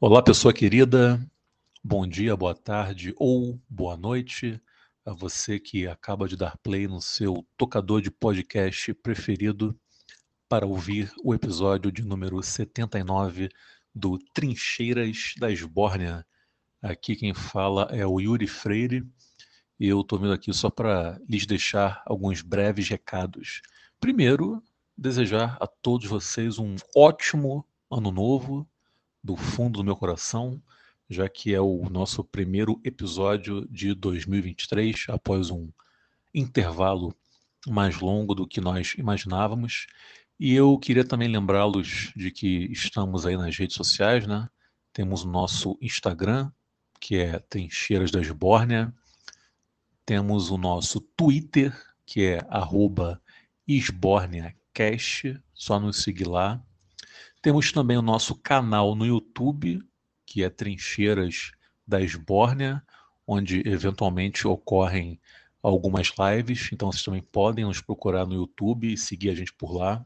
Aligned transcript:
Olá, 0.00 0.20
pessoa 0.20 0.52
querida. 0.52 1.24
Bom 1.82 2.06
dia, 2.06 2.36
boa 2.36 2.54
tarde 2.54 3.14
ou 3.16 3.60
boa 3.68 3.96
noite 3.96 4.60
a 5.06 5.14
você 5.14 5.58
que 5.58 5.86
acaba 5.86 6.26
de 6.26 6.36
dar 6.36 6.58
play 6.58 6.88
no 6.88 7.00
seu 7.00 7.46
tocador 7.56 8.02
de 8.02 8.10
podcast 8.10 8.92
preferido 8.92 9.74
para 10.48 10.66
ouvir 10.66 11.12
o 11.22 11.32
episódio 11.32 11.92
de 11.92 12.02
número 12.02 12.42
79 12.42 13.48
do 13.94 14.18
Trincheiras 14.34 15.34
da 15.38 15.50
Esbórnia. 15.50 16.26
Aqui 16.82 17.14
quem 17.14 17.32
fala 17.32 17.88
é 17.92 18.04
o 18.04 18.20
Yuri 18.20 18.48
Freire 18.48 19.06
e 19.78 19.88
eu 19.88 20.00
estou 20.00 20.18
vindo 20.18 20.32
aqui 20.32 20.52
só 20.52 20.68
para 20.70 21.20
lhes 21.28 21.46
deixar 21.46 22.02
alguns 22.04 22.42
breves 22.42 22.88
recados. 22.88 23.62
Primeiro, 24.00 24.60
desejar 24.98 25.56
a 25.60 25.68
todos 25.68 26.08
vocês 26.08 26.58
um 26.58 26.74
ótimo 26.96 27.64
ano 27.88 28.10
novo 28.10 28.68
do 29.24 29.36
fundo 29.36 29.78
do 29.78 29.84
meu 29.84 29.96
coração, 29.96 30.62
já 31.08 31.26
que 31.30 31.54
é 31.54 31.60
o 31.60 31.88
nosso 31.88 32.22
primeiro 32.22 32.78
episódio 32.84 33.66
de 33.70 33.94
2023, 33.94 35.06
após 35.08 35.50
um 35.50 35.70
intervalo 36.34 37.14
mais 37.66 37.98
longo 37.98 38.34
do 38.34 38.46
que 38.46 38.60
nós 38.60 38.94
imaginávamos. 38.98 39.86
E 40.38 40.52
eu 40.52 40.78
queria 40.78 41.04
também 41.04 41.28
lembrá-los 41.28 42.12
de 42.14 42.30
que 42.30 42.70
estamos 42.70 43.24
aí 43.24 43.34
nas 43.34 43.56
redes 43.56 43.76
sociais, 43.76 44.26
né? 44.26 44.46
Temos 44.92 45.24
o 45.24 45.28
nosso 45.28 45.78
Instagram, 45.80 46.52
que 47.00 47.16
é 47.16 47.38
Trincheiras 47.38 48.10
da 48.10 48.20
Esbórnia. 48.20 48.92
Temos 50.04 50.50
o 50.50 50.58
nosso 50.58 51.00
Twitter, 51.00 51.74
que 52.04 52.24
é 52.24 52.46
arroba 52.50 53.22
EsbórniaCast, 53.66 55.40
só 55.54 55.80
nos 55.80 56.02
seguir 56.02 56.28
lá. 56.28 56.62
Temos 57.44 57.70
também 57.70 57.98
o 57.98 58.00
nosso 58.00 58.34
canal 58.34 58.94
no 58.94 59.04
YouTube, 59.04 59.86
que 60.24 60.42
é 60.42 60.48
Trincheiras 60.48 61.52
da 61.86 62.00
Esbórnia, 62.00 62.82
onde 63.26 63.62
eventualmente 63.68 64.48
ocorrem 64.48 65.20
algumas 65.62 66.10
lives, 66.18 66.70
então 66.72 66.90
vocês 66.90 67.04
também 67.04 67.20
podem 67.20 67.66
nos 67.66 67.82
procurar 67.82 68.24
no 68.24 68.32
YouTube 68.32 68.90
e 68.90 68.96
seguir 68.96 69.28
a 69.28 69.34
gente 69.34 69.52
por 69.52 69.76
lá. 69.76 70.02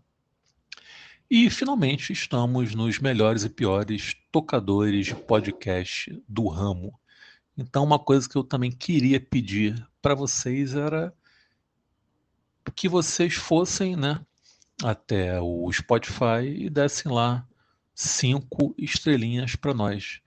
E 1.30 1.48
finalmente 1.48 2.12
estamos 2.12 2.74
nos 2.74 2.98
melhores 2.98 3.44
e 3.44 3.48
piores 3.48 4.16
tocadores 4.32 5.06
de 5.06 5.14
podcast 5.14 6.20
do 6.28 6.48
ramo. 6.48 6.98
Então, 7.56 7.84
uma 7.84 8.00
coisa 8.00 8.28
que 8.28 8.34
eu 8.34 8.42
também 8.42 8.72
queria 8.72 9.20
pedir 9.20 9.80
para 10.02 10.12
vocês 10.12 10.74
era 10.74 11.14
que 12.74 12.88
vocês 12.88 13.34
fossem, 13.34 13.94
né, 13.94 14.26
até 14.82 15.40
o 15.40 15.70
Spotify 15.72 16.44
e 16.46 16.70
dessem 16.70 17.10
lá 17.10 17.46
cinco 17.94 18.74
estrelinhas 18.78 19.56
para 19.56 19.74
nós, 19.74 20.20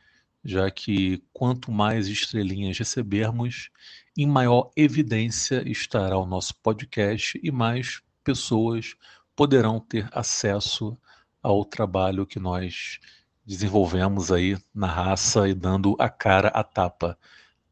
já 0.44 0.70
que 0.70 1.24
quanto 1.32 1.72
mais 1.72 2.08
estrelinhas 2.08 2.78
recebermos, 2.78 3.70
em 4.18 4.28
maior 4.28 4.72
evidência 4.76 5.64
estará 5.70 6.18
o 6.18 6.26
nosso 6.26 6.54
podcast 6.56 7.40
e 7.42 7.50
mais 7.50 8.02
pessoas 8.24 8.96
poderão 9.36 9.80
ter 9.80 10.10
acesso 10.12 10.98
ao 11.42 11.64
trabalho 11.64 12.26
que 12.26 12.40
nós 12.40 13.00
desenvolvemos 13.46 14.32
aí 14.32 14.58
na 14.74 14.88
raça 14.88 15.48
e 15.48 15.54
dando 15.54 15.96
a 15.98 16.10
cara 16.10 16.50
a 16.50 16.64
tapa. 16.64 17.18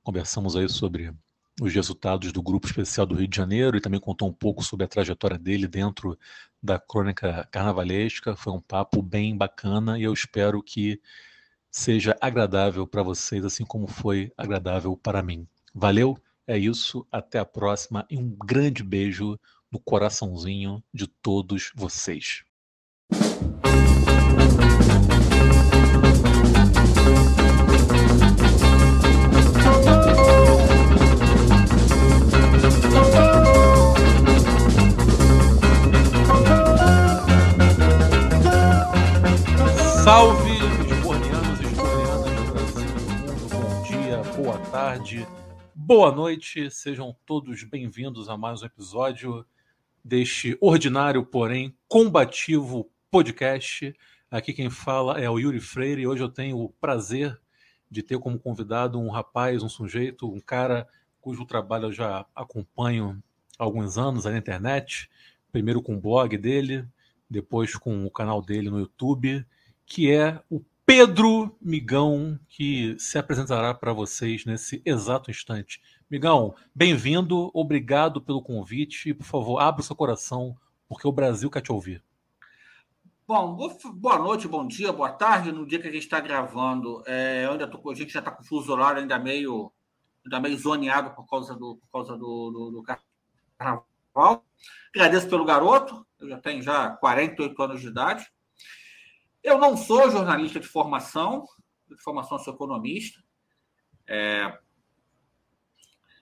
Conversamos 0.02 0.56
aí 0.56 0.68
sobre 0.68 1.10
os 1.60 1.72
resultados 1.72 2.32
do 2.32 2.42
Grupo 2.42 2.66
Especial 2.66 3.06
do 3.06 3.14
Rio 3.14 3.28
de 3.28 3.36
Janeiro 3.36 3.76
e 3.76 3.80
também 3.80 4.00
contou 4.00 4.28
um 4.28 4.32
pouco 4.32 4.62
sobre 4.62 4.84
a 4.84 4.88
trajetória 4.88 5.38
dele 5.38 5.68
dentro 5.68 6.18
da 6.62 6.78
crônica 6.78 7.46
carnavalesca. 7.50 8.34
Foi 8.34 8.52
um 8.52 8.60
papo 8.60 9.00
bem 9.00 9.36
bacana 9.36 9.98
e 9.98 10.02
eu 10.02 10.12
espero 10.12 10.62
que 10.62 11.00
seja 11.70 12.16
agradável 12.20 12.86
para 12.86 13.02
vocês, 13.02 13.44
assim 13.44 13.64
como 13.64 13.86
foi 13.86 14.32
agradável 14.36 14.96
para 14.96 15.22
mim. 15.22 15.46
Valeu, 15.72 16.18
é 16.46 16.58
isso, 16.58 17.06
até 17.10 17.38
a 17.38 17.44
próxima 17.44 18.06
e 18.10 18.16
um 18.16 18.30
grande 18.30 18.82
beijo 18.82 19.38
no 19.70 19.78
coraçãozinho 19.78 20.82
de 20.92 21.06
todos 21.06 21.72
vocês. 21.74 22.44
Salve, 40.14 40.52
espornianos 40.92 41.60
e 41.60 41.64
espornianas 41.64 42.34
do 42.36 42.52
Brasil 42.52 42.84
mundo. 43.18 43.48
Bom 43.50 43.82
dia, 43.82 44.22
boa 44.36 44.58
tarde, 44.70 45.26
boa 45.74 46.12
noite. 46.12 46.70
Sejam 46.70 47.16
todos 47.26 47.64
bem-vindos 47.64 48.28
a 48.28 48.36
mais 48.36 48.62
um 48.62 48.66
episódio 48.66 49.44
deste 50.04 50.56
ordinário, 50.60 51.26
porém 51.26 51.76
combativo 51.88 52.88
podcast. 53.10 53.92
Aqui 54.30 54.52
quem 54.52 54.70
fala 54.70 55.20
é 55.20 55.28
o 55.28 55.36
Yuri 55.36 55.58
Freire 55.58 56.02
e 56.02 56.06
hoje 56.06 56.22
eu 56.22 56.28
tenho 56.28 56.60
o 56.60 56.68
prazer 56.68 57.36
de 57.90 58.00
ter 58.00 58.16
como 58.20 58.38
convidado 58.38 59.00
um 59.00 59.10
rapaz, 59.10 59.64
um 59.64 59.68
sujeito, 59.68 60.32
um 60.32 60.38
cara 60.38 60.86
cujo 61.20 61.44
trabalho 61.44 61.86
eu 61.86 61.92
já 61.92 62.24
acompanho 62.36 63.20
há 63.58 63.64
alguns 63.64 63.98
anos 63.98 64.26
na 64.26 64.38
internet. 64.38 65.10
Primeiro 65.50 65.82
com 65.82 65.96
o 65.96 66.00
blog 66.00 66.38
dele, 66.38 66.86
depois 67.28 67.74
com 67.74 68.06
o 68.06 68.10
canal 68.12 68.40
dele 68.40 68.70
no 68.70 68.78
YouTube 68.78 69.44
que 69.86 70.10
é 70.10 70.40
o 70.50 70.62
Pedro 70.86 71.56
Migão, 71.60 72.38
que 72.48 72.94
se 72.98 73.16
apresentará 73.18 73.72
para 73.72 73.92
vocês 73.92 74.44
nesse 74.44 74.82
exato 74.84 75.30
instante. 75.30 75.80
Migão, 76.10 76.54
bem-vindo, 76.74 77.50
obrigado 77.54 78.20
pelo 78.20 78.42
convite 78.42 79.08
e, 79.08 79.14
por 79.14 79.24
favor, 79.24 79.58
abra 79.60 79.80
o 79.80 79.84
seu 79.84 79.96
coração, 79.96 80.54
porque 80.88 81.08
o 81.08 81.12
Brasil 81.12 81.50
quer 81.50 81.62
te 81.62 81.72
ouvir. 81.72 82.02
Bom, 83.26 83.56
boa 83.94 84.18
noite, 84.18 84.46
bom 84.46 84.66
dia, 84.66 84.92
boa 84.92 85.10
tarde. 85.10 85.50
No 85.50 85.66
dia 85.66 85.80
que 85.80 85.88
a 85.88 85.90
gente 85.90 86.02
está 86.02 86.20
gravando, 86.20 87.02
é, 87.06 87.46
ainda 87.50 87.66
tô, 87.66 87.90
a 87.90 87.94
gente 87.94 88.12
já 88.12 88.18
está 88.18 88.30
com 88.30 88.42
o 88.42 88.46
fuso 88.46 88.70
horário 88.70 89.00
ainda 89.00 89.18
meio, 89.18 89.72
ainda 90.22 90.40
meio 90.40 90.58
zoneado 90.58 91.10
por 91.14 91.26
causa 91.26 91.54
do, 91.54 91.76
por 91.76 91.90
causa 91.90 92.18
do, 92.18 92.50
do, 92.50 92.70
do 92.70 92.82
carnaval. 93.56 94.44
Agradeço 94.94 95.28
pelo 95.30 95.46
garoto, 95.46 96.06
eu 96.20 96.28
já 96.28 96.38
tenho 96.38 96.62
já 96.62 96.90
48 96.90 97.62
anos 97.62 97.80
de 97.80 97.88
idade. 97.88 98.30
Eu 99.44 99.58
não 99.58 99.76
sou 99.76 100.10
jornalista 100.10 100.58
de 100.58 100.66
formação, 100.66 101.46
de 101.86 102.02
formação 102.02 102.38
sou 102.38 102.54
economista. 102.54 103.22
É, 104.08 104.58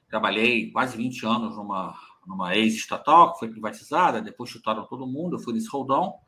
trabalhei 0.08 0.72
quase 0.72 0.96
20 0.96 1.24
anos 1.24 1.56
numa, 1.56 1.96
numa 2.26 2.56
ex-estatal 2.56 3.32
que 3.32 3.38
foi 3.38 3.48
privatizada, 3.48 4.20
depois 4.20 4.50
chutaram 4.50 4.88
todo 4.88 5.06
mundo, 5.06 5.36
eu 5.36 5.40
fui 5.40 5.54
nesse 5.54 5.68
roldão. 5.68 6.18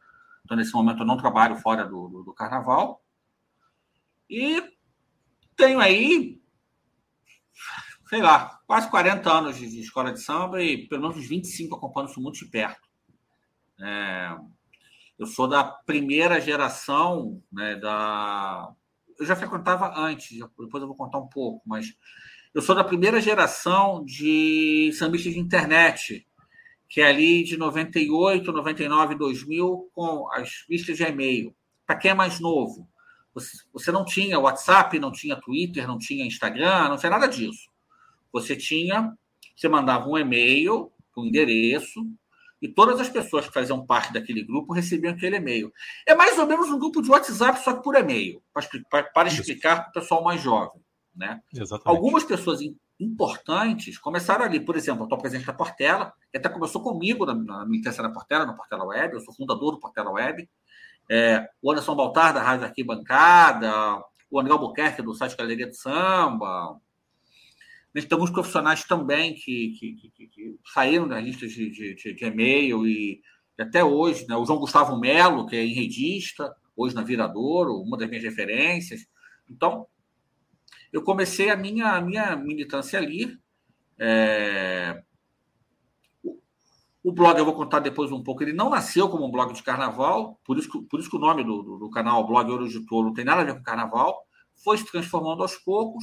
Então, 0.44 0.56
nesse 0.56 0.72
momento, 0.72 1.00
eu 1.00 1.06
não 1.06 1.16
trabalho 1.16 1.56
fora 1.56 1.84
do, 1.84 2.06
do, 2.06 2.22
do 2.22 2.33
carnaval. 2.33 3.03
E 4.31 4.62
tenho 5.56 5.81
aí, 5.81 6.41
sei 8.09 8.22
lá, 8.22 8.60
quase 8.69 8.88
40 8.88 9.33
anos 9.33 9.56
de, 9.56 9.69
de, 9.69 9.81
escola 9.81 10.13
de 10.13 10.21
samba 10.21 10.63
e 10.63 10.86
pelo 10.86 11.03
menos 11.03 11.16
uns 11.16 11.27
25 11.27 11.74
acompanhando 11.74 12.10
isso 12.10 12.21
muito 12.21 12.39
de 12.39 12.47
perto. 12.47 12.89
É, 13.80 14.36
eu 15.19 15.27
sou 15.27 15.49
da 15.49 15.65
primeira 15.65 16.41
geração, 16.41 17.43
né, 17.53 17.77
da... 17.77 18.72
Eu 19.19 19.27
já 19.27 19.37
frequentava 19.37 19.97
antes, 19.97 20.39
depois 20.39 20.83
eu 20.83 20.89
vou 20.89 20.97
contar 20.97 21.19
um 21.19 21.28
pouco, 21.28 21.63
mas 21.66 21.95
eu 22.53 22.61
sou 22.61 22.75
da 22.75 22.83
primeira 22.83 23.21
geração 23.21 24.05
de 24.05 24.91
sambistas 24.95 25.33
de 25.33 25.39
internet, 25.39 26.27
que 26.89 27.01
é 27.01 27.07
ali 27.07 27.45
de 27.45 27.57
98, 27.57 28.53
99, 28.53 29.15
2000, 29.15 29.91
com 29.93 30.31
as 30.33 30.65
listas 30.69 30.97
de 30.97 31.05
e-mail. 31.05 31.55
Para 31.87 31.97
quem 31.97 32.11
é 32.11 32.15
mais 32.15 32.41
novo, 32.41 32.89
você 33.72 33.91
não 33.91 34.05
tinha 34.05 34.39
WhatsApp, 34.39 34.99
não 34.99 35.11
tinha 35.11 35.37
Twitter, 35.37 35.87
não 35.87 35.99
tinha 35.99 36.25
Instagram, 36.25 36.89
não 36.89 36.97
tinha 36.97 37.11
nada 37.11 37.27
disso. 37.27 37.69
Você 38.33 38.57
tinha, 38.57 39.13
você 39.57 39.69
mandava 39.69 40.09
um 40.09 40.16
e-mail 40.16 40.93
com 41.13 41.22
um 41.22 41.27
endereço, 41.27 42.05
e 42.60 42.68
todas 42.68 43.01
as 43.01 43.09
pessoas 43.09 43.47
que 43.47 43.53
faziam 43.53 43.84
parte 43.84 44.12
daquele 44.12 44.42
grupo 44.42 44.72
recebiam 44.72 45.12
aquele 45.12 45.36
e-mail. 45.36 45.72
É 46.06 46.15
mais 46.15 46.39
ou 46.39 46.47
menos 46.47 46.68
um 46.71 46.78
grupo 46.78 47.03
de 47.03 47.10
WhatsApp, 47.10 47.62
só 47.62 47.74
que 47.74 47.83
por 47.83 47.95
e-mail, 47.95 48.42
para, 49.12 49.28
explicar 49.28 49.83
para 49.83 49.91
o 49.91 49.92
pessoal 49.92 50.22
mais 50.22 50.41
jovem. 50.41 50.83
Né? 51.15 51.41
Algumas 51.84 52.24
pessoas 52.24 52.60
importantes 52.98 53.98
começaram 53.98 54.45
ali. 54.45 54.60
Por 54.60 54.77
exemplo, 54.77 55.03
eu 55.03 55.04
estou 55.04 55.18
presente 55.18 55.47
na 55.47 55.53
Portela, 55.53 56.12
que 56.30 56.39
até 56.39 56.48
começou 56.48 56.83
comigo 56.83 57.27
na, 57.27 57.34
na 57.34 57.66
militância 57.66 58.03
da 58.03 58.10
Portela, 58.10 58.47
na 58.47 58.54
Portela 58.54 58.84
Web, 58.84 59.15
eu 59.15 59.21
sou 59.21 59.34
fundador 59.34 59.72
do 59.72 59.80
Portela 59.80 60.10
Web. 60.10 60.48
É, 61.10 61.47
o 61.60 61.71
Anderson 61.71 61.95
Baltar, 61.95 62.33
da 62.33 62.42
Rádio 62.42 62.66
Arquibancada, 62.66 64.03
o 64.30 64.41
André 64.41 64.53
Albuquerque, 64.53 65.03
do 65.03 65.15
site 65.15 65.36
Galeria 65.36 65.66
do 65.66 65.74
Samba. 65.74 66.80
Nós 67.94 68.04
temos 68.04 68.30
profissionais 68.30 68.82
também 68.84 69.34
que, 69.34 69.70
que, 69.78 70.10
que, 70.10 70.26
que 70.26 70.58
saíram 70.72 71.06
das 71.06 71.22
listas 71.22 71.52
de, 71.52 71.70
de, 71.70 72.14
de, 72.14 72.24
e-mail 72.24 72.86
e, 72.86 73.20
e, 73.56 73.62
até 73.62 73.84
hoje, 73.84 74.26
né? 74.26 74.36
o 74.36 74.44
João 74.44 74.58
Gustavo 74.58 74.98
Melo, 74.98 75.46
que 75.46 75.54
é 75.54 75.64
enredista, 75.64 76.52
hoje 76.76 76.94
na 76.94 77.02
Viradouro, 77.02 77.80
uma 77.80 77.96
das 77.96 78.08
minhas 78.08 78.24
referências. 78.24 79.06
Então, 79.48 79.86
eu 80.92 81.02
comecei 81.02 81.50
a 81.50 81.56
minha, 81.56 81.92
a 81.92 82.00
minha 82.00 82.34
militância 82.34 82.98
ali. 82.98 83.38
É... 83.98 85.02
O 87.02 87.12
blog, 87.12 87.38
eu 87.38 87.44
vou 87.44 87.54
contar 87.54 87.80
depois 87.80 88.10
um 88.10 88.22
pouco, 88.22 88.42
ele 88.42 88.54
não 88.54 88.70
nasceu 88.70 89.10
como 89.10 89.26
um 89.26 89.30
blog 89.30 89.52
de 89.52 89.62
carnaval, 89.62 90.41
por 90.42 90.56
isso 90.58 90.70
que, 90.70 90.80
por 90.88 90.98
isso 90.98 91.10
que 91.10 91.16
o 91.16 91.20
nome 91.20 91.44
do, 91.44 91.62
do, 91.62 91.78
do 91.78 91.91
canal 91.91 92.26
Blog 92.26 92.50
Ouro 92.50 92.66
de 92.66 92.84
Touro 92.86 93.08
não 93.08 93.14
tem 93.14 93.26
nada 93.26 93.42
a 93.42 93.44
ver 93.44 93.54
com 93.54 93.62
carnaval, 93.62 94.24
foi 94.64 94.78
se 94.78 94.91
transformando 94.91 95.42
aos 95.42 95.54
poucos, 95.56 96.02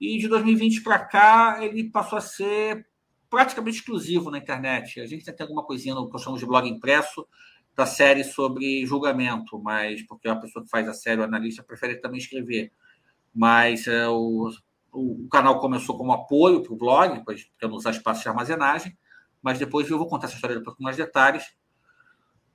e 0.00 0.18
de 0.18 0.28
2020 0.28 0.82
para 0.82 0.98
cá 0.98 1.58
ele 1.60 1.90
passou 1.90 2.18
a 2.18 2.20
ser 2.20 2.86
praticamente 3.28 3.78
exclusivo 3.78 4.30
na 4.30 4.38
internet. 4.38 5.00
A 5.00 5.06
gente 5.06 5.24
tem 5.24 5.34
alguma 5.44 5.64
coisinha 5.64 5.94
no 5.94 6.10
que 6.10 6.18
chamo 6.18 6.38
de 6.38 6.46
blog 6.46 6.68
impresso, 6.68 7.26
da 7.74 7.84
série 7.84 8.24
sobre 8.24 8.86
julgamento, 8.86 9.58
mas 9.58 10.02
porque 10.02 10.28
a 10.28 10.36
pessoa 10.36 10.64
que 10.64 10.70
faz 10.70 10.88
a 10.88 10.94
série, 10.94 11.20
o 11.20 11.24
analista, 11.24 11.62
prefere 11.62 11.96
também 11.96 12.18
escrever 12.18 12.72
mas 13.36 13.86
é, 13.86 14.08
o, 14.08 14.50
o, 14.90 15.28
canal 15.30 15.60
começou 15.60 15.98
como 15.98 16.10
apoio 16.10 16.62
para 16.62 16.72
o 16.72 16.76
blog, 16.76 17.22
não 17.62 17.72
usar 17.72 17.90
espaço 17.90 18.22
de 18.22 18.28
armazenagem, 18.30 18.96
mas 19.42 19.58
depois 19.58 19.88
eu 19.90 19.98
vou 19.98 20.08
contar 20.08 20.26
essa 20.26 20.36
história 20.36 20.58
com 20.62 20.82
mais 20.82 20.96
detalhes. 20.96 21.44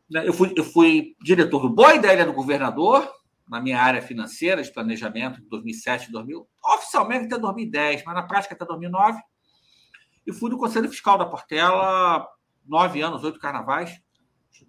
Né, 0.09 0.27
eu 0.27 0.33
fui, 0.33 0.51
eu 0.57 0.63
fui 0.63 1.15
diretor 1.21 1.61
do 1.61 1.69
Boa 1.69 1.93
Ideia 1.93 2.25
do 2.25 2.33
Governador, 2.33 3.07
na 3.47 3.61
minha 3.61 3.79
área 3.79 4.01
financeira, 4.01 4.63
de 4.63 4.73
planejamento, 4.73 5.39
em 5.39 5.47
2007 5.49 6.09
e 6.09 6.11
2000, 6.11 6.47
oficialmente 6.81 7.25
até 7.25 7.37
2010, 7.37 8.03
mas 8.03 8.15
na 8.15 8.23
prática 8.23 8.55
até 8.55 8.65
2009. 8.65 9.21
E 10.25 10.33
fui 10.33 10.49
do 10.49 10.57
Conselho 10.57 10.89
Fiscal 10.89 11.17
da 11.17 11.25
Portela, 11.25 12.27
nove 12.65 13.01
anos, 13.01 13.23
oito 13.23 13.39
carnavais. 13.39 14.01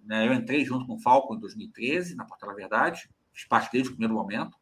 Né, 0.05 0.27
eu 0.27 0.33
entrei 0.33 0.65
junto 0.65 0.85
com 0.85 0.95
o 0.95 0.99
Falco 0.99 1.35
em 1.35 1.39
2013, 1.39 2.15
na 2.15 2.25
Portela 2.25 2.55
Verdade, 2.55 3.09
fiz 3.31 3.45
parte 3.45 3.71
desde 3.71 3.89
o 3.89 3.91
primeiro 3.93 4.13
momento. 4.13 4.57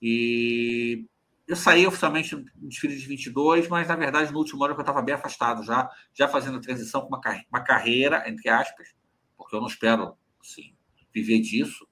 E 0.00 1.06
eu 1.46 1.56
saí 1.56 1.86
oficialmente 1.86 2.34
no 2.34 2.68
desfile 2.68 2.96
de 2.96 3.06
22, 3.06 3.68
mas 3.68 3.88
na 3.88 3.96
verdade 3.96 4.32
no 4.32 4.38
último 4.38 4.64
ano 4.64 4.74
eu 4.74 4.80
estava 4.80 5.02
bem 5.02 5.14
afastado 5.14 5.62
já, 5.62 5.90
já 6.14 6.28
fazendo 6.28 6.58
a 6.58 6.60
transição 6.60 7.02
com 7.02 7.08
uma, 7.08 7.60
carreira, 7.64 8.28
entre 8.28 8.48
aspas, 8.48 8.94
porque 9.36 9.54
eu 9.54 9.60
não 9.60 9.66
espero 9.66 10.16
assim, 10.40 10.74
viver 11.12 11.40
disso, 11.40 11.86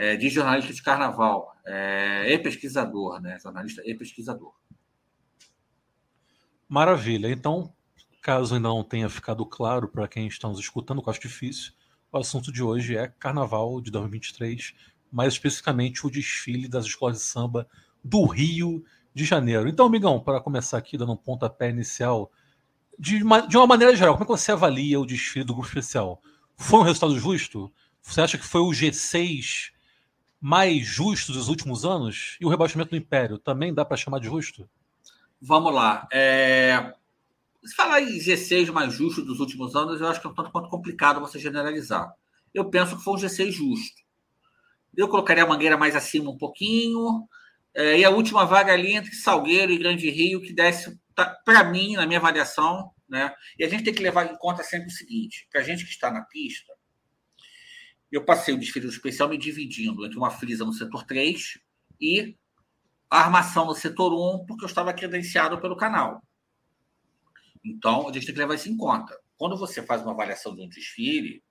é, 0.00 0.16
de 0.16 0.30
jornalista 0.30 0.72
de 0.72 0.82
carnaval 0.82 1.54
é, 1.62 2.32
e 2.32 2.38
pesquisador, 2.38 3.20
né? 3.20 3.38
Jornalista 3.38 3.82
e 3.84 3.94
pesquisador. 3.94 4.54
Maravilha. 6.66 7.30
Então, 7.30 7.70
caso 8.22 8.54
ainda 8.54 8.68
não 8.68 8.82
tenha 8.82 9.10
ficado 9.10 9.44
claro 9.44 9.88
para 9.88 10.08
quem 10.08 10.26
está 10.26 10.48
nos 10.48 10.58
escutando, 10.58 11.02
que 11.02 11.08
eu 11.08 11.10
acho 11.10 11.20
difícil, 11.20 11.74
o 12.10 12.16
assunto 12.16 12.50
de 12.50 12.62
hoje 12.62 12.96
é 12.96 13.08
Carnaval 13.08 13.78
de 13.82 13.90
2023 13.90 14.74
mais 15.12 15.34
especificamente 15.34 16.06
o 16.06 16.10
desfile 16.10 16.66
das 16.66 16.86
escolas 16.86 17.18
de 17.18 17.24
samba 17.24 17.68
do 18.02 18.24
Rio 18.24 18.82
de 19.12 19.24
Janeiro. 19.24 19.68
Então, 19.68 19.84
amigão, 19.84 20.18
para 20.18 20.40
começar 20.40 20.78
aqui, 20.78 20.96
dando 20.96 21.12
um 21.12 21.16
pontapé 21.16 21.68
inicial, 21.68 22.30
de 22.98 23.22
uma, 23.22 23.40
de 23.40 23.56
uma 23.56 23.66
maneira 23.66 23.94
geral, 23.94 24.14
como 24.14 24.24
é 24.24 24.26
que 24.26 24.40
você 24.40 24.52
avalia 24.52 24.98
o 24.98 25.04
desfile 25.04 25.44
do 25.44 25.52
grupo 25.52 25.68
especial? 25.68 26.22
Foi 26.56 26.78
um 26.78 26.84
resultado 26.84 27.18
justo? 27.18 27.70
Você 28.00 28.20
acha 28.22 28.38
que 28.38 28.46
foi 28.46 28.60
o 28.60 28.70
G6 28.70 29.72
mais 30.40 30.86
justo 30.86 31.32
dos 31.32 31.48
últimos 31.48 31.84
anos? 31.84 32.36
E 32.40 32.46
o 32.46 32.48
rebaixamento 32.48 32.90
do 32.90 32.96
Império 32.96 33.38
também 33.38 33.74
dá 33.74 33.84
para 33.84 33.96
chamar 33.96 34.20
de 34.20 34.26
justo? 34.26 34.68
Vamos 35.40 35.74
lá. 35.74 36.08
É... 36.12 36.94
Se 37.64 37.74
falar 37.74 38.00
em 38.00 38.18
G6 38.18 38.72
mais 38.72 38.94
justo 38.94 39.22
dos 39.22 39.38
últimos 39.38 39.76
anos, 39.76 40.00
eu 40.00 40.06
acho 40.06 40.20
que 40.20 40.26
é 40.26 40.30
um 40.30 40.34
tanto 40.34 40.50
quanto 40.50 40.70
complicado 40.70 41.20
você 41.20 41.38
generalizar. 41.38 42.10
Eu 42.54 42.70
penso 42.70 42.96
que 42.96 43.04
foi 43.04 43.14
um 43.14 43.16
G6 43.16 43.50
justo. 43.50 44.00
Eu 44.96 45.08
colocaria 45.08 45.44
a 45.44 45.46
Mangueira 45.46 45.76
mais 45.76 45.94
acima 45.94 46.30
um 46.30 46.38
pouquinho. 46.38 47.28
É, 47.74 47.98
e 47.98 48.04
a 48.04 48.10
última 48.10 48.44
vaga 48.44 48.72
ali 48.72 48.94
entre 48.94 49.12
Salgueiro 49.12 49.72
e 49.72 49.78
Grande 49.78 50.10
Rio, 50.10 50.40
que 50.40 50.52
desce, 50.52 50.98
tá, 51.14 51.26
para 51.44 51.64
mim, 51.64 51.94
na 51.94 52.06
minha 52.06 52.18
avaliação, 52.18 52.90
né? 53.08 53.32
E 53.58 53.64
a 53.64 53.68
gente 53.68 53.84
tem 53.84 53.94
que 53.94 54.02
levar 54.02 54.32
em 54.32 54.36
conta 54.36 54.62
sempre 54.62 54.88
o 54.88 54.92
seguinte: 54.92 55.46
para 55.50 55.60
a 55.60 55.64
gente 55.64 55.84
que 55.84 55.90
está 55.90 56.10
na 56.10 56.22
pista, 56.22 56.72
eu 58.10 58.24
passei 58.24 58.54
o 58.54 58.58
desfile 58.58 58.88
especial 58.88 59.28
me 59.28 59.38
dividindo 59.38 60.04
entre 60.04 60.18
uma 60.18 60.30
frisa 60.30 60.64
no 60.64 60.72
setor 60.72 61.04
3 61.04 61.58
e 62.00 62.36
a 63.08 63.20
armação 63.20 63.66
no 63.66 63.74
setor 63.74 64.12
1, 64.12 64.46
porque 64.46 64.64
eu 64.64 64.68
estava 64.68 64.92
credenciado 64.92 65.60
pelo 65.60 65.76
canal. 65.76 66.22
Então, 67.64 68.08
a 68.08 68.12
gente 68.12 68.26
tem 68.26 68.34
que 68.34 68.40
levar 68.40 68.54
isso 68.54 68.68
em 68.68 68.76
conta. 68.76 69.18
Quando 69.36 69.56
você 69.56 69.82
faz 69.82 70.02
uma 70.02 70.12
avaliação 70.12 70.54
de 70.54 70.62
um 70.62 70.68
desfile, 70.68 71.42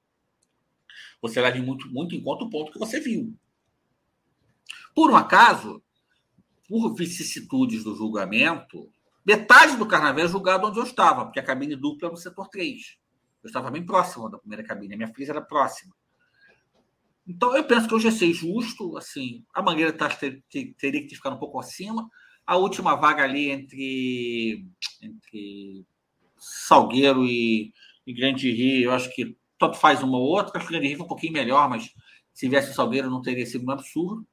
você 1.22 1.42
leva 1.42 1.58
muito, 1.60 1.88
muito 1.90 2.16
em 2.16 2.22
conta 2.22 2.46
o 2.46 2.50
ponto 2.50 2.72
que 2.72 2.80
você 2.80 3.00
viu. 3.00 3.36
Por 4.96 5.12
um 5.12 5.16
acaso, 5.16 5.84
por 6.68 6.94
vicissitudes 6.94 7.84
do 7.84 7.96
julgamento, 7.96 8.92
metade 9.26 9.78
do 9.78 9.88
carnaval 9.88 10.26
é 10.26 10.28
julgado 10.28 10.68
onde 10.68 10.80
eu 10.80 10.84
estava, 10.84 11.26
porque 11.26 11.40
a 11.40 11.44
cabine 11.44 11.76
dupla 11.76 12.08
é 12.08 12.12
no 12.12 12.18
setor 12.18 12.48
3. 12.50 12.98
Eu 13.44 13.48
estava 13.48 13.72
bem 13.72 13.86
próximo 13.86 14.30
da 14.30 14.38
primeira 14.38 14.64
cabine, 14.64 14.94
a 14.94 14.98
minha 14.98 15.14
filha 15.14 15.32
era 15.32 15.42
próxima. 15.42 15.96
Então, 17.30 17.56
eu 17.56 17.64
penso 17.64 17.88
que 17.88 17.94
hoje 17.94 18.08
é 18.08 18.12
ser 18.12 18.34
justo, 18.34 18.98
assim, 18.98 19.46
a 19.54 19.62
Mangueira 19.62 19.94
tá, 19.94 20.10
ter, 20.10 20.44
ter, 20.50 20.74
teria 20.74 21.06
que 21.06 21.14
ficar 21.14 21.30
um 21.30 21.38
pouco 21.38 21.60
acima. 21.60 22.10
A 22.44 22.58
última 22.58 22.96
vaga 22.96 23.24
ali 23.24 23.52
entre, 23.52 24.66
entre 25.00 25.86
Salgueiro 26.40 27.24
e, 27.24 27.72
e 28.08 28.14
Grande 28.14 28.52
Rio, 28.52 28.86
eu 28.86 28.92
acho 28.92 29.14
que 29.14 29.38
tanto 29.60 29.78
faz 29.78 30.02
uma 30.02 30.18
ou 30.18 30.24
outra. 30.24 30.58
Acho 30.58 30.68
que 30.68 30.74
o 30.74 30.76
Grande 30.76 30.88
Rio 30.88 30.98
foi 30.98 31.06
um 31.06 31.10
pouquinho 31.10 31.34
melhor, 31.34 31.70
mas 31.70 31.94
se 32.34 32.50
viesse 32.50 32.72
o 32.72 32.74
Salgueiro 32.74 33.12
não 33.12 33.22
teria 33.22 33.46
sido 33.46 33.64
um 33.64 33.72
absurdo. 33.72 34.26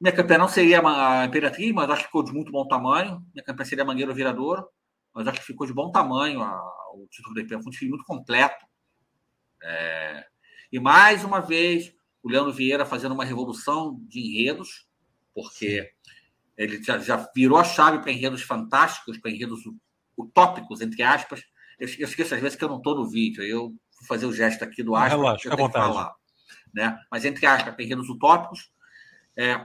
Minha 0.00 0.14
campeã 0.14 0.38
não 0.38 0.46
seria 0.46 0.80
a 0.80 1.24
Imperatriz, 1.24 1.72
mas 1.72 1.90
acho 1.90 2.02
que 2.02 2.06
ficou 2.06 2.22
de 2.22 2.32
muito 2.32 2.52
bom 2.52 2.68
tamanho. 2.68 3.20
Minha 3.34 3.42
campeã 3.44 3.64
seria 3.64 3.82
a 3.82 3.86
Mangueiro 3.86 4.14
Viradouro, 4.14 4.64
mas 5.12 5.26
acho 5.26 5.40
que 5.40 5.46
ficou 5.46 5.66
de 5.66 5.72
bom 5.72 5.90
tamanho 5.90 6.40
a, 6.40 6.56
o 6.94 7.08
título 7.10 7.34
da 7.34 7.40
IP. 7.40 7.48
Foi 7.48 7.66
um 7.66 7.70
time 7.70 7.90
muito 7.90 8.04
completo. 8.04 8.64
É... 9.60 10.24
E 10.70 10.78
mais 10.78 11.24
uma 11.24 11.40
vez, 11.40 11.95
o 12.26 12.28
Leandro 12.28 12.52
Vieira 12.52 12.84
fazendo 12.84 13.12
uma 13.12 13.24
revolução 13.24 14.00
de 14.08 14.18
enredos, 14.18 14.84
porque 15.32 15.92
ele 16.56 16.82
já, 16.82 16.98
já 16.98 17.30
virou 17.32 17.56
a 17.56 17.62
chave 17.62 18.00
para 18.00 18.10
enredos 18.10 18.42
fantásticos, 18.42 19.16
para 19.18 19.30
enredos 19.30 19.60
utópicos, 20.18 20.80
entre 20.80 21.04
aspas. 21.04 21.40
Eu, 21.78 21.88
eu 21.98 22.08
esqueço 22.08 22.34
às 22.34 22.40
vezes 22.40 22.58
que 22.58 22.64
eu 22.64 22.68
não 22.68 22.78
estou 22.78 22.96
no 22.96 23.08
vídeo. 23.08 23.44
Eu 23.44 23.68
vou 23.68 24.08
fazer 24.08 24.26
o 24.26 24.32
gesto 24.32 24.64
aqui 24.64 24.82
do 24.82 24.96
aspas. 24.96 25.12
Relaxa, 25.12 25.42
fica 25.42 25.54
à 25.54 25.56
vontade. 25.56 25.86
Falar, 25.86 26.14
né? 26.74 26.98
Mas 27.12 27.24
entre 27.24 27.46
aspas, 27.46 27.76
terrenos 27.76 28.08
utópicos. 28.08 28.72
É, 29.36 29.64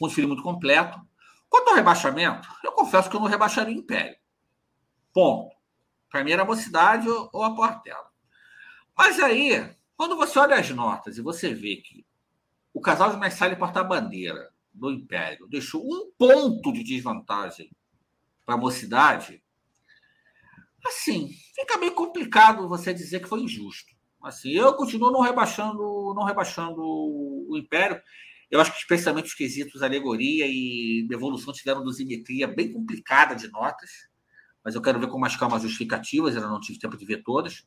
um 0.00 0.06
desfile 0.06 0.26
muito 0.26 0.42
completo. 0.42 0.98
Quanto 1.50 1.68
ao 1.68 1.76
rebaixamento, 1.76 2.48
eu 2.64 2.72
confesso 2.72 3.10
que 3.10 3.16
eu 3.16 3.20
não 3.20 3.28
rebaixaria 3.28 3.76
o 3.76 3.78
Império. 3.78 4.16
Ponto. 5.12 5.54
Para 6.08 6.24
mim 6.24 6.30
era 6.30 6.42
a 6.42 6.46
mocidade 6.46 7.06
ou 7.06 7.42
a 7.42 7.54
Portela. 7.54 8.08
Mas 8.96 9.20
aí, 9.20 9.76
quando 9.96 10.16
você 10.16 10.38
olha 10.38 10.56
as 10.56 10.68
notas 10.70 11.18
e 11.18 11.22
você 11.22 11.54
vê 11.54 11.76
que 11.76 12.04
o 12.72 12.80
casal 12.80 13.10
de 13.10 13.18
Messali 13.18 13.56
porta-bandeira 13.56 14.50
do 14.72 14.90
Império 14.90 15.46
deixou 15.46 15.82
um 15.84 16.10
ponto 16.18 16.72
de 16.72 16.82
desvantagem 16.82 17.70
para 18.44 18.56
a 18.56 18.58
mocidade, 18.58 19.42
assim, 20.84 21.30
fica 21.54 21.78
meio 21.78 21.94
complicado 21.94 22.68
você 22.68 22.92
dizer 22.92 23.20
que 23.20 23.28
foi 23.28 23.40
injusto. 23.40 23.94
Assim, 24.22 24.50
eu 24.50 24.74
continuo 24.74 25.10
não 25.10 25.20
rebaixando, 25.20 26.14
não 26.14 26.24
rebaixando 26.24 26.80
o 26.82 27.56
Império. 27.56 28.00
Eu 28.50 28.60
acho 28.60 28.72
que 28.72 28.78
especialmente 28.78 29.26
os 29.26 29.34
quesitos 29.34 29.82
alegoria 29.82 30.46
e 30.46 31.06
evolução 31.10 31.52
tiveram 31.52 31.84
dosimetria 31.84 32.46
bem 32.46 32.72
complicada 32.72 33.34
de 33.34 33.48
notas, 33.48 33.90
mas 34.64 34.74
eu 34.74 34.82
quero 34.82 34.98
ver 34.98 35.08
com 35.08 35.18
mais 35.18 35.36
calma 35.36 35.56
as 35.56 35.62
justificativas, 35.62 36.34
eu 36.34 36.40
não 36.40 36.60
tive 36.60 36.78
tempo 36.78 36.96
de 36.96 37.04
ver 37.04 37.22
todas. 37.22 37.66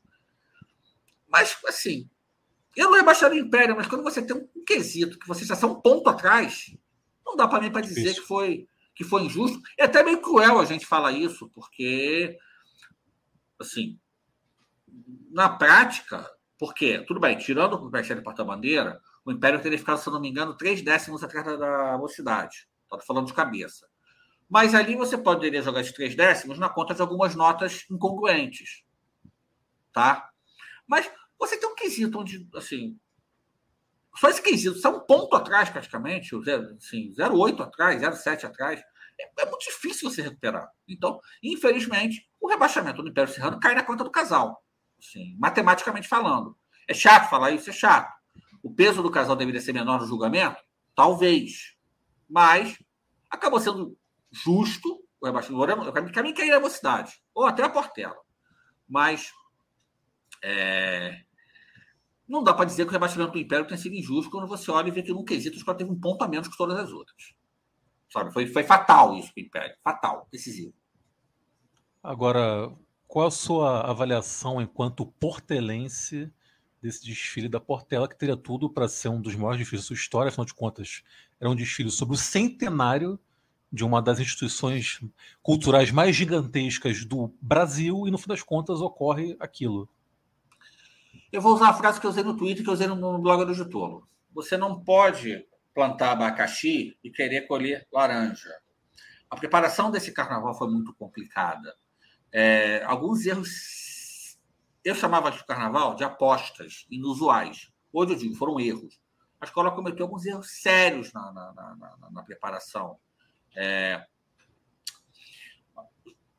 Mas, 1.27 1.57
assim, 1.67 2.10
eu 2.77 2.91
não 2.91 2.98
rebaixaria 2.98 3.41
o 3.41 3.46
Império, 3.46 3.75
mas 3.75 3.88
quando 3.88 4.03
você 4.03 4.22
tem 4.22 4.38
um 4.38 4.48
quesito 4.65 5.17
que 5.17 5.27
você 5.27 5.43
já 5.43 5.55
está 5.55 5.65
um 5.65 5.81
ponto 5.81 6.07
atrás, 6.10 6.77
não 7.25 7.36
dá 7.36 7.48
para 7.48 7.60
mim 7.60 7.72
para 7.72 7.81
dizer 7.81 8.13
que 8.13 8.22
foi, 8.22 8.67
que 8.93 9.03
foi 9.03 9.24
injusto. 9.24 9.60
É 9.77 9.86
até 9.86 10.03
meio 10.03 10.22
cruel 10.22 10.60
a 10.60 10.65
gente 10.65 10.86
falar 10.86 11.12
isso, 11.12 11.50
porque 11.50 12.38
assim, 13.60 14.00
na 15.31 15.50
prática, 15.50 16.29
porque, 16.60 17.03
tudo 17.07 17.19
bem, 17.19 17.38
tirando 17.38 17.74
o 17.74 17.89
Mercedes 17.89 18.24
porta-bandeira, 18.24 19.01
o 19.25 19.31
Império 19.31 19.62
teria 19.62 19.77
ficado, 19.77 19.98
se 19.98 20.10
não 20.10 20.22
me 20.22 20.29
engano, 20.29 20.55
três 20.55 20.81
décimos 20.81 21.24
atrás 21.24 21.46
da, 21.46 21.57
da 21.57 21.98
mocidade. 21.98 22.67
Estou 22.84 23.01
falando 23.01 23.27
de 23.27 23.34
cabeça. 23.34 23.88
Mas 24.50 24.74
ali 24.74 24.96
você 24.96 25.17
poderia 25.17 25.62
jogar 25.62 25.81
esses 25.81 25.93
três 25.93 26.15
décimos 26.15 26.57
na 26.57 26.69
conta 26.69 26.93
de 26.93 27.01
algumas 27.01 27.36
notas 27.36 27.86
incongruentes. 27.91 28.86
Tá? 29.91 30.29
Mas 30.88 31.12
você 31.39 31.58
tem 31.58 31.70
um 31.70 31.75
quesito 31.75 32.20
onde, 32.20 32.48
assim, 32.56 33.00
só 34.15 34.29
esse 34.29 34.41
quesito, 34.41 34.79
você 34.79 34.88
é 34.88 34.89
um 34.89 35.00
ponto 35.00 35.36
atrás 35.36 35.70
praticamente, 35.70 36.36
assim, 36.36 37.13
0,8 37.13 37.62
atrás, 37.62 38.01
0,7 38.01 38.46
atrás. 38.46 38.82
É, 39.20 39.41
é, 39.41 39.46
muito 39.46 39.63
difícil 39.63 40.10
você 40.10 40.22
recuperar. 40.22 40.67
Então, 40.88 41.20
infelizmente, 41.41 42.27
o 42.39 42.48
rebaixamento 42.48 43.01
do 43.01 43.10
Império 43.10 43.32
Serrano 43.32 43.60
cai 43.60 43.75
na 43.75 43.84
conta 43.84 44.03
do 44.03 44.12
casal. 44.12 44.63
Assim, 45.00 45.36
matematicamente 45.38 46.08
falando. 46.08 46.58
É 46.88 46.94
chato 46.94 47.29
falar 47.29 47.51
isso, 47.51 47.70
é 47.70 47.74
chato. 47.74 48.12
O 48.63 48.74
peso 48.74 49.03
do 49.03 49.12
casal 49.12 49.36
deveria 49.36 49.62
ser 49.62 49.74
menor 49.74 50.00
no 50.00 50.08
julgamento? 50.08 50.62
Talvez. 50.96 51.75
Mas 52.27 52.77
acabou 53.29 53.60
sendo 53.60 53.98
justo 54.32 55.03
o 55.20 55.25
rebaixamento. 55.25 55.91
Para 55.91 56.24
mim, 56.24 56.34
cairia 56.34 56.56
a 56.56 56.60
velocidade. 56.60 57.22
Ou 57.36 57.46
até 57.46 57.63
a 57.63 57.70
Portela. 57.70 58.17
Mas 58.88 59.32
é, 60.44 61.24
não 62.27 62.43
dá 62.43 62.53
para 62.53 62.65
dizer 62.65 62.84
que 62.84 62.89
o 62.89 62.93
rebaixamento 62.93 63.31
do 63.31 63.39
Império 63.39 63.65
tenha 63.65 63.77
sido 63.77 63.96
injusto 63.96 64.29
quando 64.29 64.48
você 64.48 64.69
olha 64.69 64.89
e 64.89 64.91
vê 64.91 65.01
que 65.01 65.13
num 65.13 65.24
quesito 65.24 65.55
o 65.55 65.57
Sport 65.57 65.77
teve 65.77 65.91
um 65.91 66.00
ponto 66.00 66.24
a 66.24 66.27
menos 66.27 66.48
que 66.48 66.57
todas 66.57 66.77
as 66.77 66.91
outras. 66.91 67.34
Sabe? 68.12 68.34
Foi, 68.34 68.48
foi 68.48 68.63
fatal 68.63 69.15
isso 69.15 69.34
para 69.34 69.41
o 69.41 69.46
Império. 69.46 69.75
Fatal, 69.84 70.27
decisivo. 70.31 70.74
Agora, 72.03 72.72
qual 73.07 73.27
a 73.27 73.31
sua 73.31 73.81
avaliação 73.81 74.62
enquanto 74.62 75.05
portelense 75.05 76.31
desse 76.81 77.05
desfile 77.05 77.50
da 77.50 77.60
Portela, 77.60 78.07
que 78.07 78.17
teria 78.17 78.38
tudo 78.38 78.69
para 78.69 78.88
ser 78.88 79.10
um 79.10 79.19
dos 79.19 79.36
maiores 79.36 79.60
desfiles 79.60 79.84
da 79.84 79.88
sua 79.88 79.96
história, 79.96 80.29
afinal 80.29 80.46
de 80.46 80.53
contas, 80.53 81.03
era 81.39 81.50
um 81.50 81.55
desfile 81.55 81.89
sobre 81.89 82.15
o 82.15 82.17
centenário 82.17 83.19
de 83.72 83.84
uma 83.84 84.01
das 84.01 84.19
instituições 84.19 85.01
culturais 85.41 85.91
mais 85.91 86.15
gigantescas 86.15 87.03
do 87.03 87.34
Brasil, 87.41 88.07
e 88.07 88.12
no 88.12 88.17
fim 88.17 88.27
das 88.27 88.41
contas 88.41 88.79
ocorre 88.79 89.36
aquilo. 89.39 89.89
Eu 91.31 91.41
vou 91.41 91.53
usar 91.53 91.69
a 91.69 91.74
frase 91.74 92.00
que 92.00 92.05
eu 92.05 92.12
usei 92.12 92.24
no 92.24 92.38
Twitter, 92.38 92.63
que 92.63 92.69
eu 92.69 92.74
usei 92.74 92.88
no 92.88 93.19
blog 93.19 93.46
do 93.46 93.53
Getúlio. 93.53 94.07
Você 94.34 94.55
não 94.55 94.81
pode 94.81 95.46
plantar 95.74 96.12
abacaxi 96.12 96.98
e 97.03 97.12
querer 97.12 97.48
colher 97.48 97.86
laranja. 97.91 98.50
A 99.29 99.36
preparação 99.36 99.91
desse 99.91 100.13
carnaval 100.13 100.57
foi 100.57 100.69
muito 100.69 100.93
complicada. 100.96 101.75
É, 102.31 102.81
alguns 102.86 103.25
erros. 103.25 104.39
Eu 104.84 104.96
chamava 104.96 105.29
de 105.29 105.46
carnaval 105.46 105.96
de 105.96 106.03
apostas 106.03 106.86
inusuais. 106.89 107.69
Hoje 107.91 108.13
eu 108.13 108.17
digo, 108.17 108.36
foram 108.36 108.60
erros. 108.60 108.98
A 109.39 109.46
escola 109.46 109.72
cometeu 109.72 110.05
alguns 110.05 110.25
erros 110.25 110.62
sérios 110.62 111.12
na, 111.12 111.31
na, 111.34 111.53
na, 111.53 112.10
na 112.10 112.24
preparação. 112.24 112.98
É, 113.55 114.05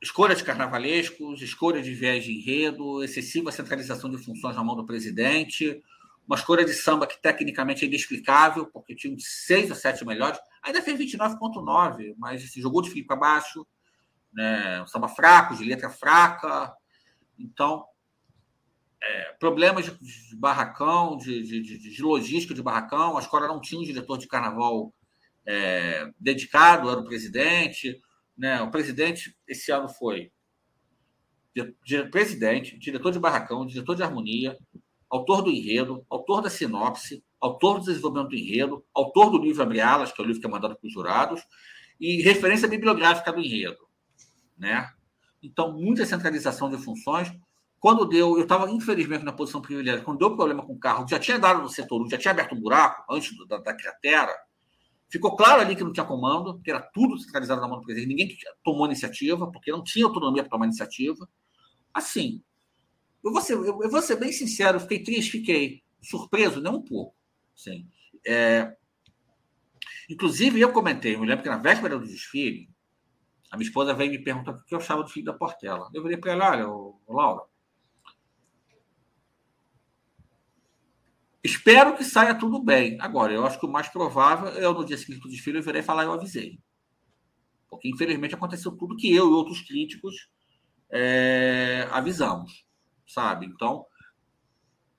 escolha 0.01 0.35
de 0.35 0.45
carnavalescos, 0.45 1.43
escolha 1.43 1.83
de 1.83 1.93
viés 1.93 2.25
de 2.25 2.33
enredo, 2.33 3.03
excessiva 3.03 3.51
centralização 3.51 4.09
de 4.09 4.19
funções 4.19 4.55
na 4.55 4.63
mão 4.63 4.77
do 4.77 4.87
presidente, 4.87 5.83
uma 6.27 6.37
escolha 6.37 6.65
de 6.65 6.73
samba 6.73 7.07
que 7.07 7.21
tecnicamente 7.21 7.85
é 7.85 7.89
inexplicável, 7.89 8.67
porque 8.67 8.95
tinha 8.95 9.15
seis 9.19 9.71
ou 9.71 9.77
sete 9.77 10.05
melhores, 10.05 10.39
ainda 10.63 10.83
fez 10.83 10.99
29,9, 10.99 12.15
mas 12.19 12.51
se 12.51 12.61
jogou 12.61 12.83
de 12.83 12.91
fio 12.91 13.07
para 13.07 13.17
baixo, 13.17 13.67
né? 14.33 14.83
um 14.83 14.87
samba 14.87 15.09
fraco, 15.09 15.57
de 15.57 15.65
letra 15.65 15.89
fraca. 15.89 16.73
Então, 17.39 17.85
é, 19.03 19.33
problemas 19.41 19.87
de, 19.87 20.29
de 20.29 20.37
barracão, 20.37 21.17
de, 21.17 21.43
de, 21.43 21.79
de, 21.79 22.03
logística 22.03 22.55
de 22.55 22.63
barracão, 22.63 23.17
a 23.17 23.21
escola 23.21 23.49
não 23.49 23.61
tinha 23.61 23.81
um 23.81 23.85
diretor 23.85 24.19
de 24.19 24.29
carnaval 24.29 24.93
é, 25.47 26.13
dedicado, 26.21 26.91
era 26.91 27.01
o 27.01 27.05
presidente 27.05 28.01
né? 28.39 28.63
O 28.63 28.71
presidente 28.71 29.37
esse 29.47 29.73
ano 29.73 29.89
foi 29.89 30.31
presidente, 32.13 32.79
diretor 32.79 33.11
de 33.11 33.19
barracão, 33.19 33.67
diretor 33.67 33.97
de 33.97 34.03
harmonia, 34.05 34.57
autor 35.11 35.43
do 35.43 35.51
enredo, 35.51 36.07
autor 36.09 36.41
da 36.41 36.49
sinopse, 36.49 37.25
autor 37.41 37.81
do 37.81 37.87
desenvolvimento 37.87 38.29
do 38.29 38.37
enredo, 38.37 38.85
autor 38.95 39.31
do 39.31 39.39
livro 39.39 39.63
Abre 39.63 39.81
Alas, 39.81 40.13
que 40.13 40.21
é 40.21 40.25
o 40.25 40.27
livro 40.27 40.41
que 40.41 40.47
é 40.47 40.51
mandado 40.51 40.77
para 40.77 40.87
os 40.87 40.93
jurados, 40.93 41.43
e 41.99 42.23
referência 42.23 42.69
bibliográfica 42.69 43.33
do 43.33 43.41
enredo. 43.41 43.89
Né? 44.57 44.89
Então, 45.43 45.73
muita 45.73 46.07
centralização 46.07 46.71
de 46.71 46.79
funções. 46.79 47.33
Quando 47.81 48.07
deu, 48.07 48.37
eu 48.37 48.43
estava 48.43 48.71
infelizmente 48.71 49.25
na 49.25 49.33
posição 49.33 49.61
privilegiada, 49.61 50.03
quando 50.03 50.19
deu 50.19 50.37
problema 50.37 50.65
com 50.65 50.75
o 50.75 50.79
carro, 50.79 51.07
já 51.09 51.19
tinha 51.19 51.39
dado 51.39 51.63
no 51.63 51.69
setor, 51.69 52.09
já 52.09 52.19
tinha 52.19 52.31
aberto 52.31 52.55
um 52.55 52.61
buraco 52.61 53.05
antes 53.13 53.33
da, 53.49 53.59
da 53.59 53.75
cratera, 53.75 54.33
Ficou 55.11 55.37
claro 55.37 55.63
ali 55.63 55.75
que 55.75 55.83
não 55.83 55.93
tinha 55.93 56.05
comando, 56.05 56.61
que 56.61 56.71
era 56.71 56.81
tudo 56.81 57.19
centralizado 57.19 57.61
na 57.61 57.69
mão 57.69 57.79
do 57.79 57.85
presidente, 57.85 58.09
ninguém 58.09 58.37
tomou 58.63 58.87
iniciativa, 58.87 59.51
porque 59.51 59.73
não 59.73 59.83
tinha 59.83 60.05
autonomia 60.05 60.43
para 60.43 60.51
tomar 60.51 60.67
iniciativa. 60.67 61.29
Assim, 61.95 62.43
eu 63.25 63.33
vou, 63.33 63.41
ser, 63.41 63.55
eu, 63.55 63.91
vou 63.91 64.03
ser 64.03 64.17
bem 64.17 64.31
sincero, 64.33 64.79
fiquei 64.81 65.03
triste, 65.03 65.33
fiquei 65.33 65.83
surpreso, 66.03 66.61
nem 66.61 66.73
um 66.73 66.83
pouco. 66.83 67.15
Sim. 67.55 67.89
É, 68.27 68.77
inclusive, 70.11 70.61
eu 70.61 70.73
comentei, 70.73 71.15
eu 71.15 71.25
lembro 71.25 71.43
que 71.43 71.49
na 71.49 71.57
véspera 71.57 71.99
do 71.99 72.07
desfile, 72.07 72.69
a 73.51 73.57
minha 73.57 73.67
esposa 73.67 73.95
veio 73.95 74.11
me 74.11 74.19
perguntar 74.19 74.53
o 74.53 74.65
que 74.65 74.75
eu 74.75 74.79
achava 74.79 75.03
do 75.03 75.09
filho 75.09 75.25
da 75.25 75.33
Portela. 75.33 75.91
Eu 75.95 76.03
falei 76.03 76.19
para 76.19 76.33
ela: 76.33 76.51
olha, 76.51 76.95
Laura, 77.09 77.43
Espero 81.43 81.97
que 81.97 82.05
saia 82.05 82.35
tudo 82.35 82.63
bem. 82.63 82.99
Agora, 83.01 83.33
eu 83.33 83.47
acho 83.47 83.59
que 83.59 83.67
o 83.67 83.71
mais 83.71 83.89
provável 83.89 84.49
é 84.49 84.73
no 84.73 84.85
dia 84.85 84.99
seguinte 84.99 85.21
do 85.21 85.29
desfile, 85.29 85.59
eu 85.59 85.63
virei 85.63 85.83
falar 85.83 86.05
eu 86.05 86.13
avisei. 86.13 86.59
Porque, 87.69 87.89
infelizmente, 87.89 88.35
aconteceu 88.35 88.73
tudo 88.73 88.97
que 88.97 89.15
eu 89.15 89.29
e 89.29 89.33
outros 89.33 89.61
críticos 89.61 90.29
é, 90.91 91.87
avisamos, 91.93 92.67
sabe? 93.07 93.47
Então, 93.47 93.87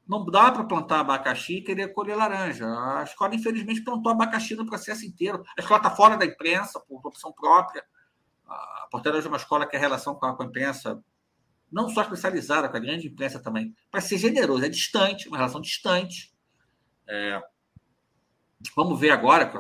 não 0.07 0.25
dá 0.25 0.51
para 0.51 0.63
plantar 0.63 1.01
abacaxi 1.01 1.57
e 1.57 1.61
querer 1.61 1.93
colher 1.93 2.15
laranja. 2.15 2.65
A 2.65 3.03
escola, 3.03 3.35
infelizmente, 3.35 3.83
plantou 3.83 4.11
abacaxi 4.11 4.55
no 4.55 4.65
processo 4.65 5.05
inteiro. 5.05 5.43
A 5.57 5.61
escola 5.61 5.79
está 5.79 5.91
fora 5.91 6.17
da 6.17 6.25
imprensa, 6.25 6.79
por 6.79 7.05
opção 7.05 7.31
própria. 7.31 7.83
A 8.47 8.87
Porteira 8.89 9.19
é 9.19 9.27
uma 9.27 9.37
escola 9.37 9.67
que 9.67 9.75
a 9.75 9.79
relação 9.79 10.15
com 10.15 10.25
a, 10.25 10.35
com 10.35 10.41
a 10.41 10.45
imprensa, 10.47 10.99
não 11.71 11.89
só 11.89 12.01
especializada, 12.01 12.69
com 12.69 12.77
a 12.77 12.79
grande 12.79 13.07
imprensa 13.07 13.39
também, 13.39 13.75
para 13.91 14.01
ser 14.01 14.17
generoso, 14.17 14.65
é 14.65 14.69
distante, 14.69 15.27
uma 15.27 15.37
relação 15.37 15.61
distante. 15.61 16.33
É, 17.07 17.41
vamos 18.75 18.99
ver 18.99 19.11
agora, 19.11 19.51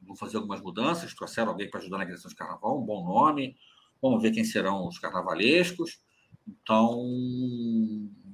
vou 0.00 0.16
fazer 0.16 0.36
algumas 0.36 0.60
mudanças, 0.60 1.14
trouxeram 1.14 1.50
alguém 1.50 1.70
para 1.70 1.80
ajudar 1.80 1.98
na 1.98 2.04
direção 2.04 2.28
de 2.28 2.34
carnaval, 2.34 2.80
um 2.80 2.84
bom 2.84 3.04
nome, 3.04 3.56
vamos 4.00 4.22
ver 4.22 4.32
quem 4.32 4.44
serão 4.44 4.88
os 4.88 4.98
carnavalescos. 4.98 6.00
Então, 6.46 7.02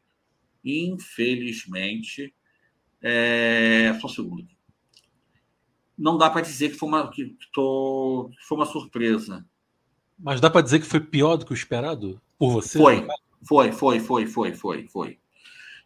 infelizmente, 0.65 2.35
é, 3.01 3.97
só 4.01 4.07
um 4.07 4.11
segundo. 4.11 4.49
Não 6.03 6.19
dá 6.19 6.29
para 6.29 6.41
dizer 6.41 6.71
que 6.71 6.77
foi 6.77 6.89
uma, 6.89 7.09
que, 7.09 7.37
tô, 7.53 8.29
que 8.37 8.45
foi 8.45 8.59
uma 8.59 8.67
surpresa. 8.67 9.47
Mas 10.19 10.41
dá 10.41 10.51
para 10.51 10.61
dizer 10.61 10.81
que 10.81 10.87
foi 10.87 10.99
pior 10.99 11.37
do 11.37 11.47
que 11.47 11.53
o 11.53 11.55
esperado 11.55 12.21
por 12.37 12.51
você? 12.51 12.77
Foi. 12.77 13.07
Foi, 13.45 13.71
foi, 13.71 14.01
foi, 14.01 14.27
foi, 14.27 14.55
foi, 14.55 14.89
foi. 14.89 15.19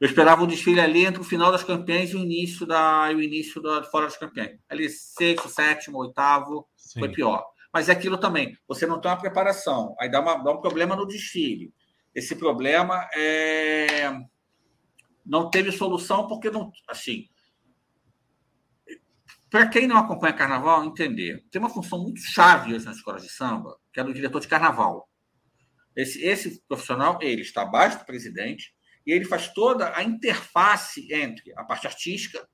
Eu 0.01 0.09
esperava 0.09 0.43
um 0.43 0.47
desfile 0.47 0.81
ali 0.81 1.05
entre 1.05 1.21
o 1.21 1.25
final 1.25 1.53
das 1.53 1.63
campanhas 1.63 2.11
e 2.11 2.17
o 2.17 2.21
início 2.21 2.65
da 2.67 3.09
o 3.15 3.21
início 3.21 3.61
da 3.61 3.83
fora 3.83 4.07
das 4.07 4.17
campanhas. 4.17 4.59
Ali 4.71 4.89
sexto, 4.89 5.51
sétimo, 5.51 5.99
oitavo, 5.99 6.67
Sim. 6.77 7.01
foi 7.01 7.11
pior. 7.11 7.45
Mas 7.71 7.91
é 7.91 7.93
aquilo 7.93 8.17
também. 8.17 8.57
Você 8.67 8.87
não 8.87 8.99
tem 8.99 9.11
uma 9.11 9.19
preparação, 9.19 9.95
aí 10.01 10.11
dá, 10.11 10.21
uma, 10.21 10.37
dá 10.37 10.51
um 10.51 10.63
problema 10.63 10.97
no 10.97 11.07
desfile. 11.07 11.75
Esse 12.15 12.37
problema 12.37 13.07
é 13.15 14.19
não 15.27 15.51
teve 15.51 15.73
solução 15.73 16.27
porque 16.27 16.51
não 16.51 16.73
assim. 16.89 17.27
Para 19.51 19.69
quem 19.69 19.87
não 19.87 19.97
acompanha 19.97 20.33
carnaval, 20.33 20.85
entender. 20.85 21.45
Tem 21.51 21.61
uma 21.61 21.71
função 21.71 22.03
muito 22.03 22.21
chave 22.21 22.75
hoje 22.75 22.85
nas 22.85 22.97
escolas 22.97 23.23
de 23.23 23.31
samba, 23.31 23.79
que 23.93 24.01
é 24.01 24.05
do 24.05 24.13
diretor 24.13 24.41
de 24.41 24.49
carnaval. 24.49 25.09
Esse, 25.95 26.23
esse 26.23 26.63
profissional, 26.69 27.19
ele 27.23 27.43
está 27.43 27.63
abaixo 27.63 27.99
do 27.99 28.05
presidente 28.05 28.75
e 29.07 29.13
ele 29.13 29.25
faz 29.25 29.53
toda 29.53 29.97
a 29.97 30.03
interface 30.03 31.13
entre 31.13 31.53
a 31.57 31.65
parte 31.65 31.87
artística, 31.87 32.47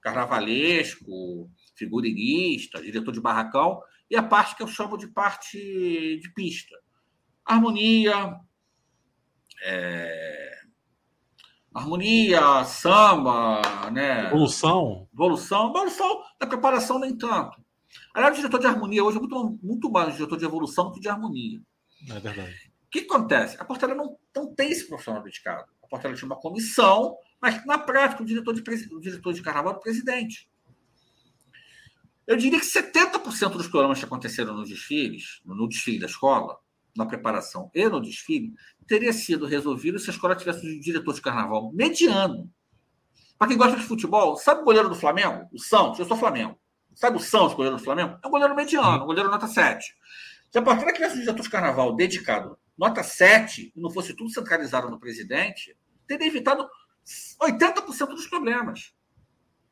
carnavalesco, 0.00 1.50
figurinista, 1.76 2.82
diretor 2.82 3.12
de 3.12 3.20
barracão, 3.20 3.80
e 4.10 4.16
a 4.16 4.22
parte 4.22 4.56
que 4.56 4.62
eu 4.62 4.66
chamo 4.66 4.96
de 4.96 5.06
parte 5.08 5.56
de 5.56 6.32
pista. 6.34 6.74
Harmonia, 7.44 8.34
é... 9.62 10.59
harmonia, 11.74 12.64
samba, 12.64 13.90
né? 13.90 14.26
Evolução. 14.26 15.08
Evolução. 15.12 15.70
Evolução 15.70 16.22
da 16.38 16.46
preparação 16.46 16.98
nem 16.98 17.16
tanto. 17.16 17.60
Aliás, 18.14 18.34
o 18.34 18.36
diretor 18.36 18.60
de 18.60 18.66
harmonia 18.66 19.04
hoje 19.04 19.18
é 19.18 19.20
muito, 19.20 19.58
muito 19.62 19.90
mais 19.90 20.14
diretor 20.14 20.36
de 20.36 20.44
evolução 20.44 20.86
do 20.86 20.92
que 20.92 21.00
de 21.00 21.08
harmonia. 21.08 21.60
É 22.08 22.20
verdade. 22.20 22.70
O 22.86 22.90
que 22.90 23.00
acontece? 23.00 23.56
A 23.60 23.64
Portela 23.64 23.94
não, 23.94 24.16
não 24.34 24.54
tem 24.54 24.70
esse 24.70 24.86
profissional 24.88 25.22
dedicado. 25.22 25.70
A 25.82 25.86
Portela 25.86 26.14
tinha 26.14 26.26
uma 26.26 26.40
comissão, 26.40 27.16
mas 27.40 27.64
na 27.64 27.78
prática 27.78 28.22
o 28.22 28.26
diretor 28.26 28.52
de, 28.52 28.62
o 28.92 29.00
diretor 29.00 29.32
de 29.32 29.42
carnaval 29.42 29.74
é 29.74 29.76
o 29.76 29.80
presidente. 29.80 30.50
Eu 32.26 32.36
diria 32.36 32.60
que 32.60 32.66
70% 32.66 33.50
dos 33.50 33.66
problemas 33.66 33.98
que 33.98 34.04
aconteceram 34.04 34.54
nos 34.54 34.68
desfiles, 34.68 35.40
no 35.44 35.68
desfile 35.68 35.98
da 35.98 36.06
escola, 36.06 36.58
na 36.96 37.06
preparação 37.06 37.70
e 37.74 37.88
no 37.88 38.00
desfile, 38.00 38.52
teria 38.86 39.12
sido 39.12 39.46
resolvido 39.46 39.98
se 39.98 40.10
a 40.10 40.12
escola 40.12 40.34
tivesse 40.34 40.66
um 40.66 40.80
diretor 40.80 41.14
de 41.14 41.20
carnaval 41.20 41.72
mediano. 41.72 42.50
Para 43.38 43.48
quem 43.48 43.56
gosta 43.56 43.76
de 43.76 43.84
futebol, 43.84 44.36
sabe 44.36 44.62
o 44.62 44.64
goleiro 44.64 44.88
do 44.88 44.94
Flamengo? 44.94 45.48
O 45.52 45.58
Santos, 45.58 45.98
eu 45.98 46.04
sou 46.04 46.16
Flamengo. 46.16 46.58
Sabe 46.94 47.16
o 47.16 47.20
Santos, 47.20 47.54
goleiro 47.54 47.76
do 47.76 47.82
Flamengo? 47.82 48.18
É 48.22 48.26
um 48.26 48.30
goleiro 48.30 48.54
mediano, 48.54 49.04
um 49.04 49.06
goleiro 49.06 49.30
nota 49.30 49.46
7. 49.46 49.84
Se 50.50 50.58
a 50.58 50.62
partir 50.62 50.92
tivesse 50.92 51.16
um 51.16 51.20
diretor 51.20 51.42
de 51.42 51.50
carnaval 51.50 51.94
dedicado 51.94 52.58
nota 52.76 53.02
7 53.02 53.72
e 53.76 53.80
não 53.80 53.90
fosse 53.90 54.14
tudo 54.14 54.30
centralizado 54.30 54.90
no 54.90 54.98
presidente, 54.98 55.76
teria 56.06 56.26
evitado 56.26 56.68
80% 57.40 58.08
dos 58.08 58.26
problemas. 58.26 58.94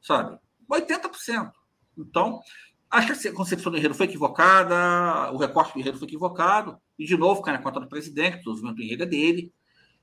Sabe? 0.00 0.38
80%. 0.70 1.52
Então, 1.96 2.40
acho 2.90 3.20
que 3.20 3.28
a 3.28 3.32
concepção 3.32 3.70
do 3.70 3.78
enredo 3.78 3.94
foi 3.94 4.06
equivocada, 4.06 5.32
o 5.32 5.36
recorte 5.36 5.74
do 5.74 5.80
enredo 5.80 5.98
foi 5.98 6.06
equivocado, 6.06 6.78
e 6.98 7.04
de 7.04 7.16
novo 7.16 7.42
cai 7.42 7.54
na 7.54 7.62
conta 7.62 7.80
do 7.80 7.88
presidente, 7.88 8.36
o 8.36 8.52
desenvolvimento 8.52 8.76
do 8.76 8.82
enredo 8.82 9.02
é 9.02 9.06
dele. 9.06 9.52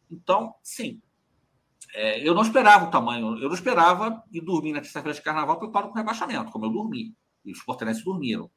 Então, 0.10 0.54
sim, 0.62 1.02
é, 1.94 2.28
eu 2.28 2.34
não 2.34 2.42
esperava 2.42 2.86
o 2.86 2.92
tamanho, 2.92 3.38
eu 3.38 3.48
não 3.48 3.56
esperava 3.56 4.24
ir 4.32 4.42
dormir 4.42 4.74
na 4.74 4.82
terça-feira 4.82 5.16
de 5.16 5.24
carnaval 5.24 5.58
preocupado 5.58 5.90
com 5.90 5.96
rebaixamento, 5.96 6.52
como 6.52 6.66
eu 6.66 6.70
dormi, 6.70 7.16
e 7.44 7.52
os 7.52 7.64
portugueses 7.64 8.04
dormiram. 8.04 8.50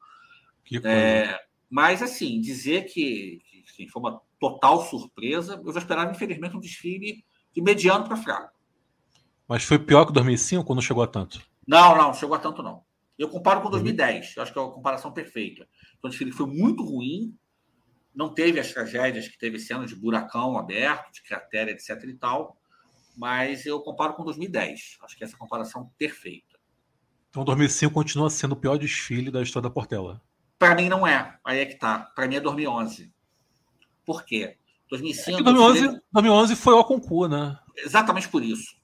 É, 0.85 1.39
mas, 1.71 2.03
assim, 2.03 2.41
dizer 2.41 2.85
que, 2.85 3.41
que 3.51 3.65
assim, 3.69 3.89
foi 3.89 4.03
uma 4.03 4.21
total 4.39 4.85
surpresa, 4.85 5.61
eu 5.65 5.73
já 5.73 5.79
esperava, 5.79 6.11
infelizmente, 6.11 6.57
um 6.57 6.61
desfile 6.61 7.25
de 7.55 7.63
mediano 7.63 8.05
para 8.05 8.17
fraco. 8.17 8.59
Mas 9.49 9.65
foi 9.65 9.79
pior 9.79 10.05
que 10.05 10.13
2005 10.13 10.65
quando 10.65 10.83
chegou 10.83 11.03
a 11.03 11.07
tanto? 11.07 11.41
Não, 11.67 11.97
não, 11.97 12.13
chegou 12.13 12.37
a 12.37 12.39
tanto 12.39 12.63
não. 12.63 12.83
Eu 13.19 13.29
comparo 13.29 13.61
com 13.63 13.71
2010, 13.71 14.35
eu 14.37 14.43
acho 14.43 14.53
que 14.53 14.59
é 14.59 14.63
uma 14.63 14.73
comparação 14.73 15.13
perfeita. 15.13 15.69
Então, 15.99 16.09
o 16.09 16.09
desfile 16.09 16.31
foi 16.31 16.47
muito 16.47 16.85
ruim, 16.85 17.37
não 18.15 18.33
teve 18.33 18.61
as 18.61 18.73
tragédias 18.73 19.27
que 19.27 19.37
teve 19.37 19.57
esse 19.57 19.73
ano 19.73 19.87
de 19.87 19.97
buracão 19.97 20.57
aberto, 20.57 21.13
de 21.13 21.23
cratera, 21.23 21.71
etc 21.71 22.03
e 22.05 22.15
tal, 22.15 22.57
mas 23.17 23.67
eu 23.67 23.81
comparo 23.81 24.15
com 24.15 24.25
2010. 24.25 24.99
Acho 25.03 25.17
que 25.17 25.25
essa 25.25 25.37
comparação 25.37 25.91
perfeita. 25.99 26.57
Então, 27.31 27.45
2005 27.45 27.93
continua 27.93 28.31
sendo 28.31 28.53
o 28.53 28.57
pior 28.57 28.79
desfile 28.79 29.31
da 29.31 29.43
história 29.43 29.69
da 29.69 29.75
Portela? 29.75 30.23
Para 30.59 30.75
mim 30.77 30.89
não 30.89 31.07
é. 31.07 31.39
Aí 31.45 31.59
é 31.59 31.67
que 31.67 31.77
tá. 31.77 31.99
Para 32.15 32.29
mim 32.29 32.37
é 32.37 32.41
2011. 32.41 33.13
Por 34.05 34.25
quê? 34.25 34.57
2005. 34.89 35.41
É 35.41 35.43
2011, 35.43 36.01
2011 36.13 36.57
foi 36.57 36.75
o 36.75 36.85
concurso, 36.85 37.29
né? 37.29 37.59
Exatamente 37.77 38.29
por 38.29 38.43
isso. 38.43 38.77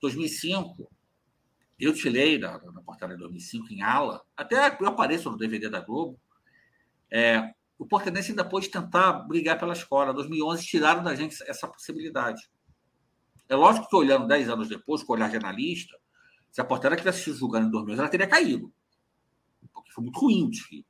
2005 0.00 0.88
eu 1.84 1.92
desfilei 1.92 2.38
na, 2.38 2.58
na 2.58 3.06
de 3.08 3.16
2005 3.16 3.72
em 3.72 3.82
ala, 3.82 4.22
até 4.36 4.76
eu 4.80 4.86
apareço 4.86 5.30
no 5.30 5.36
DVD 5.36 5.68
da 5.68 5.80
Globo. 5.80 6.18
É, 7.10 7.52
o 7.78 7.84
Portenense 7.84 8.30
ainda 8.30 8.44
pôde 8.44 8.68
tentar 8.68 9.12
brigar 9.12 9.58
pela 9.58 9.72
escola. 9.72 10.12
Em 10.12 10.14
2011 10.14 10.64
tiraram 10.64 11.02
da 11.02 11.14
gente 11.14 11.42
essa 11.42 11.66
possibilidade. 11.66 12.48
É 13.48 13.56
lógico 13.56 13.88
que 13.88 13.96
olhando 13.96 14.28
10 14.28 14.48
anos 14.48 14.68
depois, 14.68 15.02
com 15.02 15.12
o 15.12 15.16
olhar 15.16 15.28
de 15.28 15.36
analista, 15.36 15.98
se 16.50 16.60
a 16.60 16.64
Portela 16.64 16.94
tivesse 16.94 17.24
sido 17.24 17.36
julgando 17.36 17.66
em 17.66 17.70
2011, 17.70 18.00
ela 18.00 18.08
teria 18.08 18.26
caído. 18.28 18.72
Porque 19.72 19.90
foi 19.90 20.04
muito 20.04 20.20
ruim 20.20 20.44
o 20.44 20.50
desfile. 20.50 20.86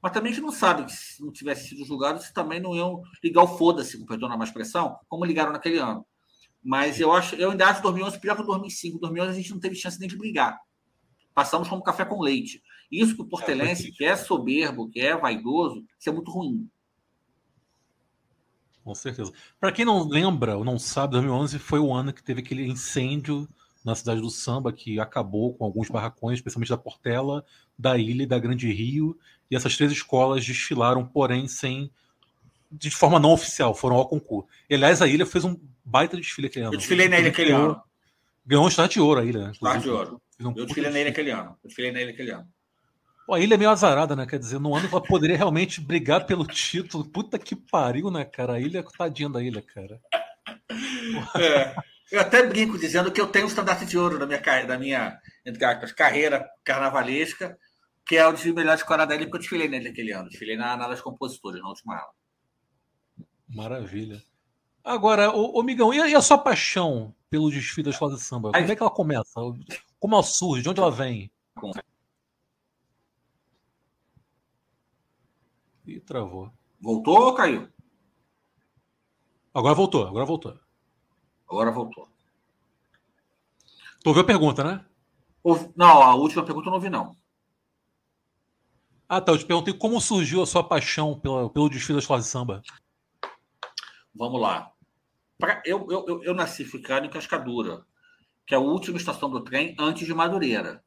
Mas 0.00 0.12
também 0.12 0.30
a 0.30 0.34
gente 0.34 0.44
não 0.44 0.52
sabe 0.52 0.84
que 0.84 0.92
se 0.92 1.22
não 1.22 1.32
tivesse 1.32 1.70
sido 1.70 1.84
julgado, 1.84 2.22
se 2.22 2.32
também 2.32 2.60
não 2.60 2.74
iam 2.76 3.02
ligar 3.22 3.42
o 3.42 3.58
foda-se, 3.58 3.98
com 3.98 4.06
perdão 4.06 4.28
na 4.28 4.44
expressão, 4.44 4.96
como 5.08 5.24
ligaram 5.24 5.52
naquele 5.52 5.78
ano. 5.78 6.06
Mas 6.66 6.98
eu 6.98 7.12
acho, 7.12 7.36
eu 7.36 7.52
ainda 7.52 7.68
acho 7.68 7.80
2011 7.80 8.18
pior 8.18 8.36
que 8.36 8.42
2005. 8.42 8.98
2011 8.98 9.30
a 9.30 9.34
gente 9.40 9.52
não 9.52 9.60
teve 9.60 9.76
chance 9.76 10.00
nem 10.00 10.08
de 10.08 10.16
brigar. 10.16 10.58
Passamos 11.32 11.68
como 11.68 11.80
café 11.80 12.04
com 12.04 12.20
leite. 12.20 12.60
Isso 12.90 13.14
que 13.14 13.22
o 13.22 13.28
Portelense, 13.28 13.92
que 13.92 14.04
é 14.04 14.16
soberbo, 14.16 14.90
que 14.90 14.98
é 14.98 15.16
vaidoso, 15.16 15.84
isso 15.96 16.08
é 16.08 16.12
muito 16.12 16.32
ruim. 16.32 16.68
Com 18.82 18.96
certeza. 18.96 19.32
Para 19.60 19.70
quem 19.70 19.84
não 19.84 20.08
lembra 20.08 20.56
ou 20.56 20.64
não 20.64 20.76
sabe, 20.76 21.12
2011 21.12 21.56
foi 21.60 21.78
o 21.78 21.94
ano 21.94 22.12
que 22.12 22.22
teve 22.22 22.40
aquele 22.40 22.66
incêndio 22.66 23.48
na 23.84 23.94
cidade 23.94 24.20
do 24.20 24.28
Samba 24.28 24.72
que 24.72 24.98
acabou 24.98 25.54
com 25.54 25.64
alguns 25.64 25.88
barracões, 25.88 26.38
especialmente 26.38 26.70
da 26.70 26.76
Portela, 26.76 27.44
da 27.78 27.96
Ilha 27.96 28.24
e 28.24 28.26
da 28.26 28.40
Grande 28.40 28.72
Rio. 28.72 29.16
E 29.48 29.54
essas 29.54 29.76
três 29.76 29.92
escolas 29.92 30.44
desfilaram, 30.44 31.06
porém, 31.06 31.46
sem 31.46 31.92
de 32.78 32.90
forma 32.90 33.18
não 33.18 33.32
oficial, 33.32 33.74
foram 33.74 33.96
ao 33.96 34.08
concurso. 34.08 34.48
E, 34.68 34.74
aliás, 34.74 35.00
a 35.00 35.06
ilha 35.06 35.26
fez 35.26 35.44
um 35.44 35.56
baita 35.84 36.16
desfile 36.16 36.48
aquele 36.48 36.64
ano. 36.66 36.74
Eu 36.74 36.78
desfilei 36.78 37.08
na 37.08 37.18
ilha 37.18 37.28
aquele 37.28 37.52
ano. 37.52 37.80
Ganhou 38.44 38.64
um 38.64 38.68
estado 38.68 38.90
de 38.90 39.00
ouro 39.00 39.20
a 39.20 39.24
ilha. 39.24 39.50
Estado 39.52 39.80
de 39.80 39.90
ouro. 39.90 40.20
Um 40.40 40.52
eu 40.56 40.66
desfilei 40.66 40.90
na 40.90 41.00
ilha 41.00 41.10
aquele 41.10 41.30
ano. 41.30 41.56
Eu 41.62 41.68
desfilei 41.68 41.92
na 41.92 42.00
ilha 42.00 42.10
aquele 42.10 42.30
ano. 42.30 42.48
Pô, 43.26 43.34
a 43.34 43.40
ilha 43.40 43.54
é 43.54 43.58
meio 43.58 43.70
azarada, 43.70 44.14
né? 44.14 44.24
Quer 44.24 44.38
dizer, 44.38 44.60
no 44.60 44.74
ano 44.74 44.88
ela 44.90 45.02
poderia 45.02 45.36
realmente 45.36 45.80
brigar 45.80 46.26
pelo 46.26 46.46
título. 46.46 47.04
Puta 47.04 47.38
que 47.38 47.56
pariu, 47.56 48.10
né, 48.10 48.24
cara? 48.24 48.54
A 48.54 48.60
ilha, 48.60 48.84
tadinha 48.96 49.28
da 49.28 49.42
ilha, 49.42 49.62
cara. 49.62 50.00
É. 51.36 51.74
Eu 52.10 52.20
até 52.20 52.44
brinco 52.46 52.78
dizendo 52.78 53.10
que 53.10 53.20
eu 53.20 53.26
tenho 53.26 53.46
um 53.46 53.48
estandarte 53.48 53.84
de 53.84 53.98
ouro 53.98 54.18
na 54.18 54.26
minha, 54.26 54.38
da 54.64 54.78
minha 54.78 55.20
carreira 55.96 56.48
carnavalesca, 56.64 57.56
que 58.06 58.16
é 58.16 58.26
o 58.26 58.32
desfile 58.32 58.54
melhor 58.54 58.76
de 58.76 58.84
Cora 58.84 59.04
da 59.04 59.14
ilha, 59.14 59.24
porque 59.24 59.36
eu 59.36 59.40
desfilei 59.40 59.68
nele 59.68 59.88
aquele 59.88 60.12
ano. 60.12 60.28
Desfilei 60.28 60.56
na, 60.56 60.76
na 60.76 60.88
das 60.88 61.00
compositoras, 61.00 61.60
na 61.60 61.68
última 61.68 61.96
aula. 61.96 62.12
Maravilha. 63.48 64.22
Agora, 64.82 65.34
ô, 65.34 65.58
ô 65.58 65.62
Migão, 65.62 65.92
e 65.92 66.00
a, 66.00 66.08
e 66.08 66.14
a, 66.14 66.22
sua 66.22 66.38
paixão 66.38 67.14
pelo 67.28 67.50
desfile 67.50 67.84
da 67.84 67.90
escola 67.90 68.14
de 68.14 68.22
samba? 68.22 68.52
Como 68.52 68.72
é 68.72 68.76
que 68.76 68.82
ela 68.82 68.90
começa? 68.90 69.40
Como 69.98 70.14
ela 70.14 70.22
surge? 70.22 70.62
De 70.62 70.68
onde 70.68 70.80
ela 70.80 70.90
vem? 70.90 71.30
Ih, 75.86 76.00
travou. 76.00 76.52
Voltou 76.80 77.18
ou 77.20 77.34
caiu? 77.34 77.68
Agora 79.54 79.74
voltou, 79.74 80.06
agora 80.06 80.24
voltou. 80.24 80.58
Agora 81.48 81.70
voltou. 81.70 82.08
Tu 84.02 84.08
ouviu 84.08 84.22
a 84.22 84.26
pergunta, 84.26 84.62
né? 84.62 84.84
Não, 85.74 86.02
a 86.02 86.14
última 86.14 86.44
pergunta 86.44 86.66
eu 86.66 86.70
não 86.70 86.76
ouvi, 86.78 86.90
não. 86.90 87.16
Ah, 89.08 89.20
tá. 89.20 89.32
Eu 89.32 89.38
te 89.38 89.46
perguntei 89.46 89.72
como 89.72 90.00
surgiu 90.00 90.42
a 90.42 90.46
sua 90.46 90.62
paixão 90.62 91.18
pela, 91.18 91.48
pelo 91.48 91.70
desfile 91.70 91.94
da 91.94 92.00
escola 92.00 92.20
de 92.20 92.26
samba. 92.26 92.62
Vamos 94.16 94.40
lá. 94.40 94.72
Pra, 95.38 95.62
eu, 95.66 95.86
eu, 95.90 96.22
eu 96.24 96.34
nasci 96.34 96.64
ficando 96.64 97.06
em 97.06 97.10
Cascadura, 97.10 97.84
que 98.46 98.54
é 98.54 98.56
a 98.56 98.60
última 98.60 98.96
estação 98.96 99.28
do 99.30 99.44
trem 99.44 99.76
antes 99.78 100.06
de 100.06 100.14
Madureira. 100.14 100.82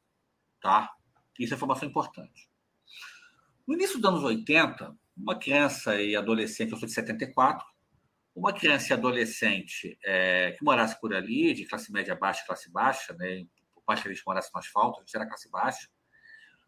Tá? 0.60 0.92
Isso 1.38 1.54
é 1.54 1.56
informação 1.56 1.88
importante. 1.88 2.50
No 3.66 3.74
início 3.74 4.00
dos 4.00 4.10
anos 4.10 4.24
80, 4.24 4.96
uma 5.16 5.38
criança 5.38 6.00
e 6.00 6.16
adolescente, 6.16 6.72
eu 6.72 6.76
sou 6.76 6.88
de 6.88 6.94
74, 6.94 7.64
uma 8.34 8.52
criança 8.52 8.92
e 8.92 8.92
adolescente 8.94 9.98
é, 10.04 10.52
que 10.52 10.64
morasse 10.64 10.98
por 11.00 11.14
ali, 11.14 11.54
de 11.54 11.66
classe 11.66 11.92
média 11.92 12.14
baixa 12.16 12.44
classe 12.44 12.70
baixa, 12.70 13.12
né, 13.14 13.46
por 13.72 13.82
mais 13.86 14.00
que 14.00 14.08
eles 14.08 14.22
morassem 14.26 14.50
no 14.52 14.58
asfalto, 14.60 14.98
a 14.98 15.02
gente 15.02 15.14
era 15.14 15.26
classe 15.26 15.48
baixa, 15.50 15.88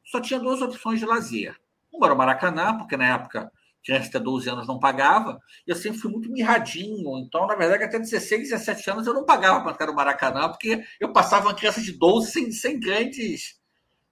só 0.05 0.21
tinha 0.21 0.39
duas 0.39 0.61
opções 0.61 1.01
de 1.01 1.07
lazer. 1.07 1.59
Uma 1.93 2.07
era 2.07 2.15
o 2.15 2.19
Maracanã, 2.19 2.77
porque 2.77 2.97
na 2.97 3.15
época 3.15 3.51
criança 3.85 4.09
até 4.09 4.21
12 4.21 4.49
anos 4.49 4.67
não 4.67 4.79
pagava, 4.79 5.41
e 5.67 5.71
eu 5.71 5.77
sempre 5.77 5.99
fui 5.99 6.11
muito 6.11 6.31
mirradinho. 6.31 7.19
Então, 7.19 7.47
na 7.47 7.55
verdade, 7.55 7.85
até 7.85 7.99
16, 7.99 8.51
17 8.51 8.91
anos 8.91 9.07
eu 9.07 9.15
não 9.15 9.25
pagava 9.25 9.61
para 9.63 9.73
entrar 9.73 9.87
no 9.87 9.95
Maracanã, 9.95 10.49
porque 10.49 10.85
eu 11.01 11.13
passava 11.13 11.49
uma 11.49 11.55
criança 11.55 11.81
de 11.81 11.93
12 11.93 12.31
sem, 12.31 12.53
sem, 12.53 12.79
grandes, 12.79 13.61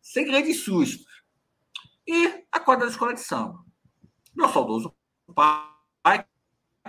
sem 0.00 0.26
grandes 0.26 0.62
sustos. 0.62 1.06
E 2.06 2.44
a 2.50 2.58
quadra 2.58 2.86
da 2.86 2.90
escola 2.90 3.14
de 3.14 3.20
samba. 3.20 3.64
Meu 4.34 4.48
saudoso 4.48 4.94
pai, 5.34 6.24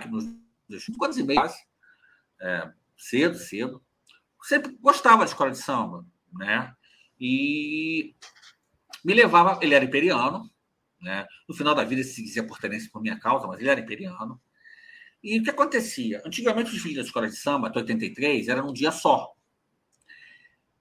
que 0.00 0.08
nos 0.08 0.24
deixou 0.68 0.92
5 0.94 1.04
anos 1.04 1.18
e 1.18 1.22
meio, 1.22 1.42
é, 2.40 2.72
cedo, 2.96 3.38
cedo, 3.38 3.82
sempre 4.42 4.76
gostava 4.80 5.18
da 5.18 5.24
escola 5.24 5.50
de 5.50 5.58
samba, 5.58 6.04
né? 6.32 6.74
E 7.20 8.14
me 9.04 9.14
levava, 9.14 9.58
ele 9.62 9.74
era 9.74 9.84
imperiano, 9.84 10.50
né? 11.02 11.26
No 11.48 11.54
final 11.54 11.74
da 11.74 11.84
vida, 11.84 12.02
se 12.04 12.22
dizia 12.22 12.46
portenense 12.46 12.90
por 12.90 13.02
minha 13.02 13.18
causa, 13.18 13.46
mas 13.46 13.60
ele 13.60 13.68
era 13.68 13.80
imperiano. 13.80 14.40
E 15.22 15.38
o 15.38 15.42
que 15.42 15.50
acontecia? 15.50 16.22
Antigamente, 16.24 16.74
os 16.74 16.80
filhos 16.80 16.96
da 16.96 17.02
escola 17.02 17.28
de 17.28 17.36
samba, 17.36 17.68
até 17.68 17.80
83, 17.80 18.48
era 18.48 18.62
num 18.62 18.72
dia 18.72 18.92
só. 18.92 19.32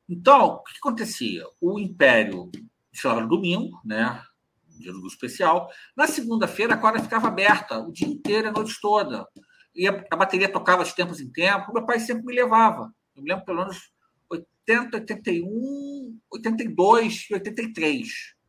Então, 0.08 0.56
o 0.56 0.64
que 0.64 0.78
acontecia? 0.78 1.46
O 1.60 1.80
Império 1.80 2.52
desfilava 2.92 3.22
no 3.22 3.28
domingo, 3.28 3.80
né? 3.84 4.24
Dia 4.68 4.92
do 4.92 5.08
especial. 5.08 5.70
Na 5.96 6.08
segunda-feira, 6.08 6.74
a 6.74 6.78
quadra 6.78 7.02
ficava 7.02 7.28
aberta 7.28 7.80
o 7.80 7.92
dia 7.92 8.08
inteiro, 8.08 8.50
a 8.50 8.52
noite 8.52 8.80
toda. 8.82 9.28
E 9.76 9.88
a, 9.88 10.06
a 10.12 10.16
bateria 10.16 10.52
tocava 10.52 10.84
de 10.84 10.96
tempos 10.96 11.20
em 11.20 11.32
tempos. 11.32 11.74
Meu 11.74 11.86
pai 11.86 12.00
sempre 12.00 12.26
me 12.26 12.34
levava. 12.34 12.94
Eu 13.16 13.24
me 13.24 13.30
lembro 13.30 13.46
pelo 13.46 13.60
menos 13.60 13.92
80, 14.30 14.98
81, 14.98 16.20
82 16.32 17.28
e 17.30 17.34
83 17.36 18.41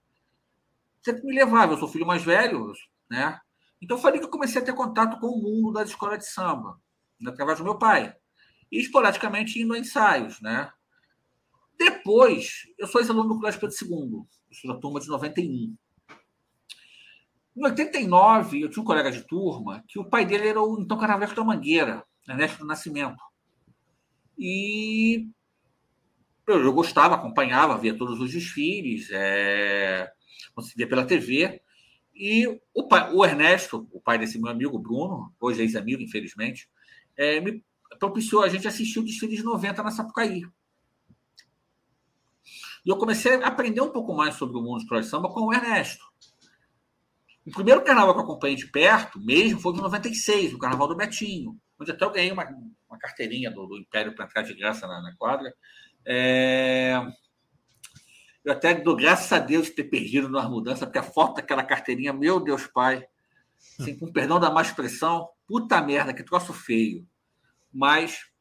sempre 1.02 1.22
me 1.24 1.34
levava. 1.34 1.72
Eu 1.72 1.78
sou 1.78 1.88
filho 1.88 2.06
mais 2.06 2.22
velho, 2.22 2.72
né? 3.10 3.38
Então 3.80 3.98
foi 3.98 4.10
ali 4.10 4.18
que 4.20 4.26
eu 4.26 4.30
comecei 4.30 4.62
a 4.62 4.64
ter 4.64 4.74
contato 4.74 5.18
com 5.18 5.26
o 5.26 5.42
mundo 5.42 5.72
das 5.72 5.88
escolas 5.88 6.18
de 6.18 6.26
samba, 6.26 6.80
através 7.26 7.58
do 7.58 7.64
meu 7.64 7.76
pai. 7.76 8.14
E 8.70 8.80
esporadicamente 8.80 9.60
indo 9.60 9.74
a 9.74 9.78
ensaios, 9.78 10.40
né? 10.40 10.72
Depois, 11.78 12.62
eu 12.78 12.86
sou 12.86 13.00
ex-aluno 13.00 13.28
do 13.30 13.40
Colégio 13.40 13.60
Pedro 13.60 13.76
II. 13.82 14.24
Eu 14.50 14.56
sou 14.56 14.72
da 14.72 14.80
turma 14.80 15.00
de 15.00 15.08
91. 15.08 15.76
Em 17.54 17.64
89, 17.64 18.62
eu 18.62 18.70
tinha 18.70 18.82
um 18.82 18.86
colega 18.86 19.10
de 19.10 19.26
turma 19.26 19.84
que 19.86 19.98
o 19.98 20.04
pai 20.04 20.24
dele 20.24 20.48
era 20.48 20.62
o 20.62 20.80
então 20.80 20.96
Carnaval 20.96 21.34
da 21.34 21.44
Mangueira, 21.44 22.04
Ernesto 22.26 22.60
do 22.60 22.66
Nascimento. 22.66 23.22
E 24.38 25.28
eu, 26.46 26.64
eu, 26.64 26.72
gostava, 26.72 27.14
acompanhava, 27.14 27.76
via 27.76 27.96
todos 27.96 28.20
os 28.20 28.32
desfiles, 28.32 29.08
é, 29.12 30.10
via 30.76 30.88
pela 30.88 31.04
TV. 31.04 31.60
E 32.14 32.46
o, 32.74 32.86
pai, 32.86 33.12
o 33.12 33.24
Ernesto, 33.24 33.88
o 33.92 34.00
pai 34.00 34.18
desse 34.18 34.38
meu 34.38 34.50
amigo, 34.50 34.78
Bruno, 34.78 35.34
hoje 35.40 35.62
ex-amigo, 35.62 36.02
infelizmente, 36.02 36.68
é, 37.16 37.40
me 37.40 37.64
propiciou 37.98 38.42
a 38.42 38.48
gente 38.48 38.68
assistir 38.68 38.98
o 38.98 39.04
desfile 39.04 39.36
de 39.36 39.42
90 39.42 39.82
na 39.82 39.90
Sapucaí. 39.90 40.42
E 42.84 42.88
eu 42.88 42.96
comecei 42.96 43.34
a 43.36 43.46
aprender 43.46 43.80
um 43.80 43.90
pouco 43.90 44.12
mais 44.12 44.34
sobre 44.34 44.56
o 44.56 44.62
mundo 44.62 44.84
de 44.84 45.00
de 45.00 45.06
samba 45.06 45.28
com 45.28 45.46
o 45.46 45.52
Ernesto. 45.52 46.04
O 47.46 47.50
primeiro 47.50 47.82
carnaval 47.82 48.14
que 48.14 48.20
eu 48.20 48.24
acompanhei 48.24 48.56
de 48.56 48.68
perto, 48.68 49.20
mesmo, 49.20 49.58
foi 49.58 49.72
de 49.72 49.80
96, 49.80 50.54
o 50.54 50.58
Carnaval 50.58 50.86
do 50.86 50.96
Betinho, 50.96 51.58
onde 51.78 51.90
até 51.90 52.04
eu 52.04 52.10
ganhei 52.10 52.30
uma, 52.30 52.46
uma 52.88 52.98
carteirinha 52.98 53.50
do, 53.50 53.66
do 53.66 53.78
Império 53.78 54.14
para 54.14 54.26
entrar 54.26 54.42
de 54.42 54.54
graça 54.54 54.86
na, 54.86 55.02
na 55.02 55.14
quadra. 55.16 55.52
É... 56.06 57.00
Eu 58.44 58.52
até 58.52 58.74
dou 58.74 58.96
graças 58.96 59.30
a 59.32 59.38
Deus 59.38 59.66
de 59.66 59.72
ter 59.72 59.84
perdido 59.84 60.28
nas 60.28 60.48
mudanças, 60.48 60.84
porque 60.84 60.98
a 60.98 61.02
foto 61.02 61.36
daquela 61.36 61.62
carteirinha, 61.62 62.12
meu 62.12 62.40
Deus, 62.40 62.66
pai, 62.66 63.06
assim, 63.78 63.96
com 63.96 64.12
perdão 64.12 64.40
da 64.40 64.50
má 64.50 64.62
expressão, 64.62 65.28
puta 65.46 65.80
merda, 65.80 66.12
que 66.12 66.24
troço 66.24 66.52
feio. 66.52 67.06
Mas 67.72 68.32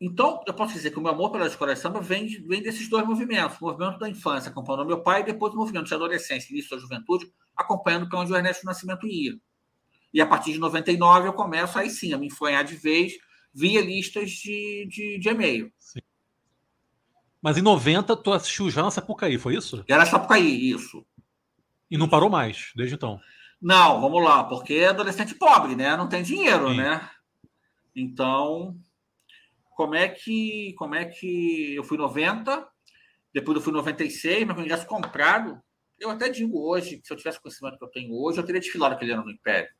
então, 0.00 0.40
eu 0.46 0.54
posso 0.54 0.74
dizer 0.74 0.92
que 0.92 0.98
o 0.98 1.02
meu 1.02 1.10
amor 1.10 1.32
pela 1.32 1.46
escola 1.46 1.74
de 1.74 1.80
samba 1.80 2.00
vem, 2.00 2.28
vem 2.46 2.62
desses 2.62 2.88
dois 2.88 3.04
movimentos. 3.04 3.60
O 3.60 3.64
movimento 3.64 3.98
da 3.98 4.08
infância, 4.08 4.48
acompanhando 4.48 4.86
meu 4.86 5.02
pai, 5.02 5.22
e 5.22 5.24
depois 5.24 5.52
o 5.52 5.56
movimento 5.56 5.86
de 5.86 5.94
adolescência, 5.94 6.52
início 6.52 6.70
da 6.70 6.78
juventude, 6.78 7.32
acompanhando 7.56 8.08
para 8.08 8.20
onde 8.20 8.32
o 8.32 8.36
Ernesto 8.36 8.64
Nascimento 8.64 9.08
ia. 9.08 9.36
E 10.14 10.20
a 10.20 10.26
partir 10.26 10.52
de 10.52 10.58
99 10.58 11.28
eu 11.28 11.32
começo 11.32 11.76
aí 11.78 11.90
sim 11.90 12.12
a 12.12 12.18
me 12.18 12.28
enfranhar 12.28 12.64
de 12.64 12.76
vez 12.76 13.14
via 13.52 13.80
listas 13.80 14.30
de, 14.30 14.86
de, 14.88 15.18
de 15.18 15.28
e-mail. 15.28 15.72
Sim. 15.78 16.00
Mas 17.40 17.56
em 17.56 17.62
90 17.62 18.16
tu 18.16 18.32
assistiu 18.32 18.70
já 18.70 18.82
na 18.82 18.90
Sapucaí, 18.90 19.38
foi 19.38 19.54
isso? 19.56 19.84
Era 19.88 20.04
Sapucaí, 20.04 20.70
isso. 20.70 21.06
E 21.90 21.96
não 21.96 22.08
parou 22.08 22.28
mais, 22.28 22.72
desde 22.74 22.94
então? 22.94 23.20
Não, 23.60 24.00
vamos 24.00 24.22
lá, 24.22 24.44
porque 24.44 24.74
é 24.74 24.88
adolescente 24.88 25.34
pobre, 25.34 25.74
né? 25.74 25.96
Não 25.96 26.08
tem 26.08 26.22
dinheiro, 26.22 26.70
sim. 26.70 26.76
né? 26.76 27.08
Então, 27.94 28.76
como 29.70 29.94
é 29.94 30.08
que 30.08 30.74
como 30.76 30.94
é 30.94 31.04
que 31.04 31.74
eu 31.74 31.84
fui 31.84 31.96
90, 31.96 32.66
depois 33.32 33.56
eu 33.56 33.62
fui 33.62 33.72
96, 33.72 34.46
mas 34.46 34.56
com 34.56 34.62
ingresso 34.62 34.86
comprado, 34.86 35.60
eu 35.98 36.10
até 36.10 36.28
digo 36.28 36.60
hoje 36.60 36.98
que 36.98 37.06
se 37.06 37.12
eu 37.12 37.16
tivesse 37.16 37.40
conhecimento 37.40 37.78
que 37.78 37.84
eu 37.84 37.90
tenho 37.90 38.14
hoje, 38.14 38.38
eu 38.38 38.44
teria 38.44 38.60
desfilado 38.60 38.94
aquele 38.94 39.12
ano 39.12 39.24
no 39.24 39.30
Império. 39.30 39.70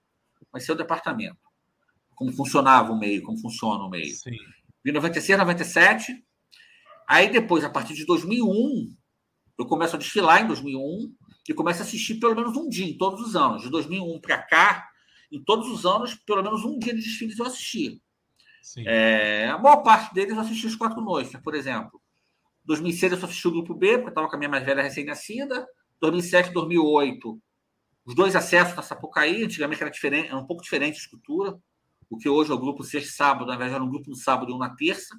Mas 0.53 0.65
ser 0.65 0.73
o 0.73 0.77
departamento. 0.77 1.39
Como 2.15 2.33
funcionava 2.33 2.93
o 2.93 2.99
meio, 2.99 3.23
como 3.23 3.39
funciona 3.39 3.85
o 3.85 3.91
meio. 3.91 4.15
Sim. 4.15 4.37
Vim 4.85 4.93
96, 4.93 5.39
97. 5.39 6.25
Aí 7.09 7.31
depois, 7.31 7.65
a 7.65 7.71
partir 7.71 7.95
de 7.95 8.05
2001, 8.05 8.95
eu 9.59 9.67
começo 9.67 9.97
a 9.97 9.99
desfilar 9.99 10.43
em 10.43 10.47
2001 10.47 11.13
e 11.49 11.55
começo 11.55 11.81
a 11.81 11.85
assistir 11.85 12.17
pelo 12.17 12.37
menos 12.37 12.55
um 12.55 12.69
dia 12.69 12.87
em 12.87 12.99
todos 12.99 13.27
os 13.27 13.35
anos. 13.35 13.63
De 13.63 13.71
2001 13.71 14.21
para 14.21 14.43
cá, 14.43 14.89
em 15.33 15.43
todos 15.43 15.69
os 15.69 15.87
anos, 15.87 16.15
pelo 16.15 16.43
menos 16.43 16.65
um 16.65 16.79
dia 16.79 16.95
de 16.95 17.01
desfiles 17.01 17.39
eu 17.39 17.47
assisti. 17.47 18.03
É, 18.87 19.49
a 19.49 19.57
maior 19.57 19.79
parte 19.79 20.13
deles 20.13 20.35
eu 20.35 20.41
assisti 20.41 20.67
os 20.67 20.77
quatro 20.77 21.01
noites, 21.01 21.35
por 21.41 21.55
exemplo. 21.55 22.01
2006 22.65 23.13
eu 23.13 23.19
só 23.19 23.25
assisti 23.25 23.49
o 23.49 23.53
grupo 23.53 23.75
B, 23.75 23.93
porque 23.93 24.09
eu 24.09 24.11
estava 24.11 24.29
com 24.29 24.37
a 24.37 24.39
minha 24.39 24.51
mais 24.51 24.65
velha 24.65 24.83
recém-nascida. 24.83 25.67
2007, 26.01 26.53
2008, 26.53 27.41
os 28.05 28.15
dois 28.15 28.37
acessos 28.37 28.77
na 28.77 28.83
Sapucaí, 28.83 29.45
antigamente 29.45 29.83
era, 29.83 29.91
diferente, 29.91 30.29
era 30.29 30.37
um 30.37 30.47
pouco 30.47 30.63
diferente 30.63 30.97
a 30.97 30.99
estrutura. 30.99 31.59
O 32.11 32.19
que 32.19 32.29
hoje 32.29 32.51
é 32.51 32.55
o 32.55 32.59
grupo 32.59 32.85
sexta 32.85 33.13
sábado, 33.13 33.47
na 33.47 33.57
verdade 33.57 33.75
era 33.75 33.85
um 33.85 33.89
grupo 33.89 34.11
no 34.11 34.17
sábado 34.17 34.51
e 34.51 34.55
um 34.55 34.59
na 34.59 34.75
terça. 34.75 35.19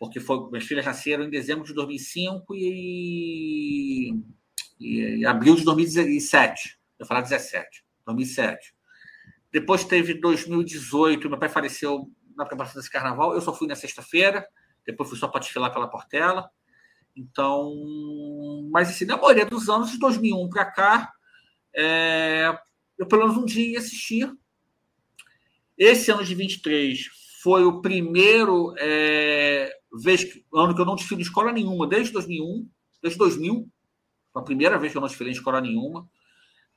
Porque 0.00 0.18
foi, 0.18 0.48
minhas 0.48 0.64
filhas 0.64 0.86
nasceram 0.86 1.24
em 1.24 1.30
dezembro 1.30 1.62
de 1.62 1.74
2005 1.74 2.54
e, 2.56 4.14
e, 4.80 5.18
e 5.18 5.26
abril 5.26 5.54
de 5.54 5.62
2017. 5.62 6.78
Eu 6.98 7.04
ia 7.04 7.06
falar 7.06 7.20
17, 7.20 7.84
2007. 8.06 8.74
Depois 9.52 9.84
teve 9.84 10.14
2018, 10.14 11.28
meu 11.28 11.38
pai 11.38 11.50
faleceu 11.50 12.10
na 12.34 12.46
preparação 12.46 12.80
desse 12.80 12.90
carnaval. 12.90 13.34
Eu 13.34 13.42
só 13.42 13.54
fui 13.54 13.68
na 13.68 13.76
sexta-feira, 13.76 14.48
depois 14.86 15.10
fui 15.10 15.18
só 15.18 15.28
para 15.28 15.40
desfilar 15.40 15.70
pela 15.70 15.86
Portela. 15.86 16.50
Então, 17.14 17.70
mas 18.72 18.88
assim, 18.88 19.04
na 19.04 19.18
maioria 19.18 19.44
dos 19.44 19.68
anos, 19.68 19.90
de 19.90 19.98
2001 19.98 20.48
para 20.48 20.64
cá, 20.64 21.12
é, 21.76 22.58
eu 22.96 23.04
pelo 23.06 23.26
menos 23.26 23.36
um 23.36 23.44
dia 23.44 23.78
assisti. 23.78 24.26
Esse 25.76 26.10
ano 26.10 26.24
de 26.24 26.34
23 26.34 27.06
foi 27.42 27.64
o 27.64 27.82
primeiro 27.82 28.74
é, 28.78 29.78
vez 29.92 30.24
ano 30.54 30.74
que 30.74 30.80
eu 30.80 30.84
não 30.84 30.94
desfilei 30.94 31.22
em 31.22 31.26
escola 31.26 31.52
nenhuma, 31.52 31.86
desde 31.86 32.12
2001, 32.12 32.68
desde 33.02 33.18
2000. 33.18 33.68
Foi 34.32 34.42
a 34.42 34.44
primeira 34.44 34.78
vez 34.78 34.92
que 34.92 34.98
eu 34.98 35.00
não 35.00 35.08
desfilei 35.08 35.32
em 35.32 35.36
escola 35.36 35.60
nenhuma. 35.60 36.08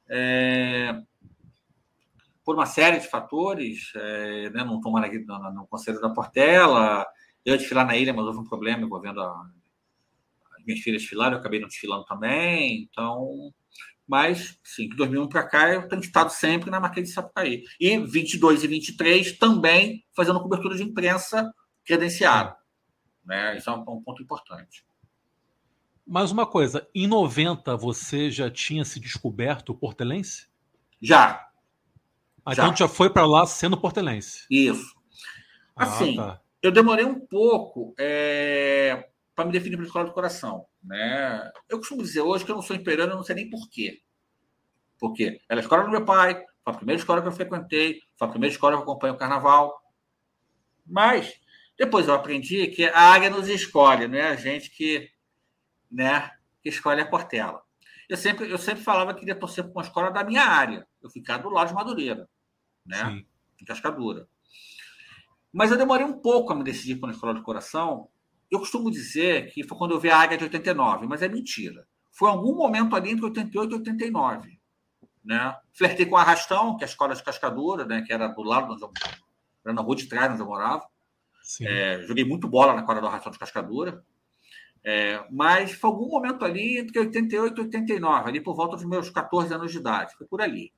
É, 0.09 1.01
por 2.43 2.55
uma 2.55 2.65
série 2.65 2.99
de 2.99 3.07
fatores, 3.07 3.91
é, 3.95 4.49
né, 4.49 4.63
não 4.63 4.81
tomar 4.81 5.09
no, 5.09 5.53
no, 5.53 5.67
Conselho 5.67 6.01
da 6.01 6.09
Portela, 6.09 7.05
eu 7.45 7.57
desfilar 7.57 7.85
na 7.85 7.95
ilha, 7.95 8.13
mas 8.13 8.25
houve 8.25 8.39
um 8.39 8.43
problema 8.43 8.83
envolvendo 8.83 9.21
a, 9.21 9.49
as 10.57 10.65
minhas 10.65 10.81
filhas 10.81 11.01
desfilaram, 11.01 11.35
eu 11.35 11.39
acabei 11.39 11.59
não 11.59 11.67
desfilando 11.67 12.05
também, 12.05 12.83
então... 12.83 13.53
Mas, 14.05 14.59
sim, 14.61 14.89
de 14.89 14.97
2001 14.97 15.29
para 15.29 15.47
cá, 15.47 15.69
eu 15.69 15.87
tenho 15.87 16.01
estado 16.01 16.29
sempre 16.29 16.69
na 16.69 16.77
Marquês 16.77 17.07
de 17.07 17.13
Sapucaí. 17.13 17.63
E 17.79 17.97
22 17.97 18.61
e 18.65 18.67
23 18.67 19.37
também 19.37 20.03
fazendo 20.13 20.41
cobertura 20.41 20.75
de 20.75 20.83
imprensa 20.83 21.49
credenciada. 21.85 22.53
Né? 23.25 23.57
Isso 23.57 23.69
é 23.69 23.73
um, 23.73 23.81
um 23.81 24.01
ponto 24.01 24.21
importante. 24.21 24.85
Mais 26.05 26.31
uma 26.31 26.45
coisa, 26.45 26.87
em 26.93 27.07
90 27.07 27.77
você 27.77 28.29
já 28.29 28.51
tinha 28.51 28.83
se 28.83 28.99
descoberto 28.99 29.73
portelense? 29.73 30.47
Já, 31.01 31.49
ah, 32.45 32.51
então 32.51 32.75
já 32.75 32.87
foi 32.87 33.09
para 33.09 33.25
lá 33.25 33.45
sendo 33.45 33.77
portelense. 33.77 34.45
Isso. 34.49 34.93
Ah, 35.75 35.83
assim, 35.83 36.19
ah, 36.19 36.33
tá. 36.33 36.41
eu 36.61 36.71
demorei 36.71 37.05
um 37.05 37.19
pouco 37.19 37.95
é, 37.97 39.09
para 39.33 39.45
me 39.45 39.51
definir 39.51 39.77
para 39.77 39.85
a 39.85 39.87
escola 39.87 40.05
do 40.05 40.13
coração. 40.13 40.65
Né? 40.83 41.51
Eu 41.69 41.77
costumo 41.77 42.03
dizer 42.03 42.21
hoje 42.21 42.43
que 42.43 42.51
eu 42.51 42.55
não 42.55 42.61
sou 42.61 42.75
imperiano, 42.75 43.13
eu 43.13 43.17
não 43.17 43.23
sei 43.23 43.35
nem 43.35 43.49
porquê. 43.49 44.01
Por 44.99 45.13
quê? 45.13 45.39
Ela 45.47 45.59
é 45.59 45.61
a 45.61 45.63
escola 45.63 45.83
do 45.83 45.89
meu 45.89 46.05
pai, 46.05 46.35
foi 46.63 46.73
a 46.73 46.77
primeira 46.77 46.99
escola 46.99 47.21
que 47.21 47.27
eu 47.27 47.31
frequentei, 47.31 47.99
foi 48.17 48.27
a 48.27 48.31
primeira 48.31 48.53
escola 48.53 48.73
que 48.73 48.79
eu 48.79 48.83
acompanho 48.83 49.13
o 49.13 49.17
carnaval. 49.17 49.81
Mas 50.85 51.33
depois 51.85 52.07
eu 52.07 52.13
aprendi 52.13 52.67
que 52.67 52.85
a 52.85 52.99
área 52.99 53.29
nos 53.29 53.47
escolhe, 53.47 54.07
não 54.07 54.17
é 54.17 54.29
a 54.29 54.35
gente 54.35 54.69
que, 54.69 55.09
né, 55.91 56.31
que 56.61 56.69
escolhe 56.69 57.01
a 57.01 57.05
Portela. 57.05 57.61
Eu 58.09 58.17
sempre, 58.17 58.49
eu 58.49 58.57
sempre 58.57 58.83
falava 58.83 59.13
que 59.13 59.21
queria 59.21 59.35
torcer 59.35 59.63
para 59.63 59.73
uma 59.73 59.83
escola 59.83 60.11
da 60.11 60.23
minha 60.23 60.43
área. 60.43 60.87
Eu 61.01 61.09
ficar 61.09 61.37
do 61.37 61.49
lado 61.49 61.69
de 61.69 61.73
Madureira 61.73 62.27
né? 62.85 63.05
Sim. 63.05 63.25
Em 63.61 63.65
Cascadura. 63.65 64.27
Mas 65.51 65.71
eu 65.71 65.77
demorei 65.77 66.05
um 66.05 66.19
pouco 66.19 66.51
a 66.51 66.55
me 66.55 66.63
decidir 66.63 66.95
para 66.95 67.09
a 67.09 67.13
escola 67.13 67.33
do 67.33 67.43
coração. 67.43 68.09
Eu 68.49 68.59
costumo 68.59 68.91
dizer 68.91 69.51
que 69.51 69.63
foi 69.63 69.77
quando 69.77 69.91
eu 69.91 69.99
vi 69.99 70.09
a 70.09 70.17
Águia 70.17 70.37
de 70.37 70.43
89, 70.45 71.07
mas 71.07 71.21
é 71.21 71.27
mentira. 71.27 71.87
Foi 72.11 72.29
algum 72.29 72.55
momento 72.55 72.95
ali 72.95 73.11
entre 73.11 73.25
88 73.25 73.71
e 73.71 73.77
89. 73.79 74.59
Né? 75.23 75.55
Flertei 75.73 76.05
com 76.05 76.17
a 76.17 76.21
Arrastão, 76.21 76.75
que 76.75 76.83
é 76.83 76.87
a 76.87 76.89
escola 76.89 77.15
de 77.15 77.23
Cascadura, 77.23 77.85
né? 77.85 78.01
que 78.01 78.11
era 78.11 78.27
do 78.27 78.43
lado 78.43 78.73
onde 78.73 78.83
eu 78.83 78.91
era 79.63 79.73
na 79.73 79.81
rua 79.81 79.95
de 79.95 80.07
trás 80.07 80.31
onde 80.31 80.41
eu 80.41 80.45
morava. 80.45 80.85
É, 81.61 82.01
joguei 82.03 82.23
muito 82.23 82.47
bola 82.47 82.73
na 82.73 82.83
quadra 82.83 83.01
do 83.01 83.07
Arrastão 83.07 83.31
de 83.31 83.39
Cascadura. 83.39 84.03
É, 84.85 85.25
mas 85.31 85.71
foi 85.71 85.89
algum 85.89 86.09
momento 86.09 86.43
ali 86.43 86.77
entre 86.77 86.99
88 86.99 87.61
e 87.61 87.63
89, 87.63 88.29
ali 88.29 88.41
por 88.41 88.55
volta 88.55 88.75
dos 88.75 88.85
meus 88.85 89.09
14 89.09 89.53
anos 89.53 89.71
de 89.71 89.77
idade. 89.77 90.13
Foi 90.17 90.27
por 90.27 90.41
ali. 90.41 90.73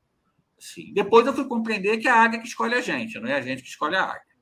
Sim. 0.60 0.94
Depois 0.94 1.26
eu 1.26 1.34
fui 1.34 1.46
compreender 1.46 1.98
que 1.98 2.08
é 2.08 2.12
a 2.12 2.24
águia 2.24 2.40
que 2.40 2.48
escolhe 2.48 2.76
a 2.76 2.82
gente, 2.82 3.20
não 3.20 3.28
é 3.28 3.36
a 3.36 3.42
gente 3.42 3.62
que 3.62 3.70
escolhe 3.70 3.96
a 3.96 4.04
águia. 4.04 4.36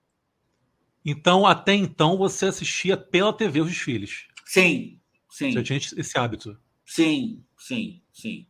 Então, 1.06 1.46
até 1.46 1.74
então, 1.74 2.18
você 2.18 2.46
assistia 2.46 2.96
pela 2.96 3.36
TV 3.36 3.62
os 3.62 3.70
desfiles? 3.70 4.28
Sim, 4.46 5.00
sim. 5.30 5.52
Você 5.52 5.64
tinha 5.64 5.78
esse 5.78 6.18
hábito? 6.18 6.58
Sim, 6.86 7.44
sim, 7.58 8.02
sim. 8.12 8.48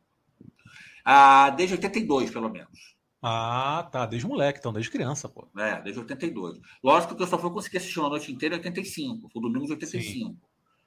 Ah, 1.03 1.49
desde 1.49 1.75
82, 1.75 2.31
pelo 2.31 2.49
menos. 2.49 2.92
Ah, 3.23 3.88
tá. 3.91 4.05
Desde 4.05 4.27
moleque, 4.27 4.59
então, 4.59 4.73
desde 4.73 4.91
criança, 4.91 5.29
pô. 5.29 5.47
É, 5.57 5.81
desde 5.81 6.01
82. 6.01 6.59
Lógico 6.83 7.15
que 7.15 7.23
eu 7.23 7.27
só 7.27 7.39
fui 7.39 7.49
conseguir 7.49 7.77
assistir 7.77 7.99
uma 7.99 8.09
noite 8.09 8.31
inteira 8.31 8.55
em 8.55 8.57
85. 8.59 9.29
Foi 9.29 9.41
domingo 9.41 9.65
de 9.65 9.71
85. 9.71 10.29
Sim. 10.29 10.38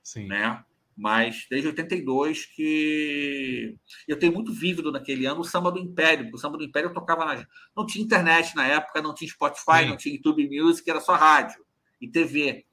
sim. 0.03 0.27
Né? 0.27 0.63
mas 0.97 1.47
desde 1.51 1.69
82 1.69 2.47
que 2.47 3.77
eu 4.09 4.19
tenho 4.19 4.33
muito 4.33 4.51
vívido 4.51 4.91
naquele 4.91 5.27
ano 5.27 5.41
o 5.41 5.45
samba 5.45 5.71
do 5.71 5.79
Império, 5.79 6.25
porque 6.25 6.37
o 6.37 6.41
samba 6.41 6.57
do 6.57 6.65
Império 6.65 6.89
eu 6.89 6.95
tocava 6.95 7.27
na... 7.27 7.47
não 7.77 7.85
tinha 7.85 8.03
internet 8.03 8.57
na 8.57 8.67
época, 8.67 9.03
não 9.03 9.13
tinha 9.13 9.31
Spotify, 9.31 9.81
Sim. 9.81 9.89
não 9.91 9.97
tinha 9.99 10.15
YouTube 10.15 10.49
Music, 10.49 10.89
era 10.89 11.01
só 11.01 11.15
rádio 11.15 11.63
e 12.01 12.09
TV. 12.09 12.65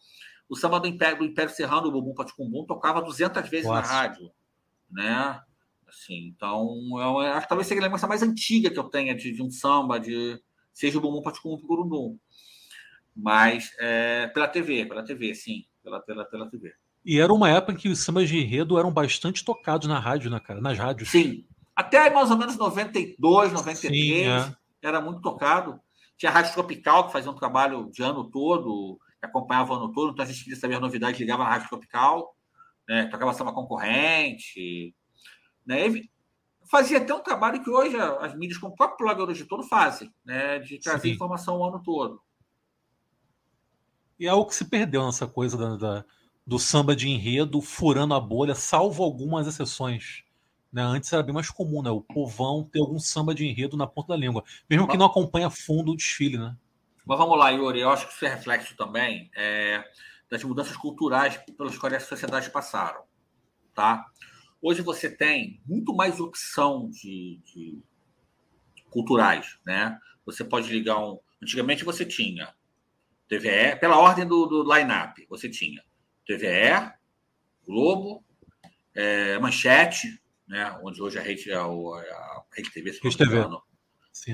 o 0.47 0.56
samba 0.56 0.80
do 0.80 0.88
Império, 0.88 1.17
do 1.17 1.26
Império 1.26 1.54
Serrano, 1.54 1.88
o 1.88 1.91
Bumbum 1.91 2.13
Paticumbum, 2.13 2.65
tocava 2.65 3.02
200 3.02 3.49
vezes 3.49 3.67
Nossa. 3.67 3.82
na 3.82 3.88
rádio, 3.88 4.32
né? 4.89 5.41
Assim, 5.93 6.27
então, 6.27 6.79
eu, 6.99 7.19
acho 7.19 7.41
que 7.41 7.49
talvez 7.49 7.67
seja 7.67 7.79
a 7.79 7.84
lembrança 7.84 8.08
mais 8.08 8.23
antiga 8.23 8.69
que 8.71 8.79
eu 8.79 8.86
tenha 8.86 9.15
de, 9.15 9.32
de 9.32 9.43
um 9.43 9.51
samba, 9.51 9.99
de 9.99 10.39
seja 10.73 10.97
o 10.97 11.01
Bumbum 11.01 11.21
Paticumbum 11.21 11.62
Gurundum. 11.65 12.17
Mas 13.15 13.71
é, 13.79 14.27
pela 14.27 14.47
TV, 14.47 14.86
pela 14.88 15.03
TV, 15.03 15.36
sim, 15.36 15.65
pela, 15.84 15.99
pela, 16.01 16.25
pela 16.25 16.49
TV. 16.49 16.73
E 17.06 17.19
era 17.19 17.32
uma 17.32 17.49
época 17.49 17.73
em 17.73 17.75
que 17.75 17.89
os 17.89 17.99
sambas 17.99 18.27
de 18.27 18.39
enredo 18.39 18.79
eram 18.79 18.91
bastante 18.91 19.45
tocados 19.45 19.88
na 19.88 19.99
rádio, 19.99 20.32
né, 20.32 20.39
cara? 20.39 20.60
Nas 20.60 20.77
rádios. 20.77 21.10
Sim. 21.10 21.45
Até 21.75 22.10
mais 22.10 22.32
ou 22.32 22.38
menos 22.38 22.58
92, 22.58 23.51
93, 23.51 23.91
sim, 23.91 24.23
é. 24.25 24.56
era 24.82 24.99
muito 24.99 25.21
tocado. 25.21 25.79
Tinha 26.17 26.32
a 26.32 26.34
Rádio 26.34 26.53
Tropical, 26.53 27.08
que 27.08 27.13
fazia 27.13 27.32
um 27.32 27.36
trabalho 27.36 27.89
de 27.91 28.01
ano 28.01 28.29
todo, 28.29 28.99
acompanhava 29.21 29.73
o 29.73 29.75
ano 29.75 29.91
todo, 29.91 30.12
então 30.12 30.23
a 30.23 30.27
gente 30.27 30.43
queria 30.43 30.60
saber 30.60 30.75
as 30.75 30.82
novidades, 30.82 31.19
ligava 31.19 31.43
na 31.43 31.49
Rádio 31.49 31.69
Tropical, 31.69 32.36
né, 32.88 33.06
tocava 33.08 33.34
samba 33.34 33.53
concorrente. 33.53 34.93
Né, 35.65 36.04
fazia 36.69 36.97
até 36.97 37.13
um 37.13 37.21
trabalho 37.21 37.63
que 37.63 37.69
hoje 37.69 37.95
as 37.97 38.36
mídias, 38.36 38.58
como 38.58 38.73
o 38.73 38.76
próprio 38.76 39.15
blog 39.15 39.34
de 39.34 39.45
todo, 39.45 39.63
fazem, 39.63 40.13
né, 40.26 40.60
de 40.60 40.80
trazer 40.80 41.10
Sim. 41.10 41.13
informação 41.13 41.58
o 41.58 41.65
ano 41.65 41.82
todo. 41.84 42.21
E 44.19 44.26
é 44.26 44.30
algo 44.30 44.47
que 44.47 44.56
se 44.56 44.65
perdeu 44.65 45.06
nessa 45.06 45.28
coisa 45.28 45.58
da, 45.58 45.76
da, 45.76 46.06
do 46.45 46.60
samba 46.60 46.95
de 46.95 47.10
enredo 47.10 47.62
furando 47.62 48.13
a 48.13 48.19
bolha, 48.19 48.56
salvo 48.56 49.04
algumas 49.04 49.47
exceções. 49.47 50.23
Né? 50.71 50.82
Antes 50.82 51.12
era 51.13 51.21
bem 51.21 51.34
mais 51.34 51.49
comum, 51.49 51.84
né? 51.84 51.91
O 51.91 52.02
povão 52.02 52.63
ter 52.63 52.80
algum 52.80 52.99
samba 52.99 53.36
de 53.36 53.45
enredo 53.45 53.78
na 53.78 53.86
ponta 53.86 54.10
da 54.10 54.15
língua, 54.15 54.43
mesmo 54.69 54.88
que 54.88 54.97
não 54.97 55.06
acompanha 55.06 55.49
fundo 55.49 55.91
o 55.91 55.95
desfile, 55.95 56.38
né? 56.38 56.56
Mas 57.06 57.17
vamos 57.17 57.38
lá, 57.38 57.49
Yuri. 57.49 57.82
Eu 57.82 57.89
acho 57.89 58.08
que 58.08 58.13
isso 58.13 58.26
é 58.26 58.30
reflexo 58.30 58.76
também 58.76 59.30
é, 59.36 59.84
das 60.32 60.43
mudanças 60.43 60.76
culturais 60.78 61.38
pelas 61.58 61.78
quais 61.78 61.95
as 61.95 62.04
sociedades 62.04 62.49
passaram. 62.49 63.04
Tá? 63.73 64.06
Hoje 64.65 64.82
você 64.82 65.10
tem 65.10 65.60
muito 65.65 65.93
mais 65.93 66.21
opção 66.21 66.89
de, 66.89 67.38
de 67.43 67.84
culturais. 68.89 69.60
Né? 69.65 69.99
Você 70.26 70.41
pode 70.45 70.71
ligar 70.71 70.97
um. 70.99 71.19
Antigamente 71.41 71.84
você 71.84 72.06
tinha 72.06 72.56
TVE, 73.28 73.78
pela 73.82 73.97
ordem 73.99 74.26
do, 74.26 74.45
do 74.45 74.63
line-up, 74.73 75.26
você 75.28 75.49
tinha 75.49 75.84
TVE, 76.26 76.93
Globo, 77.67 78.23
é, 78.95 79.38
Manchete, 79.39 80.21
né? 80.47 80.71
onde 80.82 81.02
hoje 81.02 81.19
a 81.19 81.21
rede 81.21 81.52
o, 81.52 81.93
a 81.95 82.45
Rede 82.54 82.71
TV, 82.71 82.93
se 82.93 83.04
não 83.04 83.12
me 83.12 83.26
engano, 83.26 83.63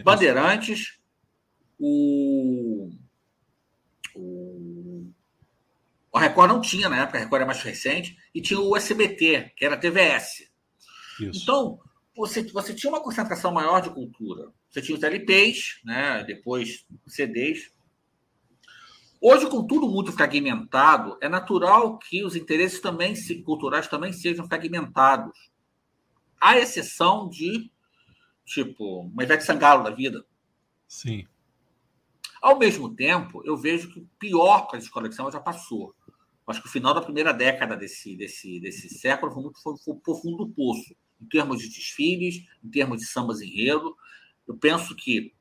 Bandeirantes, 0.03 0.99
o, 1.79 2.91
o, 4.13 4.48
a 6.13 6.19
Record 6.19 6.49
não 6.49 6.61
tinha 6.61 6.89
na 6.89 7.03
época, 7.03 7.17
a 7.17 7.21
Record 7.21 7.43
é 7.43 7.45
mais 7.45 7.61
recente, 7.61 8.17
e 8.33 8.41
tinha 8.41 8.59
o 8.59 8.75
SBT, 8.75 9.53
que 9.55 9.65
era 9.65 9.75
a 9.75 9.77
TVS. 9.77 10.49
Isso. 11.19 11.43
Então, 11.43 11.79
você, 12.15 12.43
você 12.43 12.73
tinha 12.73 12.91
uma 12.91 13.01
concentração 13.01 13.51
maior 13.51 13.81
de 13.81 13.89
cultura. 13.91 14.51
Você 14.69 14.81
tinha 14.81 14.97
os 14.97 15.03
LPs, 15.03 15.79
né? 15.83 16.23
depois 16.23 16.85
CDs. 17.07 17.71
Hoje, 19.21 19.47
com 19.47 19.65
tudo 19.65 19.87
muito 19.87 20.11
fragmentado, 20.11 21.17
é 21.21 21.27
natural 21.27 21.97
que 21.99 22.23
os 22.23 22.35
interesses 22.35 22.79
também 22.79 23.13
culturais 23.43 23.87
também 23.87 24.13
sejam 24.13 24.47
fragmentados. 24.47 25.51
À 26.39 26.57
exceção 26.57 27.27
de, 27.27 27.69
tipo, 28.45 29.01
uma 29.01 29.23
Ivete 29.23 29.43
Sangalo 29.43 29.83
da 29.83 29.89
vida. 29.89 30.25
Sim. 30.87 31.27
Ao 32.41 32.57
mesmo 32.57 32.95
tempo, 32.95 33.41
eu 33.45 33.57
vejo 33.57 33.91
que 33.91 33.99
o 33.99 34.09
pior 34.17 34.67
para 34.67 34.77
a 34.77 34.81
escola 34.81 35.09
de 35.09 35.15
samba 35.15 35.31
já 35.31 35.41
passou. 35.41 35.93
Acho 36.49 36.61
que 36.61 36.67
o 36.67 36.71
final 36.71 36.93
da 36.93 37.01
primeira 37.01 37.33
década 37.33 37.75
desse, 37.75 38.15
desse, 38.15 38.59
desse 38.59 38.89
século 38.89 39.31
foi 39.31 39.43
muito 39.43 39.61
foi, 39.61 39.77
foi 39.77 39.95
profundo 39.95 40.37
do 40.37 40.49
poço, 40.49 40.95
em 41.21 41.25
termos 41.27 41.61
de 41.61 41.69
desfiles, 41.69 42.43
em 42.63 42.69
termos 42.69 42.99
de 42.99 43.05
sambas 43.05 43.41
enredo. 43.41 43.95
Eu 44.47 44.57
penso 44.57 44.95
que, 44.95 45.33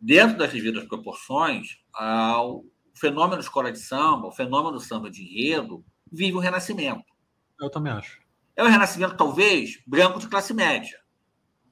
dentro 0.00 0.36
das 0.36 0.52
devidas 0.52 0.84
proporções, 0.86 1.78
o 1.94 2.64
fenômeno 2.94 3.40
escola 3.40 3.70
de 3.70 3.78
samba, 3.78 4.26
o 4.26 4.32
fenômeno 4.32 4.72
do 4.72 4.80
samba 4.80 5.10
de 5.10 5.22
enredo, 5.22 5.84
vive 6.10 6.36
um 6.36 6.40
renascimento. 6.40 7.04
Eu 7.60 7.70
também 7.70 7.92
acho. 7.92 8.20
É 8.56 8.64
um 8.64 8.68
renascimento, 8.68 9.16
talvez, 9.16 9.80
branco 9.86 10.18
de 10.18 10.28
classe 10.28 10.52
média. 10.52 10.98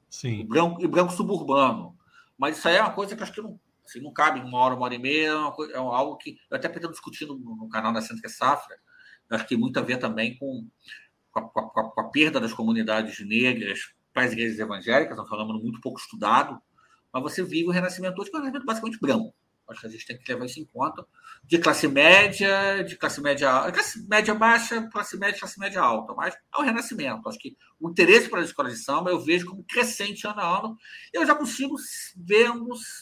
Sim. 0.08 0.40
E 0.40 0.44
branco, 0.44 0.82
e 0.84 0.86
branco 0.86 1.12
suburbano. 1.12 1.96
Mas 2.38 2.58
isso 2.58 2.68
aí 2.68 2.76
é 2.76 2.82
uma 2.82 2.92
coisa 2.92 3.16
que 3.16 3.22
acho 3.22 3.32
que 3.32 3.42
não, 3.42 3.58
Assim, 3.86 4.00
não 4.00 4.12
cabe 4.12 4.40
uma 4.40 4.58
hora, 4.58 4.74
uma 4.74 4.84
hora 4.84 4.94
e 4.94 4.98
meia, 4.98 5.30
é, 5.30 5.50
coisa, 5.52 5.72
é 5.72 5.76
algo 5.76 6.16
que 6.16 6.36
eu 6.50 6.56
até 6.56 6.68
pretendo 6.68 6.92
discutir 6.92 7.26
no, 7.26 7.38
no 7.38 7.68
canal 7.68 7.92
da 7.92 8.02
Centro 8.02 8.28
Safra. 8.28 8.76
Eu 9.30 9.36
acho 9.36 9.44
que 9.44 9.50
tem 9.50 9.58
muito 9.58 9.78
a 9.78 9.82
ver 9.82 9.98
também 9.98 10.36
com, 10.36 10.68
com, 11.30 11.40
a, 11.40 11.42
com, 11.48 11.80
a, 11.80 11.90
com 11.90 12.00
a 12.00 12.10
perda 12.10 12.40
das 12.40 12.52
comunidades 12.52 13.18
negras 13.26 13.80
para 14.12 14.24
as 14.24 14.32
igrejas 14.32 14.58
evangélicas, 14.58 15.18
é 15.18 15.20
um 15.20 15.26
fenômeno 15.26 15.60
muito 15.60 15.80
pouco 15.80 16.00
estudado, 16.00 16.60
mas 17.12 17.22
você 17.22 17.42
vive 17.42 17.68
o 17.68 17.70
renascimento 17.70 18.20
hoje, 18.20 18.30
que 18.30 18.36
é 18.36 18.40
um 18.40 18.42
renascimento 18.42 18.66
basicamente 18.66 18.98
branco. 18.98 19.34
Acho 19.68 19.80
que 19.80 19.86
a 19.86 19.90
gente 19.90 20.06
tem 20.06 20.18
que 20.18 20.32
levar 20.32 20.46
isso 20.46 20.60
em 20.60 20.64
conta. 20.64 21.06
De 21.44 21.58
classe 21.58 21.88
média, 21.88 22.82
de 22.82 22.96
classe 22.96 23.20
média, 23.20 23.70
classe 23.72 24.06
média 24.08 24.34
baixa, 24.34 24.88
classe 24.90 25.18
média, 25.18 25.38
classe 25.38 25.58
média 25.58 25.80
alta. 25.80 26.14
Mas 26.14 26.34
é 26.34 26.58
o 26.58 26.62
renascimento. 26.62 27.28
Acho 27.28 27.38
que 27.38 27.56
o 27.80 27.90
interesse 27.90 28.28
para 28.28 28.40
as 28.40 28.46
escolas 28.46 28.74
de 28.74 28.78
samba 28.78 29.10
eu 29.10 29.20
vejo 29.20 29.46
como 29.46 29.64
crescente 29.64 30.26
ano 30.26 30.40
a 30.40 30.58
ano. 30.58 30.76
Eu 31.12 31.26
já 31.26 31.34
consigo 31.34 31.76
ver, 32.16 32.50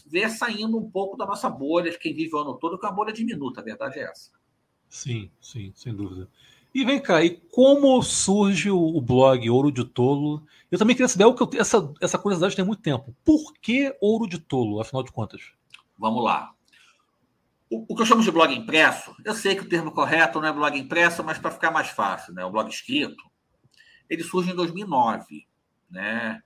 ver 0.06 0.28
saindo 0.30 0.78
um 0.78 0.90
pouco 0.90 1.16
da 1.16 1.26
nossa 1.26 1.48
bolha, 1.48 1.96
quem 1.98 2.14
vive 2.14 2.34
o 2.34 2.38
ano 2.38 2.58
todo, 2.58 2.78
que 2.78 2.86
é 2.86 2.88
uma 2.88 2.96
bolha 2.96 3.12
diminuta, 3.12 3.60
a 3.60 3.64
verdade 3.64 3.98
é 3.98 4.10
essa. 4.10 4.30
Sim, 4.88 5.30
sim, 5.40 5.72
sem 5.74 5.94
dúvida. 5.94 6.28
E 6.74 6.84
vem 6.84 7.00
cá, 7.00 7.22
e 7.22 7.30
como 7.52 8.02
surge 8.02 8.70
o 8.70 9.00
blog 9.00 9.48
Ouro 9.48 9.70
de 9.70 9.84
Tolo? 9.84 10.44
Eu 10.70 10.78
também 10.78 10.96
queria 10.96 11.08
saber, 11.08 11.32
que 11.32 11.42
eu, 11.42 11.50
essa, 11.60 11.92
essa 12.00 12.18
curiosidade 12.18 12.56
tem 12.56 12.64
muito 12.64 12.82
tempo. 12.82 13.14
Por 13.24 13.52
que 13.54 13.96
Ouro 14.00 14.28
de 14.28 14.38
Tolo, 14.38 14.80
afinal 14.80 15.04
de 15.04 15.12
contas? 15.12 15.52
Vamos 15.96 16.24
lá. 16.24 16.53
O, 17.70 17.92
o, 17.92 17.96
que 17.96 18.02
eu 18.02 18.06
chamo 18.06 18.22
de 18.22 18.30
blog 18.30 18.54
impresso, 18.54 19.14
eu 19.24 19.34
sei 19.34 19.54
que 19.54 19.62
o 19.62 19.68
termo 19.68 19.90
correto 19.90 20.40
não 20.40 20.48
é 20.48 20.52
blog 20.52 20.78
impresso, 20.78 21.24
mas 21.24 21.38
para 21.38 21.50
ficar 21.50 21.70
mais 21.70 21.88
fácil, 21.88 22.34
né? 22.34 22.44
o 22.44 22.50
blog 22.50 22.68
escrito, 22.68 23.24
ele 24.08 24.22
surge 24.22 24.50
em 24.50 24.54
2009. 24.54 25.46
Né? 25.90 26.40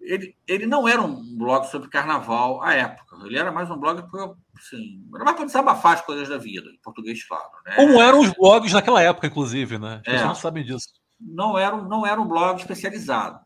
Ele, 0.00 0.36
ele 0.46 0.66
não 0.66 0.88
era 0.88 1.02
um 1.02 1.36
blog 1.36 1.66
sobre 1.66 1.88
carnaval 1.88 2.62
à 2.62 2.74
época, 2.74 3.16
ele 3.24 3.38
era 3.38 3.52
mais 3.52 3.70
um 3.70 3.76
blog 3.76 4.08
para 4.10 4.34
assim, 4.56 5.04
era 5.14 5.24
mais 5.24 5.36
para 5.36 5.46
desabafar 5.46 5.94
as 5.94 6.00
coisas 6.00 6.28
da 6.28 6.38
vida, 6.38 6.70
em 6.70 6.78
português 6.78 7.22
claro. 7.24 7.50
Né? 7.64 7.76
Como 7.76 8.00
eram 8.00 8.20
os 8.20 8.32
blogs 8.32 8.72
naquela 8.72 9.02
época, 9.02 9.26
inclusive, 9.26 9.78
né? 9.78 9.96
As 9.96 10.02
pessoas 10.02 10.22
é, 10.22 10.26
não 10.26 10.34
sabem 10.34 10.64
disso. 10.64 10.88
Não 11.20 11.58
era, 11.58 11.76
não 11.76 12.06
era 12.06 12.20
um 12.20 12.26
blog 12.26 12.58
especializado. 12.58 13.44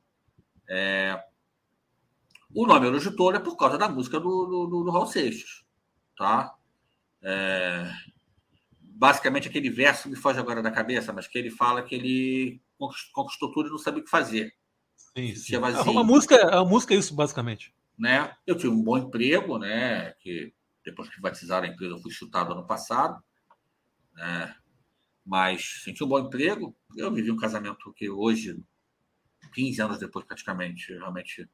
É, 0.68 1.20
o 2.54 2.66
nome 2.66 2.87
Eruditor 2.87 3.35
é 3.35 3.38
por 3.38 3.56
causa 3.56 3.78
da 3.78 3.88
música 3.88 4.18
do, 4.18 4.66
do, 4.66 4.85
do 4.85 4.90
Raul 4.90 5.06
Seixas. 5.06 5.64
Tá? 6.16 6.54
É, 7.22 7.90
basicamente, 8.80 9.48
aquele 9.48 9.70
verso 9.70 10.09
me 10.09 10.16
foge 10.16 10.38
agora 10.38 10.62
da 10.62 10.70
cabeça, 10.70 11.12
mas 11.12 11.26
que 11.26 11.38
ele 11.38 11.50
fala 11.50 11.83
que 11.83 11.94
ele 11.94 12.61
conquistou 13.12 13.52
tudo 13.52 13.68
e 13.68 13.70
não 13.70 13.78
sabia 13.78 14.00
o 14.00 14.04
que 14.04 14.11
fazer. 14.11 14.54
Sim, 14.96 15.35
sim. 15.35 15.54
É 15.54 15.59
uma 15.59 16.04
música, 16.04 16.37
a 16.54 16.64
música 16.64 16.94
é 16.94 16.98
isso, 16.98 17.14
basicamente. 17.14 17.74
Né? 17.98 18.35
Eu 18.46 18.56
tive 18.56 18.68
um 18.68 18.83
bom 18.83 18.96
emprego, 18.96 19.59
né? 19.59 20.12
que 20.20 20.54
depois 20.85 21.09
que 21.09 21.14
privatizaram 21.14 21.66
a 21.66 21.70
empresa, 21.70 21.94
eu 21.94 22.00
fui 22.00 22.11
chutado 22.11 22.52
ano 22.52 22.66
passado. 22.66 23.22
Né? 24.14 24.54
Mas 25.24 25.83
senti 25.85 26.02
um 26.02 26.09
bom 26.09 26.18
emprego. 26.18 26.76
Eu 26.96 27.12
vivi 27.12 27.30
um 27.30 27.37
casamento 27.37 27.92
que 27.92 28.09
hoje, 28.09 28.59
15 29.54 29.83
anos 29.83 29.98
depois, 29.98 30.24
praticamente, 30.24 30.92
realmente 30.92 31.48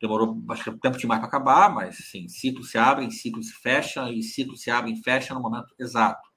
demorou 0.00 0.32
bastante 0.32 0.78
tempo 0.78 0.96
demais 0.96 1.20
para 1.20 1.28
acabar, 1.28 1.74
mas 1.74 1.96
sim, 1.96 2.28
ciclos 2.28 2.70
se 2.70 2.78
abrem, 2.78 3.10
ciclos 3.10 3.48
se 3.48 3.54
fecham, 3.54 4.12
e 4.12 4.22
ciclos 4.22 4.60
se 4.62 4.70
abrem 4.70 4.94
e 4.94 5.02
fecham 5.02 5.36
no 5.36 5.42
momento 5.42 5.74
exato. 5.78 6.28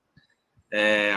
É... 0.71 1.13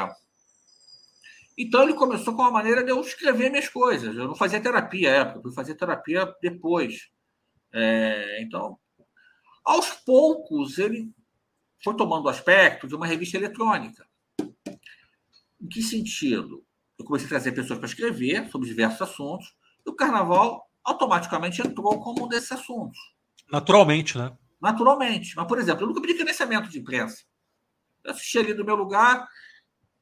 Então 1.57 1.83
ele 1.83 1.95
começou 1.95 2.35
com 2.35 2.43
uma 2.43 2.51
maneira 2.51 2.83
de 2.83 2.91
eu 2.91 3.01
escrever 3.01 3.51
minhas 3.51 3.69
coisas. 3.69 4.15
Eu 4.15 4.27
não 4.27 4.35
fazia 4.35 4.61
terapia 4.61 5.11
à 5.11 5.15
época, 5.17 5.39
eu 5.39 5.43
fui 5.43 5.53
fazer 5.53 5.75
terapia 5.75 6.35
depois. 6.43 7.11
É... 7.73 8.43
Então, 8.43 8.79
aos 9.65 9.91
poucos, 9.91 10.79
ele 10.79 11.11
foi 11.83 11.97
tomando 11.97 12.27
o 12.27 12.29
aspecto 12.29 12.87
de 12.87 12.95
uma 12.95 13.07
revista 13.07 13.37
eletrônica. 13.37 14.07
Em 15.61 15.69
que 15.69 15.83
sentido? 15.83 16.65
Eu 16.99 17.05
comecei 17.05 17.27
a 17.27 17.31
trazer 17.31 17.53
pessoas 17.53 17.79
para 17.79 17.89
escrever 17.89 18.49
sobre 18.51 18.69
diversos 18.69 19.03
assuntos, 19.03 19.55
e 19.87 19.91
o 19.91 19.95
carnaval 19.95 20.71
automaticamente 20.85 21.63
entrou 21.63 22.01
como 22.01 22.25
um 22.25 22.29
desses 22.29 22.53
assuntos. 22.53 22.99
Naturalmente, 23.51 24.19
né? 24.19 24.37
Naturalmente. 24.61 25.35
Mas, 25.37 25.47
por 25.47 25.59
exemplo, 25.59 25.83
eu 25.83 25.89
nunca 25.89 26.01
pedi 26.01 26.15
credenciamento 26.15 26.69
de 26.69 26.79
imprensa. 26.79 27.25
Eu 28.03 28.13
assisti 28.13 28.39
ali 28.39 28.55
do 28.55 28.65
meu 28.65 28.77
lugar, 28.77 29.27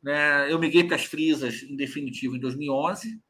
né? 0.02 0.52
eu 0.52 0.58
migrei 0.58 0.84
para 0.84 0.96
as 0.96 1.04
frisas 1.04 1.62
em 1.62 1.76
definitivo 1.76 2.36
em 2.36 2.40
2011. 2.40 3.20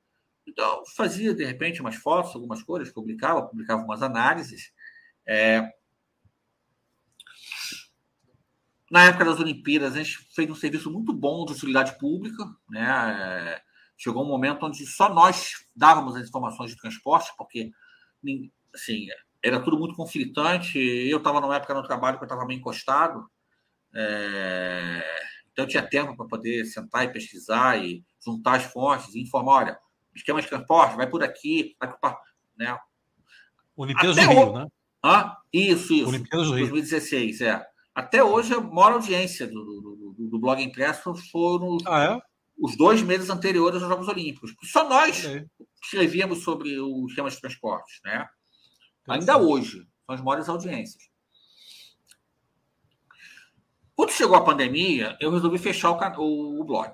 Então, 0.46 0.82
fazia, 0.96 1.34
de 1.34 1.44
repente, 1.44 1.80
umas 1.80 1.96
fotos, 1.96 2.34
algumas 2.34 2.62
coisas, 2.62 2.92
publicava, 2.92 3.46
publicava 3.46 3.82
umas 3.82 4.02
análises. 4.02 4.72
É... 5.26 5.68
Na 8.90 9.04
época 9.04 9.24
das 9.24 9.40
Olimpíadas, 9.40 9.94
a 9.94 10.02
gente 10.02 10.18
fez 10.34 10.50
um 10.50 10.54
serviço 10.54 10.90
muito 10.90 11.12
bom 11.12 11.44
de 11.44 11.52
utilidade 11.52 11.98
pública. 11.98 12.44
Né? 12.68 13.60
Chegou 14.02 14.24
um 14.24 14.28
momento 14.28 14.66
onde 14.66 14.84
só 14.84 15.14
nós 15.14 15.64
dávamos 15.76 16.16
as 16.16 16.28
informações 16.28 16.70
de 16.70 16.76
transporte, 16.76 17.32
porque 17.38 17.70
assim, 18.74 19.06
era 19.40 19.60
tudo 19.60 19.78
muito 19.78 19.94
conflitante. 19.94 20.76
Eu 20.76 21.18
estava 21.18 21.40
numa 21.40 21.54
época 21.54 21.72
no 21.72 21.84
trabalho 21.84 22.18
que 22.18 22.24
eu 22.24 22.26
estava 22.26 22.44
meio 22.44 22.58
encostado. 22.58 23.30
É... 23.94 25.04
Então, 25.52 25.64
eu 25.64 25.68
tinha 25.68 25.88
tempo 25.88 26.16
para 26.16 26.26
poder 26.26 26.64
sentar 26.64 27.04
e 27.04 27.12
pesquisar 27.12 27.78
e 27.78 28.02
juntar 28.18 28.56
as 28.56 28.64
fontes 28.64 29.14
e 29.14 29.22
informar: 29.22 29.52
olha, 29.52 29.78
esquema 30.12 30.42
de 30.42 30.48
transporte, 30.48 30.96
vai 30.96 31.08
por 31.08 31.22
aqui, 31.22 31.76
vai 31.78 31.88
por. 31.88 32.18
Né? 32.56 32.76
Olimpíadas 33.76 34.16
do 34.16 34.22
Rio, 34.32 34.50
o... 34.50 34.58
né? 34.58 34.66
Ah, 35.00 35.38
isso, 35.52 35.92
isso. 35.92 36.08
Olimpíadas 36.08 36.48
do 36.48 36.54
Rio. 36.54 36.70
2016, 36.70 37.40
é. 37.42 37.64
Até 37.94 38.24
hoje, 38.24 38.52
a 38.52 38.60
maior 38.60 38.94
audiência 38.94 39.46
do, 39.46 39.64
do, 39.64 40.14
do, 40.16 40.28
do 40.28 40.38
blog 40.40 40.60
impresso 40.60 41.14
foram 41.30 41.78
ah, 41.86 42.02
é? 42.02 42.32
Os 42.62 42.77
dois 42.77 43.03
meses 43.03 43.29
anteriores 43.29 43.83
aos 43.83 43.90
Jogos 43.90 44.07
Olímpicos. 44.07 44.55
Só 44.62 44.88
nós 44.88 45.25
é. 45.25 45.44
escrevíamos 45.83 46.44
sobre 46.44 46.79
o 46.79 47.07
esquema 47.09 47.29
de 47.29 47.40
transportes, 47.40 47.98
né? 48.05 48.25
Ainda 49.09 49.37
hoje, 49.37 49.79
são 50.07 50.14
as 50.14 50.20
maiores 50.20 50.48
audiências. 50.48 51.11
Quando 53.96 54.12
chegou 54.12 54.37
a 54.37 54.44
pandemia, 54.44 55.16
eu 55.20 55.33
resolvi 55.33 55.59
fechar 55.59 55.90
o, 55.90 56.22
o, 56.22 56.61
o 56.61 56.64
blog. 56.64 56.92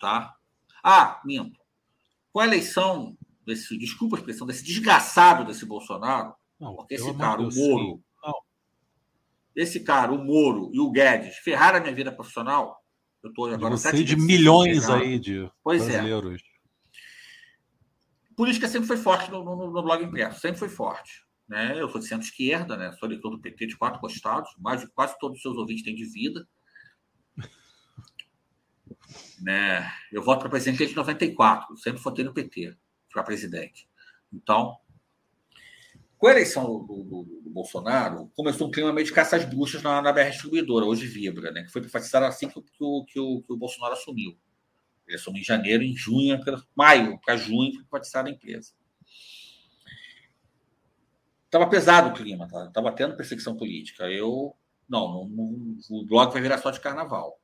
Tá? 0.00 0.36
Ah, 0.84 1.20
minto. 1.24 1.58
Com 2.32 2.38
a 2.38 2.46
eleição 2.46 3.18
desse, 3.44 3.76
desculpa 3.76 4.16
a 4.16 4.20
expressão, 4.20 4.46
desse 4.46 4.62
desgraçado 4.62 5.44
desse 5.44 5.66
Bolsonaro, 5.66 6.32
não, 6.60 6.76
porque 6.76 6.94
esse 6.94 7.12
cara, 7.16 7.40
o 7.40 7.52
Moro, 7.52 8.04
esse 9.56 9.80
cara, 9.80 10.12
o 10.12 10.24
Moro 10.24 10.70
e 10.72 10.78
o 10.78 10.92
Guedes 10.92 11.38
ferraram 11.38 11.78
a 11.78 11.80
minha 11.80 11.94
vida 11.94 12.12
profissional. 12.12 12.79
Eu 13.22 13.30
estou 13.30 13.46
agora 13.46 13.74
de 13.74 13.80
você 13.80 14.04
de 14.04 14.16
milhões 14.16 14.88
aí 14.88 15.18
de 15.18 15.50
pois 15.62 15.82
é. 15.82 15.86
brasileiros. 15.86 16.42
É. 16.42 16.50
Política 18.34 18.68
sempre 18.68 18.88
foi 18.88 18.96
forte 18.96 19.30
no, 19.30 19.44
no, 19.44 19.70
no 19.70 19.82
blog 19.82 20.02
impresso, 20.02 20.40
sempre 20.40 20.58
foi 20.58 20.68
forte. 20.68 21.22
Né? 21.46 21.78
Eu 21.78 21.90
sou 21.90 22.00
de 22.00 22.06
centro-esquerda, 22.06 22.76
né? 22.76 22.92
sou 22.92 23.08
eleitor 23.08 23.30
do 23.30 23.40
PT 23.40 23.66
de 23.66 23.76
quatro 23.76 24.00
costados, 24.00 24.50
mais 24.58 24.80
de 24.80 24.88
quase 24.88 25.18
todos 25.18 25.36
os 25.36 25.42
seus 25.42 25.56
ouvintes 25.56 25.84
têm 25.84 25.94
de 25.94 26.04
vida. 26.04 26.48
né? 29.42 29.92
Eu 30.10 30.22
voto 30.22 30.40
para 30.40 30.48
presidente 30.48 30.78
desde 30.78 30.96
94, 30.96 31.76
sempre 31.76 32.00
votei 32.00 32.24
no 32.24 32.32
PT 32.32 32.74
para 33.12 33.22
presidente. 33.22 33.86
Então, 34.32 34.78
com 36.20 36.26
a 36.26 36.32
eleição 36.32 36.84
do, 36.84 37.02
do, 37.02 37.24
do, 37.24 37.50
Bolsonaro, 37.50 38.30
começou 38.36 38.68
um 38.68 38.70
clima 38.70 38.92
meio 38.92 39.06
de 39.06 39.12
caça 39.12 39.36
às 39.36 39.44
bruxas 39.46 39.82
na, 39.82 40.02
na 40.02 40.12
BR 40.12 40.28
Distribuidora, 40.28 40.84
hoje 40.84 41.06
Vibra, 41.06 41.50
né? 41.50 41.62
que 41.62 41.72
foi 41.72 41.80
privatizada 41.80 42.28
assim 42.28 42.46
que, 42.46 42.60
que, 42.60 42.84
o, 42.84 43.04
que, 43.06 43.18
o, 43.18 43.40
que 43.40 43.52
o 43.52 43.56
Bolsonaro 43.56 43.94
assumiu. 43.94 44.38
Ele 45.08 45.16
assumiu 45.16 45.40
em 45.40 45.44
janeiro, 45.44 45.82
em 45.82 45.96
junho, 45.96 46.38
maio 46.76 47.18
para 47.24 47.38
junho, 47.38 47.72
foi 47.72 47.82
privatizada 47.84 48.28
a 48.28 48.32
empresa. 48.32 48.74
Estava 51.46 51.66
pesado 51.66 52.10
o 52.10 52.12
clima, 52.12 52.44
estava 52.44 52.70
tá? 52.70 52.92
tendo 52.92 53.16
perseguição 53.16 53.56
política. 53.56 54.04
Eu, 54.04 54.54
não, 54.86 55.26
não, 55.26 55.28
não, 55.28 55.78
o 55.90 56.04
blog 56.04 56.34
vai 56.34 56.42
virar 56.42 56.58
só 56.58 56.70
de 56.70 56.80
carnaval. 56.80 57.40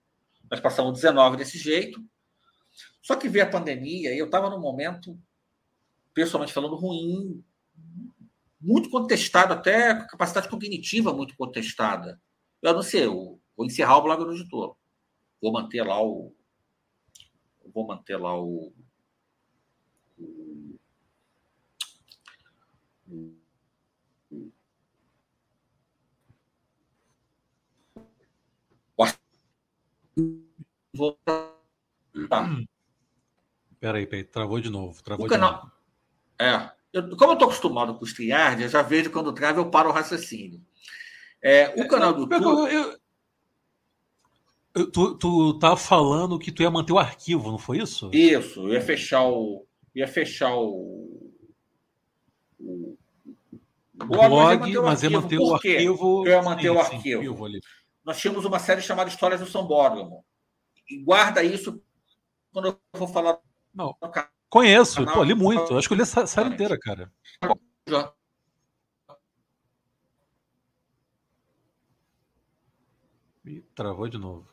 Nós 0.51 0.61
passamos 0.61 0.93
19 0.93 1.39
desse 1.39 1.57
jeito. 1.57 2.05
Só 3.01 3.17
que 3.17 3.27
veio 3.27 3.47
a 3.47 3.51
pandemia 3.51 4.15
e 4.15 4.19
eu 4.19 4.27
estava 4.27 4.51
num 4.51 4.61
momento, 4.61 5.19
pessoalmente 6.12 6.53
falando, 6.53 6.77
ruim, 6.77 7.43
muito 8.67 8.91
contestado, 8.91 9.53
até 9.53 9.95
capacidade 10.09 10.49
cognitiva 10.49 11.13
muito 11.13 11.37
contestada. 11.37 12.21
Eu 12.61 12.75
não 12.75 12.83
sei, 12.83 13.07
eu 13.07 13.41
vou 13.57 13.65
encerrar 13.65 13.97
o 13.99 14.03
blog 14.03 14.25
do 14.25 14.33
editor. 14.33 14.77
Vou 15.41 15.53
manter 15.53 15.85
lá 15.85 16.03
o. 16.03 16.35
Vou 17.73 17.87
manter 17.87 18.17
lá 18.17 18.37
o. 18.37 18.73
o, 20.19 20.77
o 24.31 24.53
Vou... 30.93 31.17
Tá. 32.31 32.49
Peraí, 33.79 34.07
peraí, 34.07 34.25
travou 34.25 34.59
de 34.59 34.71
novo. 34.71 35.03
Travou 35.03 35.27
o 35.27 35.29
canal... 35.29 35.71
É. 36.39 36.76
Eu, 36.92 37.16
como 37.16 37.33
eu 37.33 37.35
estou 37.35 37.49
acostumado 37.49 37.94
com 37.94 38.05
o 38.05 38.07
StreamYard, 38.07 38.62
eu 38.62 38.68
já 38.68 38.83
vejo 38.83 39.11
quando 39.11 39.33
trava, 39.33 39.61
eu 39.61 39.70
paro 39.70 39.90
o 39.90 39.92
raciocínio. 39.92 40.61
É, 41.42 41.68
o 41.77 41.83
é, 41.83 41.88
canal 41.88 42.12
do. 42.12 42.33
Eu, 42.33 42.99
eu, 44.75 44.90
tu, 44.90 45.16
tu 45.16 45.59
tá 45.59 45.77
falando 45.77 46.38
que 46.38 46.53
tu 46.53 46.62
ia 46.62 46.70
manter 46.70 46.92
o 46.92 46.99
arquivo, 46.99 47.51
não 47.51 47.59
foi 47.59 47.79
isso? 47.79 48.11
Isso, 48.12 48.61
eu 48.66 48.72
ia 48.75 48.81
fechar 48.81 49.25
o. 49.27 49.66
Ia 49.94 50.09
fechar 50.09 50.55
o. 50.55 51.33
O, 52.59 52.96
o 53.99 54.07
blog, 54.07 54.79
mas 54.81 55.03
ia 55.03 55.11
manter 55.11 55.38
o 55.38 55.55
arquivo. 55.55 56.27
Eu 56.27 56.33
ia 56.33 56.42
manter 56.42 56.62
sim, 56.62 56.68
o 56.68 56.79
arquivo. 56.79 57.03
Sim, 57.03 57.14
arquivo 57.14 57.61
Nós 58.05 58.18
tínhamos 58.18 58.44
uma 58.44 58.59
série 58.59 58.83
chamada 58.83 59.09
Histórias 59.09 59.40
do 59.40 59.46
São 59.46 59.66
Bódromo 59.66 60.25
e 60.88 61.03
guarda 61.03 61.42
isso 61.42 61.83
quando 62.53 62.68
eu 62.68 62.81
vou 62.92 63.09
falar. 63.09 63.38
Não. 63.75 63.94
Conheço, 63.94 64.12
canal, 64.12 64.31
pô, 65.07 65.23
li 65.23 65.35
muito. 65.35 65.77
Acho 65.77 65.89
que 65.89 65.95
eu 65.95 65.97
li 65.97 66.03
a 66.03 66.27
série 66.27 66.51
inteira, 66.51 66.79
cara. 66.79 67.13
Já. 67.89 68.13
Travou 73.75 74.09
de 74.09 74.19
novo. 74.19 74.49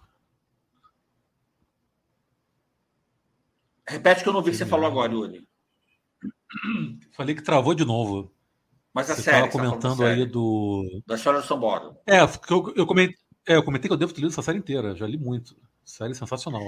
Repete 3.87 4.23
que 4.23 4.29
eu 4.29 4.33
não 4.33 4.41
vi 4.41 4.49
o 4.49 4.51
que 4.51 4.57
você 4.57 4.65
falou 4.65 4.85
agora, 4.85 5.11
Yuri. 5.11 5.47
Falei 7.15 7.35
que 7.35 7.41
travou 7.41 7.73
de 7.73 7.85
novo. 7.85 8.31
Mas 8.93 9.09
a 9.09 9.15
você 9.15 9.23
série. 9.23 9.39
Você 9.39 9.45
estava 9.47 9.69
comentando 9.69 10.05
aí 10.05 10.25
do. 10.25 11.01
Da 11.05 11.15
história 11.15 11.41
do 11.41 11.45
São 11.45 11.59
Paulo. 11.59 11.97
É, 12.07 12.21
eu, 12.21 12.73
eu, 12.75 12.85
comentei, 12.85 13.17
é, 13.47 13.55
eu 13.55 13.63
comentei 13.63 13.87
que 13.87 13.93
eu 13.93 13.97
devo 13.97 14.13
ter 14.13 14.21
lido 14.21 14.31
essa 14.31 14.41
série 14.41 14.59
inteira. 14.59 14.95
Já 14.95 15.07
li 15.07 15.17
muito. 15.17 15.55
Série 15.83 16.13
sensacional. 16.13 16.63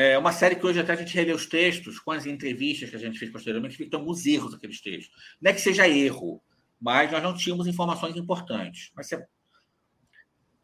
É 0.00 0.16
uma 0.16 0.30
série 0.30 0.54
que 0.54 0.64
hoje 0.64 0.78
até 0.78 0.92
a 0.92 0.96
gente 0.96 1.12
relê 1.12 1.32
os 1.32 1.46
textos, 1.46 1.98
com 1.98 2.12
as 2.12 2.24
entrevistas 2.24 2.88
que 2.88 2.94
a 2.94 3.00
gente 3.00 3.18
fez 3.18 3.32
posteriormente, 3.32 3.76
que 3.76 3.84
tem 3.84 3.98
alguns 3.98 4.24
erros 4.26 4.52
naqueles 4.52 4.80
textos. 4.80 5.12
Não 5.42 5.50
é 5.50 5.52
que 5.52 5.60
seja 5.60 5.88
erro, 5.88 6.40
mas 6.80 7.10
nós 7.10 7.20
não 7.20 7.34
tínhamos 7.34 7.66
informações 7.66 8.14
importantes. 8.14 8.92
Mas 8.94 9.08
você... 9.08 9.16
o 9.16 9.26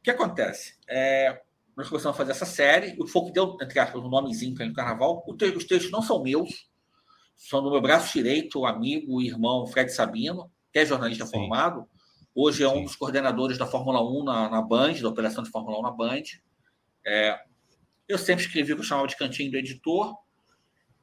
que 0.05 0.11
acontece? 0.13 0.77
É, 0.89 1.43
nós 1.77 1.89
começamos 1.89 2.15
a 2.15 2.17
fazer 2.17 2.31
essa 2.31 2.47
série, 2.47 2.97
o 3.03 3.09
Foco 3.09 3.33
deu, 3.33 3.57
entre 3.61 3.77
aspas, 3.81 4.01
um 4.05 4.09
nomezinho 4.09 4.55
para 4.55 4.67
no 4.67 4.73
carnaval. 4.73 5.25
Os 5.27 5.65
textos 5.65 5.91
não 5.91 6.01
são 6.01 6.23
meus, 6.23 6.71
são 7.37 7.61
do 7.61 7.73
meu 7.73 7.83
braço 7.83 8.13
direito, 8.13 8.65
amigo, 8.65 9.21
irmão 9.21 9.67
Fred 9.67 9.93
Sabino, 9.93 10.49
que 10.73 10.79
é 10.79 10.87
jornalista 10.87 11.27
Sim. 11.27 11.33
formado. 11.33 11.89
Hoje 12.33 12.63
é 12.63 12.69
um 12.69 12.77
Sim. 12.77 12.85
dos 12.85 12.95
coordenadores 12.95 13.59
da 13.59 13.67
Fórmula 13.67 14.01
1 14.01 14.23
na, 14.23 14.49
na 14.49 14.63
Band, 14.63 14.95
da 14.95 15.09
operação 15.09 15.43
de 15.43 15.51
Fórmula 15.51 15.81
1 15.81 15.83
na 15.83 15.91
Band. 15.91 16.23
É, 17.05 17.37
eu 18.09 18.19
sempre 18.19 18.45
escrevi 18.45 18.73
o 18.73 18.77
que 18.77 18.83
eu 18.83 18.87
chamava 18.87 19.09
de 19.09 19.17
cantinho 19.17 19.51
do 19.51 19.57
editor. 19.57 20.17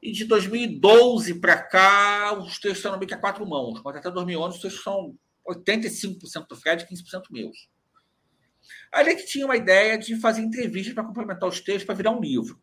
E 0.00 0.10
de 0.10 0.24
2012 0.24 1.40
para 1.40 1.62
cá, 1.62 2.36
os 2.36 2.58
textos 2.58 2.78
estão 2.78 2.98
meio 2.98 3.06
que 3.06 3.14
a 3.14 3.18
quatro 3.18 3.46
mãos. 3.46 3.80
Mas 3.84 3.96
até 3.96 4.10
2011, 4.10 4.56
os 4.56 4.62
textos 4.62 4.82
são 4.82 5.16
85% 5.46 6.48
do 6.48 6.56
Fred 6.56 6.82
e 6.82 6.86
15% 6.86 7.22
meus. 7.30 7.68
Aí 8.92 9.08
é 9.08 9.14
que 9.14 9.26
tinha 9.26 9.44
uma 9.44 9.56
ideia 9.56 9.96
de 9.98 10.16
fazer 10.16 10.42
entrevistas 10.42 10.94
para 10.94 11.04
complementar 11.04 11.48
os 11.48 11.60
textos 11.60 11.84
para 11.84 11.94
virar 11.94 12.10
um 12.10 12.20
livro. 12.20 12.60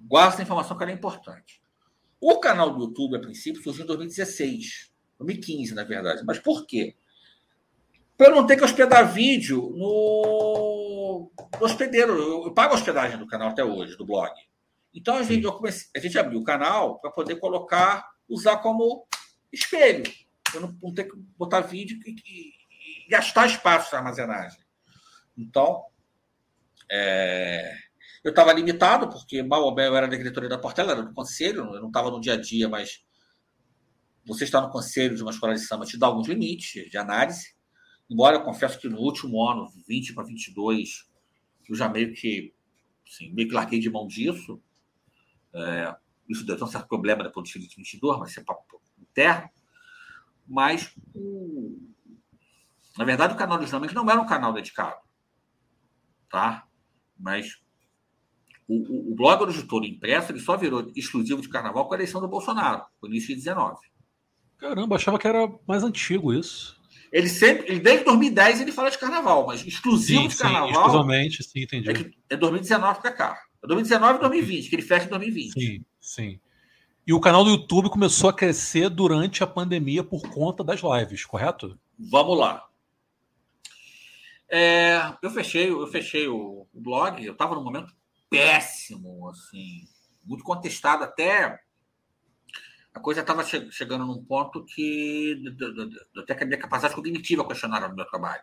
Guarda 0.00 0.34
essa 0.34 0.42
informação 0.42 0.76
que 0.76 0.82
era 0.82 0.92
importante. 0.92 1.62
O 2.20 2.38
canal 2.38 2.72
do 2.74 2.84
YouTube, 2.84 3.16
a 3.16 3.20
princípio, 3.20 3.62
surgiu 3.62 3.84
em 3.84 3.88
2016. 3.88 4.92
2015, 5.18 5.74
na 5.74 5.84
verdade. 5.84 6.22
Mas 6.24 6.38
por 6.38 6.66
quê? 6.66 6.96
para 8.16 8.34
não 8.34 8.46
ter 8.46 8.56
que 8.56 8.64
hospedar 8.64 9.12
vídeo 9.12 9.72
no, 9.76 10.63
hospedeiro. 11.60 12.12
Eu, 12.12 12.44
eu, 12.46 12.54
pago 12.54 12.72
a 12.72 12.76
hospedagem 12.76 13.18
do 13.18 13.26
canal 13.26 13.48
até 13.48 13.64
hoje, 13.64 13.96
do 13.96 14.06
blog. 14.06 14.32
Então 14.94 15.16
a 15.16 15.22
gente, 15.22 15.46
comecei, 15.46 15.88
a 15.94 15.98
gente 15.98 16.18
abriu 16.18 16.40
o 16.40 16.44
canal 16.44 17.00
para 17.00 17.10
poder 17.10 17.36
colocar, 17.36 18.08
usar 18.28 18.58
como 18.58 19.06
espelho. 19.52 20.04
Eu 20.54 20.60
não, 20.60 20.78
não 20.82 20.94
ter 20.94 21.04
que 21.04 21.16
botar 21.36 21.60
vídeo 21.60 21.98
e, 22.06 22.10
e, 22.10 23.06
e 23.06 23.08
gastar 23.08 23.46
espaço 23.46 23.92
na 23.92 23.98
armazenagem. 23.98 24.58
Então, 25.36 25.84
é, 26.90 27.74
eu 28.22 28.30
estava 28.30 28.52
limitado, 28.52 29.08
porque 29.08 29.42
mal 29.42 29.62
ou 29.62 29.74
bem 29.74 29.86
eu 29.86 29.96
era 29.96 30.08
da 30.08 30.16
diretoria 30.16 30.48
da 30.48 30.58
Portela, 30.58 30.92
era 30.92 31.02
do 31.02 31.12
conselho, 31.12 31.74
eu 31.74 31.80
não 31.80 31.88
estava 31.88 32.10
no 32.10 32.20
dia 32.20 32.34
a 32.34 32.40
dia, 32.40 32.68
mas 32.68 33.04
você 34.26 34.44
está 34.44 34.60
no 34.60 34.70
conselho 34.70 35.14
de 35.14 35.22
uma 35.22 35.30
escola 35.30 35.54
de 35.54 35.60
samba 35.60 35.84
te 35.84 35.98
dá 35.98 36.06
alguns 36.06 36.26
limites 36.26 36.90
de 36.90 36.96
análise. 36.96 37.53
Embora 38.10 38.36
eu 38.36 38.44
confesso 38.44 38.78
que 38.78 38.88
no 38.88 38.98
último 38.98 39.42
ano, 39.48 39.68
20 39.86 40.14
para 40.14 40.24
22, 40.24 41.08
eu 41.68 41.74
já 41.74 41.88
meio 41.88 42.14
que, 42.14 42.54
assim, 43.06 43.32
meio 43.32 43.48
que 43.48 43.54
larguei 43.54 43.78
de 43.78 43.90
mão 43.90 44.06
disso. 44.06 44.60
É, 45.52 45.96
isso 46.28 46.44
deu 46.44 46.56
um 46.62 46.66
certo 46.66 46.88
problema 46.88 47.22
depois 47.22 47.50
do 47.50 47.58
de 47.58 47.76
22, 47.76 48.18
mas 48.18 48.30
isso 48.30 48.40
é 48.40 48.44
papo 48.44 48.80
interno. 48.98 49.48
Mas 50.46 50.94
o, 51.14 51.78
Na 52.98 53.04
verdade, 53.04 53.34
o 53.34 53.36
canal 53.36 53.58
do 53.58 53.64
Islâmico 53.64 53.94
não 53.94 54.08
era 54.10 54.20
um 54.20 54.26
canal 54.26 54.52
dedicado. 54.52 55.00
Tá? 56.28 56.66
Mas 57.18 57.62
o, 58.68 58.76
o, 58.76 59.12
o 59.12 59.14
blog 59.14 59.44
editor 59.44 59.84
impresso 59.84 60.32
ele 60.32 60.40
só 60.40 60.56
virou 60.56 60.90
exclusivo 60.94 61.40
de 61.40 61.48
carnaval 61.48 61.86
com 61.86 61.94
a 61.94 61.96
eleição 61.96 62.20
do 62.20 62.28
Bolsonaro, 62.28 62.84
no 63.02 63.08
início 63.08 63.28
de 63.28 63.36
19. 63.36 63.78
Caramba, 64.58 64.96
achava 64.96 65.18
que 65.18 65.28
era 65.28 65.48
mais 65.66 65.82
antigo 65.82 66.32
isso. 66.32 66.80
Ele 67.14 67.28
sempre, 67.28 67.70
ele, 67.70 67.78
desde 67.78 68.04
2010 68.06 68.60
ele 68.60 68.72
fala 68.72 68.90
de 68.90 68.98
carnaval, 68.98 69.46
mas 69.46 69.64
exclusivo 69.64 70.22
sim, 70.22 70.26
de 70.26 70.36
carnaval. 70.36 70.66
Sim, 70.66 70.74
exclusivamente, 70.74 71.44
sim, 71.44 71.62
entendi. 71.62 71.88
É, 71.88 71.94
que, 71.94 72.10
é 72.28 72.36
2019 72.36 73.00
para 73.00 73.12
cá. 73.12 73.40
É 73.62 73.66
2019 73.68 74.16
e 74.16 74.20
2020, 74.20 74.68
que 74.68 74.74
ele 74.74 74.82
fecha 74.82 75.06
em 75.06 75.10
2020. 75.10 75.52
Sim, 75.52 75.84
sim. 76.00 76.40
E 77.06 77.12
o 77.12 77.20
canal 77.20 77.44
do 77.44 77.50
YouTube 77.50 77.88
começou 77.88 78.28
a 78.28 78.32
crescer 78.32 78.90
durante 78.90 79.44
a 79.44 79.46
pandemia 79.46 80.02
por 80.02 80.22
conta 80.28 80.64
das 80.64 80.80
lives, 80.80 81.24
correto? 81.24 81.78
Vamos 81.96 82.36
lá. 82.36 82.66
É, 84.48 85.00
eu 85.22 85.30
fechei, 85.30 85.70
eu 85.70 85.86
fechei 85.86 86.26
o, 86.26 86.66
o 86.74 86.80
blog, 86.80 87.24
eu 87.24 87.32
estava 87.32 87.54
num 87.54 87.62
momento 87.62 87.94
péssimo, 88.28 89.28
assim, 89.28 89.84
muito 90.24 90.42
contestado 90.42 91.04
até 91.04 91.60
a 92.94 93.00
coisa 93.00 93.20
estava 93.20 93.42
che 93.42 93.70
chegando 93.72 94.06
num 94.06 94.24
ponto 94.24 94.64
que 94.64 95.42
até 96.16 96.34
que 96.34 96.44
a 96.44 96.46
minha 96.46 96.58
capacidade 96.58 96.94
cognitiva 96.94 97.46
questionaram 97.46 97.88
no 97.88 97.96
meu 97.96 98.06
trabalho. 98.06 98.42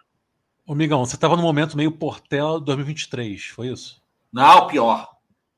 Ô, 0.67 0.75
Migão, 0.75 1.03
você 1.05 1.15
estava 1.15 1.37
no 1.37 1.41
momento 1.41 1.77
meio 1.77 1.91
Portela 1.91 2.59
2023, 2.59 3.45
foi 3.47 3.69
isso? 3.69 4.03
Não, 4.31 4.67
pior. 4.67 5.09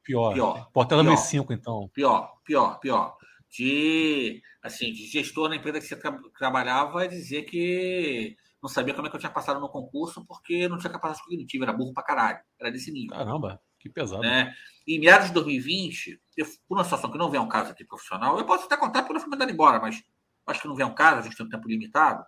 Pior. 0.03 0.33
pior 0.33 0.69
Portela 0.71 1.01
pior, 1.01 1.13
2005, 1.13 1.53
então. 1.53 1.89
Pior, 1.93 2.35
pior, 2.45 2.79
pior. 2.79 3.17
De, 3.49 4.41
assim, 4.61 4.91
de 4.91 5.07
gestor 5.07 5.49
na 5.49 5.55
empresa 5.55 5.79
que 5.79 5.87
você 5.87 5.95
tra 5.95 6.17
trabalhava 6.37 7.07
dizer 7.07 7.43
que 7.43 8.35
não 8.61 8.69
sabia 8.69 8.93
como 8.93 9.07
é 9.07 9.09
que 9.09 9.15
eu 9.15 9.19
tinha 9.19 9.31
passado 9.31 9.59
no 9.59 9.69
concurso 9.69 10.25
porque 10.25 10.67
não 10.67 10.77
tinha 10.77 10.91
capacidade 10.91 11.23
cognitiva, 11.23 11.65
era 11.65 11.73
burro 11.73 11.93
pra 11.93 12.03
caralho. 12.03 12.39
Era 12.59 12.71
desse 12.71 12.91
nível. 12.91 13.17
Caramba. 13.17 13.61
Que 13.83 13.89
pesado. 13.89 14.21
Né? 14.21 14.55
Em 14.87 14.97
meados 14.97 15.27
de 15.27 15.33
2020, 15.33 16.17
eu, 16.37 16.45
por 16.69 16.77
uma 16.77 16.85
situação 16.85 17.11
que 17.11 17.17
não 17.17 17.29
vem 17.29 17.39
um 17.39 17.49
caso 17.49 17.71
aqui 17.71 17.83
profissional, 17.83 18.37
eu 18.37 18.45
posso 18.45 18.63
até 18.63 18.77
contar 18.77 19.03
porque 19.03 19.17
eu 19.17 19.19
fui 19.19 19.29
mandado 19.29 19.51
embora, 19.51 19.77
mas 19.77 20.01
acho 20.47 20.61
que 20.61 20.67
não 20.69 20.75
vem 20.75 20.85
um 20.85 20.95
caso, 20.95 21.19
a 21.19 21.21
gente 21.23 21.35
tem 21.35 21.45
um 21.45 21.49
tempo 21.49 21.67
limitado. 21.67 22.23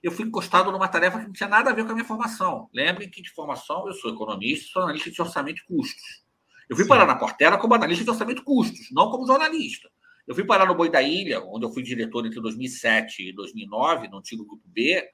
Eu 0.00 0.12
fui 0.12 0.24
encostado 0.24 0.70
numa 0.70 0.86
tarefa 0.86 1.18
que 1.18 1.26
não 1.26 1.32
tinha 1.32 1.48
nada 1.48 1.70
a 1.70 1.72
ver 1.72 1.84
com 1.84 1.90
a 1.90 1.94
minha 1.94 2.04
formação. 2.04 2.70
Lembrem 2.72 3.10
que 3.10 3.20
de 3.20 3.30
formação 3.30 3.88
eu 3.88 3.92
sou 3.94 4.12
economista, 4.12 4.68
sou 4.72 4.82
analista 4.82 5.10
de 5.10 5.20
orçamento 5.20 5.60
e 5.60 5.64
custos. 5.64 6.24
Eu 6.68 6.76
fui 6.76 6.84
Sim. 6.84 6.88
parar 6.88 7.06
na 7.06 7.16
Portela 7.16 7.58
como 7.58 7.74
analista 7.74 8.04
de 8.04 8.10
orçamento 8.10 8.42
e 8.42 8.44
custos, 8.44 8.88
não 8.92 9.10
como 9.10 9.26
jornalista. 9.26 9.90
Eu 10.28 10.34
fui 10.36 10.44
parar 10.44 10.66
no 10.66 10.76
Boi 10.76 10.90
da 10.90 11.02
Ilha, 11.02 11.40
onde 11.40 11.66
eu 11.66 11.72
fui 11.72 11.82
diretor 11.82 12.24
entre 12.24 12.40
2007 12.40 13.30
e 13.30 13.32
2009, 13.32 14.06
no 14.06 14.18
antigo 14.18 14.44
Grupo 14.44 14.62
B. 14.68 15.04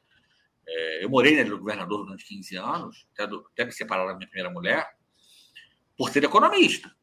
É, 0.66 1.04
eu 1.04 1.08
morei 1.08 1.42
na 1.42 1.56
governador 1.56 2.04
durante 2.04 2.26
15 2.26 2.56
anos, 2.56 3.06
até, 3.14 3.26
do, 3.26 3.46
até 3.52 3.64
me 3.64 3.72
separar 3.72 4.06
da 4.06 4.14
minha 4.14 4.28
primeira 4.28 4.50
mulher 4.50 4.86
por 5.96 6.10
ser 6.10 6.24
economista. 6.24 6.94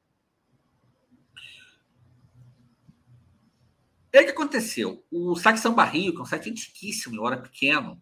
E 4.13 4.17
aí 4.17 4.23
o 4.23 4.27
que 4.27 4.33
aconteceu? 4.33 5.05
O 5.09 5.35
site 5.35 5.59
Samba 5.59 5.85
Rio, 5.85 6.13
que 6.13 6.19
é 6.19 6.21
um 6.21 6.25
site 6.25 6.49
antiquíssimo, 6.49 7.15
eu 7.15 7.27
era 7.27 7.37
pequeno, 7.37 8.01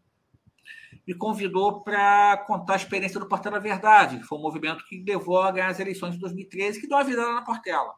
me 1.06 1.14
convidou 1.14 1.82
para 1.82 2.38
contar 2.48 2.74
a 2.74 2.78
experiência 2.78 3.20
do 3.20 3.28
Portela 3.28 3.60
Verdade, 3.60 4.20
que 4.20 4.26
foi 4.26 4.38
um 4.38 4.42
movimento 4.42 4.86
que 4.86 5.04
levou 5.04 5.42
a 5.42 5.52
ganhar 5.52 5.68
as 5.68 5.80
eleições 5.80 6.14
de 6.14 6.20
2013, 6.20 6.82
que 6.82 6.88
deu 6.88 6.98
uma 6.98 7.04
virada 7.04 7.34
na 7.34 7.42
Portela. 7.44 7.94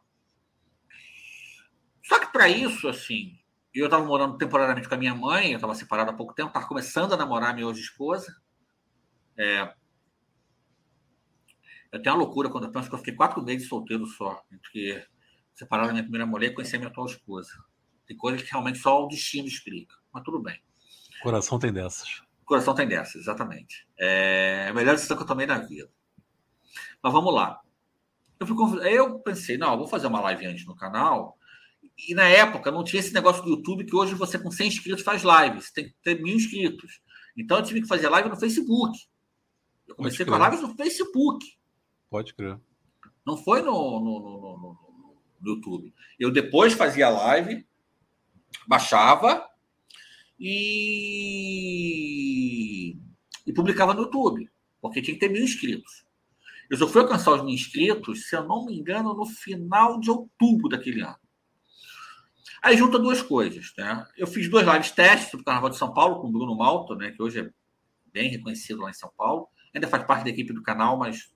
Só 2.02 2.18
que 2.18 2.32
para 2.32 2.48
isso, 2.48 2.88
assim, 2.88 3.38
eu 3.74 3.86
estava 3.86 4.04
morando 4.04 4.36
temporariamente 4.36 4.88
com 4.88 4.94
a 4.94 4.98
minha 4.98 5.14
mãe, 5.14 5.52
eu 5.52 5.56
estava 5.56 5.74
separado 5.74 6.10
há 6.10 6.14
pouco 6.14 6.34
tempo, 6.34 6.48
estava 6.48 6.66
começando 6.66 7.14
a 7.14 7.16
namorar 7.16 7.50
a 7.50 7.52
minha 7.54 7.66
hoje 7.66 7.80
esposa. 7.80 8.34
É, 9.38 9.72
eu 11.92 12.02
tenho 12.02 12.14
uma 12.16 12.24
loucura 12.24 12.48
quando 12.48 12.64
eu 12.64 12.72
penso 12.72 12.88
que 12.88 12.94
eu 12.94 12.98
fiquei 12.98 13.14
quatro 13.14 13.42
meses 13.42 13.68
solteiro 13.68 14.06
só, 14.06 14.42
entre 14.50 15.06
separar 15.54 15.86
da 15.86 15.92
minha 15.92 16.02
primeira 16.02 16.26
mulher 16.26 16.50
e 16.50 16.54
conhecer 16.54 16.76
a 16.76 16.78
minha 16.78 16.90
atual 16.90 17.06
esposa. 17.06 17.52
Tem 18.06 18.16
coisas 18.16 18.42
que 18.42 18.50
realmente 18.50 18.78
só 18.78 19.04
o 19.04 19.08
destino 19.08 19.46
explica, 19.46 19.94
mas 20.12 20.24
tudo 20.24 20.40
bem. 20.40 20.58
Coração 21.22 21.58
tem 21.58 21.72
dessas. 21.72 22.22
Coração 22.44 22.74
tem 22.74 22.88
dessas, 22.88 23.16
exatamente. 23.16 23.86
É 23.98 24.68
a 24.70 24.74
melhor 24.74 24.94
decisão 24.94 25.16
que 25.16 25.22
eu 25.22 25.26
tomei 25.26 25.46
na 25.46 25.58
vida. 25.58 25.90
Mas 27.02 27.12
vamos 27.12 27.32
lá. 27.34 27.60
Eu, 28.40 28.46
fui, 28.46 28.88
eu 28.88 29.18
pensei, 29.20 29.58
não, 29.58 29.72
eu 29.72 29.78
vou 29.78 29.86
fazer 29.86 30.06
uma 30.06 30.20
live 30.20 30.46
antes 30.46 30.66
no 30.66 30.74
canal. 30.74 31.38
E 32.08 32.14
na 32.14 32.26
época 32.26 32.70
não 32.70 32.82
tinha 32.82 33.00
esse 33.00 33.12
negócio 33.12 33.42
do 33.42 33.50
YouTube 33.50 33.84
que 33.84 33.94
hoje 33.94 34.14
você 34.14 34.38
com 34.38 34.50
100 34.50 34.66
inscritos 34.66 35.04
faz 35.04 35.22
lives. 35.22 35.70
Tem 35.70 35.84
que 35.84 35.94
ter 36.02 36.20
mil 36.20 36.34
inscritos. 36.34 37.00
Então 37.36 37.58
eu 37.58 37.62
tive 37.62 37.82
que 37.82 37.88
fazer 37.88 38.08
live 38.08 38.28
no 38.28 38.36
Facebook. 38.36 38.98
Eu 39.86 39.94
comecei 39.94 40.24
com 40.24 40.36
lives 40.36 40.62
no 40.62 40.74
Facebook. 40.74 41.61
Pode 42.12 42.34
crer. 42.34 42.60
Não 43.24 43.38
foi 43.38 43.62
no, 43.62 43.98
no, 43.98 44.20
no, 44.20 44.38
no, 44.38 44.78
no 45.40 45.50
YouTube. 45.50 45.94
Eu 46.20 46.30
depois 46.30 46.74
fazia 46.74 47.08
live, 47.08 47.66
baixava 48.68 49.48
e, 50.38 50.58
e 53.46 53.52
publicava 53.54 53.94
no 53.94 54.02
YouTube, 54.02 54.46
porque 54.78 55.00
tinha 55.00 55.14
que 55.14 55.20
ter 55.20 55.30
mil 55.32 55.42
inscritos. 55.42 56.04
Eu 56.68 56.76
só 56.76 56.86
fui 56.86 57.00
alcançar 57.00 57.32
os 57.32 57.40
mil 57.40 57.54
inscritos, 57.54 58.28
se 58.28 58.36
eu 58.36 58.44
não 58.44 58.66
me 58.66 58.78
engano, 58.78 59.14
no 59.14 59.24
final 59.24 59.98
de 59.98 60.10
outubro 60.10 60.68
daquele 60.68 61.00
ano. 61.00 61.16
Aí 62.62 62.76
junta 62.76 62.98
duas 62.98 63.22
coisas, 63.22 63.72
né? 63.78 64.06
Eu 64.18 64.26
fiz 64.26 64.50
duas 64.50 64.66
lives 64.66 64.90
testes 64.90 65.30
sobre 65.30 65.40
o 65.40 65.46
Carnaval 65.46 65.70
de 65.70 65.78
São 65.78 65.94
Paulo 65.94 66.20
com 66.20 66.28
o 66.28 66.32
Bruno 66.32 66.54
Malta, 66.54 66.94
né? 66.94 67.10
Que 67.10 67.22
hoje 67.22 67.40
é 67.40 67.50
bem 68.12 68.28
reconhecido 68.28 68.82
lá 68.82 68.90
em 68.90 68.94
São 68.94 69.10
Paulo. 69.16 69.48
Ainda 69.74 69.88
faz 69.88 70.04
parte 70.04 70.24
da 70.24 70.30
equipe 70.30 70.52
do 70.52 70.62
canal, 70.62 70.98
mas 70.98 71.32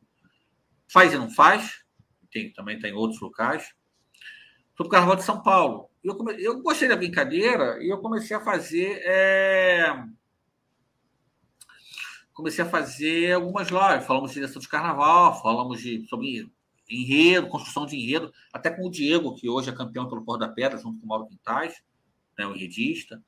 Faz 0.88 1.12
e 1.12 1.18
não 1.18 1.30
faz, 1.30 1.84
tem, 2.30 2.52
também 2.52 2.78
tem 2.78 2.92
outros 2.92 3.20
locais. 3.20 3.74
Sobre 4.76 4.88
o 4.88 4.90
Carnaval 4.90 5.16
de 5.16 5.24
São 5.24 5.42
Paulo. 5.42 5.90
Eu, 6.04 6.14
come... 6.16 6.34
eu 6.38 6.60
gostei 6.62 6.88
da 6.88 6.96
brincadeira 6.96 7.82
e 7.82 7.88
eu 7.88 7.98
comecei 7.98 8.36
a 8.36 8.40
fazer. 8.40 9.00
É... 9.04 10.04
Comecei 12.34 12.62
a 12.62 12.68
fazer 12.68 13.32
algumas 13.32 13.68
lives. 13.68 14.06
Falamos 14.06 14.30
de 14.30 14.34
direção 14.34 14.60
de 14.60 14.68
carnaval, 14.68 15.40
falamos 15.40 15.80
de, 15.80 16.06
sobre 16.06 16.46
enredo, 16.88 17.48
construção 17.48 17.86
de 17.86 17.96
enredo, 17.96 18.30
até 18.52 18.70
com 18.70 18.86
o 18.86 18.90
Diego, 18.90 19.34
que 19.34 19.48
hoje 19.48 19.70
é 19.70 19.74
campeão 19.74 20.06
pelo 20.06 20.22
Porto 20.22 20.40
da 20.40 20.48
Pedra, 20.48 20.78
junto 20.78 21.00
com 21.00 21.06
o 21.06 21.08
Mauro 21.08 21.26
Quintais, 21.26 21.82
né, 22.38 22.46
o 22.46 22.54
enredista. 22.54 23.20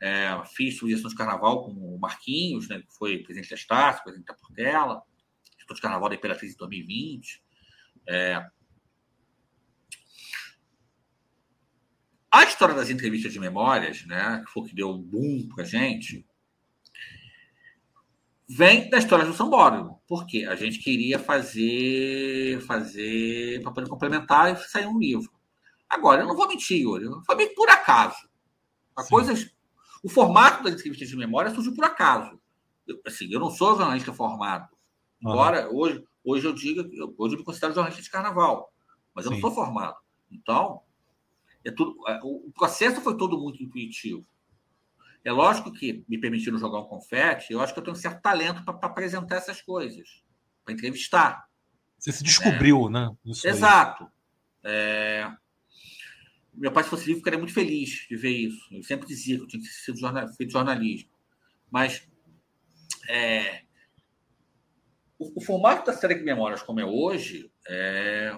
É, 0.00 0.42
fiz 0.54 0.78
sugestão 0.78 1.10
de 1.10 1.16
carnaval 1.16 1.64
com 1.64 1.72
o 1.72 1.98
Marquinhos, 1.98 2.66
né, 2.68 2.80
que 2.80 2.96
foi 2.96 3.18
presidente 3.18 3.50
da 3.50 3.56
Estácio, 3.56 4.02
presidente 4.02 4.26
da 4.26 4.34
Portela 4.34 5.02
de 5.74 5.80
Carnaval 5.80 6.08
da 6.08 6.14
Imperatriz 6.14 6.54
em 6.54 6.56
2020. 6.56 7.42
É... 8.08 8.46
A 12.30 12.44
história 12.44 12.74
das 12.74 12.90
entrevistas 12.90 13.32
de 13.32 13.40
memórias, 13.40 14.04
né, 14.06 14.42
que 14.44 14.52
foi 14.52 14.62
o 14.62 14.66
que 14.66 14.74
deu 14.74 14.90
um 14.90 15.02
boom 15.02 15.48
para 15.48 15.64
a 15.64 15.66
gente, 15.66 16.26
vem 18.48 18.88
da 18.90 18.98
história 18.98 19.24
do 19.24 19.32
Sambódromo. 19.32 20.02
Porque 20.06 20.44
a 20.44 20.54
gente 20.54 20.78
queria 20.78 21.18
fazer, 21.18 22.60
fazer 22.62 23.62
para 23.62 23.72
poder 23.72 23.88
complementar 23.88 24.52
e 24.52 24.68
sair 24.68 24.86
um 24.86 24.98
livro. 24.98 25.30
Agora, 25.88 26.22
eu 26.22 26.26
não 26.26 26.36
vou 26.36 26.48
mentir, 26.48 26.82
Yuri, 26.82 27.06
foi 27.24 27.36
meio 27.36 27.54
por 27.54 27.68
acaso. 27.68 28.28
A 28.94 29.04
coisa, 29.04 29.32
o 30.02 30.08
formato 30.08 30.64
das 30.64 30.74
entrevistas 30.74 31.08
de 31.08 31.16
memória 31.16 31.50
surgiu 31.50 31.74
por 31.74 31.84
acaso. 31.84 32.40
Eu, 32.86 33.00
assim, 33.06 33.32
eu 33.32 33.40
não 33.40 33.50
sou 33.50 33.76
jornalista 33.76 34.12
formado. 34.12 34.75
Embora 35.20 35.68
uhum. 35.68 35.76
hoje, 35.76 36.04
hoje 36.24 36.46
eu 36.46 36.52
diga, 36.52 36.82
hoje 37.16 37.34
eu 37.34 37.38
me 37.38 37.44
considero 37.44 37.74
jornalista 37.74 38.02
de 38.02 38.10
carnaval, 38.10 38.72
mas 39.14 39.24
eu 39.24 39.32
Sim. 39.32 39.40
não 39.40 39.48
sou 39.48 39.54
formado. 39.54 39.96
Então, 40.30 40.82
é 41.64 41.70
tudo, 41.70 41.96
é, 42.08 42.20
o 42.22 42.50
processo 42.54 43.00
foi 43.00 43.16
todo 43.16 43.38
muito 43.38 43.62
intuitivo. 43.62 44.26
É 45.24 45.32
lógico 45.32 45.72
que 45.72 46.04
me 46.08 46.18
permitiram 46.18 46.58
jogar 46.58 46.78
um 46.78 46.84
confete, 46.84 47.52
eu 47.52 47.60
acho 47.60 47.72
que 47.72 47.80
eu 47.80 47.84
tenho 47.84 47.96
um 47.96 48.00
certo 48.00 48.22
talento 48.22 48.64
para 48.64 48.74
apresentar 48.82 49.36
essas 49.36 49.60
coisas, 49.60 50.22
para 50.64 50.74
entrevistar. 50.74 51.48
Você 51.98 52.12
se 52.12 52.22
descobriu, 52.22 52.88
né? 52.88 53.10
né? 53.24 53.32
Exato. 53.44 54.08
É... 54.62 55.28
Meu 56.54 56.70
pai, 56.70 56.84
se 56.84 56.90
fosse 56.90 57.04
vivo, 57.04 57.18
ficaria 57.18 57.38
muito 57.38 57.52
feliz 57.52 58.06
de 58.08 58.16
ver 58.16 58.30
isso. 58.30 58.68
Eu 58.72 58.82
sempre 58.82 59.06
dizia 59.06 59.36
que 59.36 59.42
eu 59.42 59.48
tinha 59.48 59.62
que 59.62 59.68
ser 59.68 59.96
jornal... 59.96 60.28
feito 60.34 60.52
jornalismo. 60.52 61.10
Mas 61.70 62.08
é 63.08 63.65
o, 65.18 65.38
o, 65.38 65.40
formato 65.40 65.86
da 65.86 65.92
série 65.92 66.14
de 66.14 66.24
memórias 66.24 66.62
como 66.62 66.80
é 66.80 66.84
hoje 66.84 67.50
é... 67.68 68.36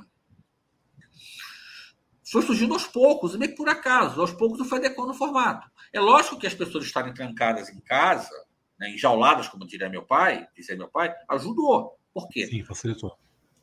foi 2.30 2.42
surgindo 2.42 2.74
aos 2.74 2.86
poucos, 2.86 3.36
meio 3.36 3.50
que 3.50 3.56
por 3.56 3.68
acaso. 3.68 4.20
Aos 4.20 4.32
poucos 4.32 4.66
foi 4.68 4.78
adequando 4.78 5.10
o 5.10 5.14
formato. 5.14 5.68
É 5.92 6.00
lógico 6.00 6.38
que 6.38 6.46
as 6.46 6.54
pessoas 6.54 6.84
estarem 6.84 7.12
trancadas 7.14 7.68
em 7.70 7.80
casa, 7.80 8.30
né, 8.78 8.90
enjauladas, 8.90 9.48
como 9.48 9.66
diria 9.66 9.88
meu 9.88 10.04
pai, 10.04 10.46
dizia 10.56 10.76
meu 10.76 10.88
pai, 10.88 11.12
ajudou. 11.30 11.98
Por 12.12 12.28
quê? 12.28 12.46
Sim, 12.46 12.64
facilitou. 12.64 13.18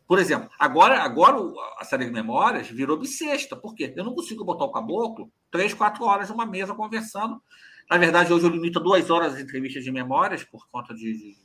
Por 0.07 0.19
exemplo, 0.19 0.49
agora, 0.59 1.01
agora 1.01 1.37
a 1.79 1.83
série 1.83 2.05
de 2.05 2.11
memórias 2.11 2.69
virou 2.69 2.97
bissexta. 2.97 3.55
Por 3.55 3.73
quê? 3.73 3.91
Eu 3.95 4.03
não 4.03 4.13
consigo 4.13 4.45
botar 4.45 4.65
o 4.65 4.71
caboclo 4.71 5.31
três, 5.49 5.73
quatro 5.73 6.03
horas 6.03 6.29
numa 6.29 6.45
mesa 6.45 6.75
conversando 6.75 7.41
Na 7.89 7.97
verdade, 7.97 8.31
hoje 8.31 8.45
eu 8.45 8.51
limito 8.51 8.77
a 8.77 8.83
duas 8.83 9.09
horas 9.09 9.33
as 9.33 9.39
entrevistas 9.39 9.83
de 9.83 9.91
memórias 9.91 10.43
por 10.43 10.67
conta 10.69 10.93
de, 10.93 11.13
de 11.13 11.44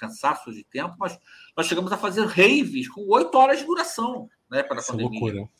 cansaço 0.00 0.52
de 0.52 0.64
tempo, 0.64 0.96
mas 0.98 1.18
nós 1.56 1.66
chegamos 1.66 1.92
a 1.92 1.98
fazer 1.98 2.24
raves 2.24 2.88
com 2.88 3.02
oito 3.12 3.36
horas 3.36 3.58
de 3.58 3.66
duração 3.66 4.28
né, 4.50 4.62
para 4.62 4.78
a 4.78 4.80
Isso 4.80 4.92
é 4.92 4.96
pandemia. 4.96 5.18
É 5.18 5.22
loucura. 5.22 5.50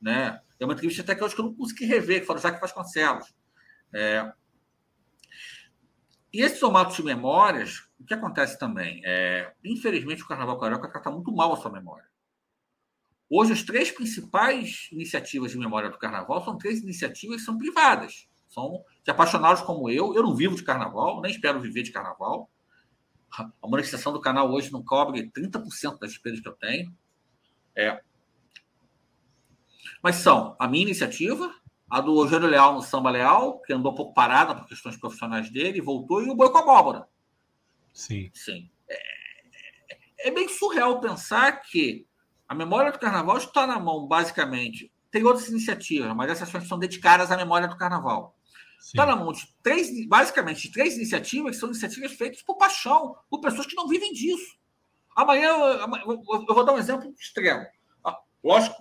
Né? 0.00 0.40
Tem 0.58 0.66
uma 0.66 0.72
entrevista 0.72 1.02
até 1.02 1.14
que 1.14 1.22
eu 1.22 1.26
acho 1.26 1.34
que 1.34 1.40
eu 1.40 1.46
não 1.46 1.54
consegui 1.54 1.84
rever, 1.84 2.20
que 2.20 2.26
foi 2.26 2.36
o 2.36 2.38
Jacques 2.38 2.60
Vasconcelos. 2.60 3.32
É... 3.92 4.32
E 6.32 6.40
esses 6.42 6.58
formatos 6.58 6.96
de 6.96 7.02
memórias, 7.02 7.88
o 7.98 8.04
que 8.04 8.14
acontece 8.14 8.58
também? 8.58 9.02
É, 9.04 9.52
infelizmente, 9.64 10.22
o 10.22 10.28
Carnaval 10.28 10.58
Carioca 10.58 10.88
trata 10.88 11.10
muito 11.10 11.32
mal 11.32 11.52
a 11.52 11.56
sua 11.56 11.72
memória. 11.72 12.08
Hoje, 13.28 13.52
as 13.52 13.62
três 13.62 13.90
principais 13.90 14.88
iniciativas 14.90 15.50
de 15.50 15.58
memória 15.58 15.90
do 15.90 15.98
Carnaval 15.98 16.44
são 16.44 16.56
três 16.56 16.80
iniciativas 16.82 17.36
que 17.36 17.42
são 17.42 17.58
privadas. 17.58 18.28
São 18.48 18.84
de 19.04 19.10
apaixonados 19.10 19.62
como 19.62 19.88
eu. 19.88 20.14
Eu 20.14 20.22
não 20.22 20.34
vivo 20.34 20.56
de 20.56 20.64
Carnaval, 20.64 21.20
nem 21.20 21.30
espero 21.30 21.60
viver 21.60 21.82
de 21.82 21.92
Carnaval. 21.92 22.50
A 23.32 23.66
monetização 23.66 24.12
do 24.12 24.20
canal 24.20 24.50
hoje 24.50 24.72
não 24.72 24.82
cobre 24.84 25.30
30% 25.30 25.98
das 25.98 26.10
despesas 26.10 26.40
que 26.40 26.48
eu 26.48 26.52
tenho. 26.52 26.92
É. 27.76 28.00
Mas 30.02 30.16
são 30.16 30.56
a 30.58 30.66
minha 30.66 30.82
iniciativa, 30.82 31.54
a 31.88 32.00
do 32.00 32.20
Eugênio 32.22 32.48
Leal 32.48 32.74
no 32.74 32.82
Samba 32.82 33.10
Leal, 33.10 33.60
que 33.60 33.72
andou 33.72 33.92
um 33.92 33.94
pouco 33.94 34.14
parada 34.14 34.54
por 34.54 34.66
questões 34.66 34.96
profissionais 34.96 35.50
dele, 35.50 35.80
voltou, 35.80 36.22
e 36.22 36.30
o 36.30 36.34
Boi 36.34 36.50
com 36.50 36.58
Abóbora. 36.58 37.06
Sim. 37.92 38.30
Sim. 38.32 38.70
É, 38.88 38.94
é, 38.94 40.28
é 40.28 40.30
bem 40.30 40.48
surreal 40.48 41.00
pensar 41.00 41.60
que 41.62 42.06
a 42.48 42.54
memória 42.54 42.90
do 42.90 42.98
carnaval 42.98 43.36
está 43.36 43.66
na 43.66 43.78
mão, 43.78 44.06
basicamente. 44.06 44.92
Tem 45.10 45.22
outras 45.24 45.48
iniciativas, 45.48 46.14
mas 46.14 46.30
essas 46.30 46.66
são 46.66 46.78
dedicadas 46.78 47.30
à 47.30 47.36
memória 47.36 47.68
do 47.68 47.76
carnaval. 47.76 48.36
Está 48.80 49.04
na 49.04 49.14
mão 49.14 49.32
de 49.32 49.46
três, 49.62 50.06
basicamente, 50.06 50.72
três 50.72 50.96
iniciativas 50.96 51.52
que 51.52 51.60
são 51.60 51.68
iniciativas 51.68 52.12
feitas 52.12 52.42
por 52.42 52.56
paixão, 52.56 53.14
por 53.28 53.40
pessoas 53.40 53.66
que 53.66 53.76
não 53.76 53.86
vivem 53.86 54.12
disso. 54.12 54.58
Amanhã, 55.14 55.48
eu, 55.48 56.22
vou 56.46 56.64
dar 56.64 56.72
um 56.72 56.78
exemplo 56.78 57.12
extremo. 57.18 57.66
Ah, 58.02 58.18
lógico, 58.42 58.76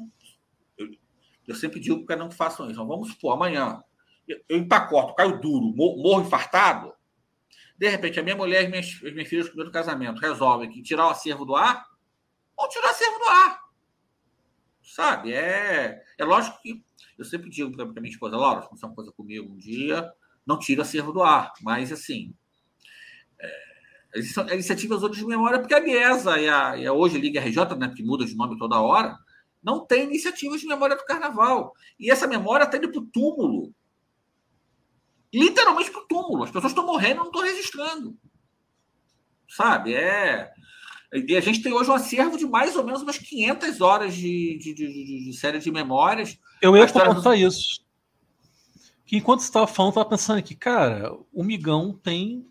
eu 1.47 1.56
sempre 1.56 1.80
digo 1.80 2.06
para 2.06 2.16
não 2.16 2.32
façam 2.32 2.66
isso. 2.66 2.74
Então, 2.74 2.88
vamos 2.88 3.10
supor, 3.10 3.34
amanhã 3.34 3.84
eu 4.28 4.58
empacoto, 4.58 5.16
caio 5.16 5.41
duro, 5.41 5.66
morro 5.76 6.22
infartado. 6.22 6.93
De 7.78 7.89
repente, 7.89 8.20
a 8.20 8.24
minha 8.24 8.36
mulher 8.36 8.66
e 8.66 8.68
minhas, 8.68 9.02
minhas 9.02 9.28
filhas 9.28 9.45
do 9.45 9.50
primeiro 9.50 9.72
casamento 9.72 10.20
resolvem 10.20 10.70
que 10.70 10.82
tirar 10.82 11.08
o 11.08 11.10
acervo 11.10 11.45
do 11.45 11.56
ar, 11.56 11.86
vão 12.56 12.70
tirar 12.70 12.88
o 12.88 12.91
acervo 12.91 13.18
do 13.18 13.26
ar. 13.26 13.69
Sabe? 14.96 15.34
É, 15.34 16.04
é 16.18 16.26
lógico 16.26 16.60
que 16.62 16.84
eu 17.18 17.24
sempre 17.24 17.50
digo 17.50 17.72
para 17.76 18.02
minha 18.02 18.12
esposa, 18.12 18.36
Laura, 18.36 18.62
se 18.62 18.86
uma 18.86 18.96
coisa 18.96 19.12
comigo 19.12 19.52
um 19.52 19.58
dia, 19.58 20.12
não 20.46 20.58
tira 20.58 20.82
acervo 20.82 21.12
do 21.12 21.22
ar. 21.22 21.54
Mas, 21.62 21.92
assim, 21.92 22.34
é, 23.40 24.22
são 24.24 24.48
iniciativas 24.50 25.04
outras 25.04 25.22
de 25.22 25.28
memória, 25.28 25.60
porque 25.60 25.76
a 25.76 25.80
Biesa 25.80 26.40
e 26.40 26.50
a, 26.50 26.78
e 26.78 26.88
a 26.88 26.94
hoje 26.94 27.20
Liga 27.20 27.40
RJ, 27.40 27.76
né, 27.76 27.94
que 27.96 28.02
muda 28.02 28.26
de 28.26 28.36
nome 28.36 28.58
toda 28.58 28.82
hora, 28.82 29.16
não 29.62 29.86
tem 29.86 30.06
iniciativas 30.06 30.60
de 30.60 30.68
memória 30.68 30.96
do 30.96 31.06
carnaval. 31.06 31.74
E 32.00 32.10
essa 32.10 32.26
memória 32.26 32.64
está 32.64 32.78
indo 32.78 32.92
para 32.92 33.02
o 33.02 33.06
túmulo. 33.06 33.74
Literalmente 35.32 35.92
para 35.92 36.02
o 36.02 36.08
túmulo. 36.08 36.44
As 36.44 36.52
pessoas 36.52 36.72
estão 36.72 36.86
morrendo 36.86 37.18
não 37.18 37.26
estão 37.26 37.44
registrando. 37.44 38.18
Sabe? 39.48 39.94
É. 39.94 40.52
E 41.12 41.36
a 41.36 41.41
gente 41.41 41.62
tem 41.62 41.74
hoje 41.74 41.89
um 41.89 41.93
acervo 41.93 42.38
de 42.38 42.45
mais 42.45 42.76
ou 42.76 42.84
menos 42.84 43.01
umas 43.01 43.18
500 43.18 43.82
horas 43.82 44.14
de, 44.14 44.57
de, 44.60 44.74
de, 44.74 45.26
de 45.26 45.34
série 45.34 45.60
de 45.60 45.72
memórias. 45.72 46.38
Eu 46.62 46.78
ia 46.78 46.88
comentar 46.88 47.38
isso. 47.38 47.84
Que 49.05 49.18
enquanto 49.18 49.39
você 49.39 49.47
estava 49.47 49.66
falando, 49.66 49.93
estava 49.93 50.10
pensando 50.10 50.38
aqui, 50.38 50.53
cara, 50.53 51.12
o 51.34 51.43
Migão 51.43 51.93
tem 51.93 52.45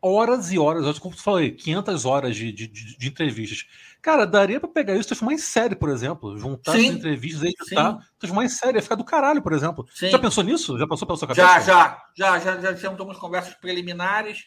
horas 0.00 0.50
e 0.50 0.58
horas, 0.58 0.98
como 0.98 1.14
tu 1.14 1.22
falei, 1.22 1.52
500 1.52 2.04
horas 2.06 2.34
de, 2.34 2.50
de, 2.52 2.66
de 2.68 3.08
entrevistas. 3.08 3.66
Cara, 4.00 4.26
daria 4.26 4.58
para 4.58 4.70
pegar 4.70 4.94
isso 4.94 5.02
e 5.02 5.08
transformar 5.08 5.34
em 5.34 5.38
série, 5.38 5.76
por 5.76 5.90
exemplo. 5.90 6.38
Juntar 6.38 6.72
Sim. 6.72 6.88
as 6.88 6.96
entrevistas, 6.96 7.42
editar, 7.42 7.98
transformar 8.18 8.46
em 8.46 8.48
série, 8.48 8.78
ia 8.78 8.82
ficar 8.82 8.94
do 8.94 9.04
caralho, 9.04 9.42
por 9.42 9.52
exemplo. 9.52 9.86
Sim. 9.92 10.08
Já 10.08 10.18
pensou 10.18 10.42
nisso? 10.42 10.78
Já 10.78 10.86
pensou 10.86 11.06
pela 11.06 11.18
sua 11.18 11.28
cabeça? 11.28 11.46
Já, 11.46 11.60
já. 11.60 12.02
Já, 12.16 12.38
já, 12.38 12.60
já 12.60 12.74
tivemos 12.74 12.98
algumas 12.98 13.18
conversas 13.18 13.52
preliminares. 13.54 14.44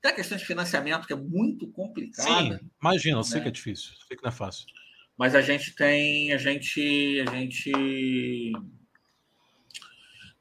Tem 0.00 0.12
a 0.12 0.14
questão 0.14 0.36
de 0.36 0.44
financiamento, 0.44 1.06
que 1.06 1.12
é 1.12 1.16
muito 1.16 1.66
complicada. 1.68 2.58
Sim, 2.58 2.70
imagina, 2.80 3.16
eu 3.16 3.22
né? 3.22 3.24
sei 3.24 3.40
que 3.40 3.48
é 3.48 3.50
difícil, 3.50 3.92
eu 3.92 4.06
sei 4.06 4.16
que 4.16 4.22
não 4.22 4.30
é 4.30 4.32
fácil. 4.32 4.66
Mas 5.16 5.34
a 5.34 5.40
gente 5.40 5.74
tem, 5.74 6.32
a 6.32 6.38
gente, 6.38 7.24
a 7.26 7.30
gente... 7.30 7.70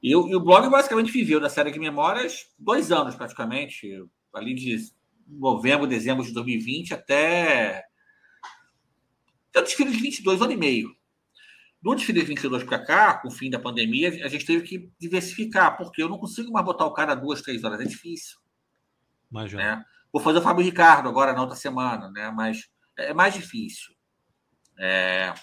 E, 0.03 0.12
e 0.12 0.16
o 0.16 0.39
blog 0.39 0.70
basicamente 0.70 1.12
viveu 1.12 1.39
da 1.39 1.49
série 1.49 1.72
de 1.72 1.80
memórias 1.80 2.47
dois 2.60 2.91
anos, 2.91 3.16
praticamente. 3.16 4.06
Ali 4.34 4.53
de 4.53 4.78
novembro, 5.28 5.88
dezembro 5.88 6.24
de 6.24 6.34
2020 6.34 6.93
até 6.93 7.86
então, 9.56 9.64
desfile 9.64 9.89
de 9.89 10.01
22, 10.01 10.41
ano 10.41 10.51
e 10.51 10.58
meio. 10.58 10.93
No 11.82 11.95
desfile 11.95 12.20
de 12.20 12.26
22 12.26 12.66
para 12.66 12.78
cá, 12.78 13.14
com 13.14 13.30
o 13.30 13.32
fim 13.32 13.49
da 13.49 13.58
pandemia, 13.58 14.10
a 14.10 14.28
gente 14.28 14.45
teve 14.45 14.68
que 14.68 14.91
diversificar, 14.99 15.78
porque 15.78 16.03
eu 16.03 16.10
não 16.10 16.18
consigo 16.18 16.51
mais 16.51 16.66
botar 16.66 16.86
o 16.86 16.91
cara 16.91 17.16
duas, 17.16 17.41
três 17.41 17.64
horas, 17.64 17.80
é 17.80 17.86
difícil. 17.86 18.38
Né? 19.57 19.83
Vou 20.11 20.21
fazer 20.21 20.39
o 20.39 20.41
Fábio 20.41 20.63
Ricardo 20.63 21.09
agora 21.09 21.33
na 21.33 21.41
outra 21.41 21.55
semana, 21.55 22.09
né? 22.11 22.31
mas 22.31 22.69
é 22.97 23.13
mais 23.13 23.33
difícil. 23.33 23.93
É... 24.79 25.33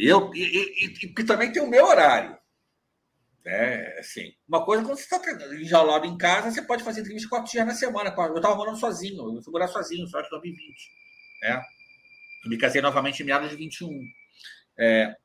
Eu, 0.00 0.32
e, 0.34 0.42
e, 0.42 1.04
e, 1.04 1.24
também 1.24 1.50
tem 1.50 1.62
o 1.62 1.68
meu 1.68 1.86
horário. 1.86 2.38
É, 3.44 3.98
assim, 3.98 4.32
uma 4.46 4.64
coisa 4.64 4.84
quando 4.84 4.96
você 4.96 5.02
está 5.02 5.54
enjaulado 5.56 6.06
em 6.06 6.16
casa, 6.16 6.50
você 6.50 6.62
pode 6.62 6.84
fazer 6.84 7.00
entrevista 7.00 7.28
quatro 7.28 7.50
dias 7.50 7.66
na 7.66 7.74
semana. 7.74 8.14
Eu 8.16 8.36
estava 8.36 8.54
morando 8.54 8.78
sozinho, 8.78 9.36
eu 9.36 9.42
fui 9.42 9.52
morar 9.52 9.66
sozinho, 9.66 10.06
só 10.06 10.20
em 10.20 10.28
2020. 10.30 10.90
Né? 11.42 11.62
Eu 12.44 12.50
me 12.50 12.56
casei 12.56 12.80
novamente 12.80 13.22
em 13.22 13.26
meados 13.26 13.50
de 13.50 13.56
21. 13.56 13.88
É, 14.78 15.16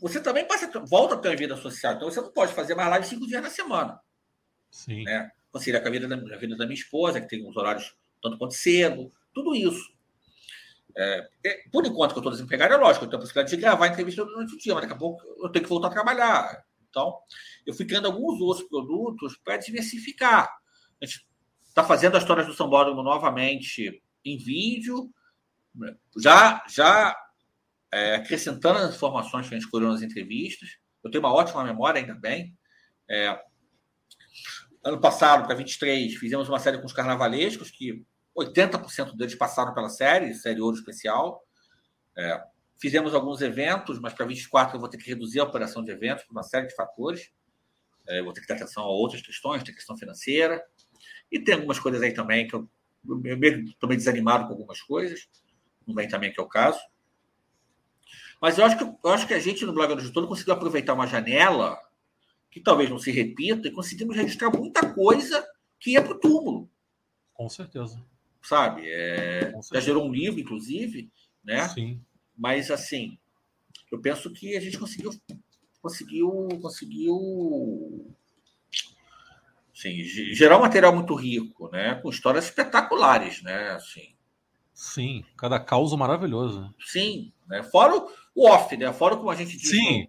você 0.00 0.20
também 0.20 0.46
passa, 0.46 0.70
volta 0.80 1.14
a 1.14 1.18
ter 1.18 1.28
uma 1.28 1.36
vida 1.36 1.56
social. 1.56 1.94
Então 1.94 2.10
você 2.10 2.20
não 2.20 2.32
pode 2.32 2.52
fazer 2.52 2.74
mais 2.74 2.88
live 2.90 3.06
cinco 3.06 3.26
dias 3.26 3.42
na 3.42 3.50
semana. 3.50 4.00
Sim. 4.70 5.04
Né? 5.04 5.30
Conciliar 5.50 5.82
com 5.82 5.88
a 5.88 5.90
vida, 5.90 6.08
da, 6.08 6.16
a 6.16 6.38
vida 6.38 6.56
da 6.56 6.66
minha 6.66 6.78
esposa, 6.78 7.20
que 7.20 7.28
tem 7.28 7.46
uns 7.46 7.56
horários 7.56 7.96
tanto 8.22 8.38
quanto 8.38 8.54
cedo, 8.54 9.12
tudo 9.32 9.54
isso. 9.54 9.92
É, 10.96 11.28
é, 11.46 11.62
por 11.70 11.86
enquanto 11.86 12.12
que 12.12 12.18
eu 12.18 12.20
estou 12.20 12.32
desempregado, 12.32 12.74
é 12.74 12.76
lógico, 12.76 13.04
eu 13.04 13.08
tenho 13.08 13.18
a 13.18 13.22
possibilidade 13.22 13.54
de 13.54 13.62
gravar 13.62 13.86
entrevista 13.86 14.24
durante 14.24 14.54
o 14.54 14.58
dia, 14.58 14.74
mas 14.74 14.82
daqui 14.82 14.94
a 14.94 14.98
pouco 14.98 15.22
eu 15.42 15.48
tenho 15.50 15.64
que 15.64 15.68
voltar 15.68 15.88
a 15.88 15.92
trabalhar. 15.92 16.64
Então, 16.90 17.16
eu 17.64 17.72
fui 17.72 17.86
criando 17.86 18.06
alguns 18.06 18.40
outros 18.40 18.66
produtos 18.68 19.36
para 19.36 19.58
diversificar. 19.58 20.50
A 21.00 21.06
gente 21.06 21.26
está 21.64 21.84
fazendo 21.84 22.16
as 22.16 22.22
histórias 22.22 22.46
do 22.46 22.54
Sambódromo 22.54 23.02
novamente 23.02 24.02
em 24.24 24.36
vídeo, 24.36 25.10
já, 26.20 26.64
já 26.68 27.16
é, 27.92 28.16
acrescentando 28.16 28.80
as 28.80 28.96
informações 28.96 29.46
que 29.46 29.54
a 29.54 29.56
gente 29.56 29.66
escolheu 29.66 29.88
nas 29.88 30.02
entrevistas, 30.02 30.68
eu 31.04 31.10
tenho 31.10 31.22
uma 31.22 31.32
ótima 31.32 31.62
memória, 31.62 32.00
ainda 32.00 32.14
bem. 32.14 32.56
É, 33.08 33.40
ano 34.84 35.00
passado, 35.00 35.46
para 35.46 35.54
23, 35.54 36.14
fizemos 36.16 36.48
uma 36.48 36.58
série 36.58 36.78
com 36.78 36.86
os 36.86 36.92
carnavalescos, 36.92 37.70
que 37.70 38.04
80% 38.36 39.16
deles 39.16 39.34
passaram 39.34 39.74
pela 39.74 39.88
série, 39.88 40.34
série 40.34 40.60
Ouro 40.60 40.76
Especial. 40.76 41.42
É, 42.16 42.42
fizemos 42.80 43.14
alguns 43.14 43.40
eventos, 43.40 43.98
mas 43.98 44.12
para 44.12 44.26
24 44.26 44.76
eu 44.76 44.80
vou 44.80 44.88
ter 44.88 44.98
que 44.98 45.08
reduzir 45.08 45.40
a 45.40 45.44
operação 45.44 45.84
de 45.84 45.90
eventos 45.90 46.24
por 46.24 46.32
uma 46.32 46.42
série 46.42 46.66
de 46.66 46.74
fatores. 46.74 47.30
É, 48.06 48.22
vou 48.22 48.32
ter 48.32 48.40
que 48.40 48.46
dar 48.46 48.54
atenção 48.54 48.84
a 48.84 48.88
outras 48.88 49.20
questões, 49.20 49.62
tem 49.62 49.74
questão 49.74 49.96
financeira. 49.96 50.62
E 51.30 51.38
tem 51.38 51.54
algumas 51.54 51.78
coisas 51.78 52.00
aí 52.00 52.12
também 52.12 52.46
que 52.46 52.54
eu, 52.54 52.68
mesmo 53.04 53.68
estou 53.68 53.88
meio 53.88 53.98
desanimado 53.98 54.46
com 54.46 54.52
algumas 54.52 54.80
coisas 54.80 55.28
não 55.88 55.94
vem 55.94 56.06
também 56.06 56.30
que 56.30 56.38
é 56.38 56.42
o 56.42 56.48
caso. 56.48 56.78
Mas 58.40 58.58
eu 58.58 58.64
acho 58.64 58.78
que, 58.78 58.84
eu 58.84 59.10
acho 59.10 59.26
que 59.26 59.34
a 59.34 59.40
gente 59.40 59.64
no 59.64 59.72
Blog 59.72 59.94
do 59.96 60.12
Todo 60.12 60.28
conseguiu 60.28 60.54
aproveitar 60.54 60.94
uma 60.94 61.06
janela 61.06 61.80
que 62.58 62.64
talvez 62.64 62.90
não 62.90 62.98
se 62.98 63.10
repita 63.10 63.68
e 63.68 63.72
conseguimos 63.72 64.16
registrar 64.16 64.50
muita 64.50 64.92
coisa 64.92 65.46
que 65.78 65.92
ia 65.92 66.02
para 66.02 66.12
o 66.12 66.18
túmulo. 66.18 66.70
Com 67.32 67.48
certeza. 67.48 68.02
Sabe? 68.42 68.82
É, 68.86 69.52
Com 69.52 69.62
certeza. 69.62 69.74
Já 69.74 69.80
gerou 69.80 70.06
um 70.06 70.12
livro, 70.12 70.40
inclusive, 70.40 71.10
né? 71.42 71.68
Sim. 71.68 72.00
Mas 72.36 72.70
assim, 72.70 73.18
eu 73.90 74.00
penso 74.00 74.32
que 74.32 74.56
a 74.56 74.60
gente 74.60 74.78
conseguiu 74.78 75.12
conseguiu 75.80 76.48
conseguiu 76.60 78.14
sim, 79.72 80.02
gerar 80.34 80.58
um 80.58 80.62
material 80.62 80.94
muito 80.94 81.14
rico, 81.14 81.70
né? 81.70 81.94
Com 81.96 82.10
histórias 82.10 82.46
espetaculares, 82.46 83.42
né? 83.42 83.70
Assim, 83.70 84.14
Sim, 84.78 85.24
cada 85.36 85.58
caos 85.58 85.92
maravilhoso. 85.94 86.72
Sim, 86.86 87.32
né? 87.48 87.64
fora 87.64 87.96
o, 87.96 88.08
o 88.32 88.48
off, 88.48 88.76
né? 88.76 88.92
Fora 88.92 89.16
como 89.16 89.28
a 89.28 89.34
gente 89.34 89.56
diz. 89.56 89.70
Sim, 89.70 90.06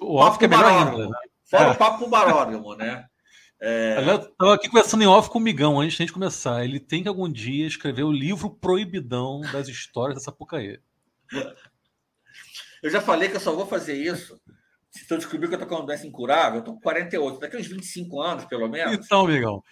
o, 0.00 0.14
o 0.14 0.16
off 0.16 0.38
que 0.38 0.46
é 0.46 0.48
melhor 0.48 0.64
ainda. 0.64 1.08
Né? 1.08 1.18
Fora 1.48 1.64
é. 1.64 1.70
o 1.70 1.76
papo 1.76 2.08
baródromo, 2.08 2.74
né? 2.74 3.06
É... 3.60 3.98
Eu 3.98 4.16
estava 4.16 4.54
aqui 4.54 4.68
conversando 4.68 5.02
em 5.02 5.06
off 5.06 5.30
com 5.30 5.38
o 5.38 5.42
Migão 5.42 5.80
antes 5.80 5.96
de 5.96 6.02
a 6.02 6.06
gente 6.06 6.12
começar. 6.12 6.64
Ele 6.64 6.78
tem 6.78 7.02
que 7.02 7.08
algum 7.08 7.28
dia 7.28 7.66
escrever 7.66 8.04
o 8.04 8.12
livro 8.12 8.50
proibidão 8.50 9.40
das 9.52 9.66
histórias 9.66 10.16
dessa 10.16 10.26
Sapucaí. 10.26 10.78
Eu 12.82 12.90
já 12.90 13.00
falei 13.00 13.28
que 13.28 13.36
eu 13.36 13.40
só 13.40 13.52
vou 13.52 13.66
fazer 13.66 13.94
isso 13.94 14.40
Se 14.90 15.12
eu 15.12 15.18
descobrir 15.18 15.48
que 15.48 15.54
eu 15.54 15.58
tô 15.58 15.66
com 15.66 15.74
uma 15.74 15.86
doença 15.86 16.06
incurável, 16.06 16.60
eu 16.60 16.64
tô 16.64 16.74
com 16.74 16.80
48. 16.80 17.40
Daqui 17.40 17.56
uns 17.56 17.66
25 17.66 18.20
anos, 18.20 18.44
pelo 18.44 18.68
menos. 18.68 18.94
Então, 18.94 19.24
amigão. 19.24 19.62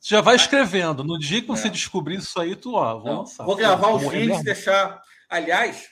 Já 0.00 0.20
vai 0.20 0.36
escrevendo. 0.36 1.02
No 1.02 1.18
dia 1.18 1.40
que 1.42 1.48
você 1.48 1.66
é. 1.68 1.70
descobrir 1.70 2.16
isso 2.16 2.40
aí, 2.40 2.54
tu, 2.54 2.74
ó, 2.74 2.98
vou 2.98 3.18
lançar. 3.18 3.44
Vou 3.44 3.56
gravar 3.56 3.90
os 3.90 4.08
vídeos, 4.10 4.42
deixar. 4.42 5.02
Aliás, 5.28 5.88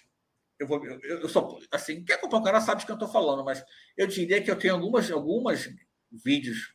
eu 0.58 0.66
vou. 0.66 0.84
Eu, 0.84 1.20
eu 1.20 1.28
sou. 1.28 1.58
Assim, 1.70 2.04
quem 2.04 2.14
acompanha 2.14 2.42
o 2.42 2.44
canal 2.44 2.60
sabe 2.60 2.80
de 2.80 2.86
que 2.86 2.92
eu 2.92 2.96
estou 2.96 3.08
falando, 3.08 3.44
mas 3.44 3.62
eu 3.96 4.06
diria 4.06 4.42
que 4.42 4.50
eu 4.50 4.58
tenho 4.58 4.74
algumas, 4.74 5.10
algumas 5.10 5.68
vídeos 6.24 6.74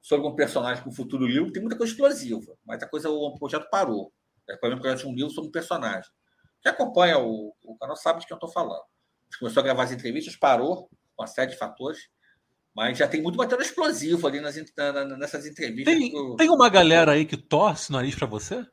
sobre 0.00 0.26
um 0.26 0.34
personagem 0.34 0.82
com 0.82 0.90
o 0.90 0.94
futuro 0.94 1.26
livro, 1.26 1.52
tem 1.52 1.62
muita 1.62 1.76
coisa 1.76 1.92
explosiva, 1.92 2.56
mas 2.64 2.82
a 2.82 2.88
coisa, 2.88 3.10
o 3.10 3.38
projeto 3.38 3.68
parou. 3.70 4.12
É, 4.48 4.56
por 4.56 4.66
exemplo, 4.66 4.82
projeto 4.82 5.00
de 5.00 5.06
um 5.06 5.14
livro 5.14 5.30
sobre 5.30 5.48
um 5.48 5.52
personagem. 5.52 6.10
Quem 6.62 6.72
acompanha 6.72 7.18
o, 7.18 7.54
o 7.62 7.76
canal 7.76 7.96
sabe 7.96 8.20
de 8.20 8.26
que 8.26 8.32
eu 8.32 8.36
estou 8.36 8.50
falando. 8.50 8.80
A 8.80 9.24
gente 9.24 9.38
começou 9.40 9.60
a 9.60 9.64
gravar 9.64 9.82
as 9.82 9.92
entrevistas, 9.92 10.36
parou, 10.36 10.88
com 11.14 11.22
uma 11.22 11.26
série 11.26 11.50
de 11.50 11.58
fatores. 11.58 12.08
Mas 12.74 12.96
já 12.96 13.08
tem 13.08 13.20
muito 13.20 13.36
material 13.36 13.60
explosivo 13.60 14.26
ali 14.26 14.40
nas, 14.40 14.56
nessas 15.18 15.46
entrevistas. 15.46 15.94
Tem, 15.94 16.36
tem 16.36 16.50
uma 16.50 16.68
galera 16.68 17.12
aí 17.12 17.26
que 17.26 17.36
torce 17.36 17.90
o 17.90 17.92
nariz 17.92 18.14
para 18.14 18.26
você? 18.26 18.64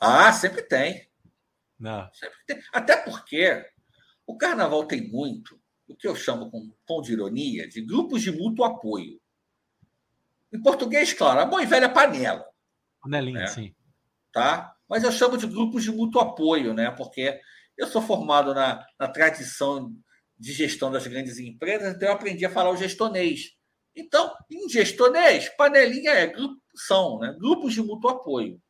Ah, 0.00 0.32
sempre 0.32 0.62
tem. 0.62 1.08
Não. 1.78 2.08
Sempre 2.12 2.36
tem. 2.46 2.60
Até 2.72 2.96
porque 2.96 3.64
o 4.26 4.36
carnaval 4.36 4.84
tem 4.84 5.08
muito 5.08 5.60
o 5.88 5.96
que 5.96 6.08
eu 6.08 6.14
chamo 6.14 6.50
com 6.50 6.58
um 6.58 6.72
tom 6.86 7.02
de 7.02 7.12
ironia 7.12 7.68
de 7.68 7.82
grupos 7.82 8.22
de 8.22 8.30
mútuo 8.30 8.64
apoio. 8.64 9.20
Em 10.52 10.60
português, 10.60 11.12
claro, 11.12 11.40
a 11.40 11.46
boa 11.46 11.62
e 11.62 11.66
velha 11.66 11.88
panela. 11.88 12.44
Panelinha, 13.00 13.40
né? 13.40 13.46
sim. 13.46 13.74
Tá? 14.32 14.74
Mas 14.88 15.04
eu 15.04 15.12
chamo 15.12 15.36
de 15.36 15.46
grupos 15.46 15.82
de 15.82 15.90
mútuo 15.90 16.20
apoio, 16.20 16.74
né? 16.74 16.90
Porque 16.90 17.40
eu 17.76 17.86
sou 17.86 18.02
formado 18.02 18.54
na, 18.54 18.84
na 18.98 19.08
tradição 19.08 19.94
de 20.38 20.52
gestão 20.52 20.90
das 20.90 21.06
grandes 21.06 21.38
empresas, 21.38 21.94
então 21.94 22.08
eu 22.08 22.14
aprendi 22.14 22.44
a 22.44 22.50
falar 22.50 22.70
o 22.70 22.76
gestonês. 22.76 23.52
Então, 23.94 24.34
em 24.50 24.68
gestonês, 24.68 25.48
panelinha 25.56 26.10
é 26.10 26.32
são 26.74 27.18
né? 27.18 27.34
grupos 27.38 27.74
de 27.74 27.82
mútuo 27.82 28.10
apoio. 28.10 28.60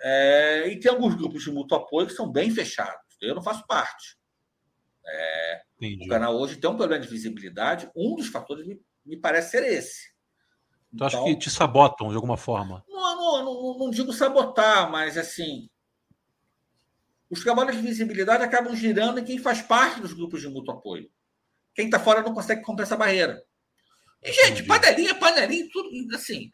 É, 0.00 0.68
e 0.68 0.78
tem 0.78 0.90
alguns 0.90 1.14
grupos 1.14 1.42
de 1.42 1.50
mútuo 1.50 1.78
apoio 1.78 2.06
que 2.06 2.12
são 2.12 2.30
bem 2.30 2.50
fechados. 2.50 3.16
Eu 3.20 3.34
não 3.34 3.42
faço 3.42 3.64
parte. 3.66 4.18
É, 5.06 5.62
o 6.02 6.08
canal 6.08 6.34
hoje 6.36 6.56
tem 6.56 6.70
um 6.70 6.76
problema 6.76 7.02
de 7.02 7.08
visibilidade. 7.08 7.90
Um 7.94 8.14
dos 8.14 8.28
fatores 8.28 8.66
me, 8.66 8.80
me 9.04 9.16
parece 9.16 9.50
ser 9.50 9.64
esse. 9.64 10.12
Tu 10.90 10.96
então, 10.96 11.06
acha 11.06 11.24
que 11.24 11.36
te 11.36 11.50
sabotam 11.50 12.08
de 12.08 12.14
alguma 12.14 12.36
forma? 12.36 12.84
Não, 12.88 13.16
não, 13.16 13.44
não, 13.44 13.78
não 13.78 13.90
digo 13.90 14.12
sabotar, 14.12 14.90
mas 14.90 15.18
assim, 15.18 15.68
os 17.28 17.42
trabalhos 17.42 17.74
de 17.74 17.82
visibilidade 17.82 18.44
acabam 18.44 18.74
girando 18.76 19.18
em 19.18 19.24
quem 19.24 19.38
faz 19.38 19.60
parte 19.60 20.00
dos 20.00 20.12
grupos 20.12 20.40
de 20.40 20.48
mútuo 20.48 20.74
apoio. 20.74 21.10
Quem 21.74 21.86
está 21.86 21.98
fora 21.98 22.22
não 22.22 22.32
consegue 22.32 22.62
romper 22.64 22.84
essa 22.84 22.96
barreira. 22.96 23.42
E, 24.22 24.32
gente, 24.32 24.62
Entendi. 24.62 24.68
panelinha, 24.68 25.14
panelinha, 25.16 25.68
tudo 25.72 26.14
assim. 26.14 26.50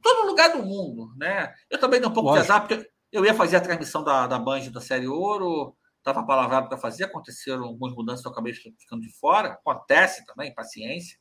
Todo 0.00 0.28
lugar 0.28 0.56
do 0.56 0.62
mundo, 0.62 1.12
né? 1.16 1.52
Eu 1.68 1.78
também 1.78 1.98
dei 2.00 2.08
um 2.08 2.12
pouco 2.12 2.30
Lógico. 2.30 2.46
de 2.46 2.52
azar, 2.52 2.66
porque 2.66 2.88
eu 3.10 3.24
ia 3.24 3.34
fazer 3.34 3.56
a 3.56 3.60
transmissão 3.60 4.04
da, 4.04 4.26
da 4.26 4.38
Band 4.38 4.70
da 4.70 4.80
série 4.80 5.08
Ouro, 5.08 5.76
estava 6.08 6.26
palavrado 6.26 6.68
para 6.68 6.78
fazer, 6.78 7.04
aconteceram 7.04 7.64
algumas 7.64 7.94
mudanças, 7.94 8.24
eu 8.24 8.30
acabei 8.30 8.52
ficando 8.52 9.02
de 9.02 9.12
fora. 9.18 9.50
Acontece 9.50 10.24
também, 10.26 10.54
paciência. 10.54 11.18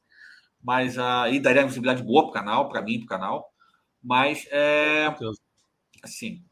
Mas 0.64 0.98
aí 0.98 1.38
uh, 1.38 1.42
daria 1.42 1.66
visibilidade 1.66 2.04
boa 2.04 2.24
para 2.24 2.30
o 2.30 2.34
canal, 2.34 2.70
para 2.70 2.82
mim, 2.82 3.00
para 3.00 3.06
o 3.06 3.20
canal. 3.20 3.54
Mas, 4.04 4.48
é, 4.52 5.14
assim, 6.04 6.44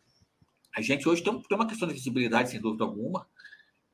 a 0.75 0.81
gente 0.81 1.07
hoje 1.07 1.23
tem, 1.23 1.41
tem 1.41 1.57
uma 1.57 1.67
questão 1.67 1.87
de 1.87 1.93
visibilidade, 1.93 2.49
sem 2.49 2.61
dúvida 2.61 2.83
alguma. 2.83 3.27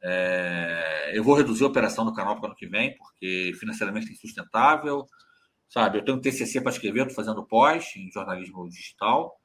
É, 0.04 1.12
eu 1.14 1.24
vou 1.24 1.36
reduzir 1.36 1.64
a 1.64 1.68
operação 1.68 2.04
do 2.04 2.14
canal 2.14 2.36
para 2.36 2.44
o 2.44 2.46
ano 2.48 2.56
que 2.56 2.68
vem, 2.68 2.96
porque 2.98 3.54
financeiramente 3.60 4.10
é 4.10 4.14
insustentável. 4.14 5.06
Sabe, 5.70 6.00
eu 6.00 6.04
tenho 6.04 6.20
TCC 6.20 6.60
para 6.60 6.72
escrever, 6.72 7.08
estou 7.08 7.16
fazendo 7.16 7.46
pós 7.46 7.96
em 7.96 8.12
jornalismo 8.12 8.68
digital. 8.68 9.40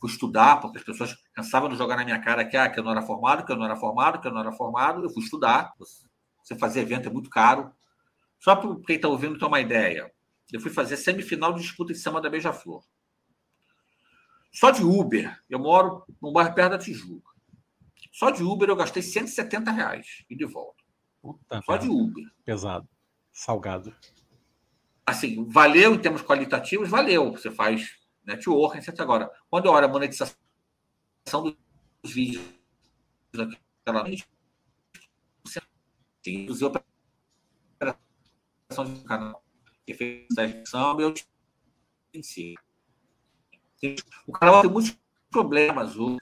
Fui 0.00 0.10
estudar, 0.10 0.60
porque 0.60 0.78
as 0.78 0.84
pessoas 0.84 1.14
cansavam 1.34 1.68
de 1.68 1.76
jogar 1.76 1.96
na 1.96 2.04
minha 2.04 2.18
cara 2.18 2.44
que, 2.44 2.56
ah, 2.56 2.70
que 2.70 2.80
eu 2.80 2.84
não 2.84 2.92
era 2.92 3.02
formado, 3.02 3.44
que 3.44 3.52
eu 3.52 3.56
não 3.56 3.66
era 3.66 3.76
formado, 3.76 4.20
que 4.20 4.26
eu 4.26 4.32
não 4.32 4.40
era 4.40 4.52
formado. 4.52 5.04
Eu 5.04 5.10
fui 5.10 5.22
estudar. 5.22 5.74
Você 6.42 6.56
fazer 6.56 6.80
evento 6.80 7.08
é 7.08 7.12
muito 7.12 7.28
caro. 7.28 7.70
Só 8.38 8.56
para 8.56 8.74
quem 8.86 8.96
está 8.96 9.08
ouvindo 9.08 9.38
ter 9.38 9.44
uma 9.44 9.60
ideia. 9.60 10.10
Eu 10.50 10.60
fui 10.60 10.70
fazer 10.70 10.96
semifinal 10.96 11.52
de 11.52 11.60
disputa 11.60 11.92
em 11.92 11.94
cima 11.94 12.20
da 12.20 12.30
Beija-Flor. 12.30 12.82
Só 14.52 14.70
de 14.70 14.82
Uber, 14.82 15.38
eu 15.48 15.58
moro 15.58 16.04
num 16.20 16.32
bairro 16.32 16.54
perto 16.54 16.72
da 16.72 16.78
Tijuca. 16.78 17.30
Só 18.10 18.30
de 18.30 18.42
Uber 18.42 18.68
eu 18.68 18.76
gastei 18.76 19.02
170 19.02 19.70
reais 19.70 20.24
e 20.28 20.34
de 20.34 20.44
volta. 20.44 20.82
Puta 21.22 21.62
Só 21.62 21.76
de 21.76 21.88
Uber. 21.88 22.24
Pesado. 22.44 22.88
Salgado. 23.32 23.94
Assim, 25.06 25.46
valeu 25.48 25.94
em 25.94 25.98
termos 25.98 26.22
qualitativos, 26.22 26.88
valeu. 26.88 27.32
Você 27.32 27.50
faz 27.50 27.99
networking, 28.30 28.78
etc. 28.78 29.00
Agora, 29.00 29.30
quando 29.48 29.66
eu 29.66 29.72
olho 29.72 29.86
a 29.86 29.88
monetização 29.88 30.36
dos 32.02 32.12
vídeos 32.12 32.44
daquela 33.32 34.04
reduzir 36.24 36.64
operação 36.64 36.84
de 38.84 39.02
canal 39.04 39.42
em 42.12 42.22
si. 42.22 42.54
O 44.26 44.32
carnaval 44.32 44.62
tem 44.62 44.70
muitos 44.70 44.98
problemas. 45.30 45.96
O 45.96 46.18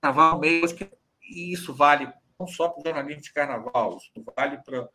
carnaval 0.00 0.40
meio 0.40 0.66
que 0.74 0.90
isso 1.22 1.72
vale 1.72 2.12
não 2.38 2.46
só 2.46 2.68
para 2.68 2.80
o 2.80 2.84
jornalismo 2.84 3.22
de 3.22 3.32
carnaval, 3.32 3.96
isso 3.96 4.10
vale 4.36 4.58
para 4.58 4.88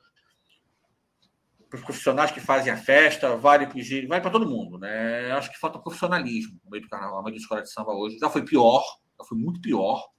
os 1.78 1.82
profissionais 1.82 2.32
que 2.32 2.40
fazem 2.40 2.72
a 2.72 2.78
festa, 2.78 3.36
vale 3.36 3.68
para 3.68 3.76
vale 4.08 4.22
para 4.22 4.32
todo 4.32 4.50
mundo, 4.50 4.78
né? 4.78 5.32
Acho 5.32 5.52
que 5.52 5.60
falta 5.60 5.80
profissionalismo 5.80 6.60
no 6.64 6.72
meio 6.72 6.84
do 6.84 6.90
carnaval, 6.90 7.18
no 7.18 7.24
meio 7.24 7.36
da 7.36 7.42
escola 7.42 7.62
de 7.62 7.72
samba 7.72 7.92
hoje. 7.92 8.18
Já 8.18 8.30
foi 8.30 8.44
pior, 8.44 8.84
já 9.18 9.26
foi 9.26 9.38
muito 9.38 9.62
pior, 9.62 10.10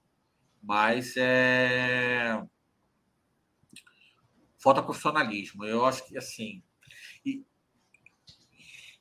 mas 0.63 1.13
é... 1.17 2.41
falta 4.57 4.81
profissionalismo. 4.81 5.65
Eu 5.65 5.85
acho 5.85 6.07
que 6.07 6.17
assim, 6.17 6.63
e 7.25 7.43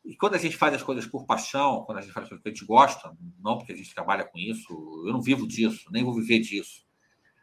e 0.05 0.17
quando 0.17 0.35
a 0.35 0.39
gente 0.39 0.57
faz 0.57 0.75
as 0.75 0.83
coisas 0.83 1.07
por 1.07 1.27
paixão, 1.27 1.85
quando 1.85 1.99
a 1.99 2.01
gente 2.01 2.13
faz 2.13 2.25
as 2.25 2.31
coisas 2.31 2.43
que 2.43 2.49
a 2.49 2.53
gente 2.53 2.65
gosta, 2.65 3.17
não 3.39 3.59
porque 3.59 3.73
a 3.73 3.77
gente 3.77 3.95
trabalha 3.95 4.25
com 4.25 4.39
isso, 4.39 4.73
eu 5.07 5.13
não 5.13 5.21
vivo 5.21 5.47
disso, 5.47 5.91
nem 5.93 6.03
vou 6.03 6.15
viver 6.15 6.41
disso. 6.41 6.85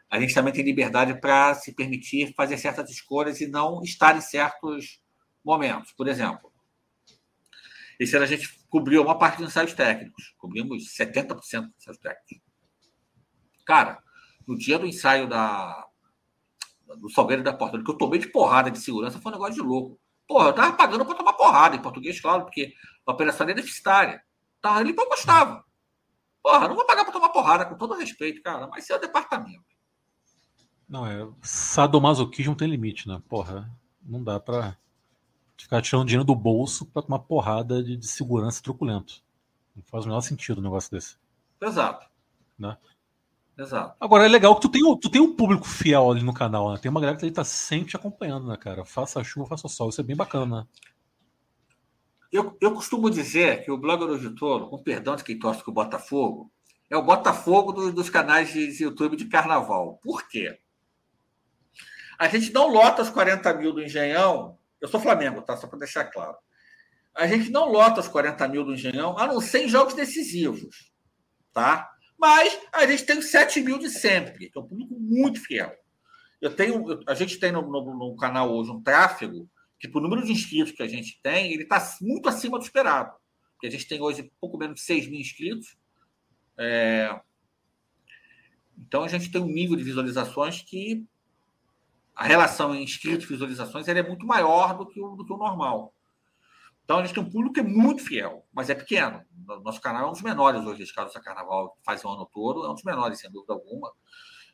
A 0.10 0.20
gente 0.20 0.34
também 0.34 0.54
tem 0.54 0.64
liberdade 0.64 1.20
para 1.20 1.54
se 1.54 1.74
permitir 1.74 2.34
fazer 2.34 2.58
certas 2.58 2.90
escolhas 2.90 3.42
e 3.42 3.48
não 3.48 3.82
estar 3.82 4.16
em 4.16 4.22
certos 4.22 5.02
momentos. 5.44 5.92
Por 5.92 6.08
exemplo, 6.08 6.52
esse 8.00 8.16
ano 8.16 8.26
a 8.26 8.28
gente 8.28 8.58
cobriu 8.70 9.02
uma 9.02 9.18
parte 9.18 9.38
dos 9.38 9.48
ensaios 9.48 9.74
técnicos, 9.74 10.34
cobrimos 10.38 10.96
70% 10.96 11.36
dos 11.36 11.48
ensaios 11.48 11.98
técnicos. 11.98 12.48
Cara, 13.66 14.02
no 14.48 14.58
dia 14.58 14.80
do 14.80 14.86
ensaio 14.86 15.28
da, 15.28 15.86
do 17.00 17.10
Salgueiro 17.10 17.44
da 17.44 17.54
Porta, 17.54 17.84
que 17.84 17.90
eu 17.90 17.98
tomei 17.98 18.20
de 18.20 18.28
porrada 18.28 18.72
de 18.72 18.80
segurança, 18.80 19.20
foi 19.20 19.32
um 19.32 19.36
negócio 19.36 19.56
de 19.56 19.62
louco. 19.62 20.00
Porra, 20.28 20.50
eu 20.50 20.54
tava 20.54 20.76
pagando 20.76 21.06
para 21.06 21.16
tomar 21.16 21.34
porrada 21.34 21.76
em 21.76 21.82
português, 21.82 22.20
claro, 22.20 22.44
porque 22.44 22.74
a 23.06 23.12
operação 23.12 23.48
é 23.48 23.54
deficitária. 23.54 24.22
Tava 24.62 24.80
ali 24.80 24.94
porque 24.94 25.08
eu 25.08 25.16
gostava. 25.16 25.66
Porra, 26.42 26.68
não 26.68 26.76
vou 26.76 26.86
pagar 26.86 27.04
para 27.04 27.14
tomar 27.14 27.30
porrada, 27.30 27.66
com 27.66 27.78
todo 27.78 27.94
respeito, 27.94 28.42
cara, 28.42 28.68
mas 28.68 28.84
isso 28.84 28.94
é 28.94 28.96
o 28.96 29.02
departamento. 29.02 29.77
Não, 30.88 31.06
é. 31.06 31.28
Sadomasoquismo 31.42 32.56
tem 32.56 32.70
limite, 32.70 33.08
né? 33.08 33.22
Porra, 33.28 33.70
não 34.02 34.24
dá 34.24 34.40
para 34.40 34.78
ficar 35.58 35.82
tirando 35.82 36.06
dinheiro 36.06 36.24
do 36.24 36.36
bolso 36.36 36.86
para 36.86 37.02
tomar 37.02 37.20
porrada 37.20 37.84
de, 37.84 37.98
de, 37.98 38.08
segurança 38.08 38.64
truculento. 38.64 39.22
Não 39.76 39.84
faz 39.84 40.06
o 40.06 40.08
menor 40.08 40.22
sentido 40.22 40.60
um 40.60 40.64
negócio 40.64 40.90
desse. 40.92 41.18
Exato. 41.62 42.08
Né? 42.58 42.78
Exato. 43.58 43.96
Agora 44.00 44.26
é 44.26 44.28
legal 44.28 44.56
que 44.56 44.62
tu 44.62 44.70
tem, 44.70 44.82
tu 45.00 45.10
tem 45.10 45.20
um 45.20 45.36
público 45.36 45.68
fiel 45.68 46.10
ali 46.12 46.24
no 46.24 46.34
canal, 46.34 46.72
né? 46.72 46.78
Tem 46.78 46.90
uma 46.90 47.02
galera 47.02 47.18
que 47.18 47.32
tá 47.32 47.44
sempre 47.44 47.90
te 47.90 47.96
acompanhando, 47.96 48.48
né, 48.48 48.56
cara? 48.56 48.86
Faça 48.86 49.24
chuva, 49.24 49.48
faça 49.48 49.68
sol. 49.68 49.90
Isso 49.90 50.00
é 50.00 50.04
bem 50.04 50.16
bacana, 50.16 50.62
né? 50.62 50.68
Eu, 52.32 52.56
eu 52.62 52.74
costumo 52.74 53.10
dizer 53.10 53.64
que 53.64 53.72
o 53.72 53.78
Blogger 53.78 54.08
Hoje 54.08 54.30
Tolo, 54.36 54.70
com 54.70 54.78
perdão 54.78 55.16
de 55.16 55.24
quem 55.24 55.40
torce 55.40 55.64
com 55.64 55.72
o 55.72 55.74
Botafogo, 55.74 56.52
é 56.90 56.96
o 56.96 57.04
Botafogo 57.04 57.72
do, 57.72 57.92
dos 57.92 58.10
canais 58.10 58.52
de 58.52 58.84
YouTube 58.84 59.16
de 59.16 59.26
carnaval. 59.26 60.00
Por 60.04 60.28
quê? 60.28 60.60
A 62.18 62.28
gente 62.28 62.52
não 62.52 62.68
lota 62.68 63.02
os 63.02 63.10
40 63.10 63.54
mil 63.54 63.74
do 63.74 63.84
Engenhão. 63.84 64.58
Eu 64.82 64.88
sou 64.88 65.00
Flamengo, 65.00 65.42
tá? 65.42 65.56
Só 65.58 65.68
para 65.68 65.80
deixar 65.80 66.06
claro. 66.06 66.38
A 67.16 67.28
gente 67.28 67.50
não 67.50 67.72
lota 67.72 68.00
os 68.00 68.08
40 68.08 68.48
mil 68.48 68.64
do 68.64 68.74
Engenhão, 68.74 69.18
a 69.18 69.28
não 69.28 69.42
ser 69.42 69.66
em 69.66 69.70
jogos 69.70 69.94
decisivos. 69.94 70.92
Tá? 71.52 71.90
Mas 72.18 72.58
a 72.74 72.86
gente 72.86 73.06
tem 73.06 73.18
os 73.18 73.30
7 73.30 73.62
mil 73.62 73.78
de 73.78 73.90
sempre, 73.90 74.50
que 74.50 74.58
é 74.58 74.62
um 74.62 74.68
público 74.68 74.96
muito 75.00 75.40
fiel. 75.40 75.76
Eu 76.42 76.56
tenho, 76.56 77.00
a 77.08 77.14
gente 77.14 77.40
tem 77.40 77.52
no, 77.52 77.62
no, 77.62 77.98
no 77.98 78.16
canal 78.16 78.52
hoje 78.52 78.72
um 78.72 78.82
tráfego 78.82 79.50
que, 79.80 79.88
por 79.88 80.02
número 80.02 80.24
de 80.24 80.32
inscritos 80.32 80.74
que 80.74 80.84
a 80.84 80.88
gente 80.88 81.20
tem, 81.22 81.54
ele 81.54 81.64
está 81.64 81.84
muito 82.02 82.28
acima 82.30 82.58
do 82.58 82.64
esperado. 82.64 83.14
Porque 83.54 83.68
a 83.68 83.72
gente 83.72 83.88
tem 83.88 84.02
hoje 84.02 84.32
pouco 84.40 84.58
menos 84.58 84.76
de 84.76 84.82
6 84.82 85.08
mil 85.08 85.20
inscritos. 85.20 85.76
É... 86.58 87.20
Então 88.78 89.04
a 89.04 89.08
gente 89.08 89.32
tem 89.32 89.42
um 89.42 89.48
nível 89.48 89.76
de 89.76 89.84
visualizações 89.84 90.62
que, 90.62 91.04
a 92.18 92.24
relação 92.24 92.74
em 92.74 92.84
inscritos 92.84 93.26
e 93.26 93.30
visualizações 93.30 93.88
é 93.88 94.02
muito 94.02 94.26
maior 94.26 94.76
do 94.76 94.88
que, 94.88 95.00
o, 95.00 95.16
do 95.16 95.24
que 95.24 95.32
o 95.32 95.38
normal. 95.38 95.94
Então 96.84 96.98
a 96.98 97.06
gente 97.06 97.14
tem 97.14 97.22
um 97.22 97.30
público 97.30 97.54
que 97.54 97.60
é 97.60 97.64
muito 97.64 98.04
fiel, 98.04 98.44
mas 98.52 98.72
é 98.72 98.76
pequeno. 98.76 99.24
Nosso 99.64 99.80
canal 99.80 100.08
é 100.08 100.10
um 100.10 100.14
dos 100.14 100.24
menores 100.24 100.66
hoje, 100.66 100.92
caso 100.92 101.14
do 101.14 101.22
Carnaval, 101.22 101.76
que 101.76 101.84
faz 101.86 102.04
o 102.04 102.10
ano 102.10 102.28
todo, 102.34 102.66
é 102.66 102.70
um 102.72 102.74
dos 102.74 102.84
menores, 102.84 103.20
sem 103.20 103.30
dúvida 103.30 103.54
alguma. 103.54 103.94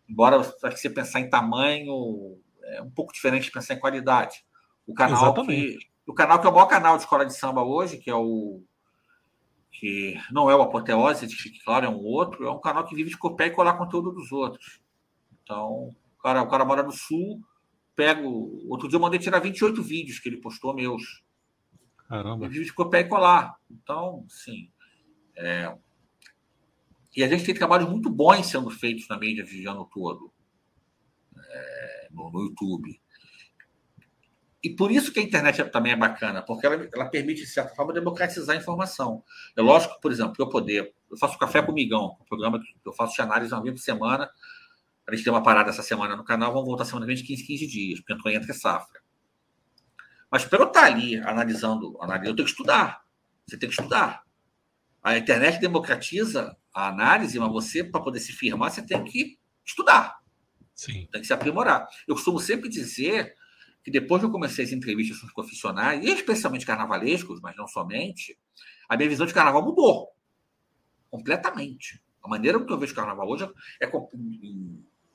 Embora 0.09 0.41
acho 0.41 0.51
que 0.57 0.77
você 0.77 0.89
pensar 0.89 1.21
em 1.21 1.29
tamanho 1.29 2.37
é 2.63 2.81
um 2.81 2.91
pouco 2.91 3.13
diferente 3.13 3.45
de 3.45 3.51
pensar 3.51 3.75
em 3.75 3.79
qualidade. 3.79 4.43
O 4.85 4.93
canal 4.93 5.23
Exatamente. 5.23 5.77
que 5.77 5.93
o 6.05 6.13
canal 6.13 6.41
que 6.41 6.45
é 6.45 6.49
o 6.49 6.53
maior 6.53 6.65
canal 6.65 6.97
de 6.97 7.03
escola 7.03 7.25
de 7.25 7.33
samba 7.33 7.63
hoje, 7.63 7.97
que 7.97 8.09
é 8.09 8.15
o 8.15 8.61
que 9.71 10.19
não 10.31 10.49
é 10.51 10.55
o 10.55 10.61
Apoteose, 10.61 11.27
que 11.27 11.33
fique 11.33 11.63
claro, 11.63 11.85
é 11.85 11.89
um 11.89 12.03
outro, 12.03 12.45
é 12.45 12.51
um 12.51 12.59
canal 12.59 12.83
que 12.83 12.93
vive 12.93 13.09
de 13.09 13.17
copiar 13.17 13.47
e 13.47 13.53
colar 13.53 13.77
conteúdo 13.77 14.11
dos 14.11 14.33
outros. 14.33 14.81
Então, 15.41 15.89
o 16.17 16.21
cara, 16.21 16.41
o 16.41 16.49
cara 16.49 16.65
mora 16.65 16.83
no 16.83 16.91
sul, 16.91 17.41
pego. 17.95 18.59
Outro 18.67 18.87
dia 18.87 18.97
eu 18.97 19.01
mandei 19.01 19.19
tirar 19.19 19.39
28 19.39 19.81
vídeos 19.81 20.19
que 20.19 20.29
ele 20.29 20.37
postou 20.37 20.73
meus. 20.73 21.23
Caramba. 22.07 22.47
Vive 22.47 22.65
de 22.65 22.73
copiar 22.73 23.03
e 23.03 23.07
colar. 23.07 23.55
Então, 23.69 24.25
sim. 24.27 24.69
É... 25.35 25.75
E 27.15 27.23
a 27.23 27.27
gente 27.27 27.45
tem 27.45 27.53
trabalhos 27.53 27.89
muito 27.89 28.09
bons 28.09 28.47
sendo 28.47 28.69
feitos 28.69 29.07
na 29.07 29.17
mídia 29.17 29.43
de 29.43 29.67
ano 29.67 29.89
todo. 29.91 30.31
É... 31.37 32.07
No, 32.11 32.31
no 32.31 32.41
YouTube. 32.41 32.99
E 34.63 34.69
por 34.69 34.91
isso 34.91 35.11
que 35.11 35.19
a 35.19 35.23
internet 35.23 35.61
também 35.65 35.91
é 35.91 35.95
bacana, 35.95 36.41
porque 36.41 36.65
ela, 36.65 36.87
ela 36.93 37.05
permite, 37.09 37.41
de 37.41 37.47
certa 37.47 37.75
forma, 37.75 37.91
democratizar 37.91 38.55
a 38.55 38.59
informação. 38.59 39.21
É 39.57 39.61
lógico, 39.61 39.99
por 39.99 40.09
exemplo, 40.09 40.35
eu 40.39 40.47
poder. 40.47 40.93
Eu 41.11 41.17
faço 41.17 41.37
Café 41.37 41.61
com 41.61 41.73
Migão, 41.73 42.17
um 42.21 42.25
programa 42.25 42.61
que 42.61 42.67
eu 42.85 42.93
faço 42.93 43.13
de 43.13 43.21
análise 43.21 43.53
uma 43.53 43.61
vez 43.61 43.75
por 43.75 43.81
semana. 43.81 44.29
A 45.07 45.13
gente 45.13 45.25
deu 45.25 45.33
uma 45.33 45.43
parada 45.43 45.69
essa 45.69 45.83
semana 45.83 46.15
no 46.15 46.23
canal, 46.23 46.53
vamos 46.53 46.67
voltar 46.67 46.85
semana 46.85 47.05
que 47.05 47.13
vem 47.13 47.21
de 47.21 47.27
15, 47.27 47.45
15 47.45 47.67
dias, 47.67 47.99
porque 47.99 48.13
Antônio 48.13 48.37
entra 48.37 48.53
safra. 48.53 49.01
Mas 50.31 50.45
para 50.45 50.59
eu 50.59 50.67
estar 50.67 50.85
ali 50.85 51.17
analisando, 51.17 51.97
analisando, 52.01 52.29
eu 52.29 52.35
tenho 52.35 52.45
que 52.45 52.51
estudar. 52.51 53.03
Você 53.45 53.57
tem 53.57 53.69
que 53.69 53.75
estudar. 53.75 54.23
A 55.03 55.17
internet 55.17 55.59
democratiza 55.59 56.57
a 56.73 56.87
análise, 56.87 57.37
mas 57.37 57.51
você, 57.51 57.83
para 57.83 58.01
poder 58.01 58.19
se 58.19 58.31
firmar, 58.31 58.71
você 58.71 58.81
tem 58.81 59.03
que 59.03 59.37
estudar. 59.65 60.17
Sim. 60.73 61.07
Tem 61.11 61.21
que 61.21 61.27
se 61.27 61.33
aprimorar. 61.33 61.87
Eu 62.07 62.15
costumo 62.15 62.39
sempre 62.39 62.69
dizer 62.69 63.35
que 63.83 63.91
depois 63.91 64.21
que 64.21 64.25
eu 64.25 64.31
comecei 64.31 64.63
as 64.63 64.71
entrevistas 64.71 65.19
com 65.19 65.27
os 65.27 65.33
profissionais, 65.33 66.03
e 66.03 66.09
especialmente 66.09 66.65
carnavalescos, 66.65 67.41
mas 67.41 67.55
não 67.55 67.67
somente, 67.67 68.39
a 68.87 68.95
minha 68.95 69.09
visão 69.09 69.25
de 69.25 69.33
carnaval 69.33 69.63
mudou 69.63 70.09
completamente. 71.11 72.01
A 72.23 72.27
maneira 72.27 72.57
como 72.57 72.71
eu 72.71 72.79
vejo 72.79 72.95
carnaval 72.95 73.29
hoje 73.29 73.43
é, 73.79 73.85
é, 73.85 73.91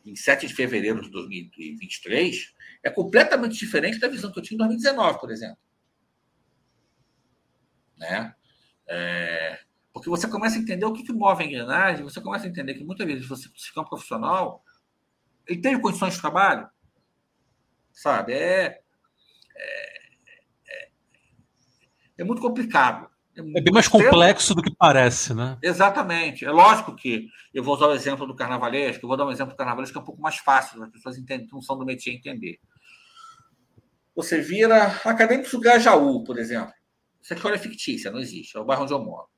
27 0.04 0.46
de 0.46 0.54
fevereiro 0.54 1.02
de 1.02 1.10
2023 1.10 2.54
é 2.82 2.90
completamente 2.90 3.58
diferente 3.58 3.98
da 3.98 4.08
visão 4.08 4.32
que 4.32 4.38
eu 4.38 4.42
tinha 4.42 4.56
em 4.56 4.58
2019, 4.58 5.18
por 5.18 5.30
exemplo. 5.30 5.58
Né? 7.96 8.34
É, 8.86 9.60
porque 9.92 10.08
você 10.08 10.28
começa 10.28 10.56
a 10.56 10.60
entender 10.60 10.86
o 10.86 10.92
que, 10.92 11.02
que 11.02 11.12
move 11.12 11.42
a 11.42 11.46
engrenagem, 11.46 12.04
você 12.04 12.20
começa 12.20 12.46
a 12.46 12.48
entender 12.48 12.74
que 12.74 12.84
muitas 12.84 13.06
vezes 13.06 13.26
você 13.26 13.48
se 13.56 13.70
for 13.70 13.82
um 13.82 13.84
profissional, 13.84 14.64
ele 15.46 15.60
teve 15.60 15.80
condições 15.80 16.14
de 16.14 16.20
trabalho, 16.20 16.68
sabe? 17.92 18.32
É, 18.32 18.80
é, 19.56 20.08
é, 20.68 20.90
é 22.18 22.24
muito 22.24 22.40
complicado. 22.40 23.10
É, 23.38 23.58
é 23.58 23.62
bem 23.62 23.72
mais 23.72 23.88
complexo 23.88 24.54
do 24.54 24.62
que 24.62 24.74
parece, 24.74 25.32
né? 25.32 25.56
Exatamente. 25.62 26.44
É 26.44 26.50
lógico 26.50 26.94
que 26.94 27.28
eu 27.54 27.62
vou 27.62 27.74
usar 27.74 27.86
o 27.86 27.94
exemplo 27.94 28.26
do 28.26 28.34
carnavalesco, 28.34 29.04
eu 29.04 29.08
vou 29.08 29.16
dar 29.16 29.26
um 29.26 29.30
exemplo 29.30 29.54
do 29.54 29.56
carnavalesco 29.56 29.92
que 29.92 29.98
é 29.98 30.02
um 30.02 30.04
pouco 30.04 30.20
mais 30.20 30.36
fácil, 30.36 30.82
as 30.82 30.90
pessoas 30.90 31.16
entendem, 31.16 31.48
não 31.52 31.62
são 31.62 31.78
do 31.78 31.84
métier 31.84 32.14
entender. 32.14 32.58
Você 34.14 34.40
vira 34.40 34.86
acadêmicos 35.04 35.52
do 35.52 35.60
Grajaú, 35.60 36.24
por 36.24 36.38
exemplo. 36.38 36.72
Essa 37.22 37.34
escola 37.34 37.54
é 37.54 37.58
fictícia, 37.58 38.10
não 38.10 38.18
existe, 38.18 38.56
é 38.56 38.60
o 38.60 38.64
bairro 38.64 38.82
onde 38.82 38.92
eu 38.92 38.98
moro. 38.98 39.28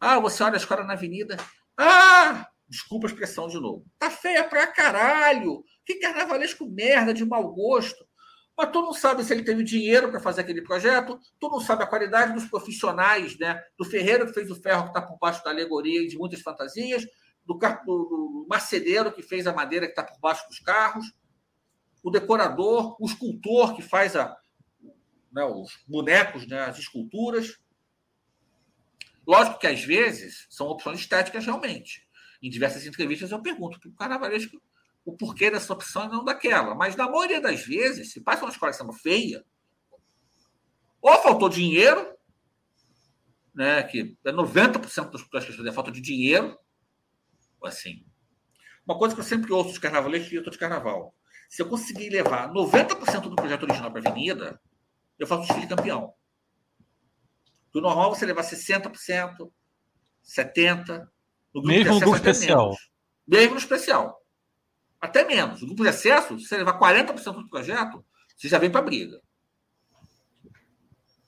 Ah, 0.00 0.18
você 0.20 0.42
olha 0.42 0.54
a 0.54 0.56
escola 0.56 0.84
na 0.84 0.92
avenida. 0.92 1.36
Ah, 1.76 2.46
desculpa 2.68 3.06
a 3.06 3.10
expressão 3.10 3.48
de 3.48 3.58
novo. 3.58 3.84
Tá 3.98 4.10
feia 4.10 4.44
pra 4.44 4.66
caralho. 4.66 5.64
Que 5.84 5.96
carnavalesco 5.96 6.68
merda, 6.68 7.14
de 7.14 7.24
mau 7.24 7.52
gosto. 7.52 8.06
Mas 8.56 8.70
tu 8.70 8.82
não 8.82 8.92
sabe 8.92 9.24
se 9.24 9.32
ele 9.32 9.42
teve 9.42 9.64
dinheiro 9.64 10.10
para 10.10 10.20
fazer 10.20 10.42
aquele 10.42 10.62
projeto, 10.62 11.18
tu 11.40 11.48
não 11.48 11.58
sabe 11.58 11.84
a 11.84 11.86
qualidade 11.86 12.34
dos 12.34 12.44
profissionais, 12.44 13.38
né? 13.38 13.62
Do 13.78 13.84
ferreiro 13.84 14.26
que 14.26 14.34
fez 14.34 14.50
o 14.50 14.60
ferro 14.60 14.84
que 14.84 14.88
está 14.88 15.02
por 15.02 15.18
baixo 15.18 15.42
da 15.42 15.50
alegoria 15.50 16.02
e 16.02 16.08
de 16.08 16.18
muitas 16.18 16.40
fantasias, 16.40 17.06
do, 17.44 17.54
do, 17.54 18.46
marceneiro 18.48 19.12
que 19.12 19.22
fez 19.22 19.46
a 19.46 19.52
madeira 19.52 19.86
que 19.86 19.92
está 19.92 20.04
por 20.04 20.18
baixo 20.20 20.46
dos 20.48 20.58
carros, 20.58 21.12
o 22.02 22.10
decorador, 22.10 22.96
o 23.00 23.06
escultor 23.06 23.74
que 23.74 23.82
faz 23.82 24.14
a, 24.16 24.36
né, 25.32 25.44
os 25.44 25.78
bonecos, 25.88 26.46
né, 26.46 26.60
as 26.60 26.78
esculturas. 26.78 27.58
Lógico 29.26 29.58
que 29.58 29.66
às 29.66 29.82
vezes 29.82 30.46
são 30.50 30.66
opções 30.66 31.00
estéticas 31.00 31.46
realmente. 31.46 32.06
Em 32.42 32.50
diversas 32.50 32.86
entrevistas 32.86 33.30
eu 33.30 33.40
pergunto 33.40 33.80
para 33.80 33.88
o 33.88 33.94
carnavalesco 33.94 34.60
o 35.04 35.16
porquê 35.16 35.50
dessa 35.50 35.72
opção 35.72 36.04
e 36.04 36.08
não 36.08 36.24
daquela. 36.24 36.74
Mas 36.74 36.96
na 36.96 37.08
maioria 37.08 37.40
das 37.40 37.64
vezes, 37.64 38.12
se 38.12 38.20
passa 38.20 38.44
uma 38.44 38.50
escola 38.50 38.70
de 38.70 38.78
samba 38.78 38.92
feia, 38.92 39.44
ou 41.00 41.22
faltou 41.22 41.48
dinheiro, 41.48 42.16
né, 43.54 43.82
que 43.82 44.16
é 44.24 44.32
90% 44.32 45.10
das 45.10 45.44
pessoas 45.44 45.66
é 45.66 45.72
falta 45.72 45.90
de 45.90 46.00
dinheiro, 46.00 46.56
assim. 47.64 48.04
Uma 48.86 48.98
coisa 48.98 49.14
que 49.14 49.20
eu 49.20 49.24
sempre 49.24 49.52
ouço 49.52 49.74
de 49.74 49.80
carnavalesco 49.80 50.32
e 50.32 50.36
eu 50.36 50.40
estou 50.40 50.52
de 50.52 50.58
carnaval. 50.58 51.14
Se 51.48 51.60
eu 51.60 51.68
conseguir 51.68 52.08
levar 52.08 52.50
90% 52.52 53.28
do 53.28 53.36
projeto 53.36 53.64
original 53.64 53.90
para 53.92 54.00
a 54.00 54.10
avenida, 54.10 54.60
eu 55.18 55.26
faço 55.26 55.46
desfile 55.46 55.66
campeão. 55.68 56.14
Do 57.72 57.80
normal 57.80 58.14
você 58.14 58.24
levar 58.24 58.42
60%, 58.42 59.52
70%. 60.24 61.08
No 61.54 61.62
Mesmo 61.62 62.00
no 62.00 62.16
especial. 62.16 62.64
Menos. 62.66 62.90
Mesmo 63.26 63.50
no 63.52 63.58
especial. 63.58 64.21
Até 65.02 65.24
menos. 65.24 65.60
O 65.60 65.66
grupo 65.66 65.82
de 65.82 65.88
acesso, 65.88 66.38
se 66.38 66.46
você 66.46 66.58
levar 66.58 66.78
40% 66.78 67.34
do 67.34 67.48
projeto, 67.48 68.04
você 68.36 68.46
já 68.46 68.56
vem 68.56 68.70
para 68.70 68.80
a 68.80 68.84
briga. 68.84 69.20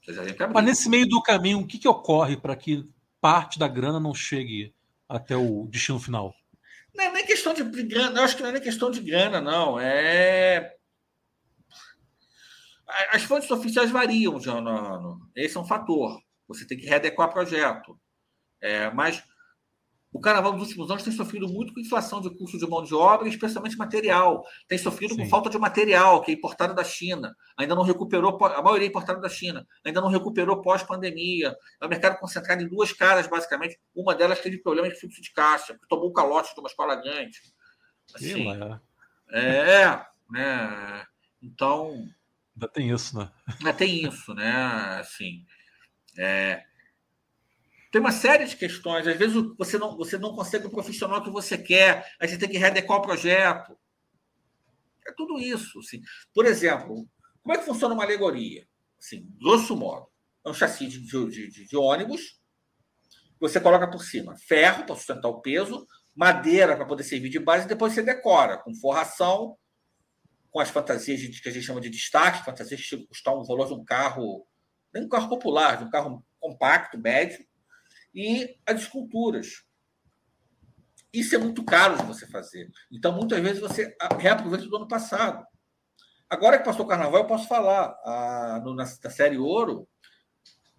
Você 0.00 0.14
já 0.14 0.22
vem 0.22 0.32
para 0.32 0.46
briga. 0.46 0.60
Mas 0.60 0.64
nesse 0.64 0.88
meio 0.88 1.08
do 1.08 1.20
caminho, 1.20 1.58
o 1.58 1.66
que, 1.66 1.76
que 1.76 1.88
ocorre 1.88 2.36
para 2.36 2.54
que 2.54 2.88
parte 3.20 3.58
da 3.58 3.66
grana 3.66 3.98
não 3.98 4.14
chegue 4.14 4.72
até 5.08 5.36
o 5.36 5.66
destino 5.66 5.98
final? 5.98 6.32
Não 6.94 7.04
é 7.04 7.10
nem 7.10 7.26
questão 7.26 7.52
de 7.52 7.64
grana, 7.64 8.20
eu 8.20 8.24
acho 8.24 8.36
que 8.36 8.42
não 8.42 8.50
é 8.50 8.52
nem 8.52 8.62
questão 8.62 8.92
de 8.92 9.00
grana, 9.00 9.40
não. 9.40 9.80
É. 9.80 10.76
As 13.10 13.24
fontes 13.24 13.50
oficiais 13.50 13.90
variam 13.90 14.38
de 14.38 14.48
ano 14.48 14.70
a 14.70 14.94
ano. 14.94 15.30
Esse 15.34 15.56
é 15.56 15.60
um 15.60 15.66
fator. 15.66 16.22
Você 16.46 16.64
tem 16.64 16.78
que 16.78 16.86
readequar 16.86 17.28
o 17.28 17.32
projeto. 17.32 17.98
É, 18.60 18.88
mas 18.92 19.20
o 20.14 20.20
carnaval 20.20 20.52
dos 20.52 20.68
últimos 20.68 20.88
anos 20.92 21.02
tem 21.02 21.12
sofrido 21.12 21.48
muito 21.48 21.74
com 21.74 21.80
inflação 21.80 22.20
de 22.20 22.30
custo 22.30 22.56
de 22.56 22.64
mão 22.68 22.84
de 22.84 22.94
obra, 22.94 23.28
especialmente 23.28 23.76
material. 23.76 24.46
Tem 24.68 24.78
sofrido 24.78 25.12
Sim. 25.14 25.24
com 25.24 25.28
falta 25.28 25.50
de 25.50 25.58
material, 25.58 26.22
que 26.22 26.30
é 26.30 26.34
importado 26.34 26.72
da 26.72 26.84
China. 26.84 27.34
Ainda 27.56 27.74
não 27.74 27.82
recuperou, 27.82 28.38
a 28.44 28.62
maioria 28.62 28.86
é 28.86 28.88
importada 28.88 29.20
da 29.20 29.28
China. 29.28 29.66
Ainda 29.84 30.00
não 30.00 30.08
recuperou 30.08 30.62
pós-pandemia. 30.62 31.56
É 31.80 31.84
um 31.84 31.88
mercado 31.88 32.20
concentrado 32.20 32.62
em 32.62 32.68
duas 32.68 32.92
caras, 32.92 33.26
basicamente. 33.26 33.76
Uma 33.92 34.14
delas 34.14 34.38
teve 34.38 34.58
problema 34.58 34.88
de 34.88 34.94
fluxo 35.00 35.20
de 35.20 35.32
caixa, 35.32 35.76
tomou 35.88 36.10
o 36.10 36.12
calote 36.12 36.54
de 36.54 36.60
uma 36.60 36.68
escola 36.68 36.94
grande. 36.94 37.40
Assim, 38.14 38.46
é, 39.32 39.82
é, 39.82 40.06
né? 40.30 41.04
Então. 41.42 42.06
Ainda 42.54 42.68
tem 42.68 42.88
isso, 42.88 43.18
né? 43.18 43.32
Ainda 43.58 43.74
tem 43.74 44.06
isso, 44.06 44.32
né? 44.32 44.52
Assim. 45.00 45.44
É, 46.16 46.62
tem 47.94 48.00
uma 48.00 48.10
série 48.10 48.44
de 48.44 48.56
questões. 48.56 49.06
Às 49.06 49.16
vezes 49.16 49.36
você 49.56 49.78
não, 49.78 49.96
você 49.96 50.18
não 50.18 50.34
consegue 50.34 50.66
o 50.66 50.70
profissional 50.70 51.22
que 51.22 51.30
você 51.30 51.56
quer, 51.56 52.04
aí 52.20 52.26
você 52.26 52.36
tem 52.36 52.48
que 52.48 52.58
readequar 52.58 52.98
o 52.98 53.02
projeto. 53.02 53.78
É 55.06 55.12
tudo 55.12 55.38
isso. 55.38 55.78
Assim. 55.78 56.00
Por 56.34 56.44
exemplo, 56.44 57.08
como 57.40 57.54
é 57.54 57.58
que 57.58 57.64
funciona 57.64 57.94
uma 57.94 58.02
alegoria? 58.02 58.66
Assim, 58.98 59.24
grosso 59.40 59.76
modo, 59.76 60.08
é 60.44 60.50
um 60.50 60.54
chassi 60.54 60.88
de, 60.88 60.98
de, 61.06 61.48
de, 61.50 61.68
de 61.68 61.76
ônibus, 61.76 62.40
você 63.38 63.60
coloca 63.60 63.88
por 63.88 64.02
cima 64.02 64.34
ferro 64.38 64.84
para 64.84 64.96
sustentar 64.96 65.28
o 65.28 65.40
peso, 65.40 65.86
madeira 66.16 66.76
para 66.76 66.86
poder 66.86 67.04
servir 67.04 67.28
de 67.28 67.38
base, 67.38 67.64
e 67.64 67.68
depois 67.68 67.92
você 67.92 68.02
decora 68.02 68.58
com 68.58 68.74
forração, 68.74 69.56
com 70.50 70.58
as 70.58 70.68
fantasias 70.68 71.20
que 71.38 71.48
a 71.48 71.52
gente 71.52 71.64
chama 71.64 71.80
de 71.80 71.90
destaque, 71.90 72.44
fantasias 72.44 72.84
que 72.84 73.06
custam 73.06 73.38
um 73.38 73.44
valor 73.44 73.68
de 73.68 73.74
um 73.74 73.84
carro, 73.84 74.44
nem 74.92 75.04
um 75.04 75.08
carro 75.08 75.28
popular, 75.28 75.76
de 75.76 75.84
um 75.84 75.90
carro 75.90 76.26
compacto, 76.40 76.98
médio, 76.98 77.46
e 78.14 78.56
as 78.66 78.82
esculturas. 78.82 79.64
Isso 81.12 81.34
é 81.34 81.38
muito 81.38 81.64
caro 81.64 81.96
de 81.96 82.04
você 82.04 82.26
fazer. 82.26 82.70
Então, 82.90 83.12
muitas 83.12 83.40
vezes, 83.40 83.60
você 83.60 83.96
reaproveita 84.18 84.66
do 84.66 84.76
ano 84.76 84.88
passado. 84.88 85.44
Agora 86.28 86.58
que 86.58 86.64
passou 86.64 86.84
o 86.84 86.88
carnaval, 86.88 87.20
eu 87.20 87.26
posso 87.26 87.46
falar. 87.46 87.96
A, 88.04 88.60
no, 88.64 88.74
na, 88.74 88.84
na 88.84 89.10
série 89.10 89.38
Ouro, 89.38 89.88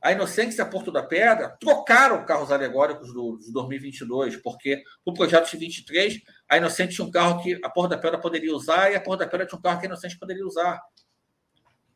a 0.02 0.12
Inocência 0.12 0.66
Porto 0.66 0.92
da 0.92 1.02
Pedra 1.02 1.58
trocaram 1.60 2.24
carros 2.26 2.52
alegóricos 2.52 3.12
do, 3.14 3.40
de 3.40 3.52
2022, 3.52 4.38
porque 4.38 4.84
o 5.04 5.14
projeto 5.14 5.50
de 5.50 5.58
23 5.58 6.22
a 6.48 6.58
Inocente 6.58 6.96
tinha 6.96 7.08
um 7.08 7.10
carro 7.10 7.42
que 7.42 7.60
a 7.64 7.70
Porta 7.70 7.96
da 7.96 8.02
Pedra 8.02 8.20
poderia 8.20 8.54
usar 8.54 8.92
e 8.92 8.96
a 8.96 9.02
Porta 9.02 9.26
da 9.26 9.32
Pedra 9.32 9.48
tinha 9.48 9.58
um 9.58 9.62
carro 9.62 9.80
que 9.80 9.86
a 9.86 9.90
Inocente 9.90 10.20
poderia 10.20 10.46
usar. 10.46 10.80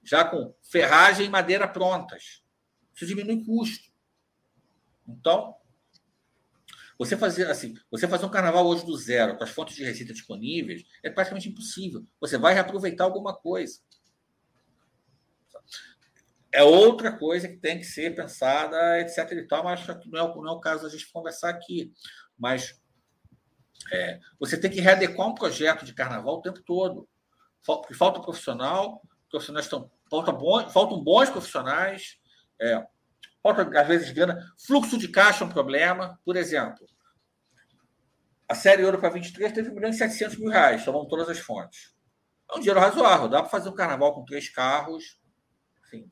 Já 0.04 0.24
com 0.24 0.56
ferragem 0.72 1.28
e 1.28 1.30
madeira 1.30 1.68
prontas. 1.68 2.42
Isso 2.96 3.06
diminui 3.06 3.44
custo. 3.46 3.89
Então, 5.18 5.56
você 6.98 7.16
fazer 7.16 7.50
assim, 7.50 7.76
você 7.90 8.08
fazer 8.08 8.26
um 8.26 8.30
carnaval 8.30 8.68
hoje 8.68 8.86
do 8.86 8.98
zero, 8.98 9.38
com 9.38 9.44
as 9.44 9.50
fontes 9.50 9.76
de 9.76 9.86
receita 9.86 10.12
disponíveis, 10.12 10.84
é 11.02 11.10
praticamente 11.10 11.48
impossível. 11.48 12.06
Você 12.20 12.38
vai 12.38 12.54
reaproveitar 12.54 13.06
alguma 13.06 13.34
coisa. 13.34 13.80
É 16.52 16.64
outra 16.64 17.16
coisa 17.16 17.48
que 17.48 17.58
tem 17.58 17.78
que 17.78 17.86
ser 17.86 18.16
pensada, 18.16 19.00
etc. 19.00 19.32
E 19.32 19.48
tal, 19.48 19.64
mas 19.64 19.86
não 19.88 20.20
é, 20.20 20.36
não 20.36 20.48
é 20.48 20.52
o 20.52 20.60
caso 20.60 20.84
da 20.84 20.90
gente 20.90 21.10
conversar 21.12 21.50
aqui. 21.50 21.94
Mas 22.38 22.82
é, 23.94 24.20
você 24.40 24.60
tem 24.60 24.70
que 24.70 24.82
readequar 24.82 25.28
um 25.28 25.36
projeto 25.36 25.86
de 25.86 25.94
carnaval 25.94 26.38
o 26.38 26.42
tempo 26.42 26.62
todo. 26.64 27.08
Falta, 27.62 28.20
profissional, 28.20 29.02
profissionais 29.30 29.66
estão. 29.66 29.90
Falta 30.10 30.32
bom, 30.32 30.68
faltam 30.70 31.04
bons 31.04 31.30
profissionais, 31.30 32.18
é, 32.60 32.84
falta, 33.42 33.62
às 33.80 33.88
vezes, 33.88 34.12
grana. 34.12 34.38
Fluxo 34.66 34.98
de 34.98 35.08
caixa 35.08 35.44
é 35.44 35.48
um 35.48 35.52
problema. 35.52 36.20
Por 36.24 36.36
exemplo, 36.36 36.86
a 38.50 38.56
série 38.56 38.84
Ouro 38.84 39.00
para 39.00 39.10
23 39.10 39.54
teve 39.54 39.70
1 39.70 39.74
milhão 39.76 39.90
e 39.92 39.94
700 39.94 40.38
mil 40.38 40.50
reais, 40.50 40.84
somam 40.84 41.08
todas 41.08 41.30
as 41.30 41.38
fontes. 41.40 41.94
É 42.52 42.56
um 42.58 42.60
dinheiro 42.60 42.80
razoável, 42.80 43.30
dá 43.30 43.42
para 43.42 43.50
fazer 43.50 43.70
um 43.70 43.76
carnaval 43.76 44.14
com 44.16 44.26
três 44.26 44.50
carros. 44.50 45.20
Enfim, 45.86 46.10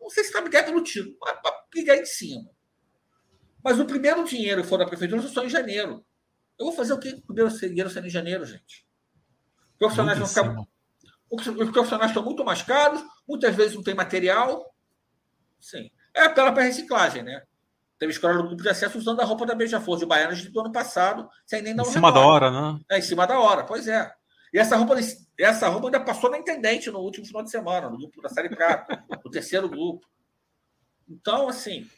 não 0.00 0.10
sei 0.10 0.24
se 0.24 0.30
está 0.30 0.40
me 0.40 0.50
pelo 0.50 0.82
tiro, 0.82 1.16
para 1.18 1.66
brigar 1.70 1.96
em 1.96 2.04
cima. 2.04 2.50
Mas 3.62 3.78
o 3.78 3.84
primeiro 3.84 4.24
dinheiro 4.24 4.62
que 4.62 4.68
for 4.68 4.78
da 4.78 4.86
prefeitura 4.86 5.22
só 5.22 5.44
em 5.44 5.48
janeiro. 5.48 6.04
Eu 6.58 6.66
vou 6.66 6.74
fazer 6.74 6.92
o 6.92 6.98
quê? 6.98 7.10
O 7.10 7.22
primeiro 7.22 7.56
dinheiro 7.56 7.90
sendo 7.90 8.08
em 8.08 8.10
janeiro, 8.10 8.44
gente. 8.44 8.84
Os 9.72 9.78
profissionais 9.78 10.18
vão 10.18 10.26
ficar. 10.26 10.56
Os 11.30 11.70
profissionais 11.70 12.10
estão 12.10 12.24
muito 12.24 12.44
mais 12.44 12.62
caros, 12.62 13.04
muitas 13.28 13.54
vezes 13.54 13.76
não 13.76 13.82
tem 13.82 13.94
material. 13.94 14.74
Sim. 15.60 15.90
É 16.18 16.24
apela 16.24 16.52
para 16.52 16.64
reciclagem, 16.64 17.22
né? 17.22 17.42
Teve 17.96 18.12
escola 18.12 18.34
do 18.34 18.48
grupo 18.48 18.62
de 18.62 18.68
acesso 18.68 18.98
usando 18.98 19.20
a 19.20 19.24
roupa 19.24 19.46
da 19.46 19.54
Beija-Flor 19.54 19.98
de 19.98 20.06
Baianas 20.06 20.44
do 20.44 20.60
ano 20.60 20.72
passado, 20.72 21.28
sem 21.46 21.62
nem 21.62 21.74
dar 21.74 21.84
um 21.84 21.86
Em 21.88 21.92
cima 21.92 22.12
da 22.12 22.20
hora, 22.20 22.50
né? 22.50 22.80
É, 22.90 22.98
em 22.98 23.02
cima 23.02 23.26
da 23.26 23.38
hora, 23.38 23.62
pois 23.64 23.86
é. 23.86 24.10
E 24.52 24.58
essa 24.58 24.76
roupa, 24.76 24.96
essa 25.38 25.68
roupa 25.68 25.86
ainda 25.86 26.00
passou 26.00 26.30
na 26.30 26.38
intendente 26.38 26.90
no 26.90 26.98
último 26.98 27.24
final 27.24 27.42
de 27.42 27.50
semana, 27.50 27.88
no 27.88 27.98
grupo 27.98 28.20
da 28.20 28.28
Série 28.28 28.48
Prata, 28.48 29.04
o 29.24 29.30
terceiro 29.30 29.68
grupo. 29.68 30.06
Então, 31.08 31.48
assim. 31.48 31.88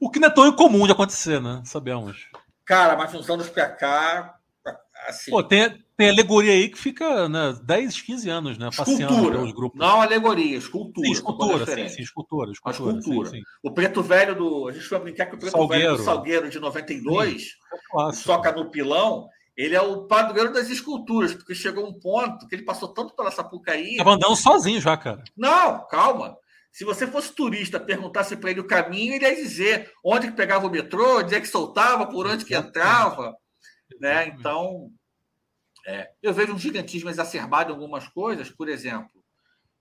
O 0.00 0.10
que 0.10 0.18
não 0.18 0.28
é 0.28 0.30
tão 0.30 0.46
incomum 0.46 0.86
de 0.86 0.92
acontecer, 0.92 1.40
né? 1.40 1.62
Sabemos. 1.64 2.28
Cara, 2.64 2.96
mas 2.96 3.12
uns 3.14 3.28
anos 3.28 3.50
pra 3.50 3.68
cá. 3.68 4.38
Assim... 5.06 5.30
Pô, 5.30 5.42
tem, 5.42 5.84
tem 6.02 6.10
alegoria 6.10 6.52
aí 6.52 6.68
que 6.68 6.78
fica 6.78 7.28
né, 7.28 7.56
10, 7.62 8.02
15 8.02 8.28
anos, 8.28 8.58
né? 8.58 8.68
Passeando 8.76 9.30
pelos 9.30 9.52
grupos. 9.52 9.78
Não 9.78 10.00
alegoria, 10.00 10.56
escultura. 10.56 11.06
Sim, 11.06 11.12
escultura, 11.12 11.66
sim, 11.66 11.88
sim, 11.88 12.02
escultura. 12.02 12.50
escultura, 12.50 12.96
escultura. 12.96 13.30
Sim, 13.30 13.36
sim. 13.36 13.42
O 13.62 13.72
preto 13.72 14.02
velho 14.02 14.34
do. 14.34 14.68
A 14.68 14.72
gente 14.72 14.88
vai 14.88 15.00
brincar 15.00 15.26
que 15.26 15.36
o 15.36 15.38
preto 15.38 15.52
Salgueiro. 15.52 15.84
velho 15.84 15.96
do 15.96 16.04
Salgueiro 16.04 16.50
de 16.50 16.58
92, 16.58 17.42
sim, 17.42 17.48
é 18.08 18.12
soca 18.12 18.52
no 18.52 18.70
pilão, 18.70 19.28
ele 19.56 19.74
é 19.74 19.80
o 19.80 20.06
padroeiro 20.06 20.52
das 20.52 20.68
esculturas, 20.70 21.34
porque 21.34 21.54
chegou 21.54 21.86
um 21.86 21.98
ponto 21.98 22.48
que 22.48 22.54
ele 22.54 22.64
passou 22.64 22.88
tanto 22.88 23.14
pela 23.14 23.30
Sapucaí. 23.30 23.96
Tava 23.96 24.14
andando 24.14 24.36
sozinho 24.36 24.80
já, 24.80 24.96
cara. 24.96 25.22
Não, 25.36 25.86
calma. 25.86 26.36
Se 26.72 26.84
você 26.84 27.06
fosse 27.06 27.34
turista, 27.34 27.78
perguntasse 27.78 28.34
para 28.34 28.50
ele 28.50 28.60
o 28.60 28.66
caminho, 28.66 29.14
ele 29.14 29.26
ia 29.26 29.36
dizer 29.36 29.92
onde 30.02 30.28
que 30.28 30.36
pegava 30.36 30.66
o 30.66 30.70
metrô, 30.70 31.18
onde 31.18 31.34
é 31.34 31.40
que 31.40 31.46
soltava, 31.46 32.06
por 32.06 32.26
onde 32.26 32.46
que 32.46 32.54
entrava. 32.54 33.36
Né? 34.00 34.28
Então, 34.28 34.90
é, 35.86 36.10
eu 36.22 36.32
vejo 36.32 36.52
um 36.52 36.58
gigantismo 36.58 37.10
exacerbado 37.10 37.70
em 37.70 37.74
algumas 37.74 38.08
coisas, 38.08 38.50
por 38.50 38.68
exemplo, 38.68 39.22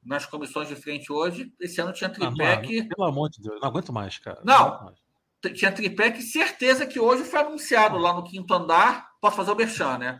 nas 0.04 0.26
comissões 0.26 0.68
de 0.68 0.76
frente 0.76 1.12
hoje, 1.12 1.54
esse 1.60 1.80
ano 1.80 1.94
tinha 1.94 2.10
tripé 2.10 2.54
ah, 2.54 2.62
que. 2.62 2.84
Pelo 2.84 3.08
amor 3.08 3.30
de 3.30 3.40
Deus, 3.42 3.60
não 3.62 3.68
aguento 3.68 3.94
mais, 3.94 4.18
cara. 4.18 4.42
Não, 4.44 4.84
mais. 4.84 5.54
tinha 5.56 5.72
tripé 5.72 6.10
que 6.12 6.22
certeza 6.22 6.88
que 6.88 7.00
hoje 7.00 7.24
foi 7.24 7.40
anunciado 7.40 7.98
lá 7.98 8.14
no 8.14 8.24
quinto 8.24 8.54
andar. 8.54 9.12
Posso 9.22 9.38
fazer 9.38 9.52
o 9.52 9.56
merchan, 9.56 10.00
né? 10.00 10.20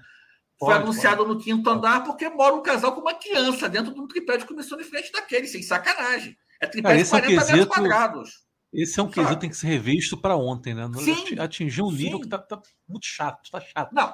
Foi 0.60 0.70
pode, 0.70 0.84
anunciado 0.84 1.26
pode. 1.26 1.30
no 1.30 1.40
quinto 1.40 1.68
andar 1.68 2.04
porque 2.04 2.30
mora 2.30 2.54
um 2.54 2.62
casal 2.62 2.94
com 2.94 3.02
uma 3.02 3.16
criança 3.16 3.68
dentro 3.68 3.92
de 3.92 4.00
um 4.00 4.08
tripé 4.08 4.38
de 4.38 4.46
comissão 4.46 4.78
de 4.78 4.84
frente 4.84 5.12
daquele, 5.12 5.48
sem 5.48 5.64
sacanagem. 5.64 6.38
É 6.62 6.68
tripé 6.68 6.98
de 6.98 7.10
40 7.10 7.18
é 7.18 7.40
quesito, 7.40 7.58
metros 7.58 7.76
quadrados. 7.76 8.30
Esse 8.72 9.00
é 9.00 9.04
um 9.04 9.10
quesito 9.10 9.34
que 9.34 9.42
tem 9.42 9.50
que 9.50 9.58
ser 9.58 9.68
revisto 9.68 10.16
para 10.16 10.38
ontem, 10.38 10.76
né? 10.76 10.88
Sim, 11.00 11.40
atingir 11.40 11.82
um 11.82 11.92
nível 11.92 12.20
sim. 12.20 12.24
que 12.24 12.30
tá, 12.30 12.38
tá, 12.38 12.62
muito 12.88 13.06
chato, 13.06 13.50
tá 13.50 13.60
chato. 13.60 13.92
Não. 13.92 14.14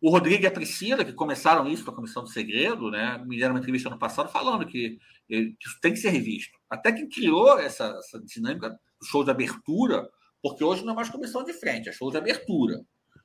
O 0.00 0.10
Rodrigo 0.10 0.44
e 0.44 0.46
a 0.46 0.50
Priscila, 0.50 1.04
que 1.04 1.12
começaram 1.12 1.68
isso 1.68 1.84
com 1.84 1.90
a 1.90 1.94
Comissão 1.94 2.22
do 2.22 2.30
Segredo, 2.30 2.90
né? 2.90 3.22
Me 3.26 3.38
deram 3.38 3.54
uma 3.54 3.58
entrevista 3.58 3.90
no 3.90 3.98
passado 3.98 4.30
falando 4.30 4.66
que, 4.66 4.98
que 5.28 5.56
isso 5.60 5.78
tem 5.80 5.92
que 5.92 5.98
ser 5.98 6.08
revisto. 6.08 6.58
Até 6.70 6.90
quem 6.90 7.08
criou 7.08 7.58
essa, 7.58 7.84
essa 7.98 8.18
dinâmica 8.20 8.70
do 8.70 9.06
show 9.06 9.22
de 9.22 9.30
abertura, 9.30 10.08
porque 10.42 10.64
hoje 10.64 10.84
não 10.84 10.92
é 10.92 10.96
mais 10.96 11.10
comissão 11.10 11.44
de 11.44 11.52
frente, 11.52 11.88
é 11.88 11.92
show 11.92 12.10
de 12.10 12.16
abertura. 12.16 12.80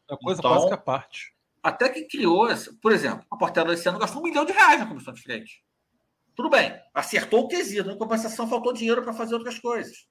É 0.09 0.17
coisa 0.17 0.39
então, 0.39 0.51
quase 0.51 0.67
que 0.67 0.73
a 0.73 0.77
parte. 0.77 1.35
Até 1.63 1.89
quem 1.89 2.07
criou 2.07 2.47
essa, 2.47 2.75
por 2.81 2.91
exemplo, 2.91 3.25
a 3.31 3.37
Portela 3.37 3.73
esse 3.73 3.87
ano 3.87 3.97
gastou 3.97 4.21
um 4.21 4.25
milhão 4.25 4.45
de 4.45 4.51
reais 4.51 4.79
na 4.79 4.85
comissão 4.85 5.13
de 5.13 5.21
frente. 5.21 5.63
Tudo 6.35 6.49
bem, 6.49 6.77
acertou 6.93 7.45
o 7.45 7.47
quesito, 7.47 7.89
em 7.89 7.97
compensação 7.97 8.47
faltou 8.49 8.73
dinheiro 8.73 9.01
para 9.01 9.13
fazer 9.13 9.33
outras 9.33 9.57
coisas. 9.57 10.05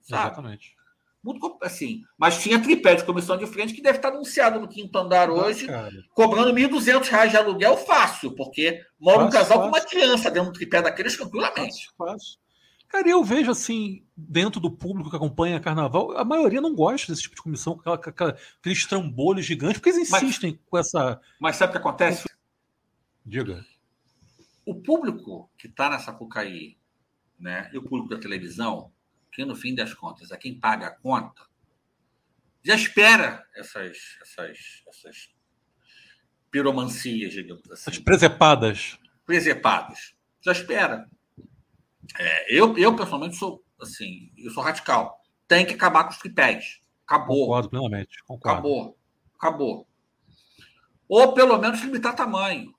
Sabe? 0.00 0.26
Exatamente. 0.26 0.77
Muito 1.22 1.58
assim. 1.62 2.02
Mas 2.16 2.42
tinha 2.42 2.62
tripé 2.62 2.94
de 2.94 3.04
comissão 3.04 3.36
de 3.36 3.46
frente 3.46 3.74
que 3.74 3.82
deve 3.82 3.98
estar 3.98 4.08
anunciado 4.08 4.60
no 4.60 4.68
quinto 4.68 4.96
andar 4.96 5.30
hoje, 5.30 5.66
cobrando 6.14 6.54
R$ 6.54 6.68
1.200 6.68 7.30
de 7.30 7.36
aluguel 7.36 7.76
fácil, 7.76 8.34
porque 8.34 8.80
mora 8.98 9.18
fácil, 9.18 9.28
um 9.28 9.30
casal 9.30 9.58
fácil. 9.58 9.60
com 9.60 9.76
uma 9.76 9.84
criança 9.84 10.30
dentro 10.30 10.52
do 10.52 10.54
tripé 10.54 10.80
daqueles 10.80 11.16
tranquilamente. 11.16 11.88
Fácil, 11.96 12.12
fácil. 12.12 12.38
Cara, 12.88 13.06
eu 13.06 13.22
vejo 13.22 13.50
assim, 13.50 14.02
dentro 14.16 14.58
do 14.60 14.70
público 14.70 15.10
que 15.10 15.16
acompanha 15.16 15.60
carnaval, 15.60 16.16
a 16.16 16.24
maioria 16.24 16.60
não 16.60 16.74
gosta 16.74 17.12
desse 17.12 17.22
tipo 17.22 17.34
de 17.34 17.42
comissão, 17.42 17.76
com, 17.76 17.90
aquela, 17.90 18.32
com 18.32 18.38
aqueles 18.60 18.86
trambolhos 18.86 19.44
gigantes, 19.44 19.78
porque 19.78 19.90
eles 19.90 20.10
insistem 20.10 20.52
mas, 20.52 20.60
com 20.70 20.78
essa. 20.78 21.20
Mas 21.38 21.56
sabe 21.56 21.70
o 21.70 21.72
que 21.72 21.78
acontece? 21.78 22.26
Diga 23.26 23.62
o 24.68 24.74
público 24.74 25.50
que 25.56 25.66
está 25.66 25.88
na 25.88 25.98
Sapucaí, 25.98 26.76
né, 27.40 27.70
e 27.72 27.78
o 27.78 27.82
público 27.82 28.10
da 28.14 28.20
televisão, 28.20 28.92
que 29.32 29.44
no 29.44 29.54
fim 29.54 29.74
das 29.74 29.94
contas 29.94 30.30
é 30.30 30.36
quem 30.36 30.58
paga 30.58 30.88
a 30.88 30.90
conta, 30.90 31.42
já 32.62 32.74
espera 32.74 33.46
essas, 33.54 33.96
essas, 34.20 34.82
essas 34.88 35.30
piromancias, 36.50 37.32
digamos 37.32 37.70
assim. 37.70 37.90
As 37.90 37.98
presepadas. 37.98 38.98
Presepadas. 39.24 40.14
Já 40.40 40.52
espera. 40.52 41.08
É, 42.18 42.54
eu, 42.54 42.76
eu, 42.78 42.96
pessoalmente, 42.96 43.36
sou 43.36 43.64
assim, 43.80 44.32
eu 44.36 44.50
sou 44.50 44.62
radical. 44.62 45.20
Tem 45.46 45.64
que 45.64 45.74
acabar 45.74 46.04
com 46.04 46.10
os 46.10 46.18
tripés. 46.18 46.80
Acabou. 47.06 47.46
Concordo 47.46 47.70
plenamente. 47.70 48.22
Concordo. 48.24 48.58
Acabou. 48.58 48.98
Acabou. 49.36 49.88
Ou 51.08 51.32
pelo 51.32 51.58
menos 51.58 51.80
limitar 51.80 52.14
tamanho. 52.14 52.74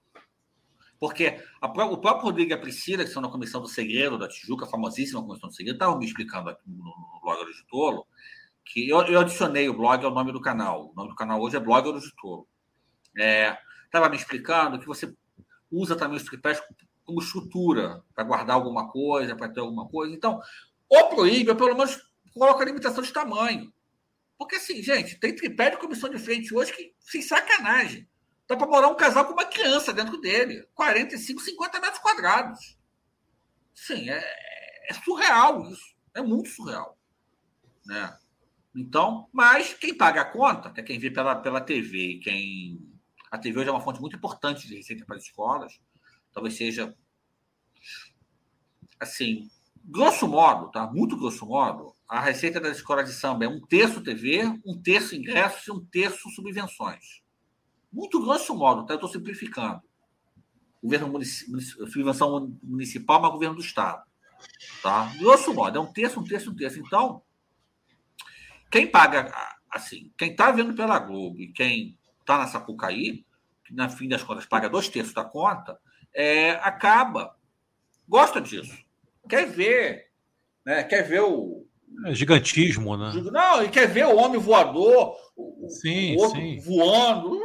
Porque 1.00 1.41
a, 1.62 1.68
o 1.68 1.97
próprio 1.97 2.26
Rodrigo 2.26 2.52
e 2.52 2.54
a 2.54 2.58
Priscila, 2.58 3.06
que 3.06 3.12
são 3.12 3.22
na 3.22 3.30
Comissão 3.30 3.62
do 3.62 3.68
Segredo 3.68 4.18
da 4.18 4.28
Tijuca, 4.28 4.66
famosíssima 4.66 5.24
Comissão 5.24 5.50
do 5.50 5.56
Segredo, 5.56 5.76
estavam 5.76 5.97
me 5.97 6.06
explicando 6.06 6.50
aqui 6.50 6.62
no, 6.68 6.84
no 6.84 7.20
blog 7.24 7.45
de 7.45 7.66
Tolo, 7.68 8.06
que 8.66 8.88
eu, 8.88 9.02
eu, 9.04 9.20
adicionei 9.22 9.70
o 9.70 9.74
blog 9.74 10.04
ao 10.04 10.14
nome 10.14 10.32
do 10.32 10.41
canal. 10.41 10.91
O 10.91 10.93
nome 10.93 11.10
do 11.10 11.16
canal 11.16 11.41
hoje 11.41 11.56
é 11.56 11.60
Blog 11.60 11.88
Ouro 11.88 12.00
de 12.00 12.14
Tolo. 12.16 12.47
Estava 13.86 14.06
é, 14.06 14.10
me 14.10 14.16
explicando 14.16 14.80
que 14.80 14.86
você 14.86 15.14
usa 15.72 15.95
também 15.95 16.18
os 16.18 16.24
tripés 16.24 16.62
como 17.04 17.22
estrutura 17.22 18.04
para 18.14 18.24
guardar 18.24 18.56
alguma 18.56 18.91
coisa, 18.91 19.36
para 19.36 19.50
ter 19.50 19.62
alguma 19.62 19.88
coisa. 19.88 20.14
Então, 20.14 20.39
ou 20.88 21.10
proíbe, 21.10 21.50
ou 21.50 21.56
pelo 21.56 21.76
menos 21.76 22.00
coloca 22.34 22.62
a 22.62 22.66
limitação 22.66 23.04
de 23.04 23.12
tamanho. 23.12 23.74
Porque, 24.38 24.56
assim, 24.56 24.82
gente, 24.82 25.20
tem 25.20 25.36
tripé 25.36 25.72
de 25.72 25.78
comissão 25.78 26.10
de 26.10 26.20
frente 26.20 26.54
hoje 26.54 26.72
que, 26.74 26.93
sem 27.00 27.22
sacanagem, 27.22 28.08
Dá 28.50 28.58
para 28.58 28.66
morar 28.66 28.88
um 28.88 28.95
casal 28.95 29.26
com 29.26 29.34
uma 29.34 29.45
criança 29.45 29.93
dentro 29.93 30.20
dele. 30.20 30.68
45, 30.74 31.39
50 31.39 31.80
metros 31.80 32.00
quadrados. 32.00 32.76
Sim, 33.76 34.10
é, 34.10 34.89
é 34.89 34.93
surreal 34.95 35.70
isso. 35.70 35.95
É 36.16 36.22
muito 36.24 36.50
surreal. 36.50 36.97
Né? 37.86 38.18
Então, 38.76 39.30
mas 39.32 39.76
quem 39.76 39.95
paga 39.95 40.22
a 40.22 40.26
conta, 40.26 40.72
que 40.72 40.82
é 40.82 40.84
quem 40.84 40.97
vê 40.97 41.12
pela, 41.12 41.36
pela 41.36 41.62
TV 41.62 42.20
quem. 42.24 42.80
A 43.30 43.38
TV 43.38 43.60
hoje 43.60 43.70
é 43.70 43.72
uma 43.72 43.82
fonte 43.82 44.02
muito 44.02 44.16
importante 44.16 44.68
de 44.68 44.78
receita 44.78 45.06
para 45.06 45.18
as 45.18 45.24
escolas. 45.26 45.80
Talvez 46.34 46.58
seja. 46.58 46.95
Assim, 49.00 49.47
grosso 49.86 50.28
modo, 50.28 50.72
tá? 50.72 50.88
Muito 50.88 51.16
grosso 51.16 51.45
modo, 51.45 51.95
a 52.08 52.20
receita 52.20 52.60
das 52.60 52.78
escolas 52.78 53.08
de 53.08 53.14
samba 53.14 53.45
é 53.45 53.47
um 53.47 53.62
terço 53.62 54.04
TV, 54.04 54.43
um 54.66 54.82
terço 54.82 55.16
ingressos 55.16 55.68
e 55.68 55.72
um 55.72 55.86
terço 55.86 56.28
subvenções. 56.32 57.22
Muito 57.91 58.21
grosso 58.21 58.55
modo, 58.55 58.85
tá? 58.85 58.93
eu 58.93 58.95
estou 58.95 59.09
simplificando. 59.09 59.81
Governo 60.81 61.09
municipal, 61.09 61.59
subvenção 61.87 62.57
municipal, 62.63 63.21
mas 63.21 63.31
governo 63.31 63.55
do 63.55 63.61
Estado. 63.61 64.03
Tá? 64.81 65.11
Grosso 65.17 65.53
modo, 65.53 65.77
é 65.77 65.81
um 65.81 65.91
terço, 65.91 66.19
um 66.19 66.23
terço, 66.23 66.51
um 66.51 66.55
terço. 66.55 66.79
Então, 66.79 67.21
quem 68.71 68.87
paga, 68.87 69.33
assim, 69.69 70.11
quem 70.17 70.31
está 70.31 70.51
vendo 70.51 70.73
pela 70.73 70.99
Globo 70.99 71.39
e 71.39 71.51
quem 71.51 71.97
está 72.19 72.37
na 72.37 72.47
Sapucaí, 72.47 73.25
que 73.65 73.73
na 73.73 73.89
fim 73.89 74.07
das 74.07 74.23
contas 74.23 74.45
paga 74.45 74.69
dois 74.69 74.87
terços 74.87 75.13
da 75.13 75.25
conta, 75.25 75.77
é, 76.13 76.51
acaba. 76.51 77.35
Gosta 78.07 78.39
disso. 78.39 78.77
Quer 79.27 79.45
ver. 79.47 80.07
Né? 80.65 80.83
Quer 80.83 81.03
ver 81.03 81.21
o. 81.21 81.65
É 82.05 82.13
gigantismo, 82.13 82.95
né? 82.95 83.11
Não, 83.31 83.63
e 83.63 83.69
quer 83.69 83.87
ver 83.87 84.05
o 84.05 84.15
homem 84.15 84.39
voador, 84.39 85.15
o, 85.35 85.67
sim, 85.69 86.15
o 86.15 86.19
outro 86.19 86.39
sim. 86.39 86.59
voando. 86.59 87.39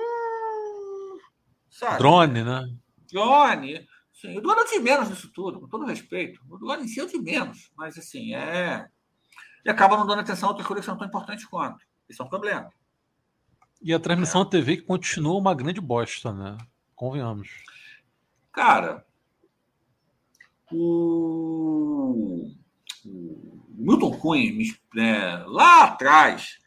Sabe? 1.74 1.98
Drone, 1.98 2.44
né? 2.44 2.68
Drone. 3.10 3.84
Sim, 4.12 4.38
o 4.38 4.40
drone 4.40 4.60
é 4.60 4.64
de 4.64 4.78
menos 4.78 5.10
nisso 5.10 5.28
tudo, 5.32 5.60
com 5.60 5.68
todo 5.68 5.84
respeito. 5.84 6.40
O 6.48 6.56
drone 6.56 6.84
em 6.84 6.88
si 6.88 7.00
é 7.00 7.06
de 7.06 7.18
menos, 7.18 7.72
mas 7.76 7.98
assim, 7.98 8.32
é. 8.32 8.86
E 9.64 9.68
acaba 9.68 9.96
não 9.96 10.06
dando 10.06 10.20
atenção 10.20 10.48
a 10.48 10.52
outras 10.52 10.68
coisas 10.68 10.84
que 10.84 10.90
são 10.90 10.96
tão 10.96 11.08
importantes 11.08 11.44
quanto. 11.46 11.84
Isso 12.08 12.22
é 12.22 12.24
um 12.24 12.28
problema. 12.28 12.70
E 13.82 13.92
a 13.92 13.98
transmissão 13.98 14.42
é. 14.42 14.44
TV 14.44 14.76
que 14.76 14.84
continua 14.84 15.36
uma 15.36 15.52
grande 15.52 15.80
bosta, 15.80 16.32
né? 16.32 16.56
Convenhamos. 16.94 17.48
Cara, 18.52 19.04
o, 20.70 22.52
o 23.04 23.74
Milton 23.76 24.16
Cunha, 24.18 24.52
né, 24.94 25.38
lá 25.48 25.86
atrás, 25.86 26.60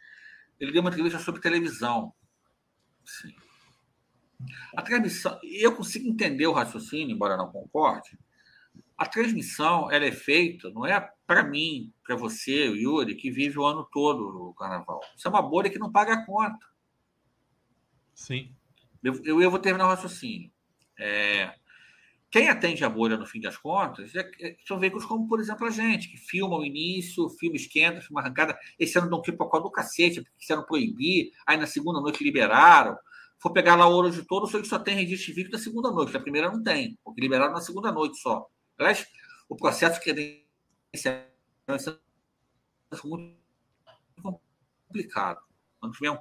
ele 0.59 0.73
deu 0.73 0.81
uma 0.81 0.89
entrevista 0.89 1.17
sobre 1.19 1.39
televisão. 1.39 2.13
Sim. 3.05 3.46
A 4.75 4.81
transmissão, 4.81 5.39
eu 5.43 5.75
consigo 5.75 6.07
entender 6.07 6.47
o 6.47 6.53
raciocínio, 6.53 7.15
embora 7.15 7.37
não 7.37 7.51
concorde. 7.51 8.17
A 8.97 9.05
transmissão 9.05 9.91
ela 9.91 10.05
é 10.05 10.11
feita, 10.11 10.69
não 10.71 10.85
é 10.85 10.99
para 11.25 11.43
mim, 11.43 11.93
para 12.03 12.15
você, 12.15 12.69
o 12.69 12.75
Yuri, 12.75 13.15
que 13.15 13.29
vive 13.29 13.59
o 13.59 13.65
ano 13.65 13.87
todo 13.91 14.49
o 14.49 14.53
carnaval. 14.53 15.01
Isso 15.15 15.27
é 15.27 15.31
uma 15.31 15.41
bolha 15.41 15.69
que 15.69 15.79
não 15.79 15.91
paga 15.91 16.13
a 16.13 16.25
conta. 16.25 16.65
Sim. 18.13 18.55
Eu, 19.03 19.21
eu, 19.23 19.41
eu 19.41 19.51
vou 19.51 19.59
terminar 19.59 19.85
o 19.85 19.89
raciocínio. 19.89 20.51
É, 20.99 21.53
quem 22.29 22.49
atende 22.49 22.83
a 22.83 22.89
bolha, 22.89 23.17
no 23.17 23.25
fim 23.25 23.39
das 23.39 23.55
contas, 23.55 24.13
é, 24.13 24.29
é, 24.41 24.57
são 24.65 24.77
veículos 24.79 25.05
como, 25.05 25.27
por 25.27 25.39
exemplo, 25.39 25.65
a 25.65 25.69
gente, 25.69 26.09
que 26.09 26.17
filma 26.17 26.57
o 26.57 26.65
início, 26.65 27.29
filma 27.29 27.55
esquenta, 27.55 28.01
filma 28.01 28.21
arrancada. 28.21 28.57
Esse 28.77 28.97
ano 28.99 29.09
dão 29.09 29.21
pipocó 29.21 29.59
do 29.59 29.71
cacete, 29.71 30.21
porque 30.21 30.37
quiseram 30.39 30.65
proibir, 30.65 31.31
aí 31.45 31.57
na 31.57 31.67
segunda 31.67 32.01
noite 32.01 32.23
liberaram. 32.23 32.97
For 33.39 33.51
pegar 33.51 33.75
lá 33.75 33.87
o 33.87 33.93
ouro 33.93 34.09
de 34.09 34.23
todo, 34.23 34.47
só 34.47 34.59
que 34.59 34.67
só 34.67 34.79
tem 34.79 34.95
registro 34.95 35.33
civil 35.33 35.51
da 35.51 35.59
segunda 35.59 35.91
noite, 35.91 36.11
da 36.11 36.19
primeira 36.19 36.51
não 36.51 36.63
tem, 36.63 36.97
porque 37.03 37.21
liberaram 37.21 37.53
na 37.53 37.61
segunda 37.61 37.91
noite 37.91 38.17
só. 38.19 38.47
Aliás, 38.77 39.05
o 39.47 39.55
processo 39.55 39.99
que 40.01 40.09
é 40.09 41.27
muito 43.03 43.35
complicado. 44.87 45.39
Quando 45.79 45.93
tiver 45.93 46.11
um 46.11 46.19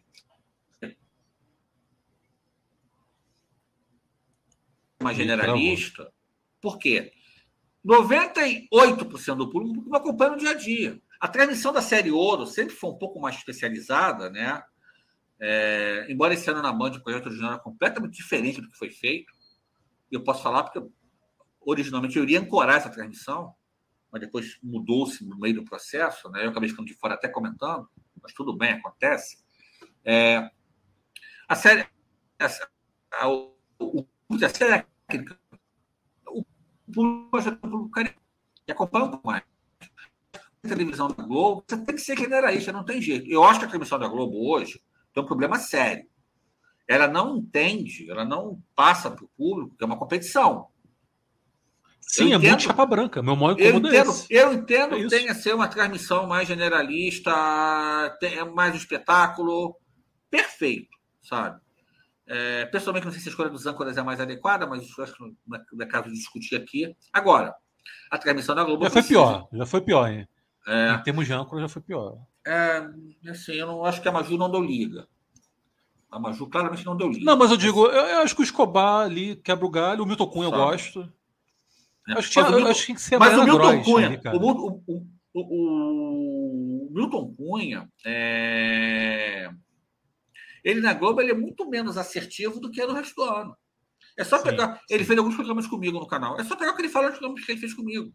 uma 5.01 5.15
generalista, 5.15 6.13
por 6.61 6.79
quê? 6.79 7.13
98% 7.85 9.37
do 9.37 9.51
público 9.51 9.89
não 9.89 9.97
acompanha 9.99 10.33
no 10.33 10.39
dia 10.39 10.51
a 10.51 10.55
dia. 10.55 11.01
A 11.21 11.29
transmissão 11.29 11.73
da 11.73 11.81
série 11.81 12.11
Ouro 12.11 12.47
sempre 12.47 12.75
foi 12.75 12.91
um 12.91 12.99
pouco 12.99 13.21
mais 13.21 13.37
especializada, 13.37 14.29
né? 14.29 14.61
É, 15.39 16.07
embora 16.09 16.35
esse 16.35 16.49
ano 16.51 16.63
na 16.63 16.73
Band 16.73 16.93
o 16.93 17.03
projeto 17.03 17.27
original 17.27 17.53
era 17.53 17.61
completamente 17.61 18.17
diferente 18.17 18.61
do 18.61 18.71
que 18.71 18.79
foi 18.79 18.91
feito, 18.91 19.33
eu 20.11 20.23
posso 20.23 20.43
falar 20.43 20.65
porque 20.65 20.83
originalmente 21.61 22.17
eu 22.17 22.23
iria 22.23 22.41
ancorar 22.41 22.77
essa 22.77 22.91
transmissão, 22.91 23.55
mas 24.11 24.21
depois 24.21 24.59
mudou-se 24.63 25.25
no 25.25 25.39
meio 25.39 25.57
do 25.57 25.65
processo, 25.65 26.31
né? 26.31 26.45
Eu 26.45 26.51
acabei 26.51 26.69
ficando 26.69 26.87
de 26.87 26.95
fora 26.95 27.15
até 27.15 27.29
comentando, 27.29 27.89
mas 28.23 28.33
tudo 28.33 28.57
bem, 28.57 28.73
acontece. 28.73 29.39
É, 30.05 30.49
a 31.49 31.55
série, 31.55 31.87
a, 32.39 32.47
a, 33.21 33.29
o, 33.29 33.57
a 34.43 34.49
série 34.49 34.87
técnica, 35.07 35.39
o 36.29 36.45
público 36.93 37.91
que 38.65 38.73
acompanha 38.73 39.05
um 39.05 39.11
pouco 39.11 39.27
mais. 39.27 39.43
A 40.33 40.69
televisão 40.69 41.09
da 41.09 41.23
Globo, 41.23 41.65
você 41.67 41.77
tem 41.77 41.95
que 41.95 42.01
ser 42.01 42.19
generalista, 42.19 42.73
não 42.73 42.85
tem 42.85 43.01
jeito. 43.01 43.29
Eu 43.29 43.45
acho 43.45 43.61
que 43.61 43.67
a 43.67 43.69
televisão 43.69 43.99
da 43.99 44.09
Globo 44.09 44.49
hoje 44.49 44.81
tem 45.17 45.25
um 45.25 45.27
problema 45.27 45.59
sério. 45.59 46.05
Ela 46.87 47.09
não 47.09 47.39
entende, 47.39 48.09
ela 48.11 48.25
não 48.25 48.63
passa 48.75 49.11
para 49.11 49.25
o 49.25 49.31
público 49.35 49.75
que 49.75 49.83
é 49.83 49.87
uma 49.87 49.99
competição. 49.99 50.69
Sim, 52.03 52.25
eu 52.25 52.35
é 52.35 52.37
entendo, 52.37 52.51
muito 52.51 52.63
chapa 52.65 52.87
branca. 52.87 53.23
Meu 53.23 53.35
maior 53.35 53.59
incômodo 53.59 53.89
eu 53.89 53.95
entendo, 53.95 54.11
é 54.11 54.13
esse. 54.13 54.27
Eu 54.31 54.53
entendo 54.53 54.95
é 54.95 54.99
que 55.01 55.09
tenha 55.09 55.35
ser 55.35 55.55
uma 55.55 55.69
transmissão 55.69 56.27
mais 56.27 56.47
generalista, 56.47 57.33
mais 58.55 58.75
um 58.75 58.77
espetáculo. 58.77 59.75
Perfeito, 60.31 60.91
sabe? 61.23 61.61
É, 62.27 62.67
pessoalmente, 62.67 63.07
não 63.07 63.13
sei 63.13 63.23
se 63.23 63.29
a 63.29 63.31
escolha 63.31 63.49
dos 63.49 63.67
âncoras 63.67 63.97
é 63.97 64.03
mais 64.03 64.21
adequada, 64.21 64.67
mas 64.67 64.87
acho 64.99 65.15
que 65.15 65.37
não 65.73 65.85
é 65.85 65.89
caso 65.89 66.09
de 66.09 66.15
discutir 66.15 66.57
aqui. 66.57 66.95
Agora, 67.11 67.55
a 68.11 68.19
transmissão 68.19 68.55
da 68.55 68.65
Globo. 68.65 68.85
Já 68.85 68.91
foi 68.91 69.01
precisa... 69.01 69.19
pior, 69.19 69.49
já 69.51 69.67
foi 69.67 69.81
pior, 69.81 70.09
hein? 70.09 70.29
É... 70.67 70.91
Em 70.93 71.03
termos 71.03 71.27
de 71.27 71.33
âncora, 71.33 71.63
já 71.63 71.69
foi 71.69 71.81
pior. 71.81 72.19
É, 72.47 72.89
assim, 73.31 73.53
eu 73.55 73.67
não 73.67 73.85
acho 73.85 74.01
que 74.01 74.09
a 74.09 74.13
Maju 74.13 74.39
não 74.39 74.51
deu 74.51 74.63
liga. 74.63 75.09
A 76.11 76.19
Maju 76.19 76.47
claramente 76.47 76.87
não 76.87 76.97
deu 76.97 77.09
liga. 77.09 77.25
Não, 77.25 77.37
mas 77.37 77.51
eu 77.51 77.57
digo, 77.57 77.87
eu, 77.87 78.07
eu 78.07 78.19
acho 78.21 78.35
que 78.35 78.43
o 78.43 78.45
Escobar 78.45 79.05
ali 79.05 79.37
quebra 79.37 79.67
o 79.67 79.71
galho, 79.71 80.05
o 80.05 80.07
Milton 80.07 80.29
Cunha 80.29 80.49
Sabe? 80.49 80.63
eu 80.63 80.67
gosto. 80.67 81.13
É. 82.09 82.13
Acho, 82.13 82.29
que 82.29 82.33
tinha, 82.35 82.51
Milton, 82.51 82.69
acho 82.69 82.81
que 82.81 82.87
tinha 82.87 82.97
que 82.97 83.03
ser 83.03 83.19
Mas 83.19 83.37
o 83.37 83.45
Milton 83.45 83.59
Gross, 83.59 83.85
Cunha, 83.85 84.07
ali, 84.07 84.21
o, 84.25 84.83
o, 84.87 85.07
o, 85.35 86.87
o, 86.87 86.91
Milton 86.93 87.35
Cunha 87.37 87.91
é 88.05 89.51
ele 90.67 90.81
na 90.81 90.93
Globo 90.93 91.21
ele 91.21 91.31
é 91.31 91.35
muito 91.35 91.69
menos 91.71 91.97
assertivo 91.97 92.59
do 92.59 92.73
que 92.73 92.81
é 92.81 92.87
no 92.87 92.93
resto 92.93 93.15
do 93.15 93.23
ano. 93.23 93.57
É 94.19 94.25
só 94.25 94.43
pegar. 94.43 94.75
Sim, 94.75 94.81
Ele 94.91 95.05
fez 95.05 95.17
alguns 95.17 95.37
programas 95.37 95.65
comigo 95.69 96.01
no 96.01 96.09
canal. 96.09 96.41
É 96.41 96.43
só 96.43 96.57
pegar 96.57 96.73
o 96.73 96.75
que 96.75 96.83
ele 96.83 96.89
fala 96.89 97.09
dos 97.09 97.19
programas 97.19 97.45
que 97.45 97.53
ele 97.53 97.61
fez 97.61 97.73
comigo. 97.73 98.13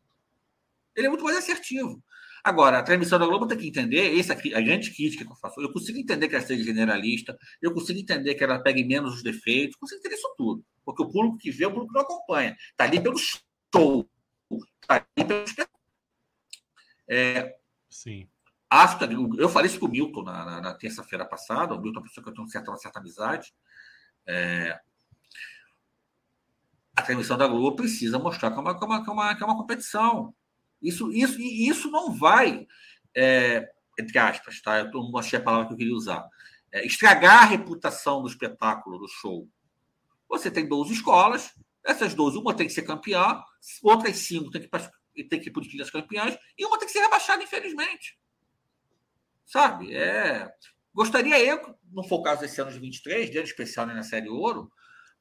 Ele 0.94 1.08
é 1.08 1.10
muito 1.10 1.24
mais 1.24 1.38
assertivo. 1.38 2.04
Agora, 2.44 2.80
a 2.80 2.84
transmissão 2.84 3.20
da 3.20 3.26
Globo 3.26 3.48
tem 3.48 3.58
que 3.58 3.68
entender, 3.68 4.18
essa 4.20 4.34
a 4.34 4.62
grande 4.62 4.92
crítica 4.92 5.26
que 5.26 5.32
eu 5.32 5.36
faço. 5.36 5.62
Eu 5.62 5.72
consigo 5.72 6.00
entender 6.00 6.28
que 6.28 6.36
ela 6.36 6.46
seja 6.46 6.64
generalista, 6.64 7.38
eu 7.62 7.74
consigo 7.74 8.00
entender 8.00 8.36
que 8.36 8.44
ela 8.44 8.60
pegue 8.60 8.84
menos 8.84 9.16
os 9.16 9.24
defeitos, 9.24 9.76
consigo 9.76 10.00
entender 10.00 10.16
isso 10.16 10.34
tudo. 10.38 10.66
Porque 10.84 11.04
o 11.04 11.10
público 11.10 11.38
que 11.38 11.52
vê, 11.52 11.66
o 11.66 11.72
público 11.72 11.94
não 11.94 12.02
acompanha. 12.02 12.56
Está 12.72 12.86
ali 12.86 13.00
pelo 13.00 13.18
show. 13.18 14.10
Está 14.82 15.06
ali 15.16 15.28
pelo 15.28 15.46
é, 17.08 17.58
Sim. 17.90 18.28
Acho 18.70 18.98
que 18.98 19.06
eu 19.38 19.50
falei 19.50 19.70
isso 19.70 19.78
com 19.78 19.86
o 19.86 19.90
Milton 19.90 20.24
na, 20.24 20.46
na, 20.46 20.62
na 20.62 20.74
terça-feira 20.74 21.26
passada. 21.26 21.76
O 21.76 21.82
Milton 21.82 22.00
é 22.00 22.02
uma 22.02 22.08
pessoa 22.08 22.24
que 22.24 22.30
eu 22.30 22.34
tenho 22.34 22.48
certa, 22.48 22.72
uma 22.72 22.78
certa 22.78 23.00
amizade. 23.00 23.54
É... 24.26 24.80
A 26.96 27.02
transmissão 27.02 27.38
da 27.38 27.48
Globo 27.48 27.76
precisa 27.76 28.18
mostrar 28.18 28.50
que 28.50 28.58
é 28.58 28.62
uma, 28.62 28.78
que 28.78 28.84
é 28.84 28.88
uma, 28.88 29.04
que 29.04 29.10
é 29.10 29.14
uma, 29.14 29.36
que 29.36 29.44
é 29.44 29.46
uma 29.46 29.58
competição. 29.58 30.34
Isso, 30.82 31.12
isso, 31.12 31.40
e 31.40 31.68
isso 31.68 31.92
não 31.92 32.14
vai, 32.14 32.68
é, 33.16 33.70
entre 34.00 34.18
aspas, 34.18 34.62
tá? 34.62 34.80
Eu 34.80 34.92
não 34.92 35.18
achei 35.18 35.38
a 35.38 35.42
palavra 35.42 35.68
que 35.68 35.74
eu 35.74 35.78
queria 35.78 35.96
usar. 35.96 36.28
É, 36.72 36.86
estragar 36.86 37.44
a 37.44 37.46
reputação 37.46 38.22
do 38.22 38.28
espetáculo, 38.28 38.98
do 38.98 39.08
show. 39.08 39.48
Você 40.30 40.50
tem 40.50 40.68
12 40.68 40.94
escolas, 40.94 41.54
essas 41.86 42.14
12, 42.14 42.38
uma 42.38 42.56
tem 42.56 42.68
que 42.68 42.74
ser 42.74 42.84
campeã, 42.84 43.42
outras 43.84 44.18
5 44.18 44.50
tem 44.52 44.62
que, 44.62 45.24
tem 45.26 45.40
que 45.40 45.50
ir 45.50 45.52
para 45.52 45.62
os 45.62 45.92
campeãs, 45.92 46.38
e 46.58 46.66
uma 46.66 46.78
tem 46.78 46.88
que 46.88 46.94
ser 46.94 47.02
rebaixada, 47.02 47.44
infelizmente. 47.44 48.18
Sabe? 49.46 49.94
É... 49.94 50.50
Gostaria 50.94 51.40
eu, 51.40 51.76
não 51.92 52.04
for 52.04 52.20
o 52.20 52.24
caso 52.24 52.42
desse 52.42 52.60
ano 52.62 52.72
de 52.72 52.80
23, 52.80 53.30
dia 53.30 53.42
especial 53.42 53.86
né, 53.86 53.94
na 53.94 54.04
Série 54.04 54.30
Ouro, 54.30 54.72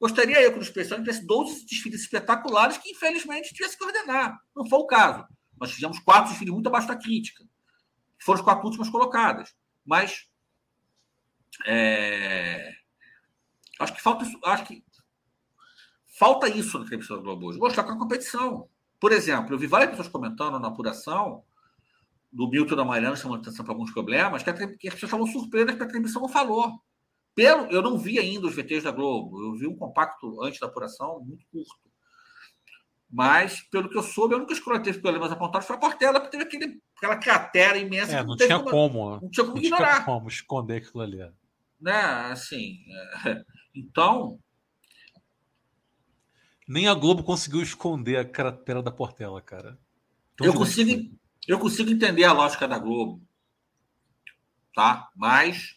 gostaria 0.01 0.41
eu 0.41 0.51
que 0.51 0.57
no 0.57 0.63
especial 0.63 0.99
tivesse 0.99 1.27
12 1.27 1.65
desfiles 1.65 2.03
espetaculares 2.03 2.79
que, 2.79 2.91
infelizmente, 2.91 3.55
tivesse 3.55 3.79
que 3.79 3.85
ordenar. 3.85 4.37
Não 4.55 4.69
foi 4.69 4.79
o 4.79 4.87
caso. 4.87 5.27
Nós 5.61 5.73
fizemos 5.73 5.99
quatro 5.99 6.31
desfiles 6.31 6.55
muito 6.55 6.69
abaixo 6.69 6.89
da 6.89 6.97
crítica. 6.97 7.45
Foram 8.19 8.41
as 8.41 8.45
quatro 8.45 8.65
últimas 8.65 8.89
colocadas. 8.89 9.55
Mas 9.85 10.29
é... 11.67 12.73
acho 13.79 13.95
que 13.95 14.01
falta 14.01 14.25
acho 14.45 14.65
que 14.65 14.85
falta 16.19 16.49
isso 16.49 16.79
na 16.79 16.87
televisão 16.87 17.19
do 17.19 17.23
Globo 17.23 17.47
hoje. 17.47 17.59
Mostrar 17.59 17.85
com 17.85 17.93
a 17.93 17.99
competição. 17.99 18.69
Por 18.99 19.13
exemplo, 19.13 19.55
eu 19.55 19.59
vi 19.59 19.67
várias 19.67 19.91
pessoas 19.91 20.09
comentando 20.09 20.59
na 20.59 20.69
apuração 20.69 21.45
do 22.33 22.49
Milton 22.49 22.77
da 22.77 22.85
Mariana 22.85 23.17
chamando 23.17 23.41
atenção 23.41 23.65
para 23.65 23.75
alguns 23.75 23.93
problemas, 23.93 24.43
que, 24.43 24.51
a, 24.51 24.55
que 24.55 24.89
as 24.89 24.95
pessoas 24.95 25.05
estavam 25.05 25.27
surpresas 25.27 25.75
que 25.75 25.83
a 25.83 25.89
transmissão 25.89 26.23
não 26.23 26.29
falou. 26.29 26.81
Pelo, 27.35 27.67
eu 27.71 27.83
não 27.83 27.99
vi 27.99 28.19
ainda 28.19 28.47
os 28.47 28.55
VTs 28.55 28.85
da 28.85 28.91
Globo, 28.91 29.43
eu 29.43 29.55
vi 29.55 29.67
um 29.67 29.77
compacto 29.77 30.43
antes 30.43 30.61
da 30.61 30.67
apuração, 30.67 31.21
muito 31.21 31.45
curto. 31.51 31.90
Mas, 33.13 33.61
pelo 33.63 33.89
que 33.89 33.99
eu 33.99 34.03
soube, 34.03 34.35
a 34.35 34.37
única 34.37 34.53
escola 34.53 34.79
que 34.79 34.85
teve 34.85 35.01
problemas 35.01 35.33
apontados 35.33 35.67
foi 35.67 35.75
a 35.75 35.81
Portela, 35.81 36.21
porque 36.21 36.37
teve 36.37 36.45
aquele, 36.45 36.81
aquela 36.97 37.17
cratera 37.17 37.77
imensa. 37.77 38.13
É, 38.13 38.21
não, 38.21 38.29
não 38.29 38.37
tinha 38.37 38.59
como, 38.59 38.71
como, 38.71 39.21
Não 39.21 39.31
tinha 39.31 39.45
como 39.45 39.57
não 39.57 39.63
ignorar. 39.65 39.95
Tinha 39.95 40.05
como 40.05 40.29
esconder 40.29 40.77
aquilo 40.77 41.03
ali. 41.03 41.19
Né, 41.81 41.93
assim. 41.93 42.79
É, 43.27 43.45
então. 43.75 44.39
Nem 46.69 46.87
a 46.87 46.95
Globo 46.95 47.25
conseguiu 47.25 47.63
esconder 47.63 48.17
a 48.17 48.25
cratera 48.25 48.81
da 48.81 48.93
Portela, 48.93 49.43
cara. 49.43 49.77
Tão 50.37 50.47
eu 50.47 50.55
consigo, 50.55 51.11
eu 51.49 51.59
consigo 51.59 51.91
entender 51.91 52.23
a 52.23 52.33
lógica 52.33 52.69
da 52.69 52.79
Globo, 52.79 53.21
tá? 54.73 55.11
Mas 55.17 55.77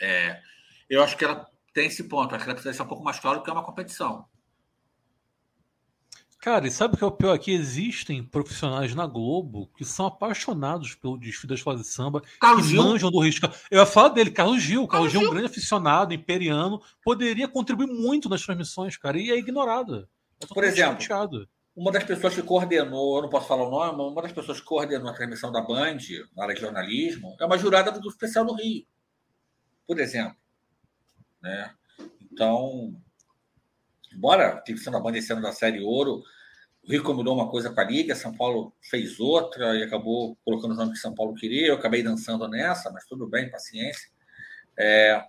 é, 0.00 0.40
eu 0.88 1.02
acho 1.02 1.16
que 1.16 1.24
ela 1.24 1.50
tem 1.74 1.88
esse 1.88 2.04
ponto. 2.04 2.32
Acho 2.32 2.44
que 2.44 2.50
ela 2.50 2.54
precisa 2.54 2.74
ser 2.74 2.82
um 2.82 2.88
pouco 2.88 3.02
mais 3.02 3.18
claro 3.18 3.42
que 3.42 3.50
é 3.50 3.52
uma 3.52 3.64
competição. 3.64 4.24
Cara, 6.40 6.68
e 6.68 6.70
sabe 6.70 6.94
o 6.94 6.96
que 6.96 7.02
é 7.02 7.06
o 7.06 7.10
pior? 7.10 7.36
Que 7.38 7.50
existem 7.50 8.22
profissionais 8.22 8.94
na 8.94 9.06
Globo 9.06 9.68
que 9.76 9.84
são 9.84 10.06
apaixonados 10.06 10.94
pelo 10.94 11.18
desfile 11.18 11.48
da 11.48 11.54
escola 11.56 11.76
de 11.76 11.84
samba, 11.84 12.22
Carlos 12.40 12.66
que 12.66 12.70
Gil. 12.70 12.82
manjam 12.82 13.10
do 13.10 13.18
risco. 13.20 13.46
Eu 13.70 13.80
ia 13.80 13.86
falar 13.86 14.10
dele, 14.10 14.30
Carlos 14.30 14.62
Gil. 14.62 14.86
Carlos, 14.86 14.90
Carlos 14.90 15.12
Gil 15.12 15.22
é 15.22 15.26
um 15.26 15.30
grande 15.30 15.46
aficionado, 15.46 16.14
imperiano, 16.14 16.80
poderia 17.02 17.48
contribuir 17.48 17.88
muito 17.88 18.28
nas 18.28 18.42
transmissões, 18.42 18.96
cara, 18.96 19.18
e 19.18 19.30
é 19.30 19.36
ignorado. 19.36 20.08
É 20.40 20.46
Por 20.46 20.62
exemplo, 20.62 21.00
chateado. 21.00 21.48
uma 21.74 21.90
das 21.90 22.04
pessoas 22.04 22.32
que 22.34 22.42
coordenou, 22.42 23.16
eu 23.16 23.22
não 23.22 23.28
posso 23.28 23.48
falar 23.48 23.66
o 23.66 23.70
nome, 23.70 23.98
mas 23.98 24.06
uma 24.12 24.22
das 24.22 24.32
pessoas 24.32 24.60
que 24.60 24.66
coordenou 24.66 25.08
a 25.08 25.14
transmissão 25.14 25.50
da 25.50 25.60
Band, 25.60 25.98
na 26.36 26.44
área 26.44 26.54
de 26.54 26.60
jornalismo, 26.60 27.36
é 27.40 27.44
uma 27.44 27.58
jurada 27.58 27.90
do 27.90 28.08
Especial 28.08 28.44
do 28.44 28.54
Rio, 28.54 28.86
por 29.88 29.98
exemplo. 29.98 30.36
Né? 31.42 31.74
Então, 32.32 32.94
embora 34.12 34.48
a 34.48 34.60
televisão 34.60 34.92
da 34.92 35.00
Band 35.00 35.16
esse 35.16 35.32
ano 35.32 35.42
da 35.42 35.52
série 35.52 35.80
Ouro, 35.80 36.22
o 36.88 36.90
Rio 36.90 37.02
combinou 37.02 37.34
uma 37.34 37.50
coisa 37.50 37.70
com 37.70 37.80
a 37.80 37.84
Liga, 37.84 38.14
São 38.14 38.34
Paulo 38.34 38.74
fez 38.80 39.20
outra 39.20 39.76
e 39.76 39.82
acabou 39.82 40.38
colocando 40.44 40.72
o 40.72 40.74
nome 40.74 40.92
que 40.92 40.98
São 40.98 41.14
Paulo 41.14 41.34
queria. 41.34 41.66
Eu 41.66 41.74
acabei 41.74 42.02
dançando 42.02 42.48
nessa, 42.48 42.90
mas 42.90 43.04
tudo 43.04 43.28
bem, 43.28 43.50
paciência. 43.50 44.08
É... 44.78 45.22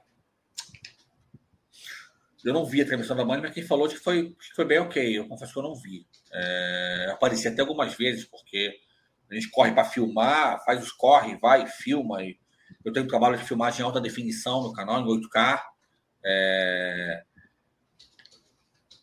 Eu 2.45 2.53
não 2.53 2.65
vi 2.65 2.81
a 2.81 2.85
transmissão 2.85 3.17
da 3.17 3.25
Band, 3.25 3.41
mas 3.41 3.53
quem 3.53 3.63
falou 3.63 3.89
que 3.89 3.97
foi, 3.97 4.29
que 4.29 4.55
foi 4.55 4.63
bem 4.63 4.79
ok. 4.79 5.17
Eu 5.17 5.27
confesso 5.27 5.51
que 5.51 5.59
eu 5.59 5.63
não 5.63 5.75
vi. 5.75 6.07
É... 6.31 7.09
Apareci 7.11 7.49
até 7.49 7.59
algumas 7.59 7.93
vezes, 7.93 8.23
porque 8.23 8.79
a 9.29 9.35
gente 9.35 9.49
corre 9.49 9.73
para 9.73 9.83
filmar, 9.83 10.63
faz 10.63 10.81
os 10.81 10.93
corre, 10.93 11.37
vai, 11.41 11.67
filma. 11.67 12.19
Eu 12.85 12.93
tenho 12.93 13.05
um 13.05 13.09
trabalho 13.09 13.37
de 13.37 13.43
filmagem 13.43 13.81
em 13.81 13.83
alta 13.83 13.99
definição 13.99 14.63
no 14.63 14.71
canal, 14.71 15.01
em 15.01 15.05
8K. 15.05 15.61
É... 16.23 17.23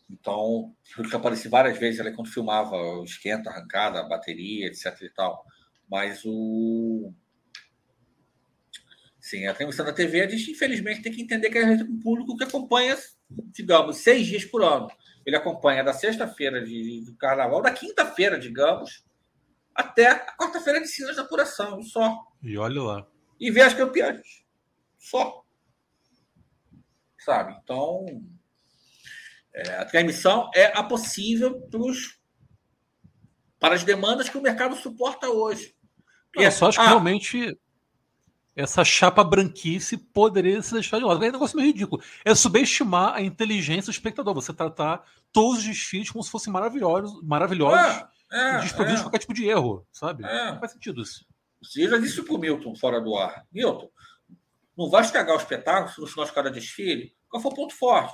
Então, 0.09 0.73
eu 0.97 1.17
apareci 1.17 1.49
várias 1.49 1.77
vezes 1.77 1.99
ali 1.99 2.13
quando 2.13 2.31
filmava 2.31 2.75
o 2.75 3.03
esquenta, 3.03 3.49
arrancada, 3.49 3.99
a 3.99 4.07
bateria, 4.07 4.67
etc 4.67 5.01
e 5.01 5.09
tal. 5.09 5.45
Mas 5.89 6.21
o. 6.25 7.13
Sim, 9.19 9.45
a 9.45 9.53
transmissão 9.53 9.85
da 9.85 9.91
TV, 9.91 10.21
a 10.21 10.29
gente 10.29 10.51
infelizmente 10.51 11.01
tem 11.01 11.11
que 11.11 11.21
entender 11.21 11.49
que 11.49 11.57
é 11.57 11.65
um 11.65 11.99
público 11.99 12.37
que 12.37 12.45
acompanha, 12.45 12.97
digamos, 13.51 13.97
seis 13.97 14.25
dias 14.25 14.45
por 14.45 14.63
ano. 14.63 14.89
Ele 15.25 15.35
acompanha 15.35 15.83
da 15.83 15.91
sexta-feira 15.91 16.63
de, 16.63 17.03
de 17.03 17.13
carnaval, 17.17 17.61
da 17.61 17.73
quinta-feira, 17.73 18.39
digamos, 18.39 19.03
até 19.75 20.07
a 20.07 20.37
quarta-feira 20.37 20.79
de 20.79 20.87
cinzas 20.87 21.17
da 21.17 21.23
apuração, 21.23 21.83
só. 21.83 22.25
E 22.41 22.57
olha 22.57 22.81
lá. 22.81 23.07
E 23.37 23.51
vê 23.51 23.61
as 23.61 23.73
campeãs. 23.73 24.45
Só. 24.97 25.43
Sabe? 27.19 27.59
Então, 27.61 28.05
é, 29.57 29.77
a 29.77 29.85
transmissão 29.85 30.51
é 30.53 30.77
a 30.77 30.83
possível 30.83 31.59
pros, 31.61 32.19
para 33.59 33.73
as 33.73 33.83
demandas 33.83 34.29
que 34.29 34.37
o 34.37 34.41
mercado 34.41 34.75
suporta 34.75 35.29
hoje. 35.29 35.75
Não, 36.35 36.43
eu 36.43 36.51
só 36.51 36.67
acho 36.67 36.77
que 36.77 36.85
ah, 36.85 36.89
realmente 36.89 37.59
essa 38.55 38.85
chapa 38.85 39.23
branquice 39.23 39.97
poderia 39.97 40.61
se 40.61 40.73
deixar 40.73 40.99
de 40.99 41.05
lado. 41.05 41.23
É 41.25 41.29
um 41.29 41.31
negócio 41.31 41.57
meio 41.57 41.69
ridículo. 41.69 42.03
É 42.23 42.35
subestimar 42.35 43.15
a 43.15 43.21
inteligência 43.21 43.91
do 43.91 43.95
espectador. 43.95 44.35
Você 44.35 44.53
tratar 44.53 45.03
todos 45.31 45.59
os 45.59 45.65
desfiles 45.65 46.11
como 46.11 46.23
se 46.23 46.29
fossem 46.29 46.53
maravilhosos, 46.53 47.19
maravilhosos 47.23 48.03
é, 48.31 48.57
é, 48.57 48.59
desprovidos 48.59 48.93
é. 48.93 48.97
de 48.97 49.03
qualquer 49.03 49.19
tipo 49.19 49.33
de 49.33 49.47
erro, 49.47 49.87
sabe? 49.91 50.23
É. 50.23 50.51
Não 50.51 50.59
faz 50.59 50.71
sentido 50.71 51.01
isso. 51.01 51.25
Você 51.63 51.89
já 51.89 51.97
disse 51.97 52.21
para 52.21 52.35
o 52.35 52.37
Milton 52.37 52.75
fora 52.75 53.01
do 53.01 53.15
ar. 53.15 53.43
Milton, 53.51 53.89
não 54.77 54.87
vai 54.87 55.01
estragar 55.01 55.35
o 55.35 55.39
espetáculo 55.39 55.91
se 55.91 55.99
no 55.99 56.05
final 56.05 56.25
de 56.25 56.31
cada 56.31 56.51
desfile. 56.51 57.15
Qual 57.27 57.41
foi 57.41 57.51
o 57.51 57.55
ponto 57.55 57.73
forte? 57.73 58.13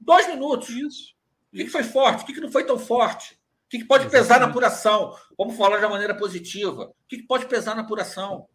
Dois 0.00 0.26
minutos. 0.28 0.68
Isso. 0.70 1.14
O 1.52 1.56
que, 1.56 1.68
foi 1.68 1.82
forte? 1.82 2.22
O 2.22 2.26
que, 2.26 2.40
não 2.40 2.52
foi 2.52 2.64
tão 2.64 2.78
forte? 2.78 3.34
O 3.34 3.68
que, 3.68 3.84
pode 3.84 4.04
Exatamente. 4.04 4.10
pesar 4.10 4.40
na 4.40 4.46
apuração? 4.46 5.16
Vamos 5.36 5.56
falar 5.56 5.78
de 5.78 5.84
uma 5.84 5.90
maneira 5.90 6.16
positiva. 6.16 6.84
O 6.84 6.94
que, 7.08 7.22
pode 7.22 7.46
pesar 7.46 7.74
na 7.74 7.82
apuração? 7.82 8.48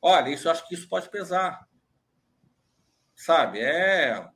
Olha, 0.00 0.30
isso 0.30 0.48
eu 0.48 0.52
acho 0.52 0.66
que 0.66 0.74
isso 0.74 0.88
pode 0.88 1.08
pesar. 1.10 1.66
Sabe? 3.14 3.60
É. 3.60 4.10
é... 4.10 4.30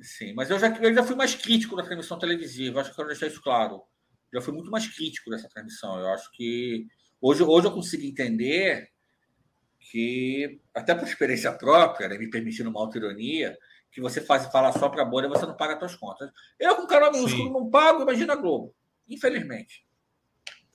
Sim, 0.00 0.34
mas 0.34 0.50
eu 0.50 0.58
já, 0.58 0.68
eu 0.68 0.94
já 0.94 1.02
fui 1.02 1.16
mais 1.16 1.34
crítico 1.34 1.76
da 1.76 1.82
transmissão 1.82 2.18
televisiva. 2.18 2.80
Acho 2.80 2.90
que 2.90 2.92
eu 2.92 2.96
quero 2.96 3.08
deixar 3.08 3.26
isso 3.26 3.42
claro. 3.42 3.82
Já 4.32 4.40
fui 4.40 4.52
muito 4.52 4.70
mais 4.70 4.86
crítico 4.86 5.30
dessa 5.30 5.48
transmissão. 5.48 5.98
Eu 5.98 6.08
acho 6.08 6.30
que 6.32 6.86
hoje, 7.20 7.42
hoje 7.42 7.66
eu 7.66 7.72
consigo 7.72 8.04
entender 8.04 8.92
que, 9.94 10.60
até 10.74 10.92
por 10.92 11.06
experiência 11.06 11.52
própria, 11.52 12.08
né, 12.08 12.18
me 12.18 12.28
permitindo 12.28 12.68
uma 12.68 12.80
autoironia, 12.80 13.56
que 13.92 14.00
você 14.00 14.20
faz 14.20 14.44
falar 14.46 14.72
só 14.72 14.88
para 14.88 15.02
a 15.02 15.04
bolha, 15.04 15.28
você 15.28 15.46
não 15.46 15.56
paga 15.56 15.74
as 15.74 15.78
suas 15.78 15.94
contas. 15.94 16.28
Eu, 16.58 16.74
com 16.74 16.84
canal 16.88 17.12
minúsculo, 17.12 17.52
não 17.52 17.70
pago, 17.70 18.02
imagina 18.02 18.32
a 18.32 18.36
Globo. 18.36 18.74
Infelizmente. 19.08 19.86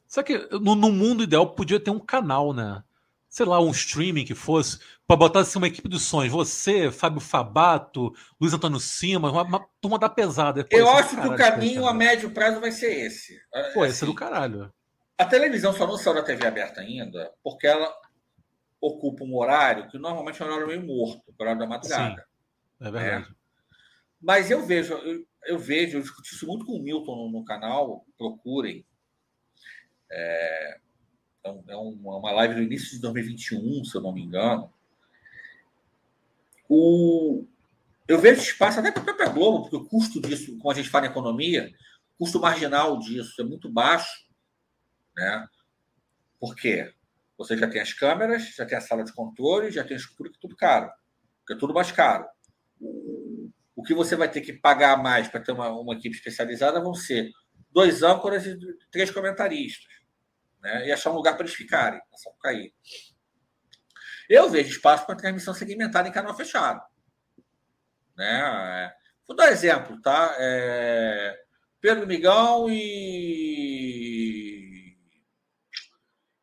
Só 0.07 0.24
que 0.24 0.38
no, 0.61 0.74
no, 0.74 0.89
mundo 0.89 1.24
ideal 1.24 1.53
podia 1.53 1.82
ter 1.82 1.91
um 1.91 1.99
canal, 1.99 2.53
né? 2.53 2.82
Sei 3.28 3.45
lá, 3.45 3.59
um 3.59 3.72
streaming 3.72 4.24
que 4.24 4.34
fosse, 4.34 4.80
para 5.05 5.17
botar 5.17 5.41
assim, 5.41 5.57
uma 5.57 5.67
equipe 5.67 5.89
dos 5.89 6.03
sonhos. 6.03 6.32
Você, 6.32 6.89
Fábio 6.89 7.20
Fabato, 7.20 8.13
Luiz 8.39 8.53
Antônio 8.53 8.80
Simas, 8.80 9.34
uma, 9.34 9.43
uma 9.43 9.67
turma 9.82 9.99
da 9.99 10.07
pesada. 10.07 10.63
Pô, 10.63 10.78
Eu 10.78 10.88
é 10.88 10.91
acho 10.93 11.20
que 11.20 11.28
o 11.28 11.36
caminho 11.36 11.86
a 11.86 11.93
médio 11.93 12.32
prazo 12.32 12.61
vai 12.61 12.72
ser 12.72 13.05
esse. 13.05 13.38
Pô, 13.74 13.84
assim, 13.84 13.91
esse 13.91 14.03
é 14.05 14.07
do 14.07 14.15
caralho. 14.15 14.74
A 15.17 15.26
televisão 15.26 15.74
só 15.74 15.86
não 15.86 15.97
saiu 15.97 16.15
da 16.15 16.24
TV 16.24 16.47
aberta 16.47 16.80
ainda, 16.80 17.34
porque 17.43 17.67
ela 17.67 17.93
ocupa 18.82 19.23
um 19.23 19.36
horário 19.36 19.88
que 19.89 19.97
normalmente 19.97 20.41
é 20.41 20.45
um 20.45 20.47
horário 20.47 20.67
meio 20.67 20.86
morto, 20.86 21.23
o 21.27 21.41
horário 21.41 21.59
da 21.59 21.67
madrugada. 21.67 22.21
Sim, 22.21 22.88
é 22.88 22.91
verdade. 22.91 23.32
É. 23.32 23.36
Mas 24.21 24.51
eu 24.51 24.65
vejo, 24.65 24.93
eu, 24.93 25.25
eu, 25.45 25.59
vejo, 25.59 25.97
eu 25.97 26.01
discuti 26.01 26.34
isso 26.34 26.45
muito 26.45 26.65
com 26.65 26.73
o 26.73 26.82
Milton 26.82 27.15
no, 27.15 27.32
no 27.39 27.45
canal, 27.45 28.05
procurem. 28.17 28.86
É, 30.11 30.80
é, 31.43 31.49
é 31.67 31.75
uma 31.75 32.32
live 32.32 32.55
do 32.55 32.63
início 32.63 32.91
de 32.91 33.01
2021, 33.01 33.86
se 33.86 33.95
eu 33.95 34.01
não 34.01 34.11
me 34.11 34.21
engano. 34.21 34.71
O, 36.67 37.45
eu 38.07 38.19
vejo 38.19 38.41
espaço 38.41 38.80
até 38.80 38.91
para 38.91 39.01
a 39.01 39.05
própria 39.05 39.30
Globo, 39.30 39.61
porque 39.61 39.75
o 39.75 39.86
custo 39.86 40.21
disso, 40.21 40.57
como 40.57 40.71
a 40.71 40.75
gente 40.75 40.89
fala 40.89 41.07
em 41.07 41.09
economia, 41.09 41.73
o 42.15 42.25
custo 42.25 42.39
marginal 42.39 42.99
disso 42.99 43.41
é 43.41 43.45
muito 43.45 43.69
baixo. 43.69 44.27
Né? 45.15 45.47
Por 46.39 46.55
quê? 46.55 46.93
Você 47.40 47.56
já 47.56 47.70
tem 47.70 47.82
as 47.82 47.94
câmeras, 47.94 48.54
já 48.54 48.66
tem 48.66 48.78
a 48.78 48.82
sala 48.82 49.02
de 49.02 49.14
controle, 49.14 49.72
já 49.72 49.82
tem 49.82 49.96
a 49.96 50.00
estrutura, 50.00 50.30
é 50.30 50.40
tudo 50.42 50.58
caro. 50.58 50.92
Que 51.48 51.54
é 51.54 51.58
tudo 51.58 51.74
mais 51.74 51.90
caro. 51.90 52.28
O 53.74 53.82
que 53.82 53.94
você 53.94 54.18
vai 54.18 54.30
ter 54.30 54.41
que 54.41 54.52
pagar 54.52 55.02
mais 55.02 55.30
para 55.30 55.40
ter 55.40 55.53
uma, 55.53 55.70
uma 55.70 55.94
equipe 55.94 56.14
especializada 56.14 56.82
vão 56.82 56.94
ser 56.94 57.32
dois 57.72 58.03
âncoras 58.03 58.45
e 58.45 58.60
três 58.91 59.10
comentaristas. 59.10 59.88
Né? 60.61 60.88
E 60.88 60.91
achar 60.91 61.11
um 61.11 61.16
lugar 61.16 61.38
para 61.38 61.45
eles 61.45 61.56
ficarem, 61.56 62.02
para 62.02 62.34
cair. 62.41 62.74
Eu 64.30 64.49
vejo 64.49 64.70
espaço 64.70 65.06
para 65.06 65.16
transmissão 65.16 65.53
segmentada 65.53 66.10
em 66.10 66.11
canal 66.11 66.36
fechado. 66.36 66.82
Né? 68.18 68.91
Vou 69.26 69.36
dar 69.36 69.49
exemplo, 69.49 69.99
tá? 70.02 70.36
É... 70.38 71.40
Pedro 71.80 72.06
Migão 72.06 72.70
e 72.70 74.09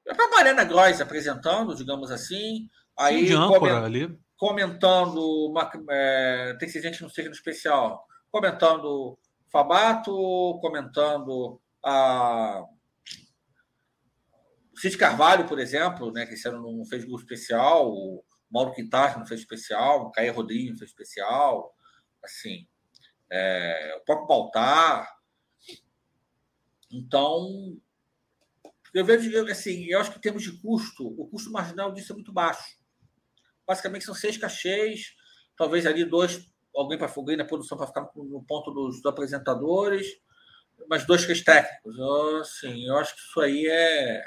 a 0.09 0.31
Mariana 0.31 0.65
Góes 0.65 1.01
apresentando, 1.01 1.75
digamos 1.75 2.11
assim. 2.11 2.69
Aí 2.99 3.29
Sim, 3.29 3.35
coment... 3.35 3.85
ali. 3.85 4.19
comentando. 4.37 5.21
Uma, 5.49 5.71
é, 5.91 6.57
tem 6.59 6.67
que 6.67 6.73
ser 6.73 6.83
gente 6.83 7.03
no 7.03 7.11
signo 7.11 7.33
especial. 7.33 8.07
Comentando 8.31 9.19
Fabato, 9.51 10.59
comentando 10.61 11.61
a. 11.85 12.65
Cid 14.77 14.99
Carvalho, 14.99 15.49
por 15.49 15.59
exemplo, 15.59 16.13
né, 16.13 16.27
que 16.27 16.35
esse 16.35 16.47
ano 16.47 16.61
não 16.61 16.85
fez 16.85 17.05
grupo 17.05 17.21
especial, 17.21 17.91
o 17.91 18.23
Mauro 18.51 18.75
Quintar 18.75 19.19
não 19.19 19.27
fez 19.27 19.41
especial, 19.41 20.03
o 20.03 20.13
Caio 20.13 20.35
Rodrigues 20.35 20.73
não 20.73 20.77
fez 20.77 20.91
especial, 20.91 21.75
assim, 22.23 22.67
é, 23.33 23.97
o 23.99 24.05
próprio 24.05 24.27
Baltar. 24.27 25.11
Então, 26.93 27.79
eu 28.97 29.05
vejo, 29.05 29.51
assim, 29.51 29.85
eu 29.87 30.01
acho 30.01 30.11
que 30.11 30.19
em 30.19 30.21
termos 30.23 30.43
de 30.43 30.59
custo, 30.59 31.07
o 31.07 31.29
custo 31.29 31.51
marginal 31.51 31.93
disso 31.93 32.13
é 32.13 32.15
muito 32.15 32.33
baixo. 32.33 32.79
Basicamente 33.67 34.07
são 34.07 34.15
seis 34.15 34.39
cachês, 34.39 35.15
talvez 35.57 35.85
ali 35.85 36.05
dois, 36.05 36.49
alguém 36.75 36.97
para 36.97 37.13
alguém 37.15 37.37
na 37.37 37.45
produção 37.45 37.77
para 37.77 37.87
ficar 37.87 38.09
no 38.15 38.43
ponto 38.47 38.71
dos, 38.71 38.97
dos 38.97 39.07
apresentadores, 39.07 40.07
mas 40.89 41.05
dois 41.05 41.23
cachês 41.23 41.45
técnicos. 41.45 41.99
Eu, 41.99 42.41
assim, 42.41 42.87
eu 42.87 42.97
acho 42.97 43.15
que 43.15 43.21
isso 43.21 43.41
aí 43.41 43.67
é. 43.67 44.25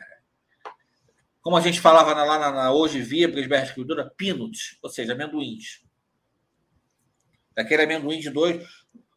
Como 1.41 1.57
a 1.57 1.61
gente 1.61 1.81
falava 1.81 2.13
lá 2.13 2.37
na, 2.37 2.51
na 2.51 2.71
hoje 2.71 3.01
via 3.01 3.27
Brisbane 3.27 3.63
Escritura, 3.63 4.13
peanuts, 4.17 4.77
ou 4.83 4.89
seja, 4.89 5.13
amendoins. 5.13 5.83
Daquele 7.55 7.83
amendoim 7.83 8.19
de 8.19 8.29
dois, 8.29 8.63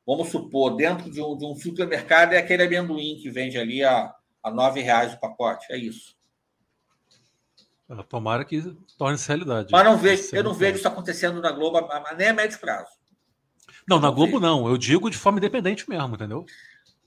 vamos 0.07 0.31
supor, 0.31 0.77
dentro 0.77 1.11
de 1.11 1.21
um, 1.21 1.37
de 1.37 1.45
um 1.45 1.55
supermercado 1.55 2.33
é 2.33 2.39
aquele 2.39 2.63
amendoim 2.63 3.19
que 3.21 3.29
vende 3.29 3.59
ali 3.59 3.85
a 3.85 4.15
a 4.43 4.51
nove 4.51 4.81
reais 4.81 5.15
o 5.15 5.21
pacote. 5.21 5.73
É 5.73 5.77
isso. 5.77 6.17
Tomara 8.09 8.45
que 8.45 8.63
torne-se 8.97 9.29
realidade. 9.29 9.69
Mas 9.71 9.85
não 9.85 9.99
vejo, 9.99 10.35
eu 10.35 10.43
não 10.43 10.55
vejo 10.55 10.79
isso 10.79 10.89
acontecendo 10.89 11.41
na 11.43 11.53
Globo 11.53 11.79
nem 12.17 12.29
a 12.29 12.33
médio 12.33 12.59
prazo. 12.59 12.91
Não, 13.87 14.01
na 14.01 14.11
Globo 14.11 14.41
não. 14.41 14.67
Eu 14.67 14.79
digo 14.79 15.11
de 15.11 15.19
forma 15.19 15.39
independente 15.39 15.89
mesmo, 15.89 16.15
entendeu? 16.15 16.47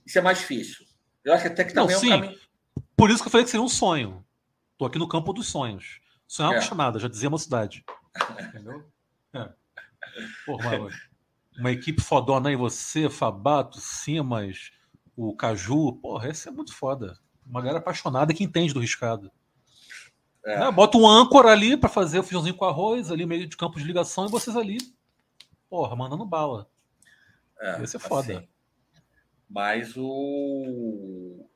Isso 0.06 0.20
é 0.20 0.22
mais 0.22 0.40
difícil. 0.40 0.86
Eu 1.24 1.34
acho 1.34 1.44
que 1.44 1.50
até 1.50 1.64
que 1.64 1.74
também 1.74 1.96
não, 1.96 2.00
sim. 2.00 2.12
é 2.12 2.16
um 2.16 2.22
caminho. 2.22 2.40
Por 2.96 3.10
isso 3.10 3.24
que 3.24 3.28
eu 3.28 3.32
falei 3.32 3.46
que 3.46 3.50
seria 3.50 3.66
um 3.66 3.70
sonho. 3.70 4.24
Tô 4.78 4.86
aqui 4.86 5.00
no 5.00 5.08
campo 5.08 5.34
dos 5.34 5.48
sonhos. 5.48 6.00
Sonhar 6.28 6.52
é 6.52 6.56
uma 6.56 6.62
chamada, 6.62 7.00
já 7.00 7.08
dizia 7.08 7.28
a 7.28 7.32
mocidade. 7.32 7.84
Entendeu? 8.40 8.86
É. 9.34 9.50
Porra, 10.46 10.72
uma 11.58 11.72
equipe 11.72 12.02
fodona 12.02 12.50
aí, 12.50 12.56
você, 12.56 13.10
Fabato, 13.10 13.80
Simas, 13.80 14.72
o 15.16 15.36
Caju. 15.36 15.94
Porra, 15.94 16.30
esse 16.30 16.48
é 16.48 16.52
muito 16.52 16.74
foda. 16.74 17.18
Uma 17.46 17.62
galera 17.62 17.80
apaixonada 17.80 18.34
que 18.34 18.44
entende 18.44 18.74
do 18.74 18.80
riscado. 18.80 19.32
É. 20.46 20.60
Né? 20.60 20.72
Bota 20.72 20.98
um 20.98 21.08
âncora 21.08 21.52
ali 21.52 21.78
para 21.78 21.90
fazer 21.90 22.20
o 22.20 22.24
feijãozinho 22.24 22.56
com 22.56 22.66
arroz, 22.66 23.12
ali 23.12 23.26
meio 23.26 23.48
de 23.48 23.58
campo 23.58 23.80
de 23.80 23.86
ligação, 23.86 24.26
e 24.26 24.32
vocês 24.32 24.56
ali, 24.56 24.78
porra, 25.70 25.96
mandando 25.96 26.26
bala. 26.26 26.70
É, 27.60 27.80
Ia 27.80 27.88
ser 27.88 28.00
foda. 28.00 28.38
Assim, 28.38 28.48
mas 29.50 29.94
o. 29.96 31.48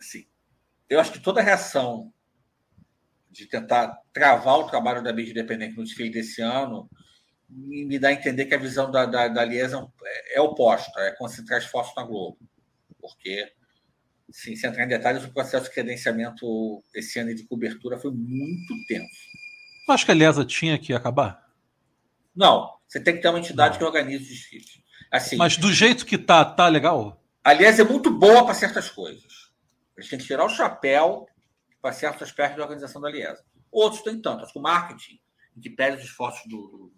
Assim, 0.00 0.26
eu 0.88 1.00
acho 1.00 1.12
que 1.12 1.20
toda 1.20 1.40
a 1.40 1.44
reação 1.44 2.12
de 3.30 3.46
tentar 3.46 4.02
travar 4.12 4.58
o 4.58 4.66
trabalho 4.66 5.02
da 5.02 5.12
mídia 5.12 5.30
independente 5.30 5.76
no 5.76 5.84
desfile 5.84 6.10
desse 6.10 6.42
ano 6.42 6.88
me 7.48 7.98
dá 7.98 8.08
a 8.08 8.12
entender 8.12 8.46
que 8.46 8.54
a 8.54 8.58
visão 8.58 8.90
da, 8.90 9.06
da, 9.06 9.28
da 9.28 9.44
Liesa 9.44 9.88
é, 10.04 10.38
é 10.38 10.40
oposta, 10.40 11.00
é 11.00 11.12
concentrar 11.12 11.58
esforços 11.58 11.94
na 11.96 12.02
Globo. 12.02 12.38
Porque, 13.00 13.50
sim, 14.30 14.56
sem 14.56 14.70
entrar 14.70 14.84
em 14.84 14.88
detalhes, 14.88 15.24
o 15.24 15.32
processo 15.32 15.64
de 15.64 15.72
credenciamento 15.72 16.82
esse 16.94 17.18
ano 17.18 17.34
de 17.34 17.44
cobertura 17.44 17.98
foi 17.98 18.10
muito 18.10 18.74
tenso. 18.86 19.28
Eu 19.88 19.94
acho 19.94 20.04
que 20.04 20.10
a 20.10 20.14
Liesa 20.14 20.44
tinha 20.44 20.78
que 20.78 20.92
acabar? 20.92 21.48
Não, 22.34 22.70
você 22.86 23.00
tem 23.00 23.16
que 23.16 23.22
ter 23.22 23.28
uma 23.28 23.38
entidade 23.38 23.72
Não. 23.72 23.78
que 23.78 23.84
organize 23.84 24.22
os 24.22 24.28
desfiles. 24.28 24.80
Assim, 25.10 25.36
Mas 25.36 25.56
do 25.56 25.72
jeito 25.72 26.04
que 26.04 26.18
tá, 26.18 26.44
tá 26.44 26.68
legal? 26.68 27.22
A 27.42 27.52
Liesa 27.52 27.82
é 27.82 27.84
muito 27.84 28.10
boa 28.10 28.44
para 28.44 28.54
certas 28.54 28.90
coisas. 28.90 29.50
A 29.96 30.00
gente 30.00 30.10
tem 30.10 30.18
que 30.18 30.26
tirar 30.26 30.44
o 30.44 30.50
chapéu 30.50 31.26
para 31.80 31.92
certos 31.92 32.22
aspectos 32.22 32.58
da 32.58 32.64
organização 32.64 33.00
da 33.00 33.10
Liesa. 33.10 33.42
Outros 33.72 34.02
tem 34.02 34.20
tanto. 34.20 34.44
Acho 34.44 34.52
que 34.52 34.58
o 34.58 34.62
marketing, 34.62 35.18
que 35.60 35.70
pede 35.70 35.96
os 35.96 36.04
esforços 36.04 36.46
do, 36.46 36.92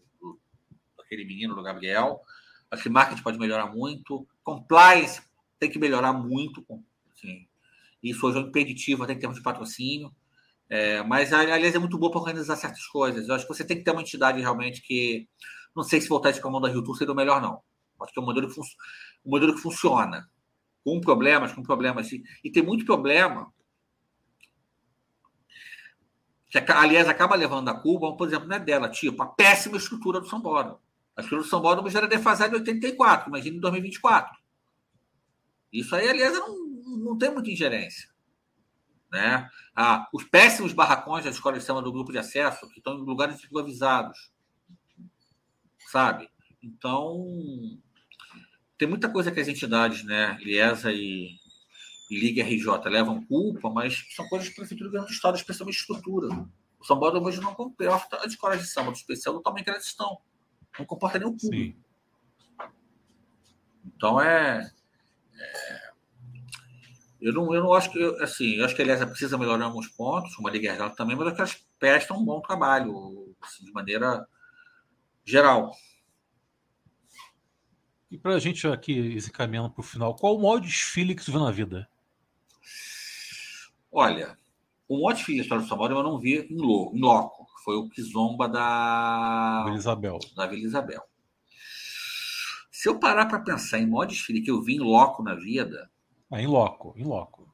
aquele 1.10 1.24
menino 1.24 1.54
do 1.54 1.62
Gabriel. 1.62 2.20
Acho 2.70 2.84
que 2.84 2.88
marketing 2.88 3.22
pode 3.22 3.38
melhorar 3.38 3.66
muito. 3.66 4.26
Compliance 4.42 5.20
tem 5.58 5.70
que 5.70 5.78
melhorar 5.78 6.12
muito. 6.12 6.64
Isso 8.02 8.26
hoje 8.26 8.38
é 8.38 8.40
um 8.40 8.48
impeditivo 8.48 9.02
até 9.02 9.12
em 9.12 9.18
termos 9.18 9.38
de 9.38 9.42
patrocínio. 9.42 10.10
É, 10.68 11.02
mas, 11.02 11.32
aliás, 11.32 11.74
é 11.74 11.78
muito 11.78 11.98
boa 11.98 12.10
para 12.10 12.20
organizar 12.20 12.56
certas 12.56 12.86
coisas. 12.86 13.28
Eu 13.28 13.34
acho 13.34 13.46
que 13.46 13.52
você 13.52 13.64
tem 13.64 13.76
que 13.76 13.84
ter 13.84 13.90
uma 13.90 14.02
entidade 14.02 14.40
realmente 14.40 14.82
que. 14.82 15.28
Não 15.74 15.82
sei 15.82 16.00
se 16.00 16.08
voltar 16.08 16.30
de 16.32 16.40
comando 16.40 16.62
da 16.64 16.72
Rio 16.72 16.82
Tour 16.82 16.96
seria 16.96 17.12
o 17.12 17.16
melhor, 17.16 17.40
não. 17.40 17.60
Acho 18.00 18.12
que 18.12 18.18
é 18.18 18.22
um 18.22 18.26
modelo 18.26 18.48
que, 18.48 18.54
fun... 18.54 18.62
um 19.24 19.30
modelo 19.30 19.54
que 19.54 19.60
funciona. 19.60 20.28
Com 20.84 21.00
problemas, 21.00 21.52
com 21.52 21.62
problemas. 21.62 22.10
E, 22.12 22.22
e 22.42 22.50
tem 22.50 22.62
muito 22.62 22.84
problema 22.84 23.52
que, 26.50 26.58
aliás, 26.72 27.08
acaba 27.08 27.36
levando 27.36 27.68
a 27.68 27.74
culpa, 27.74 28.12
por 28.16 28.26
exemplo, 28.26 28.48
não 28.48 28.56
é 28.56 28.58
dela, 28.58 28.88
tipo, 28.88 29.22
a 29.22 29.26
péssima 29.26 29.76
estrutura 29.76 30.20
do 30.20 30.28
São 30.28 30.40
Paulo. 30.40 30.80
A 31.16 31.20
estrutura 31.20 31.42
do 31.42 31.48
São 31.48 31.62
Paulo 31.62 31.88
já 31.88 32.00
era 32.00 32.08
defasada 32.08 32.56
em 32.56 32.60
84, 32.60 33.28
imagina 33.28 33.56
em 33.56 33.60
2024. 33.60 34.36
Isso 35.72 35.94
aí, 35.94 36.08
aliás, 36.08 36.32
não, 36.32 36.69
não 37.00 37.18
tem 37.18 37.32
muita 37.32 37.50
ingerência. 37.50 38.08
Né? 39.12 39.48
Ah, 39.74 40.08
os 40.12 40.24
péssimos 40.24 40.72
barracões 40.72 41.24
da 41.24 41.30
escola 41.30 41.58
de 41.58 41.64
samba 41.64 41.82
do 41.82 41.92
grupo 41.92 42.12
de 42.12 42.18
acesso, 42.18 42.68
que 42.68 42.78
estão 42.78 42.98
em 42.98 43.04
lugares 43.04 43.42
improvisados. 43.44 44.32
Sabe? 45.90 46.28
Então, 46.62 47.26
tem 48.78 48.86
muita 48.86 49.08
coisa 49.10 49.32
que 49.32 49.40
as 49.40 49.48
entidades, 49.48 50.04
né, 50.04 50.38
Liesa 50.40 50.92
e, 50.92 51.30
e 52.10 52.18
Liga 52.18 52.44
RJ 52.44 52.88
levam 52.88 53.24
culpa, 53.24 53.68
mas 53.68 54.06
são 54.14 54.28
coisas 54.28 54.48
que 54.48 54.54
a 54.54 54.56
Prefeitura 54.56 55.02
do 55.02 55.10
Estado, 55.10 55.36
especialmente 55.36 55.78
estrutura. 55.78 56.28
O 56.78 56.84
São 56.84 56.98
Paulo 56.98 57.22
hoje 57.26 57.40
não 57.40 57.54
comporta 57.54 58.16
as 58.18 58.32
escolas 58.32 58.60
de 58.60 58.68
samba 58.68 58.92
do 58.92 58.96
especial 58.96 59.34
do 59.34 59.42
tamanho 59.42 59.64
que 59.64 59.70
elas 59.70 59.84
estão 59.84 60.20
não 60.78 60.86
comporta 60.86 61.18
nem 61.18 61.28
o 61.28 61.32
público. 61.32 61.76
Sim. 61.76 62.68
Então 63.84 64.20
é, 64.20 64.70
é, 65.34 65.79
eu 67.20 67.32
não, 67.32 67.54
eu 67.54 67.62
não 67.62 67.74
acho 67.74 67.90
que 67.90 68.02
assim, 68.22 68.56
eu 68.56 68.64
acho 68.64 68.74
que 68.74 68.82
aliás 68.82 69.04
precisa 69.04 69.38
melhorar 69.38 69.64
alguns 69.64 69.88
pontos, 69.88 70.36
uma 70.38 70.50
Liga 70.50 70.72
Real 70.72 70.90
também, 70.90 71.16
mas 71.16 71.28
é 71.28 71.32
que 71.32 71.40
elas 71.40 71.64
prestam 71.78 72.18
um 72.18 72.24
bom 72.24 72.40
trabalho 72.40 73.34
assim, 73.40 73.64
de 73.64 73.72
maneira 73.72 74.26
geral. 75.24 75.72
E 78.10 78.18
para 78.18 78.34
a 78.34 78.38
gente 78.38 78.66
aqui, 78.66 79.14
esse 79.14 79.30
caminhando 79.30 79.70
para 79.70 79.80
o 79.80 79.84
final, 79.84 80.16
qual 80.16 80.36
o 80.36 80.42
maior 80.42 80.60
desfile 80.60 81.14
que 81.14 81.22
você 81.22 81.30
viu 81.30 81.40
na 81.40 81.52
vida? 81.52 81.88
Olha, 83.92 84.36
o 84.88 84.96
maior 84.96 85.14
desfile 85.14 85.38
da 85.38 85.42
história 85.42 85.62
do 85.62 85.68
São 85.68 85.78
Paulo 85.78 85.94
eu 85.94 86.02
não 86.02 86.18
vi 86.18 86.46
em, 86.50 86.56
lo, 86.56 86.90
em 86.94 87.00
loco 87.00 87.50
foi 87.64 87.76
o 87.76 87.88
Kizomba 87.88 88.48
da 88.48 89.62
Vila 89.64 89.76
Isabel. 89.76 90.18
Da 90.34 90.46
Vila 90.46 90.66
Isabel. 90.66 91.02
Se 92.70 92.88
eu 92.88 92.98
parar 92.98 93.26
para 93.26 93.40
pensar 93.40 93.78
em 93.78 93.86
maior 93.86 94.06
desfile 94.06 94.40
que 94.40 94.50
eu 94.50 94.62
vi 94.62 94.76
em 94.76 94.80
loco 94.80 95.22
na 95.22 95.34
vida. 95.34 95.90
Em 96.32 96.46
loco, 96.46 96.94
em 96.96 97.04
loco. 97.04 97.52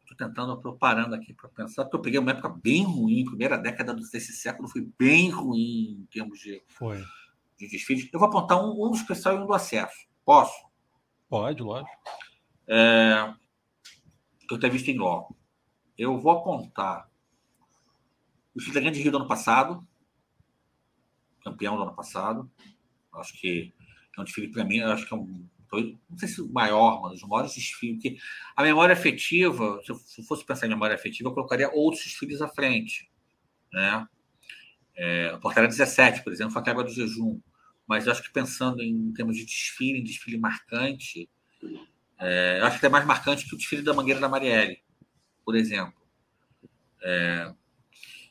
Estou 0.00 0.16
tentando, 0.16 0.54
estou 0.54 0.76
parando 0.76 1.14
aqui 1.14 1.32
para 1.32 1.48
pensar, 1.48 1.84
porque 1.84 1.96
eu 1.96 2.02
peguei 2.02 2.18
uma 2.18 2.30
época 2.30 2.48
bem 2.48 2.84
ruim, 2.84 3.24
primeira 3.24 3.56
década 3.56 3.94
desse 3.94 4.32
século 4.32 4.68
foi 4.68 4.88
bem 4.98 5.30
ruim 5.30 6.00
em 6.00 6.06
termos 6.10 6.38
de, 6.38 6.62
foi. 6.68 7.02
de 7.58 7.68
desfiles. 7.68 8.08
Eu 8.12 8.18
vou 8.18 8.28
apontar 8.28 8.62
um, 8.62 8.70
um 8.72 8.90
do 8.90 8.96
especial 8.96 9.36
e 9.36 9.38
um 9.38 9.46
do 9.46 9.54
acesso. 9.54 10.08
Posso? 10.24 10.68
Pode, 11.28 11.62
lógico. 11.62 11.90
É, 12.66 13.34
que 14.48 14.54
eu 14.54 14.58
tenho 14.58 14.72
visto 14.72 14.88
em 14.88 14.98
loco. 14.98 15.36
Eu 15.96 16.18
vou 16.18 16.32
apontar 16.32 17.08
o 18.54 18.60
Chile 18.60 18.80
Grande 18.80 19.00
Rio 19.00 19.12
do 19.12 19.18
ano 19.18 19.28
passado, 19.28 19.86
campeão 21.44 21.76
do 21.76 21.82
ano 21.82 21.94
passado. 21.94 22.50
Acho 23.14 23.32
que 23.34 23.72
é 24.16 24.20
um 24.20 24.24
desfile 24.24 24.48
para 24.48 24.64
mim, 24.64 24.80
acho 24.80 25.06
que 25.06 25.14
é 25.14 25.16
um. 25.16 25.46
Não 25.72 26.18
sei 26.18 26.28
se 26.28 26.40
o 26.40 26.48
maior, 26.52 27.02
mas 27.02 27.22
os 27.22 27.28
maiores 27.28 27.54
desfiles. 27.54 28.02
Que 28.02 28.16
a 28.56 28.62
memória 28.62 28.92
afetiva, 28.92 29.80
se 29.84 29.90
eu 30.20 30.24
fosse 30.24 30.44
pensar 30.44 30.66
em 30.66 30.70
memória 30.70 30.94
afetiva, 30.94 31.28
eu 31.28 31.34
colocaria 31.34 31.70
outros 31.72 32.04
desfiles 32.04 32.40
à 32.40 32.48
frente. 32.48 33.10
Né? 33.72 34.06
É, 34.96 35.30
a 35.30 35.38
Portaria 35.38 35.68
17, 35.68 36.22
por 36.24 36.32
exemplo, 36.32 36.52
foi 36.52 36.62
a 36.62 36.64
quebra 36.64 36.84
do 36.84 36.90
jejum. 36.90 37.40
Mas 37.86 38.06
acho 38.06 38.22
que 38.22 38.30
pensando 38.30 38.82
em 38.82 39.12
termos 39.12 39.36
de 39.36 39.44
desfile, 39.44 40.00
em 40.00 40.04
desfile 40.04 40.38
marcante, 40.38 41.28
é, 42.18 42.60
acho 42.62 42.78
que 42.78 42.86
é 42.86 42.88
mais 42.88 43.06
marcante 43.06 43.48
que 43.48 43.54
o 43.54 43.58
desfile 43.58 43.82
da 43.82 43.94
Mangueira 43.94 44.20
da 44.20 44.28
Marielle, 44.28 44.82
por 45.44 45.54
exemplo. 45.54 45.94
É, 47.02 47.54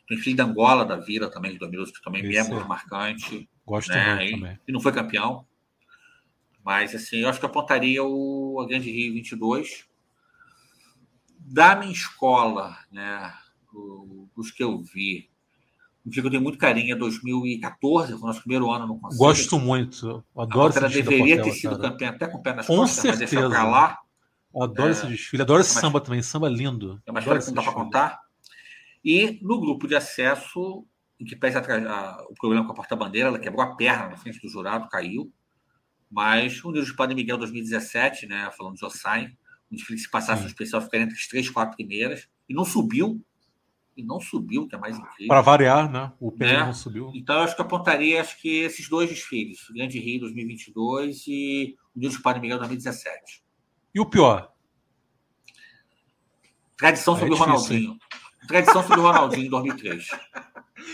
tem 0.08 0.18
filho 0.18 0.38
da 0.38 0.46
Angola, 0.46 0.86
da 0.86 0.96
Vila 0.96 1.30
também, 1.30 1.52
de 1.52 1.60
2012, 1.60 1.94
que 1.94 2.02
também 2.02 2.26
Isso. 2.30 2.40
é 2.40 2.44
muito 2.44 2.68
marcante. 2.68 3.50
Gosto 3.66 3.90
né? 3.90 4.12
também. 4.12 4.60
E 4.68 4.72
não 4.72 4.80
foi 4.80 4.94
campeão. 4.94 5.46
Mas, 6.68 6.94
assim, 6.94 7.20
eu 7.20 7.30
acho 7.30 7.40
que 7.40 7.46
apontaria 7.46 8.04
o 8.04 8.60
a 8.60 8.68
Grande 8.68 8.92
Rio 8.92 9.14
22. 9.14 9.86
Da 11.40 11.78
minha 11.78 11.94
escola, 11.94 12.78
né, 12.92 13.34
os 14.36 14.52
que 14.52 14.62
eu 14.62 14.78
vi, 14.78 15.30
um 16.06 16.10
dia 16.10 16.22
que 16.22 16.28
eu 16.28 16.32
tenho 16.32 16.44
muito 16.44 16.58
carinho 16.58 16.94
é 16.94 16.98
2014, 16.98 18.12
foi 18.12 18.22
o 18.22 18.26
nosso 18.26 18.42
primeiro 18.42 18.70
ano 18.70 18.86
no 18.86 19.00
Conselho. 19.00 19.18
Gosto 19.18 19.58
muito. 19.58 20.22
Adoro 20.38 20.78
ela 20.78 20.90
deveria 20.90 21.42
ter 21.42 21.54
sido 21.54 21.80
campeã 21.80 22.10
até 22.10 22.28
com 22.28 22.38
o 22.38 22.44
pé 22.44 22.54
nas 22.54 22.68
com 22.68 22.76
costas, 22.76 23.18
certeza. 23.18 23.48
mas 23.48 23.50
pra 23.50 23.64
lá. 23.64 24.00
adoro 24.54 24.90
é, 24.90 24.92
esse 24.92 25.08
desfile. 25.08 25.44
Adoro 25.44 25.62
esse 25.62 25.74
samba 25.74 26.02
também. 26.02 26.22
Samba 26.22 26.50
lindo. 26.50 27.02
É 27.06 27.12
uma 27.12 27.22
história 27.22 27.40
que 27.40 27.48
não 27.48 27.54
dá 27.54 27.64
para 27.64 27.72
contar. 27.72 28.20
E 29.06 29.40
no 29.42 29.58
grupo 29.62 29.88
de 29.88 29.96
acesso, 29.96 30.86
em 31.18 31.24
que 31.24 31.34
pese 31.38 31.58
a, 31.58 31.62
a, 31.62 32.26
o 32.30 32.34
problema 32.34 32.66
com 32.66 32.74
a 32.74 32.76
porta-bandeira, 32.76 33.30
ela 33.30 33.40
quebrou 33.40 33.62
a 33.62 33.74
perna 33.74 34.10
na 34.10 34.18
frente 34.18 34.42
do 34.42 34.50
jurado, 34.50 34.90
caiu. 34.90 35.32
Mas 36.10 36.64
o 36.64 36.70
Unidos 36.70 36.88
de 36.88 36.96
Padre 36.96 37.16
Miguel 37.16 37.38
2017, 37.38 38.28
né, 38.28 38.50
falando 38.58 38.76
de 38.76 38.86
Osai, 38.86 39.32
onde 39.72 39.98
se 39.98 40.10
passasse 40.10 40.44
um 40.44 40.48
especial 40.48 40.82
ficaria 40.82 41.06
entre 41.06 41.18
as 41.18 41.28
três, 41.28 41.50
quatro 41.50 41.76
primeiras, 41.76 42.28
e 42.48 42.54
não 42.54 42.64
subiu. 42.64 43.22
E 43.96 44.04
não 44.04 44.20
subiu, 44.20 44.68
que 44.68 44.76
é 44.76 44.78
mais 44.78 44.96
incrível. 44.96 45.28
Para 45.28 45.42
variar, 45.42 45.92
né? 45.92 46.14
O 46.20 46.32
pneu 46.32 46.60
né? 46.60 46.66
não 46.66 46.74
subiu. 46.74 47.12
Então, 47.16 47.38
eu 47.38 47.42
acho 47.42 47.56
que 47.56 47.62
apontaria 47.64 48.22
acho 48.22 48.40
que 48.40 48.60
esses 48.60 48.88
dois 48.88 49.10
desfiles, 49.10 49.66
Grande 49.72 50.00
Rio 50.00 50.20
2022 50.20 51.24
e 51.28 51.76
Unidos 51.96 52.16
de 52.16 52.22
Padre 52.22 52.42
Miguel 52.42 52.60
2017. 52.60 53.44
E 53.96 54.00
o 54.00 54.06
pior? 54.06 54.52
Tradição 56.78 57.16
é 57.16 57.20
sobre 57.20 57.34
o 57.34 57.38
Ronaldinho. 57.38 57.98
Tradição 58.48 58.84
sobre 58.84 59.00
o 59.00 59.04
Ronaldinho 59.04 59.48
em 59.48 59.50
2003. 59.50 60.08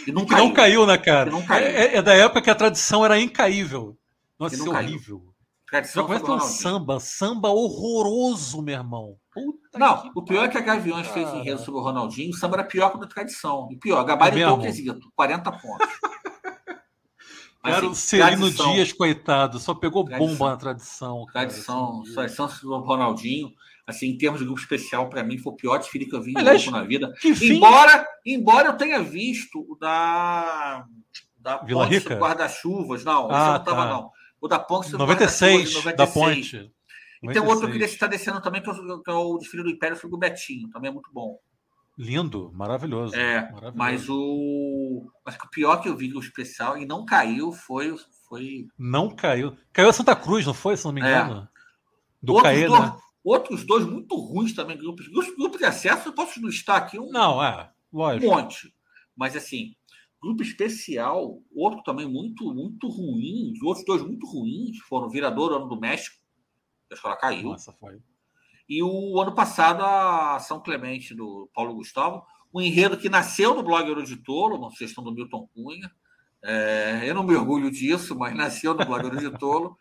E 0.08 0.12
não, 0.14 0.26
caiu. 0.26 0.40
não 0.48 0.54
caiu, 0.54 0.88
né, 0.88 0.98
cara? 0.98 1.30
Caiu. 1.46 1.68
É, 1.68 1.96
é, 1.98 2.02
da 2.02 2.14
época 2.14 2.42
que 2.42 2.50
a 2.50 2.56
tradição 2.56 3.04
era 3.04 3.20
incaível. 3.20 3.98
Nossa, 4.40 4.56
isso 4.56 4.66
é 4.66 4.70
horrível. 4.70 5.34
Tradição 5.74 6.06
vai 6.06 6.20
ter 6.20 6.30
um 6.30 6.40
samba, 6.40 7.00
samba 7.00 7.50
horroroso, 7.50 8.62
meu 8.62 8.76
irmão. 8.76 9.18
Puta 9.32 9.80
não, 9.80 10.12
o 10.16 10.24
pior 10.24 10.46
é 10.46 10.48
que 10.48 10.58
a 10.58 10.62
Gaviões 10.62 11.08
cara. 11.08 11.28
fez 11.28 11.34
enredo 11.34 11.60
sobre 11.62 11.80
o 11.80 11.84
Ronaldinho, 11.84 12.30
o 12.30 12.36
samba 12.36 12.58
era 12.58 12.64
pior 12.64 12.92
que 12.92 12.98
o 12.98 13.00
da 13.00 13.08
tradição. 13.08 13.68
E 13.72 13.78
pior, 13.78 14.04
gabaritou 14.04 14.50
é 14.50 14.52
o 14.54 14.62
quesito, 14.62 15.12
40 15.16 15.52
pontos. 15.54 15.88
Mas, 17.64 17.76
assim, 17.78 17.88
o 17.88 17.96
Celino 17.96 18.52
Dias, 18.52 18.92
coitado, 18.92 19.58
só 19.58 19.74
pegou 19.74 20.04
tradição, 20.04 20.28
bomba 20.28 20.52
na 20.52 20.58
tradição. 20.58 21.26
Cara, 21.28 21.48
tradição, 21.48 22.02
assim, 22.02 22.14
tradição 22.14 22.48
do 22.62 22.78
Ronaldinho, 22.80 23.52
assim, 23.88 24.10
em 24.10 24.18
termos 24.18 24.42
de 24.42 24.46
grupo 24.46 24.60
especial, 24.60 25.10
para 25.10 25.24
mim, 25.24 25.38
foi 25.38 25.54
o 25.54 25.56
pior 25.56 25.78
desfile 25.78 26.06
que 26.06 26.16
eu 26.16 26.22
vi 26.22 26.34
Aliás, 26.36 26.68
na 26.68 26.84
vida. 26.84 27.14
Embora, 27.42 28.06
embora 28.26 28.68
eu 28.68 28.78
tenha 28.78 29.02
visto 29.02 29.66
o 29.68 29.78
da, 29.80 30.86
da 31.38 31.58
Vila 31.60 31.86
Rica? 31.86 32.16
Guarda-chuvas. 32.16 33.06
Não, 33.06 33.32
ah, 33.32 33.58
não 33.58 33.64
tava, 33.64 33.86
tá. 33.86 33.90
não. 33.90 34.12
O 34.44 34.48
da 34.50 34.60
Ponte 34.60 34.92
96, 34.92 35.74
96, 35.74 35.96
da 35.96 36.06
Ponte. 36.06 36.74
E 37.24 37.32
tem 37.32 37.42
outro 37.42 37.72
que 37.72 37.78
está 37.78 38.08
descendo 38.08 38.42
também, 38.42 38.62
que 38.62 38.70
é, 38.70 38.74
o, 38.74 39.02
que 39.02 39.10
é 39.10 39.14
o 39.14 39.38
desfile 39.38 39.64
do 39.64 39.70
Império 39.70 39.96
sobre 39.96 40.18
o 40.18 40.20
Betinho, 40.20 40.70
também 40.70 40.90
é 40.90 40.94
muito 40.94 41.10
bom. 41.14 41.40
Lindo, 41.98 42.52
maravilhoso. 42.54 43.16
É, 43.16 43.40
maravilhoso. 43.44 43.78
mas 43.78 44.10
o. 44.10 45.10
Acho 45.26 45.40
que 45.40 45.46
o 45.46 45.50
pior 45.50 45.78
que 45.78 45.88
eu 45.88 45.96
vi 45.96 46.10
no 46.10 46.20
especial 46.20 46.78
e 46.78 46.86
não 46.86 47.06
caiu 47.06 47.54
foi. 47.54 47.96
foi... 48.28 48.68
Não 48.78 49.16
caiu. 49.16 49.56
Caiu 49.72 49.88
a 49.88 49.94
Santa 49.94 50.14
Cruz, 50.14 50.46
não 50.46 50.54
foi, 50.54 50.76
se 50.76 50.84
não 50.84 50.92
me 50.92 51.00
é. 51.00 51.06
engano? 51.06 51.44
É. 51.44 51.48
Do 52.22 52.34
outros, 52.34 52.52
Caê, 52.52 52.68
dois, 52.68 52.82
né? 52.82 52.98
outros 53.24 53.66
dois 53.66 53.86
muito 53.86 54.18
ruins 54.18 54.54
também, 54.54 54.78
grupos. 54.78 55.08
Grupos 55.08 55.58
de 55.58 55.66
acesso, 55.66 56.10
eu 56.10 56.14
posso 56.14 56.46
listar 56.46 56.76
aqui 56.76 57.00
um. 57.00 57.10
Não, 57.10 57.42
é, 57.42 57.72
lógico. 57.94 58.30
Um 58.30 58.36
monte. 58.36 58.74
Mas 59.16 59.38
assim, 59.38 59.74
grupo 60.24 60.42
especial, 60.42 61.42
outro 61.54 61.84
também 61.84 62.08
muito, 62.08 62.54
muito 62.54 62.88
ruim. 62.88 63.52
Os 63.52 63.62
outros 63.62 63.86
dois 63.86 64.02
muito 64.02 64.26
ruins 64.26 64.80
foram 64.88 65.10
Virador, 65.10 65.52
Ano 65.52 65.68
do 65.68 65.80
México. 65.80 66.16
A 66.90 66.96
escola 66.96 67.18
caiu. 67.18 67.50
Nossa, 67.50 67.74
foi. 67.74 68.00
E 68.70 68.82
o 68.82 69.20
ano 69.20 69.36
passado, 69.36 69.84
a 69.84 70.40
São 70.40 70.62
Clemente, 70.62 71.14
do 71.14 71.50
Paulo 71.54 71.76
Gustavo, 71.76 72.26
um 72.54 72.62
enredo 72.62 72.98
que 72.98 73.10
nasceu 73.10 73.54
no 73.54 73.64
blog 73.64 73.86
Tolo, 74.24 74.56
uma 74.56 74.72
sugestão 74.72 75.04
do 75.04 75.12
Milton 75.12 75.50
Cunha. 75.54 75.92
É, 76.42 77.02
eu 77.04 77.14
não 77.14 77.24
me 77.24 77.36
orgulho 77.36 77.70
disso, 77.70 78.18
mas 78.18 78.34
nasceu 78.34 78.74
no 78.74 78.86
blog 78.86 79.38
Tolo. 79.38 79.78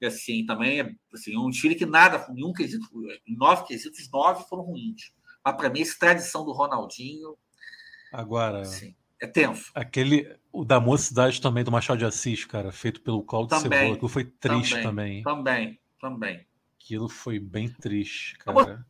E 0.00 0.06
assim, 0.06 0.44
também 0.44 0.80
é 0.80 0.94
assim, 1.14 1.36
um 1.38 1.50
tiro 1.50 1.76
que 1.76 1.86
nada, 1.86 2.26
nenhum 2.30 2.52
quesito, 2.52 2.86
nove 3.28 3.64
quesitos, 3.66 4.10
nove 4.10 4.44
foram 4.48 4.64
ruins. 4.64 5.14
Mas 5.44 5.56
para 5.56 5.70
mim, 5.70 5.80
essa 5.80 5.96
tradição 5.98 6.44
do 6.44 6.52
Ronaldinho. 6.52 7.36
Agora. 8.12 8.62
Assim, 8.62 8.96
é 9.20 9.26
tenso. 9.26 9.70
Aquele. 9.74 10.36
O 10.52 10.64
da 10.64 10.80
mocidade 10.80 11.40
também 11.40 11.62
do 11.64 11.70
Machado 11.70 11.98
de 11.98 12.04
Assis, 12.04 12.44
cara, 12.44 12.72
feito 12.72 13.02
pelo 13.02 13.22
Claudio 13.22 13.58
Cebola, 13.58 13.98
que 13.98 14.08
foi 14.08 14.24
triste 14.24 14.80
também. 14.82 15.22
Também, 15.22 15.78
também. 16.00 16.34
também. 16.34 16.46
Aquilo 16.80 17.08
foi 17.08 17.38
bem 17.38 17.68
triste, 17.68 18.38
cara. 18.38 18.86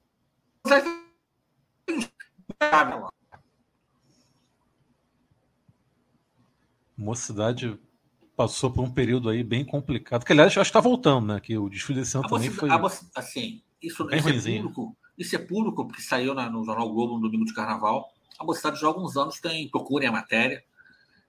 Mocidade 6.97 7.79
passou 8.37 8.71
por 8.71 8.83
um 8.83 8.91
período 8.91 9.29
aí 9.29 9.43
bem 9.43 9.65
complicado. 9.65 10.25
Que 10.25 10.33
aliás, 10.33 10.53
acho 10.53 10.59
que 10.59 10.63
está 10.63 10.81
voltando, 10.81 11.27
né? 11.27 11.41
Que 11.41 11.57
o 11.59 11.69
desfile 11.69 12.01
desse 12.01 12.17
ano 12.17 12.29
também 12.29 12.51
foi. 12.51 12.69
assim, 13.15 13.63
isso, 13.83 14.05
bem 14.05 14.19
isso 14.19 14.29
é 14.29 14.57
público. 14.57 14.97
Isso 15.19 15.37
é 15.37 15.39
público, 15.39 15.87
porque 15.87 16.03
saiu 16.03 16.35
na, 16.35 16.51
no 16.51 16.65
Jornal 16.65 16.93
Globo 16.93 17.15
no 17.15 17.23
domingo 17.23 17.45
de 17.45 17.55
carnaval. 17.55 18.13
A 18.39 18.45
mocidade 18.45 18.79
de 18.79 18.85
alguns 18.85 19.17
anos 19.17 19.41
tem, 19.41 19.69
procurem 19.69 20.09
a 20.09 20.13
matéria. 20.13 20.65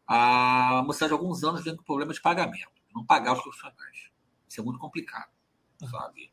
A 0.05 0.83
mocidade 0.85 1.09
de 1.09 1.13
alguns 1.13 1.43
anos 1.43 1.63
vem 1.63 1.75
com 1.75 1.83
problema 1.83 2.13
de 2.13 2.21
pagamento. 2.21 2.71
Não 2.93 3.05
pagar 3.05 3.33
os 3.33 3.41
profissionais. 3.41 4.11
Isso 4.47 4.61
é 4.61 4.63
muito 4.63 4.79
complicado, 4.79 5.29
sabe? 5.89 6.31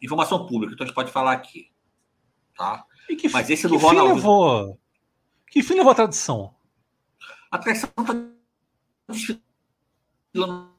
informação 0.00 0.46
pública, 0.46 0.74
então 0.74 0.84
a 0.84 0.86
gente 0.86 0.94
pode 0.94 1.12
falar 1.12 1.32
aqui. 1.32 1.70
Tá? 2.56 2.86
Que, 3.06 3.28
Mas 3.28 3.50
esse 3.50 3.68
do 3.68 3.76
Ronaldo. 3.76 4.14
Levou... 4.14 4.80
Que 5.50 5.62
fim 5.62 5.74
levou 5.74 5.92
a 5.92 5.94
tradição? 5.94 6.54
A 7.50 7.58
tradição 7.58 7.90
está 7.98 8.14
desfilando 9.08 10.70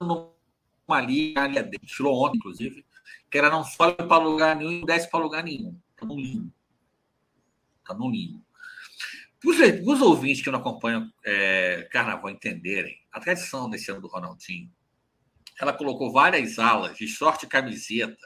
numa 0.00 1.00
linha, 1.00 1.62
desfilou 1.62 2.24
ontem, 2.24 2.36
inclusive, 2.36 2.86
que 3.30 3.38
era 3.38 3.50
não 3.50 3.64
só 3.64 3.92
para 3.92 4.22
lugar 4.22 4.54
nenhum 4.56 4.82
e 4.82 4.84
desce 4.84 5.10
para 5.10 5.20
lugar 5.20 5.42
nenhum. 5.42 5.78
Está 5.90 6.06
no 6.06 6.16
limbo. 6.16 6.52
Está 7.80 7.94
no 7.94 8.10
limbo. 8.10 8.43
Os, 9.44 9.58
os 9.86 10.00
ouvintes 10.00 10.42
que 10.42 10.50
não 10.50 10.58
acompanham 10.58 11.10
é, 11.24 11.88
Carnaval 11.92 12.30
entenderem, 12.30 12.96
a 13.12 13.20
tradição 13.20 13.68
desse 13.68 13.90
ano 13.90 14.00
do 14.00 14.08
Ronaldinho, 14.08 14.70
ela 15.60 15.72
colocou 15.72 16.12
várias 16.12 16.58
alas 16.58 16.96
de 16.96 17.06
sorte 17.06 17.46
e 17.46 17.48
camiseta 17.48 18.16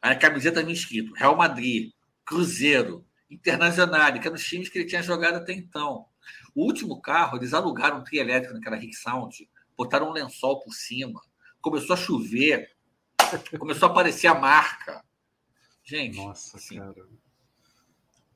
a 0.00 0.14
camiseta 0.14 0.62
me 0.62 0.72
escrito 0.72 1.12
Real 1.14 1.36
Madrid, 1.36 1.92
Cruzeiro, 2.24 3.04
Internacional, 3.30 4.12
que 4.12 4.26
eram 4.26 4.36
os 4.36 4.44
times 4.44 4.68
que 4.68 4.78
ele 4.78 4.88
tinha 4.88 5.02
jogado 5.02 5.36
até 5.36 5.52
então. 5.52 6.06
O 6.54 6.64
último 6.64 7.00
carro, 7.00 7.36
eles 7.36 7.52
alugaram 7.52 7.98
um 7.98 8.04
trio 8.04 8.20
elétrico 8.20 8.54
naquela 8.54 8.76
Rick 8.76 8.94
Sound, 8.94 9.48
botaram 9.76 10.08
um 10.08 10.12
lençol 10.12 10.60
por 10.60 10.72
cima, 10.72 11.20
começou 11.60 11.94
a 11.94 11.96
chover, 11.96 12.70
começou 13.58 13.88
a 13.88 13.90
aparecer 13.90 14.28
a 14.28 14.34
marca. 14.34 15.04
Gente. 15.82 16.16
Nossa, 16.16 16.56
assim, 16.56 16.78
cara. 16.78 17.08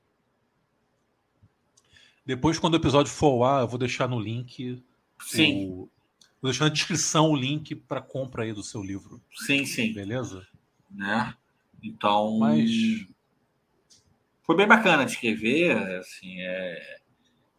Depois, 2.25 2.57
quando 2.57 2.73
o 2.73 2.77
episódio 2.77 3.11
for 3.11 3.39
lá, 3.39 3.61
eu 3.61 3.67
vou 3.67 3.77
deixar 3.77 4.07
no 4.07 4.19
link. 4.19 4.81
Sim. 5.19 5.67
O... 5.67 5.89
Vou 6.41 6.51
deixar 6.51 6.65
na 6.65 6.71
descrição 6.71 7.29
o 7.29 7.35
link 7.35 7.75
para 7.75 8.01
compra 8.01 8.43
aí 8.43 8.53
do 8.53 8.63
seu 8.63 8.81
livro. 8.81 9.21
Sim, 9.33 9.65
sim. 9.65 9.93
Beleza? 9.93 10.45
Né? 10.89 11.33
Então. 11.81 12.37
Mas. 12.39 13.05
Foi 14.43 14.55
bem 14.55 14.67
bacana 14.67 15.05
de 15.05 15.11
escrever. 15.11 15.77
Assim, 15.99 16.39
é... 16.39 16.99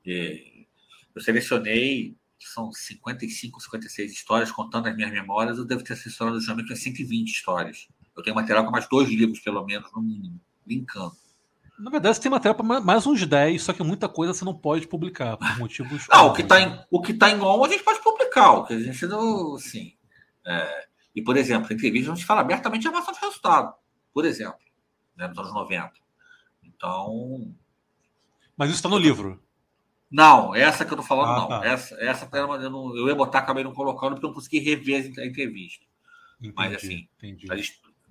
é... 0.07 0.55
Eu 1.15 1.23
selecionei, 1.23 2.17
são 2.39 2.73
55, 2.73 3.61
56 3.61 4.13
histórias, 4.13 4.51
contando 4.51 4.89
as 4.89 4.97
minhas 4.97 5.13
memórias. 5.13 5.59
Eu 5.59 5.65
devo 5.65 5.85
ter 5.85 5.97
selecionado 5.97 6.39
justamente 6.39 6.71
umas 6.71 6.83
120 6.83 7.29
histórias. 7.29 7.89
Eu 8.17 8.23
tenho 8.23 8.37
material 8.37 8.65
com 8.65 8.71
mais 8.71 8.89
dois 8.89 9.09
livros, 9.09 9.41
pelo 9.41 9.65
menos, 9.65 9.91
no 9.93 10.03
mínimo, 10.03 10.41
linkando. 10.67 11.17
Na 11.79 11.91
verdade, 11.91 12.17
você 12.17 12.23
tem 12.23 12.31
material 12.31 12.55
para 12.55 12.81
mais 12.81 13.07
uns 13.07 13.27
10, 13.27 13.63
só 13.63 13.73
que 13.73 13.83
muita 13.83 14.09
coisa 14.09 14.33
você 14.33 14.45
não 14.45 14.55
pode 14.55 14.87
publicar, 14.87 15.37
por 15.37 15.59
motivos. 15.59 16.07
Não, 16.09 16.29
o 16.29 16.33
que 16.33 16.43
está 16.43 16.61
em, 16.61 16.81
o 16.91 17.03
que 17.03 17.13
tá 17.13 17.31
em 17.31 17.41
on 17.41 17.65
a 17.65 17.69
gente 17.69 17.83
pode 17.83 18.01
publicar, 18.01 18.53
o 18.53 18.65
que 18.65 18.75
a 18.75 18.81
gente 18.81 19.07
não. 19.07 19.57
Assim, 19.57 19.93
é, 20.47 20.87
e, 21.15 21.23
por 21.23 21.37
exemplo, 21.37 21.73
em 21.73 21.75
entrevista 21.75 22.13
a 22.13 22.15
gente 22.15 22.27
fala 22.27 22.43
abertamente 22.43 22.83
de 22.83 22.89
avaliação 22.89 23.13
de 23.13 23.21
resultado, 23.21 23.75
por 24.13 24.25
exemplo, 24.25 24.59
né, 25.17 25.27
nos 25.27 25.39
anos 25.39 25.53
90. 25.53 25.93
Então. 26.63 27.53
Mas 28.57 28.69
isso 28.69 28.79
está 28.79 28.89
no 28.89 28.99
livro. 28.99 29.43
Não, 30.11 30.55
essa 30.55 30.85
que 30.85 30.93
eu 30.93 30.97
tô 30.97 31.03
falando, 31.03 31.31
ah, 31.31 31.37
não. 31.41 31.49
Tá. 31.49 31.67
Essa, 31.67 31.97
essa 31.97 32.29
eu, 32.33 32.71
não, 32.71 32.97
eu 32.97 33.09
ia 33.09 33.17
botar, 33.17 33.41
acabei 33.41 33.65
não 33.65 33.75
colocando, 33.75 34.13
porque 34.13 34.25
eu 34.25 34.29
não 34.29 34.35
consegui 34.35 34.61
rever 34.61 35.13
a 35.19 35.27
entrevista. 35.27 35.85
Entendi, 36.39 36.55
Mas 36.57 36.75
assim, 36.75 37.09
entendi. 37.17 37.47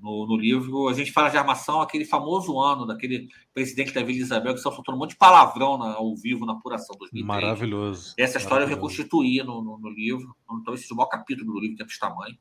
No, 0.04 0.28
no, 0.28 0.36
livro, 0.36 0.90
a 0.90 0.94
gente 0.94 1.14
fala 1.14 1.30
de 1.30 1.38
armação, 1.38 1.80
aquele 1.80 2.04
famoso 2.04 2.60
ano 2.60 2.86
daquele 2.86 3.30
presidente 3.54 3.94
da 3.94 4.04
Vila 4.04 4.20
Isabel, 4.20 4.54
que 4.54 4.60
só 4.60 4.70
faltou 4.70 4.94
um 4.94 4.98
monte 4.98 5.12
de 5.12 5.16
palavrão 5.16 5.78
na, 5.78 5.94
ao 5.94 6.14
vivo 6.18 6.46
na 6.46 6.52
apuração 6.52 6.94
2003. 7.00 7.26
Maravilhoso. 7.26 8.14
Essa 8.18 8.38
história 8.38 8.66
maravilhoso. 8.66 8.72
eu 8.72 8.76
reconstituí 8.76 9.42
no, 9.44 9.64
no, 9.64 9.78
no 9.80 9.90
livro, 9.90 10.36
talvez 10.66 10.82
seja 10.82 10.94
o 10.94 10.98
maior 10.98 11.08
capítulo 11.08 11.54
do 11.54 11.58
livro, 11.58 11.78
tem 11.78 11.86
esse 11.86 11.98
tamanho. 11.98 12.38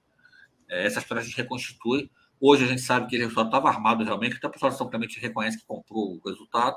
É, 0.68 0.84
essa 0.86 0.98
história 0.98 1.22
a 1.22 1.24
gente 1.24 1.36
reconstitui. 1.36 2.10
Hoje 2.40 2.64
a 2.64 2.66
gente 2.66 2.80
sabe 2.80 3.06
que 3.06 3.14
ele 3.14 3.26
estava 3.26 3.68
armado 3.68 4.02
realmente, 4.02 4.38
até 4.38 4.48
a 4.48 4.50
pessoa 4.50 4.72
São 4.72 4.90
Clemente 4.90 5.20
reconhece 5.20 5.60
que 5.60 5.64
comprou 5.64 6.16
o 6.16 6.28
resultado. 6.28 6.76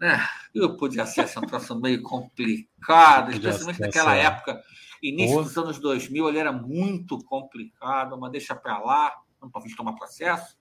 Né? 0.00 0.20
Eu 0.52 0.76
podia 0.76 1.06
ser 1.06 1.20
essa 1.20 1.38
situação 1.38 1.80
meio 1.80 2.02
complicada, 2.02 3.30
especialmente 3.30 3.78
naquela 3.78 4.16
época, 4.16 4.60
início 5.00 5.40
dos 5.40 5.56
anos 5.56 5.78
2000, 5.78 6.28
ele 6.30 6.38
era 6.38 6.50
muito 6.50 7.16
complicado, 7.24 8.18
mas 8.18 8.32
deixa 8.32 8.56
para 8.56 8.80
lá 8.80 9.14
não 9.40 9.50
talvez 9.50 9.74
tomar 9.74 9.92
processo, 9.94 10.58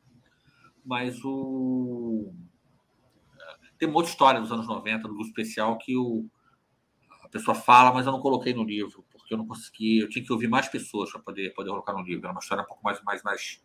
mas 0.86 1.20
o 1.24 2.34
tem 3.78 3.88
uma 3.88 3.98
outra 3.98 4.12
história 4.12 4.42
dos 4.42 4.52
anos 4.52 4.68
90, 4.68 5.08
do 5.08 5.14
grupo 5.14 5.28
especial, 5.28 5.78
que 5.78 5.96
o... 5.96 6.26
a 7.24 7.30
pessoa 7.30 7.54
fala, 7.54 7.94
mas 7.94 8.06
eu 8.06 8.12
não 8.12 8.20
coloquei 8.20 8.54
no 8.54 8.64
livro, 8.64 9.06
porque 9.12 9.34
eu 9.34 9.38
não 9.38 9.46
consegui, 9.46 10.00
eu 10.00 10.10
tinha 10.10 10.26
que 10.26 10.34
ouvir 10.34 10.48
mais 10.48 10.68
pessoas 10.68 11.12
para 11.12 11.22
poder, 11.22 11.54
poder 11.54 11.70
colocar 11.70 11.94
no 11.94 12.02
livro. 12.02 12.26
Era 12.26 12.34
uma 12.34 12.40
história 12.40 12.64
um 12.64 12.68
pouco 12.68 12.84
mais, 12.84 13.02
mais, 13.04 13.22
mais 13.24 13.62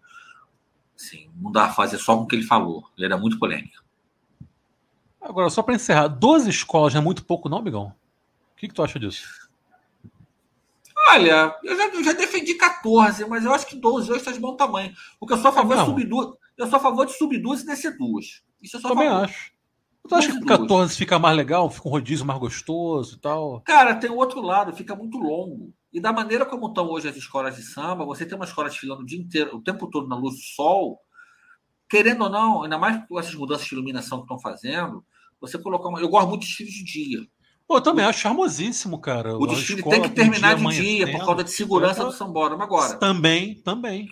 assim, 0.94 1.30
não 1.36 1.50
dá 1.50 1.64
a 1.64 1.72
fazer 1.72 1.98
só 1.98 2.16
com 2.16 2.24
o 2.24 2.26
que 2.26 2.36
ele 2.36 2.44
falou. 2.44 2.84
Ele 2.96 3.06
era 3.06 3.16
muito 3.16 3.38
polêmico. 3.38 3.82
Agora, 5.20 5.48
só 5.48 5.62
para 5.62 5.74
encerrar, 5.74 6.08
12 6.08 6.50
escolas 6.50 6.92
não 6.92 7.00
é 7.00 7.04
muito 7.04 7.24
pouco, 7.24 7.48
não, 7.48 7.62
Migão? 7.62 7.94
O 8.52 8.56
que, 8.56 8.68
que 8.68 8.74
tu 8.74 8.82
acha 8.82 8.98
disso? 8.98 9.41
Olha, 11.10 11.54
eu 11.62 11.76
já, 11.76 11.86
eu 11.88 12.04
já, 12.04 12.12
defendi 12.12 12.54
14, 12.54 13.24
mas 13.26 13.44
eu 13.44 13.52
acho 13.52 13.66
que 13.66 13.76
12 13.76 14.10
hoje 14.10 14.20
está 14.20 14.32
de 14.32 14.40
bom 14.40 14.56
tamanho. 14.56 14.92
O 15.20 15.26
que 15.26 15.32
eu 15.32 15.38
sou 15.38 15.50
a 15.50 15.52
favor 15.52 15.76
é 15.76 16.04
duas. 16.04 16.36
Eu 16.56 16.66
sou 16.66 16.76
a 16.76 16.80
favor 16.80 17.06
de 17.06 17.12
subir 17.12 17.38
duas 17.38 17.62
e 17.62 17.66
descer 17.66 17.96
duas. 17.96 18.42
Isso 18.62 18.76
eu 18.76 18.80
sou 18.80 18.90
Também 18.90 19.08
acho. 19.08 19.52
Tu 20.08 20.14
acha 20.14 20.32
que 20.32 20.44
14 20.44 20.96
fica 20.96 21.18
mais 21.18 21.36
legal, 21.36 21.70
fica 21.70 21.88
um 21.88 21.92
rodízio 21.92 22.26
mais 22.26 22.40
gostoso 22.40 23.16
e 23.16 23.20
tal? 23.20 23.60
Cara, 23.60 23.94
tem 23.94 24.10
o 24.10 24.16
outro 24.16 24.40
lado, 24.40 24.74
fica 24.74 24.96
muito 24.96 25.16
longo. 25.16 25.72
E 25.92 26.00
da 26.00 26.12
maneira 26.12 26.44
como 26.44 26.66
estão 26.68 26.88
hoje 26.88 27.08
as 27.08 27.16
escolas 27.16 27.54
de 27.56 27.62
samba, 27.62 28.04
você 28.04 28.26
tem 28.26 28.34
uma 28.34 28.44
escola 28.44 28.68
desfilando 28.68 29.02
o 29.02 29.06
dia 29.06 29.18
inteiro, 29.18 29.56
o 29.56 29.62
tempo 29.62 29.88
todo 29.88 30.08
na 30.08 30.16
luz 30.16 30.34
do 30.34 30.40
sol, 30.40 31.00
querendo 31.88 32.24
ou 32.24 32.30
não, 32.30 32.62
ainda 32.62 32.78
mais 32.78 33.06
com 33.06 33.18
essas 33.18 33.34
mudanças 33.34 33.66
de 33.66 33.74
iluminação 33.74 34.18
que 34.18 34.24
estão 34.24 34.40
fazendo, 34.40 35.04
você 35.40 35.58
colocar 35.58 35.88
uma. 35.88 36.00
Eu 36.00 36.08
gosto 36.08 36.28
muito 36.28 36.42
de 36.42 36.48
desfile 36.48 36.70
de 36.70 36.84
dia. 36.84 37.20
Pô, 37.66 37.76
eu 37.76 37.80
também 37.80 38.04
acho 38.04 38.20
charmosíssimo, 38.20 39.00
cara. 39.00 39.36
O 39.36 39.46
desfile 39.46 39.82
tem 39.82 40.02
que 40.02 40.10
terminar 40.10 40.56
de 40.56 40.68
dia, 40.68 41.10
por 41.10 41.24
causa 41.24 41.44
de 41.44 41.50
segurança 41.50 42.04
do 42.04 42.12
Sambora. 42.12 42.56
Mas 42.56 42.66
agora. 42.66 42.96
Também, 42.96 43.54
também. 43.62 44.08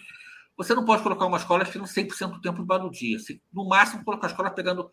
Você 0.56 0.74
não 0.74 0.84
pode 0.84 1.02
colocar 1.02 1.26
uma 1.26 1.38
escola 1.38 1.64
que 1.64 1.78
não 1.78 1.86
100% 1.86 2.32
do 2.32 2.40
tempo 2.40 2.62
do 2.62 2.90
dia. 2.90 3.18
Você, 3.18 3.40
no 3.52 3.68
máximo, 3.68 4.04
colocar 4.04 4.26
a 4.26 4.30
escola 4.30 4.50
pegando. 4.50 4.90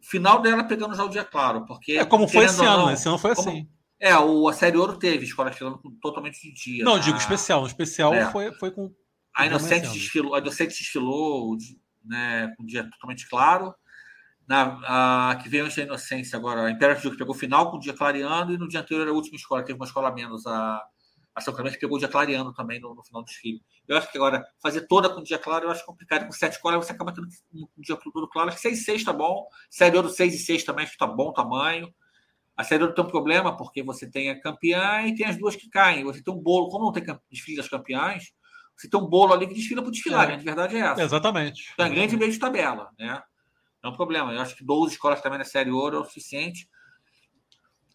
Final 0.00 0.42
dela 0.42 0.64
pegando 0.64 0.94
já 0.94 1.04
o 1.04 1.08
dia 1.08 1.24
claro. 1.24 1.64
Porque, 1.64 1.92
é 1.92 2.04
como 2.04 2.28
foi 2.28 2.44
esse 2.44 2.64
ano, 2.64 2.90
esse 2.90 3.08
ano 3.08 3.16
foi 3.16 3.34
como, 3.34 3.48
assim. 3.48 3.68
É, 3.98 4.16
o, 4.18 4.48
a 4.48 4.52
série 4.52 4.76
Ouro 4.76 4.98
teve 4.98 5.24
escola 5.24 5.48
desfilando 5.48 5.80
totalmente 6.02 6.40
de 6.42 6.52
dia. 6.52 6.84
Não, 6.84 6.98
digo 6.98 7.16
especial. 7.16 7.62
No 7.62 7.66
especial 7.66 8.12
é. 8.12 8.30
foi, 8.30 8.52
foi 8.52 8.70
com. 8.70 8.92
A 9.34 9.46
Inocente 9.46 9.88
desfilou, 9.88 10.34
a 10.34 10.38
Inocente 10.38 10.76
desfilou 10.76 11.56
né, 12.04 12.52
com 12.56 12.62
o 12.62 12.66
dia 12.66 12.88
totalmente 12.90 13.28
claro 13.28 13.74
na, 14.46 15.30
a, 15.30 15.36
que 15.36 15.48
veio 15.48 15.64
antes 15.64 15.76
da 15.76 15.82
inocência 15.82 16.36
agora, 16.36 16.66
a 16.66 16.70
Imperative 16.70 17.10
que 17.10 17.18
pegou 17.18 17.34
final 17.34 17.70
com 17.70 17.76
o 17.76 17.80
dia 17.80 17.94
clareando 17.94 18.52
e 18.52 18.58
no 18.58 18.68
dia 18.68 18.80
anterior 18.80 19.08
a 19.08 19.12
última 19.12 19.36
escola, 19.36 19.62
teve 19.62 19.78
uma 19.78 19.86
escola 19.86 20.12
menos, 20.12 20.46
a, 20.46 20.82
a 21.34 21.40
São 21.40 21.52
Clemente 21.54 21.78
pegou 21.78 21.96
o 21.96 21.98
dia 21.98 22.08
clareando 22.08 22.52
também 22.52 22.78
no, 22.78 22.94
no, 22.94 23.02
final 23.02 23.22
do 23.22 23.26
desfile. 23.26 23.60
Eu 23.88 23.96
acho 23.96 24.10
que 24.10 24.16
agora, 24.16 24.44
fazer 24.62 24.86
toda 24.86 25.08
com 25.08 25.20
o 25.20 25.24
dia 25.24 25.38
claro, 25.38 25.66
eu 25.66 25.70
acho 25.70 25.84
complicado. 25.84 26.26
Com 26.26 26.32
sete 26.32 26.52
escolas, 26.52 26.84
você 26.84 26.92
acaba 26.92 27.12
tendo 27.12 27.26
um 27.52 27.66
dia 27.78 27.96
todo 27.96 28.28
claro. 28.28 28.48
Acho 28.48 28.56
que 28.56 28.62
seis 28.62 28.80
e 28.80 28.84
seis 28.84 29.02
tá 29.04 29.12
bom. 29.12 29.46
Série 29.68 30.00
do 30.00 30.08
seis 30.08 30.34
e 30.34 30.38
seis 30.38 30.62
também, 30.62 30.84
acho 30.84 30.92
que 30.92 30.98
tá 30.98 31.06
bom 31.06 31.32
tamanho. 31.32 31.92
A 32.56 32.62
série 32.62 32.86
do 32.86 32.94
tem 32.94 33.04
um 33.04 33.08
problema, 33.08 33.56
porque 33.56 33.82
você 33.82 34.08
tem 34.08 34.30
a 34.30 34.40
campeã 34.40 35.02
e 35.02 35.14
tem 35.14 35.26
as 35.26 35.36
duas 35.36 35.56
que 35.56 35.68
caem. 35.68 36.04
Você 36.04 36.22
tem 36.22 36.32
um 36.32 36.38
bolo, 36.38 36.68
como 36.68 36.84
não 36.84 36.92
tem 36.92 37.04
desfile 37.28 37.56
das 37.56 37.68
campeãs, 37.68 38.32
você 38.76 38.88
tem 38.88 39.00
um 39.00 39.06
bolo 39.06 39.32
ali 39.32 39.48
que 39.48 39.54
desfila 39.54 39.82
por 39.82 39.90
desfilar, 39.90 40.30
é. 40.30 40.34
a 40.34 40.36
verdade 40.36 40.76
é 40.76 40.80
essa. 40.80 41.02
Exatamente. 41.02 41.70
Então, 41.74 41.86
é 41.86 41.90
grande 41.90 42.16
meio 42.16 42.30
de 42.30 42.38
tabela, 42.38 42.90
né? 42.96 43.20
Não 43.84 43.90
é 43.90 43.92
um 43.92 43.96
problema. 43.96 44.32
Eu 44.32 44.40
acho 44.40 44.56
que 44.56 44.64
12 44.64 44.94
escolas 44.94 45.20
também 45.20 45.38
na 45.38 45.44
Série 45.44 45.70
Ouro 45.70 45.98
é 45.98 46.00
o 46.00 46.04
suficiente. 46.04 46.66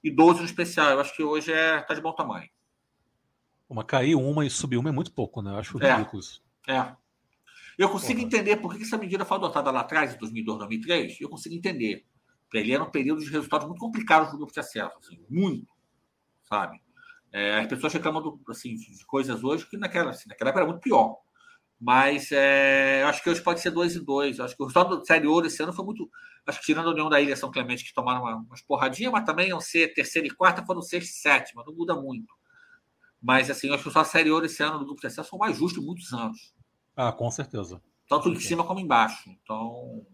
E 0.03 0.11
12 0.11 0.41
no 0.41 0.45
especial. 0.45 0.91
Eu 0.91 0.99
acho 0.99 1.15
que 1.15 1.23
hoje 1.23 1.51
é, 1.51 1.81
tá 1.81 1.95
de 1.95 2.01
bom 2.01 2.13
tamanho. 2.13 2.47
Uma 3.67 3.83
cair 3.83 4.13
uma 4.13 4.45
e 4.45 4.51
subir 4.51 4.77
uma 4.77 4.89
é 4.89 4.91
muito 4.91 5.11
pouco, 5.11 5.41
né? 5.41 5.49
Eu 5.49 5.57
acho 5.57 5.83
é. 5.83 5.95
ridículo 5.95 6.21
isso. 6.21 6.43
É. 6.67 6.95
Eu 7.75 7.89
consigo 7.89 8.19
Porra. 8.19 8.27
entender 8.27 8.57
por 8.57 8.75
que 8.75 8.83
essa 8.83 8.99
medida 8.99 9.25
foi 9.25 9.37
adotada 9.37 9.71
lá 9.71 9.79
atrás, 9.79 10.13
em 10.13 10.17
2002, 10.19 10.59
2003. 10.59 11.21
Eu 11.21 11.29
consigo 11.29 11.55
entender. 11.55 12.05
Porque 12.43 12.59
ele 12.59 12.71
era 12.71 12.83
um 12.83 12.91
período 12.91 13.23
de 13.23 13.31
resultados 13.31 13.65
muito 13.65 13.79
complicados 13.79 14.29
do 14.31 14.37
grupo 14.37 14.53
de 14.53 14.59
acesso. 14.59 14.95
Assim, 14.99 15.19
muito. 15.27 15.73
Sabe? 16.43 16.79
É, 17.31 17.61
as 17.61 17.67
pessoas 17.67 17.93
reclamam 17.93 18.21
do, 18.21 18.39
assim, 18.49 18.75
de 18.75 19.05
coisas 19.07 19.43
hoje 19.43 19.65
que 19.65 19.75
naquela, 19.75 20.11
assim, 20.11 20.29
naquela 20.29 20.51
época 20.51 20.61
era 20.61 20.69
muito 20.69 20.83
pior. 20.83 21.17
Mas 21.79 22.29
é, 22.33 23.03
acho 23.03 23.23
que 23.23 23.29
hoje 23.29 23.41
pode 23.41 23.61
ser 23.61 23.71
2 23.71 23.95
e 23.95 23.99
2. 24.01 24.39
Acho 24.41 24.55
que 24.55 24.61
o 24.61 24.65
resultado 24.65 24.97
do 24.97 25.05
Série 25.05 25.27
Ouro 25.27 25.47
esse 25.47 25.63
ano 25.63 25.71
foi 25.71 25.85
muito. 25.85 26.09
Acho 26.45 26.59
que 26.59 26.65
tirando 26.65 26.89
a 26.89 26.91
União 26.91 27.09
da 27.09 27.21
Ilha 27.21 27.37
São 27.37 27.49
Clemente, 27.49 27.85
que 27.85 27.93
tomaram 27.93 28.21
uma, 28.21 28.35
umas 28.35 28.61
porradinhas, 28.61 29.11
mas 29.13 29.23
também 29.23 29.49
iam 29.49 29.61
ser 29.61 29.93
terceira 29.93 30.27
e 30.27 30.31
quarta, 30.31 30.65
foram 30.65 30.81
sexta 30.81 31.09
e 31.09 31.13
sétima. 31.13 31.63
Não 31.65 31.73
muda 31.73 31.95
muito. 31.95 32.33
Mas 33.21 33.49
assim, 33.49 33.73
acho 33.73 33.83
que 33.83 33.91
só 33.91 34.01
a 34.01 34.05
Série 34.05 34.29
Ouro 34.29 34.45
esse 34.45 34.61
ano 34.61 34.79
do 34.79 34.85
grupo 34.85 34.99
de 34.99 35.07
acesso 35.07 35.29
foi 35.29 35.39
mais 35.39 35.57
justo 35.57 35.79
em 35.79 35.85
muitos 35.85 36.11
anos. 36.11 36.53
Ah, 36.95 37.13
com 37.13 37.31
certeza. 37.31 37.81
Tanto 38.09 38.29
em 38.29 38.39
cima 38.39 38.63
como 38.65 38.79
embaixo. 38.79 39.29
Então, 39.29 40.05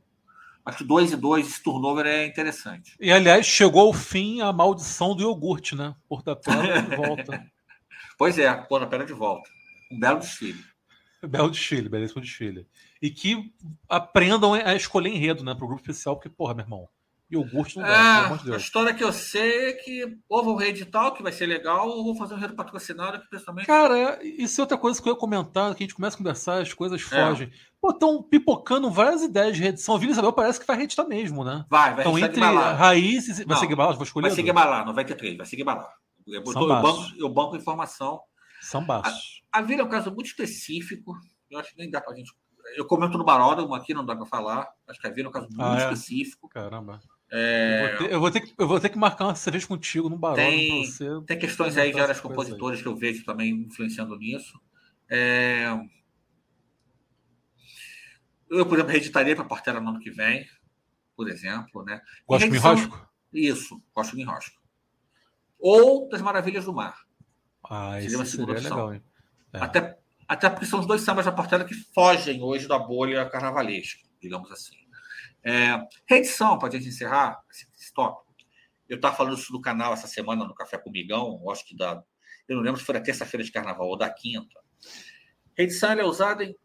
acho 0.63 0.79
que 0.79 0.83
2 0.83 1.13
e 1.13 1.15
2, 1.15 1.47
esse 1.47 1.63
turnover 1.63 2.05
é 2.05 2.27
interessante. 2.27 2.95
E 2.99 3.11
aliás, 3.11 3.45
chegou 3.45 3.87
ao 3.87 3.93
fim 3.93 4.41
a 4.41 4.53
maldição 4.53 5.15
do 5.15 5.23
iogurte, 5.23 5.75
né? 5.75 5.95
Porta-pera 6.07 6.81
de 6.83 6.95
volta. 6.95 7.43
pois 8.19 8.37
é, 8.37 8.53
Porta-pera 8.53 9.05
de 9.05 9.13
volta. 9.13 9.49
Um 9.91 9.99
belo 9.99 10.19
desfile. 10.19 10.63
Belo 11.27 11.49
desfile, 11.49 11.89
belíssimo 11.89 12.21
desfile. 12.21 12.67
E 13.01 13.09
que 13.09 13.53
aprendam 13.89 14.53
a 14.53 14.75
escolher 14.75 15.09
enredo, 15.09 15.43
né, 15.43 15.53
pro 15.53 15.67
grupo 15.67 15.81
especial, 15.81 16.15
porque, 16.15 16.29
porra, 16.29 16.53
meu 16.53 16.65
irmão, 16.65 16.89
iogurte 17.29 17.77
não 17.77 17.83
dá, 17.83 18.13
pelo 18.15 18.25
amor 18.25 18.37
de 18.37 18.43
Deus. 18.45 18.55
A 18.55 18.59
história 18.59 18.93
que 18.93 19.03
eu 19.03 19.11
sei 19.11 19.69
é 19.69 19.73
que 19.73 20.17
ou 20.29 20.43
vão 20.43 20.55
reeditar, 20.55 21.11
que 21.11 21.23
vai 21.23 21.31
ser 21.31 21.45
legal, 21.45 21.89
ou 21.89 22.03
vão 22.03 22.15
fazer 22.15 22.33
um 22.33 22.37
enredo 22.37 22.55
patrocinado, 22.55 23.19
que 23.19 23.29
principalmente. 23.29 23.65
Cara, 23.65 24.19
isso 24.23 24.61
é 24.61 24.63
outra 24.63 24.77
coisa 24.77 25.01
que 25.01 25.07
eu 25.07 25.13
ia 25.13 25.19
comentar, 25.19 25.73
que 25.73 25.83
a 25.83 25.85
gente 25.85 25.95
começa 25.95 26.15
a 26.15 26.17
conversar, 26.17 26.61
as 26.61 26.73
coisas 26.73 27.01
é. 27.01 27.03
fogem. 27.03 27.51
Pô, 27.81 27.89
estão 27.89 28.21
pipocando 28.21 28.89
várias 28.89 29.21
ideias 29.21 29.55
de 29.55 29.63
reedição. 29.63 29.95
A 29.95 29.97
Vila 29.97 30.11
Isabel 30.11 30.33
parece 30.33 30.59
que 30.59 30.67
vai 30.67 30.77
reeditar 30.77 31.07
mesmo, 31.07 31.43
né? 31.43 31.65
Vai, 31.69 31.93
vai 31.93 32.01
Então, 32.01 32.17
entre 32.17 32.41
raízes. 32.41 33.43
Vai 33.45 33.57
ser 33.57 33.67
Guimarães? 33.67 33.95
Vou 33.95 34.05
escolher. 34.05 34.27
Vai 34.27 34.35
ser 34.35 34.43
Guimarães, 34.43 34.85
93, 34.85 35.37
vai 35.37 35.45
ser 35.45 35.55
Guimarães. 35.55 35.87
Eu, 36.27 36.43
eu, 36.43 36.81
banco, 36.81 37.03
eu 37.17 37.29
banco 37.29 37.55
informação. 37.55 38.19
São 38.65 38.83
baixos. 38.83 39.43
A, 39.51 39.59
a 39.59 39.61
Vila 39.61 39.81
é 39.81 39.85
um 39.85 39.89
caso 39.89 40.11
muito 40.11 40.27
específico. 40.27 41.15
Eu 41.49 41.59
acho 41.59 41.71
que 41.71 41.77
nem 41.77 41.89
dá 41.89 42.01
pra 42.01 42.15
gente. 42.15 42.33
Eu 42.75 42.85
comento 42.85 43.17
no 43.17 43.23
Baródromo 43.23 43.75
aqui, 43.75 43.93
não 43.93 44.05
dá 44.05 44.15
para 44.15 44.25
falar. 44.25 44.67
Acho 44.87 44.99
que 44.99 45.07
a 45.07 45.11
Vila 45.11 45.27
é 45.27 45.29
um 45.29 45.33
caso 45.33 45.47
muito 45.49 45.61
ah, 45.61 45.75
é? 45.75 45.83
específico. 45.83 46.49
Caramba. 46.49 46.99
É... 47.31 47.83
Eu, 47.83 47.89
vou 47.89 47.97
ter, 47.97 48.13
eu, 48.13 48.19
vou 48.19 48.31
ter 48.31 48.39
que, 48.41 48.53
eu 48.57 48.67
vou 48.67 48.79
ter 48.79 48.89
que 48.89 48.97
marcar 48.97 49.25
uma 49.25 49.35
cerveja 49.35 49.67
contigo 49.67 50.09
no 50.09 50.17
Baródromo 50.17 50.49
tem, 50.49 50.85
você. 50.85 51.05
Tem 51.27 51.37
questões 51.37 51.77
aí 51.77 51.91
de 51.91 51.99
áreas 51.99 52.19
compositoras 52.19 52.81
que 52.81 52.87
eu 52.87 52.95
vejo 52.95 53.23
também 53.23 53.51
influenciando 53.51 54.17
nisso. 54.17 54.59
É... 55.09 55.67
Eu, 58.49 58.65
por 58.65 58.75
exemplo, 58.75 58.91
reeditaria 58.91 59.35
para 59.35 59.45
a 59.45 59.47
Portela 59.47 59.79
no 59.79 59.89
ano 59.89 59.99
que 59.99 60.09
vem, 60.09 60.47
por 61.15 61.29
exemplo. 61.29 61.83
Né? 61.83 62.01
Gosto 62.27 62.49
de 62.49 62.57
enrosco? 62.57 63.09
Isso, 63.31 63.83
gosto 63.93 64.15
de 64.15 64.21
enrosco. 64.21 64.59
Ou 65.59 66.09
das 66.09 66.21
Maravilhas 66.21 66.65
do 66.65 66.73
Mar. 66.73 67.04
Ah, 67.69 67.97
seria 68.01 68.17
uma 68.17 68.25
segunda 68.25 68.53
seria 68.53 68.69
legal, 68.69 68.93
hein? 68.93 69.03
É. 69.53 69.59
Até 69.59 69.97
até 70.27 70.49
porque 70.49 70.65
são 70.65 70.79
os 70.79 70.87
dois 70.87 71.01
sambas 71.01 71.25
da 71.25 71.31
Portela 71.31 71.63
que 71.63 71.75
fogem 71.93 72.41
hoje 72.41 72.67
da 72.67 72.79
bolha 72.79 73.29
carnavalesca, 73.29 74.01
digamos 74.19 74.51
assim. 74.51 74.75
É, 75.43 75.79
reedição, 76.07 76.57
para 76.57 76.69
a 76.69 76.71
gente 76.71 76.87
encerrar 76.87 77.39
esse 77.51 77.93
tópico. 77.93 78.25
Eu 78.89 78.95
estava 78.95 79.15
falando 79.15 79.37
isso 79.37 79.53
no 79.53 79.61
canal 79.61 79.93
essa 79.93 80.07
semana 80.07 80.45
no 80.45 80.55
Café 80.55 80.77
com 80.77 80.89
Migão, 80.89 81.39
acho 81.49 81.65
que 81.65 81.75
da. 81.75 82.03
Eu 82.47 82.57
não 82.57 82.63
lembro 82.63 82.79
se 82.79 82.85
foi 82.85 82.93
da 82.93 83.01
terça-feira 83.01 83.43
de 83.43 83.51
carnaval 83.51 83.87
ou 83.87 83.97
da 83.97 84.09
quinta. 84.09 84.59
Reedição 85.55 85.91
é 85.91 86.03
usada 86.03 86.43
em, 86.43 86.55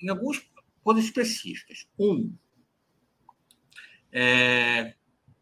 em 0.00 0.08
algumas 0.08 0.40
coisas 0.82 1.04
específicas. 1.04 1.86
Um, 1.98 2.34
é, 4.12 4.94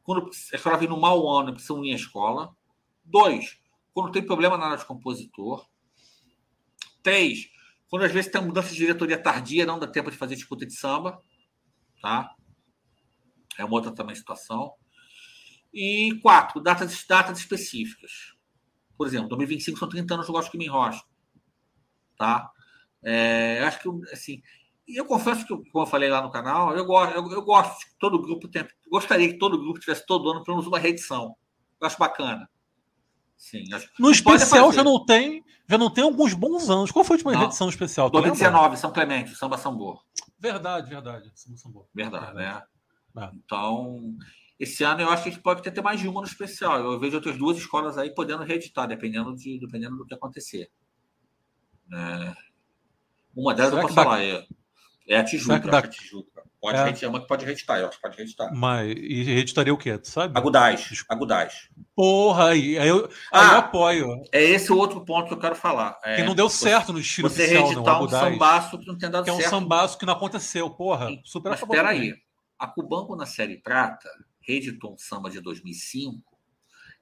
quando 0.03 0.31
a 0.53 0.57
escola 0.57 0.77
vem 0.77 0.89
no 0.89 1.01
mau 1.01 1.29
ano 1.29 1.51
e 1.51 1.53
precisa 1.53 1.75
unir 1.75 1.93
a 1.93 1.97
escola. 1.97 2.55
Dois, 3.05 3.59
quando 3.95 4.13
tem 4.13 4.27
problema 4.27 4.59
na 4.59 4.67
área 4.67 4.77
de 4.77 4.85
compositor. 4.85 5.67
Três, 7.03 7.49
quando 7.89 8.03
às 8.03 8.13
vezes 8.13 8.31
tem 8.31 8.43
mudança 8.43 8.71
de 8.71 8.77
diretoria 8.77 9.23
tardia, 9.23 9.65
não 9.65 9.79
dá 9.79 9.87
tempo 9.87 10.11
de 10.11 10.17
fazer 10.17 10.35
disputa 10.35 10.67
de 10.67 10.75
samba. 10.75 11.23
Tá? 12.03 12.35
É 13.57 13.65
uma 13.65 13.75
outra 13.75 13.95
também 13.95 14.17
situação. 14.17 14.75
E 15.73 16.19
quatro, 16.21 16.61
datas, 16.61 17.05
datas 17.07 17.39
específicas. 17.39 18.35
Por 18.97 19.07
exemplo, 19.07 19.29
2025 19.29 19.79
são 19.79 19.89
30 19.89 20.15
anos 20.15 20.27
do 20.27 20.33
Gosto 20.33 20.51
que 20.51 20.59
me 20.59 20.67
enrocha. 20.67 21.03
Tá? 22.19 22.51
É, 23.03 23.63
acho 23.65 23.81
que, 23.81 23.89
assim, 24.13 24.43
eu 24.89 25.05
confesso 25.05 25.47
que, 25.47 25.71
como 25.71 25.85
eu 25.85 25.87
falei 25.87 26.09
lá 26.09 26.21
no 26.21 26.31
canal, 26.31 26.77
eu 26.77 26.85
gosto, 26.85 27.15
eu, 27.15 27.31
eu 27.31 27.43
gosto 27.43 27.77
todo 27.99 28.21
grupo 28.21 28.49
tem, 28.49 28.67
gostaria 28.91 29.29
que 29.29 29.39
todo 29.39 29.59
grupo 29.59 29.81
tivesse 29.81 30.05
todo 30.07 30.31
ano 30.31 30.43
pelo 30.43 30.57
menos 30.57 30.69
uma 30.69 30.79
reedição. 30.79 31.37
Eu 31.81 31.87
acho 31.87 31.99
bacana. 31.99 32.49
Sim, 33.45 33.63
no 33.99 34.11
especial 34.11 34.73
já 34.73 34.83
não 34.83 35.05
tem, 35.05 35.45
já 35.69 35.77
não 35.77 35.91
tem 35.91 36.03
alguns 36.03 36.33
bons 36.33 36.71
anos. 36.71 36.91
Qual 36.91 37.05
foi 37.05 37.17
a 37.17 37.19
última 37.19 37.33
não, 37.35 37.45
edição 37.45 37.69
especial? 37.69 38.09
2019, 38.09 38.79
São 38.79 38.91
Clemente, 38.91 39.37
Samba 39.37 39.59
Sambor. 39.59 40.03
Verdade, 40.41 40.89
verdade. 40.89 41.31
Samba 41.35 41.59
Sambor. 41.59 41.87
Verdade, 41.95 42.35
verdade, 42.35 42.65
né? 43.15 43.23
É. 43.23 43.31
Então, 43.35 44.17
esse 44.59 44.83
ano 44.83 45.03
eu 45.03 45.11
acho 45.11 45.25
que 45.25 45.29
a 45.29 45.33
gente 45.33 45.43
pode 45.43 45.61
ter 45.61 45.83
mais 45.83 46.01
de 46.01 46.09
uma 46.09 46.23
no 46.23 46.27
especial. 46.27 46.79
Eu 46.79 46.99
vejo 46.99 47.17
outras 47.17 47.37
duas 47.37 47.59
escolas 47.59 47.99
aí 47.99 48.15
podendo 48.15 48.45
reeditar, 48.45 48.89
dependendo, 48.89 49.37
de, 49.37 49.61
dependendo 49.61 49.99
do 49.99 50.07
que 50.07 50.15
acontecer. 50.15 50.71
É, 51.93 52.35
uma 53.37 53.55
delas 53.55 53.73
Será 53.73 53.83
eu 53.83 53.89
posso 53.89 53.95
falar, 53.95 54.23
é, 54.23 54.47
é 55.07 55.19
a 55.19 55.25
Tijuca. 55.25 55.79
A 55.79 55.87
Tijuca. 55.87 56.34
Pode 56.65 56.79
é. 56.79 56.85
reeditar, 56.85 57.21
que 57.21 57.27
pode 57.29 57.45
reeditar, 57.45 57.79
eu 57.79 57.89
acho 57.89 57.97
que 57.97 58.03
pode 58.03 58.17
reeditar. 58.17 58.51
Mas 58.55 58.91
e 58.97 59.23
reeditaria 59.23 59.75
o 59.75 59.77
quê? 59.77 59.99
Tu 59.99 60.09
sabe? 60.09 60.33
Agudais. 60.35 61.05
Agudais. 61.11 61.69
Porra, 61.95 62.49
aí, 62.53 62.79
aí 62.79 62.89
eu, 62.89 63.07
ah, 63.31 63.53
eu 63.53 63.59
apoio. 63.59 64.23
É 64.33 64.43
esse 64.43 64.73
o 64.73 64.79
outro 64.79 65.05
ponto 65.05 65.29
que 65.29 65.35
eu 65.35 65.39
quero 65.39 65.55
falar. 65.55 66.01
É, 66.03 66.17
que 66.17 66.23
não 66.23 66.35
deu 66.35 66.49
certo 66.49 66.91
no 66.91 66.99
estilo 66.99 67.29
você 67.29 67.43
oficial, 67.43 67.69
reeditar 67.69 67.99
não, 67.99 68.07
um 68.07 68.09
sambaço 68.09 68.79
que 68.79 68.87
não 68.87 68.97
tem 68.97 69.11
dado 69.11 69.27
certo. 69.27 69.37
Que 69.37 69.45
é 69.45 69.47
um 69.47 69.51
sambaço 69.51 69.99
que 69.99 70.07
não 70.07 70.15
aconteceu, 70.15 70.71
porra. 70.71 71.11
Super 71.23 71.51
Mas 71.51 71.61
espera 71.61 71.91
aí. 71.91 72.15
A 72.59 72.67
Cubanco 72.67 73.15
na 73.15 73.27
Série 73.27 73.59
Prata 73.59 74.09
reeditou 74.41 74.95
um 74.95 74.97
samba 74.97 75.29
de 75.29 75.43
2005. 75.43 76.19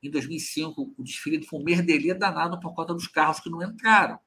Em 0.02 0.10
2005, 0.10 0.92
o 0.98 1.04
desfile 1.04 1.46
foi 1.46 1.60
um 1.60 1.62
merdelia 1.62 2.16
danado 2.16 2.58
por 2.58 2.74
conta 2.74 2.92
dos 2.92 3.06
carros 3.06 3.38
que 3.38 3.48
não 3.48 3.62
entraram. 3.62 4.18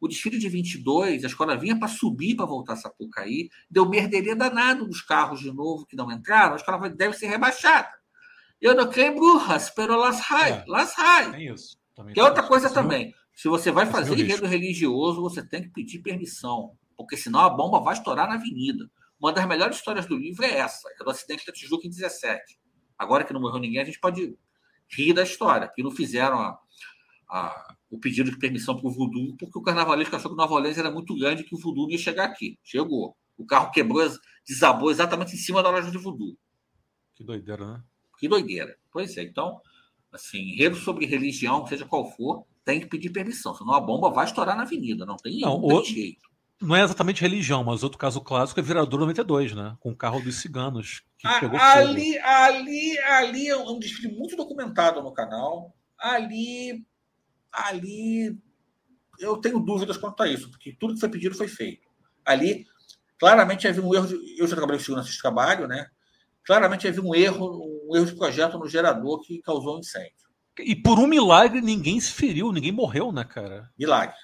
O 0.00 0.06
desfile 0.06 0.38
de 0.38 0.48
22, 0.48 1.24
a 1.24 1.26
escola 1.26 1.56
vinha 1.56 1.78
para 1.78 1.88
subir 1.88 2.36
para 2.36 2.46
voltar 2.46 2.74
a 2.74 2.76
Sapucaí, 2.76 3.50
deu 3.70 3.88
merderia 3.88 4.36
danado 4.36 4.86
dos 4.86 5.02
carros 5.02 5.40
de 5.40 5.52
novo 5.52 5.86
que 5.86 5.96
não 5.96 6.10
entraram, 6.10 6.52
a 6.52 6.56
escola 6.56 6.88
deve 6.88 7.16
ser 7.16 7.26
rebaixada. 7.26 7.90
Eu 8.60 8.74
não 8.74 8.88
creio 8.90 9.14
burras, 9.14 9.70
pero 9.70 9.96
las 9.96 10.20
high, 10.20 10.52
é, 10.52 10.64
las 10.66 10.94
high. 10.94 11.30
Tem 11.30 11.48
isso. 11.48 11.78
Também 11.94 12.14
que 12.14 12.20
é 12.20 12.24
outra 12.24 12.42
coisa 12.42 12.70
também. 12.70 13.14
Se 13.34 13.48
você 13.48 13.70
vai 13.70 13.86
fazer 13.86 14.18
enredo 14.18 14.46
religioso, 14.46 15.20
você 15.20 15.46
tem 15.46 15.62
que 15.62 15.68
pedir 15.68 16.00
permissão, 16.00 16.76
porque 16.96 17.16
senão 17.16 17.40
a 17.40 17.50
bomba 17.50 17.80
vai 17.80 17.94
estourar 17.94 18.28
na 18.28 18.34
avenida. 18.34 18.90
Uma 19.20 19.32
das 19.32 19.46
melhores 19.46 19.76
histórias 19.76 20.06
do 20.06 20.16
livro 20.16 20.44
é 20.44 20.58
essa, 20.58 20.88
é 21.00 21.04
do 21.04 21.10
acidente 21.10 21.46
da 21.46 21.52
Tijuca 21.52 21.86
em 21.86 21.90
17. 21.90 22.58
Agora 22.96 23.24
que 23.24 23.32
não 23.32 23.40
morreu 23.40 23.60
ninguém, 23.60 23.80
a 23.80 23.84
gente 23.84 24.00
pode 24.00 24.36
rir 24.88 25.12
da 25.12 25.22
história, 25.22 25.70
que 25.72 25.82
não 25.82 25.90
fizeram 25.90 26.40
a, 26.40 26.58
a, 27.28 27.76
o 27.90 27.98
pedido 27.98 28.30
de 28.30 28.38
permissão 28.38 28.76
para 28.76 28.86
o 28.86 28.92
Voodoo, 28.92 29.36
porque 29.38 29.58
o 29.58 29.62
carnavalesco 29.62 30.14
achou 30.14 30.30
que 30.30 30.36
Nova 30.36 30.54
Orleans 30.54 30.78
era 30.78 30.90
muito 30.90 31.16
grande 31.16 31.42
e 31.42 31.44
que 31.44 31.54
o 31.54 31.58
Voodoo 31.58 31.84
não 31.84 31.92
ia 31.92 31.98
chegar 31.98 32.24
aqui. 32.24 32.58
Chegou. 32.62 33.16
O 33.36 33.46
carro 33.46 33.70
quebrou, 33.70 34.06
desabou 34.46 34.90
exatamente 34.90 35.34
em 35.34 35.38
cima 35.38 35.62
da 35.62 35.70
loja 35.70 35.90
de 35.90 35.98
Voodoo. 35.98 36.36
Que 37.14 37.24
doideira, 37.24 37.66
né? 37.66 37.82
Que 38.18 38.28
doideira. 38.28 38.76
Pois 38.92 39.16
é. 39.16 39.22
Então, 39.22 39.60
assim, 40.12 40.38
enredo 40.38 40.76
sobre 40.76 41.06
religião, 41.06 41.66
seja 41.66 41.86
qual 41.86 42.10
for, 42.10 42.44
tem 42.64 42.80
que 42.80 42.86
pedir 42.86 43.10
permissão, 43.10 43.54
senão 43.54 43.72
a 43.72 43.80
bomba 43.80 44.10
vai 44.10 44.26
estourar 44.26 44.54
na 44.54 44.62
avenida, 44.62 45.06
não 45.06 45.16
tem, 45.16 45.40
não, 45.40 45.58
não 45.58 45.82
tem 45.82 45.94
jeito. 45.94 46.28
Não 46.60 46.74
é 46.74 46.82
exatamente 46.82 47.22
religião, 47.22 47.62
mas 47.62 47.82
outro 47.82 47.98
caso 47.98 48.20
clássico 48.20 48.58
é 48.58 48.62
Virador 48.62 48.98
92, 49.00 49.54
né? 49.54 49.76
Com 49.78 49.92
o 49.92 49.96
carro 49.96 50.20
dos 50.20 50.40
ciganos. 50.40 51.02
ali, 51.24 52.18
ali, 52.18 52.98
ali 52.98 53.48
é 53.48 53.56
um 53.56 53.78
desfile 53.78 54.12
muito 54.14 54.36
documentado 54.36 55.00
no 55.00 55.12
canal. 55.12 55.72
Ali 55.96 56.84
ali 57.52 58.38
eu 59.18 59.36
tenho 59.36 59.58
dúvidas 59.58 59.96
quanto 59.96 60.22
a 60.22 60.28
isso, 60.28 60.50
porque 60.50 60.76
tudo 60.78 60.94
que 60.94 61.00
foi 61.00 61.08
pedido 61.08 61.36
foi 61.36 61.48
feito. 61.48 61.88
Ali, 62.24 62.66
claramente 63.18 63.66
havia 63.66 63.82
um 63.82 63.94
erro. 63.94 64.06
De, 64.06 64.40
eu 64.40 64.46
já 64.46 64.54
trabalhei 64.54 64.78
com 64.78 64.84
segurança 64.84 65.10
de 65.10 65.20
trabalho, 65.20 65.66
né? 65.66 65.88
Claramente 66.44 66.86
havia 66.86 67.02
um 67.02 67.14
erro, 67.14 67.60
um 67.88 67.96
erro 67.96 68.06
de 68.06 68.14
projeto 68.14 68.58
no 68.58 68.68
gerador 68.68 69.20
que 69.20 69.42
causou 69.42 69.76
um 69.76 69.80
incêndio. 69.80 70.28
E 70.60 70.74
por 70.74 70.98
um 70.98 71.06
milagre 71.06 71.60
ninguém 71.60 72.00
se 72.00 72.12
feriu, 72.12 72.52
ninguém 72.52 72.72
morreu, 72.72 73.12
né, 73.12 73.24
cara? 73.24 73.70
Milagre. 73.78 74.16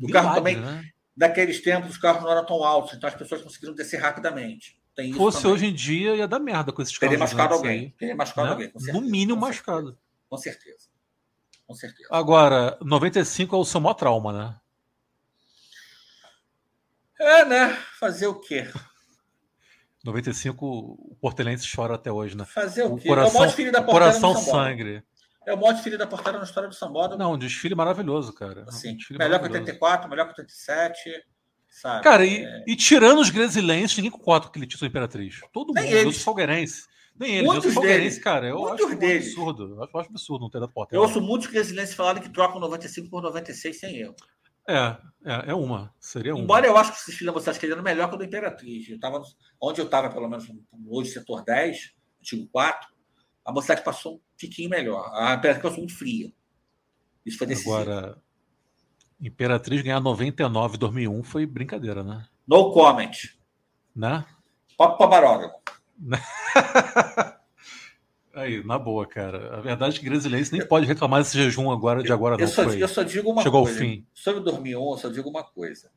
O 0.00 0.08
carro 0.08 0.34
também, 0.34 0.56
né? 0.56 0.84
daqueles 1.16 1.60
tempos, 1.62 1.90
os 1.90 1.98
carros 1.98 2.22
não 2.22 2.30
eram 2.30 2.44
tão 2.44 2.62
altos, 2.62 2.94
então 2.94 3.08
as 3.08 3.14
pessoas 3.14 3.42
conseguiram 3.42 3.74
descer 3.74 3.98
rapidamente. 3.98 4.78
Tem 4.94 5.12
Fosse 5.12 5.42
também. 5.42 5.52
hoje 5.52 5.66
em 5.66 5.74
dia, 5.74 6.16
ia 6.16 6.28
dar 6.28 6.38
merda 6.38 6.72
com 6.72 6.80
esses 6.80 6.96
carros. 6.96 7.10
Teria 7.10 7.18
machucado 7.18 7.54
alguém. 7.54 7.94
Teria 7.98 8.16
machucado 8.16 8.48
né? 8.48 8.52
alguém. 8.52 8.92
no 8.92 9.00
mínimo 9.02 9.38
machucado. 9.38 9.98
Com 10.28 10.36
certeza 10.38 10.95
com 11.66 11.74
certeza. 11.74 12.08
Agora, 12.10 12.78
95 12.80 13.56
é 13.56 13.58
o 13.58 13.64
seu 13.64 13.80
maior 13.80 13.94
trauma, 13.94 14.32
né? 14.32 14.56
É, 17.18 17.44
né? 17.44 17.74
Fazer 17.98 18.26
o 18.26 18.38
quê? 18.38 18.70
95, 20.04 20.64
o 20.64 21.16
Portelense 21.20 21.68
chora 21.74 21.96
até 21.96 22.12
hoje, 22.12 22.36
né? 22.36 22.44
Fazer 22.44 22.84
o, 22.84 22.94
o 22.94 22.96
quê? 22.96 23.08
Coração, 23.08 23.44
é 23.44 23.48
o 23.48 23.50
filho 23.50 23.72
da 23.72 23.82
coração 23.82 24.36
sangre. 24.36 25.02
É 25.46 25.54
o 25.54 25.56
maior 25.56 25.74
desfile 25.74 25.96
da 25.96 26.08
porteira 26.08 26.38
na 26.38 26.44
história 26.44 26.68
do 26.68 26.74
Sambora. 26.74 27.16
Não, 27.16 27.34
um 27.34 27.38
desfile 27.38 27.74
maravilhoso, 27.74 28.32
cara. 28.32 28.64
Assim, 28.66 28.96
um 29.12 29.16
melhor 29.16 29.38
que 29.38 29.46
84, 29.46 30.10
melhor 30.10 30.24
que 30.24 30.40
87. 30.40 31.24
Sabe? 31.68 32.02
Cara, 32.02 32.24
e, 32.24 32.44
é... 32.44 32.64
e 32.66 32.74
tirando 32.74 33.20
os 33.20 33.30
brasileiros, 33.30 33.96
ninguém 33.96 34.10
concorda 34.10 34.46
com 34.46 34.50
aquele 34.50 34.66
título 34.66 34.88
Imperatriz. 34.88 35.40
Todo 35.52 35.72
Nem 35.72 35.84
mundo, 35.84 35.94
eles. 35.94 36.16
os 36.16 36.24
palgueirenses. 36.24 36.88
Nem 37.18 37.36
eles, 37.36 37.50
muitos 37.50 37.74
deles, 37.74 38.18
cara. 38.18 38.48
Eu 38.48 38.58
muitos 38.58 38.86
acho 38.86 38.96
deles. 38.96 39.26
absurdo. 39.28 39.76
Eu 39.92 40.00
acho 40.00 40.10
absurdo 40.10 40.42
não 40.42 40.50
ter 40.50 40.60
dado 40.60 40.72
porta. 40.72 40.94
Eu 40.94 41.02
ouço 41.02 41.20
muitos 41.20 41.48
brasileiros 41.48 41.94
falarem 41.94 42.22
que 42.22 42.28
trocam 42.28 42.60
95 42.60 43.08
por 43.08 43.22
96 43.22 43.78
sem 43.78 43.96
erro. 43.96 44.14
É, 44.68 44.96
é, 45.24 45.50
é 45.50 45.54
uma. 45.54 45.94
Seria 46.00 46.34
uma. 46.34 46.42
Embora 46.42 46.66
eu 46.66 46.76
acho 46.76 46.92
que 46.92 46.98
o 46.98 47.00
Cecília 47.00 47.32
você 47.32 47.50
acha 47.50 47.58
que 47.58 47.66
ele 47.66 47.72
era 47.72 47.82
melhor 47.82 48.08
que 48.08 48.16
o 48.16 48.18
do 48.18 48.24
Imperatriz. 48.24 48.88
Eu 48.88 48.98
tava, 48.98 49.22
onde 49.60 49.80
eu 49.80 49.84
estava, 49.84 50.10
pelo 50.10 50.28
menos 50.28 50.46
hoje, 50.88 51.10
setor 51.10 51.44
10, 51.44 51.94
antigo 52.20 52.48
4, 52.52 52.88
a 53.44 53.52
mocidade 53.52 53.84
passou 53.84 54.16
um 54.16 54.20
tiquinho 54.36 54.68
melhor. 54.68 55.08
A 55.14 55.34
Imperatriz 55.34 55.62
passou 55.62 55.78
muito 55.78 55.96
fria. 55.96 56.32
Isso 57.24 57.38
foi 57.38 57.46
decisivo. 57.46 57.76
Agora, 57.76 58.20
Imperatriz 59.20 59.82
ganhar 59.82 60.00
99 60.00 60.76
2001 60.76 61.22
foi 61.22 61.46
brincadeira, 61.46 62.02
né? 62.02 62.26
No 62.46 62.72
comment. 62.72 63.12
Né? 63.94 64.24
Papo 64.76 64.98
para 64.98 65.06
barógrafo. 65.06 65.56
Aí, 68.36 68.62
na 68.62 68.78
boa, 68.78 69.06
cara. 69.06 69.56
A 69.56 69.60
verdade 69.62 69.96
é 69.96 69.98
que 69.98 70.04
Grasilense 70.04 70.52
nem 70.52 70.66
pode 70.68 70.84
reclamar 70.84 71.22
desse 71.22 71.34
jejum 71.38 71.70
agora 71.70 72.02
de 72.02 72.12
agora, 72.12 72.34
eu, 72.34 72.40
não. 72.40 72.46
Só, 72.46 72.64
foi. 72.64 72.82
Eu 72.82 72.86
só 72.86 73.02
digo 73.02 73.30
uma 73.30 73.42
Chegou 73.42 73.62
coisa. 73.62 73.78
Chegou 73.78 73.90
ao 73.90 73.96
fim. 73.96 74.06
Sobre 74.12 74.40
2011, 74.42 74.90
eu 74.90 74.98
só 74.98 75.14
digo 75.14 75.30
uma 75.30 75.42
coisa. 75.42 75.90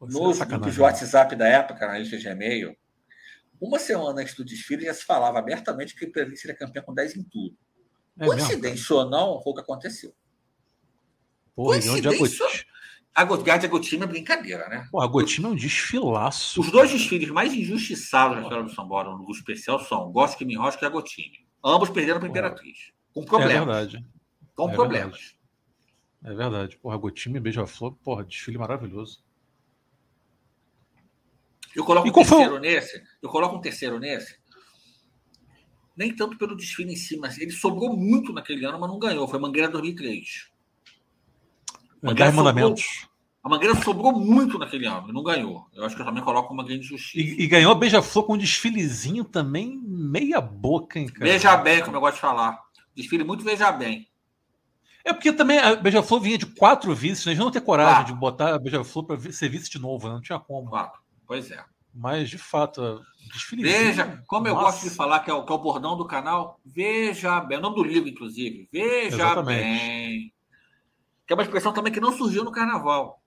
Nos 0.00 0.38
grupos 0.38 0.72
de 0.72 0.80
WhatsApp 0.80 1.36
da 1.36 1.46
época, 1.46 1.86
na 1.86 1.98
lista 1.98 2.16
de 2.16 2.26
e-mail, 2.26 2.74
uma 3.60 3.78
semana 3.78 4.22
antes 4.22 4.34
do 4.34 4.44
desfile 4.46 4.86
já 4.86 4.94
se 4.94 5.04
falava 5.04 5.38
abertamente 5.38 5.94
que 5.94 6.06
o 6.06 6.10
Previdência 6.10 6.42
seria 6.42 6.56
campeão 6.56 6.82
com 6.82 6.94
10 6.94 7.16
em 7.16 7.22
tudo. 7.24 7.54
É 8.18 8.24
Coincidência 8.24 8.96
ou 8.96 9.10
não, 9.10 9.42
foi 9.42 9.52
o 9.52 9.54
que 9.54 9.60
aconteceu. 9.60 10.14
Porra, 11.54 11.80
Coincidência, 11.80 12.46
a 13.14 13.24
Gotgard 13.24 13.64
e 13.64 13.66
a 13.66 13.70
Gotime 13.70 14.04
é 14.04 14.06
brincadeira, 14.06 14.68
né? 14.68 14.88
Pô, 14.90 15.02
a 15.02 15.06
Gotime 15.06 15.48
é 15.48 15.50
um 15.50 15.54
desfilaço. 15.54 16.60
Os 16.60 16.70
dois 16.70 16.90
desfiles 16.90 17.28
mais 17.28 17.52
injustiçados 17.52 18.36
na 18.36 18.42
história 18.42 18.64
do 18.64 18.70
Sambora 18.70 19.10
no 19.10 19.30
especial 19.32 19.78
são 19.80 20.10
Gosto 20.10 20.38
que 20.38 20.56
Rosca 20.56 20.84
e 20.84 20.86
a 20.86 20.90
Gotime. 20.90 21.47
Ambos 21.64 21.90
perderam 21.90 22.20
para 22.20 22.28
a 22.28 22.30
Imperatriz. 22.30 22.92
Com 23.12 23.24
problemas. 23.24 23.54
É 23.54 23.64
verdade. 23.64 24.06
Com 24.54 24.70
é 24.70 24.74
problemas. 24.74 25.18
Verdade. 25.18 25.38
É 26.22 26.34
verdade. 26.34 26.76
Porra, 26.78 26.96
Gotime 26.96 27.40
Beija-Flor, 27.40 27.94
porra, 27.96 28.24
desfile 28.24 28.58
maravilhoso. 28.58 29.22
Eu 31.74 31.84
coloco 31.84 32.08
e 32.08 32.10
um 32.10 32.14
terceiro 32.14 32.50
foi? 32.50 32.60
nesse. 32.60 33.02
Eu 33.22 33.28
coloco 33.28 33.56
um 33.56 33.60
terceiro 33.60 33.98
nesse. 33.98 34.38
Nem 35.96 36.14
tanto 36.14 36.38
pelo 36.38 36.56
desfile 36.56 36.92
em 36.92 36.96
si, 36.96 37.16
mas 37.16 37.38
ele 37.38 37.50
sobrou 37.50 37.96
muito 37.96 38.32
naquele 38.32 38.64
ano, 38.64 38.78
mas 38.78 38.88
não 38.88 38.98
ganhou. 38.98 39.26
Foi 39.28 39.38
Mangueira 39.38 39.68
2003. 39.68 40.50
Mangueira 42.02 42.32
Mandamentos. 42.32 43.08
A 43.42 43.48
Mangueira 43.48 43.74
sobrou 43.76 44.12
muito 44.12 44.58
naquele 44.58 44.86
ano 44.86 45.12
não 45.12 45.22
ganhou. 45.22 45.66
Eu 45.72 45.84
acho 45.84 45.94
que 45.94 46.02
eu 46.02 46.06
também 46.06 46.22
coloco 46.22 46.52
uma 46.52 46.64
grande 46.64 46.82
justiça. 46.82 47.18
E, 47.18 47.44
e 47.44 47.46
ganhou 47.46 47.72
a 47.72 47.74
Beija-Flor 47.74 48.24
com 48.24 48.34
um 48.34 48.38
desfilezinho 48.38 49.24
também 49.24 49.80
meia 49.84 50.40
boca, 50.40 50.98
hein, 50.98 51.06
cara? 51.06 51.24
Beija 51.24 51.56
bem, 51.56 51.82
como 51.82 51.96
eu 51.96 52.00
gosto 52.00 52.16
de 52.16 52.20
falar. 52.20 52.58
Desfile 52.94 53.24
muito 53.24 53.44
veja 53.44 53.70
bem. 53.70 54.08
É 55.04 55.12
porque 55.12 55.32
também 55.32 55.58
a 55.58 55.76
Beija-Flor 55.76 56.20
vinha 56.20 56.36
de 56.36 56.46
quatro 56.46 56.94
vices, 56.94 57.24
né? 57.24 57.32
Eles 57.32 57.42
não 57.42 57.50
ter 57.50 57.60
coragem 57.60 58.06
de 58.06 58.12
botar 58.12 58.54
a 58.54 58.58
Beija-Flor 58.58 59.06
para 59.06 59.32
ser 59.32 59.48
vice 59.48 59.70
de 59.70 59.78
novo, 59.78 60.08
né? 60.08 60.14
não 60.14 60.20
tinha 60.20 60.38
como. 60.38 60.68
Claro, 60.68 60.92
pois 61.26 61.50
é. 61.50 61.64
Mas, 61.94 62.28
de 62.28 62.38
fato, 62.38 63.00
desfile. 63.32 63.62
Veja, 63.62 64.22
como 64.26 64.46
nossa. 64.46 64.56
eu 64.56 64.64
gosto 64.64 64.82
de 64.84 64.90
falar, 64.90 65.20
que 65.20 65.30
é, 65.30 65.34
o, 65.34 65.44
que 65.44 65.52
é 65.52 65.54
o 65.54 65.58
bordão 65.58 65.96
do 65.96 66.06
canal, 66.06 66.60
veja 66.64 67.40
bem. 67.40 67.56
É 67.56 67.58
o 67.58 67.62
nome 67.62 67.76
do 67.76 67.84
livro, 67.84 68.08
inclusive. 68.08 68.68
Veja 68.70 69.16
Exatamente. 69.16 69.62
bem. 69.62 70.32
Que 71.26 71.32
é 71.32 71.34
uma 71.34 71.42
expressão 71.42 71.72
também 71.72 71.92
que 71.92 72.00
não 72.00 72.12
surgiu 72.12 72.44
no 72.44 72.52
carnaval. 72.52 73.22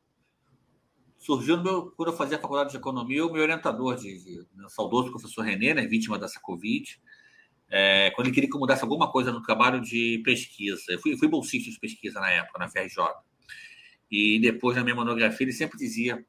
Surgiu 1.21 1.61
meu, 1.61 1.91
quando 1.91 2.11
eu 2.11 2.17
fazia 2.17 2.37
a 2.37 2.41
faculdade 2.41 2.71
de 2.71 2.77
economia, 2.77 3.25
o 3.25 3.31
meu 3.31 3.43
orientador, 3.43 3.95
de, 3.95 4.23
de, 4.23 4.37
né, 4.55 4.67
saudoso 4.67 5.11
professor 5.11 5.43
René, 5.43 5.73
né, 5.73 5.85
vítima 5.85 6.17
dessa 6.17 6.39
Covid, 6.39 6.99
é, 7.69 8.11
quando 8.11 8.27
ele 8.27 8.33
queria 8.33 8.49
que 8.49 8.55
eu 8.55 8.59
mudasse 8.59 8.83
alguma 8.83 9.09
coisa 9.09 9.31
no 9.31 9.41
trabalho 9.41 9.79
de 9.79 10.21
pesquisa. 10.25 10.83
Eu 10.89 10.99
fui, 10.99 11.15
fui 11.15 11.27
bolsista 11.27 11.71
de 11.71 11.79
pesquisa 11.79 12.19
na 12.19 12.29
época, 12.29 12.59
na 12.59 12.67
FRJ. 12.67 12.97
E 14.09 14.39
depois, 14.41 14.75
na 14.75 14.83
minha 14.83 14.95
monografia, 14.95 15.45
ele 15.45 15.53
sempre 15.53 15.77
dizia: 15.77 16.25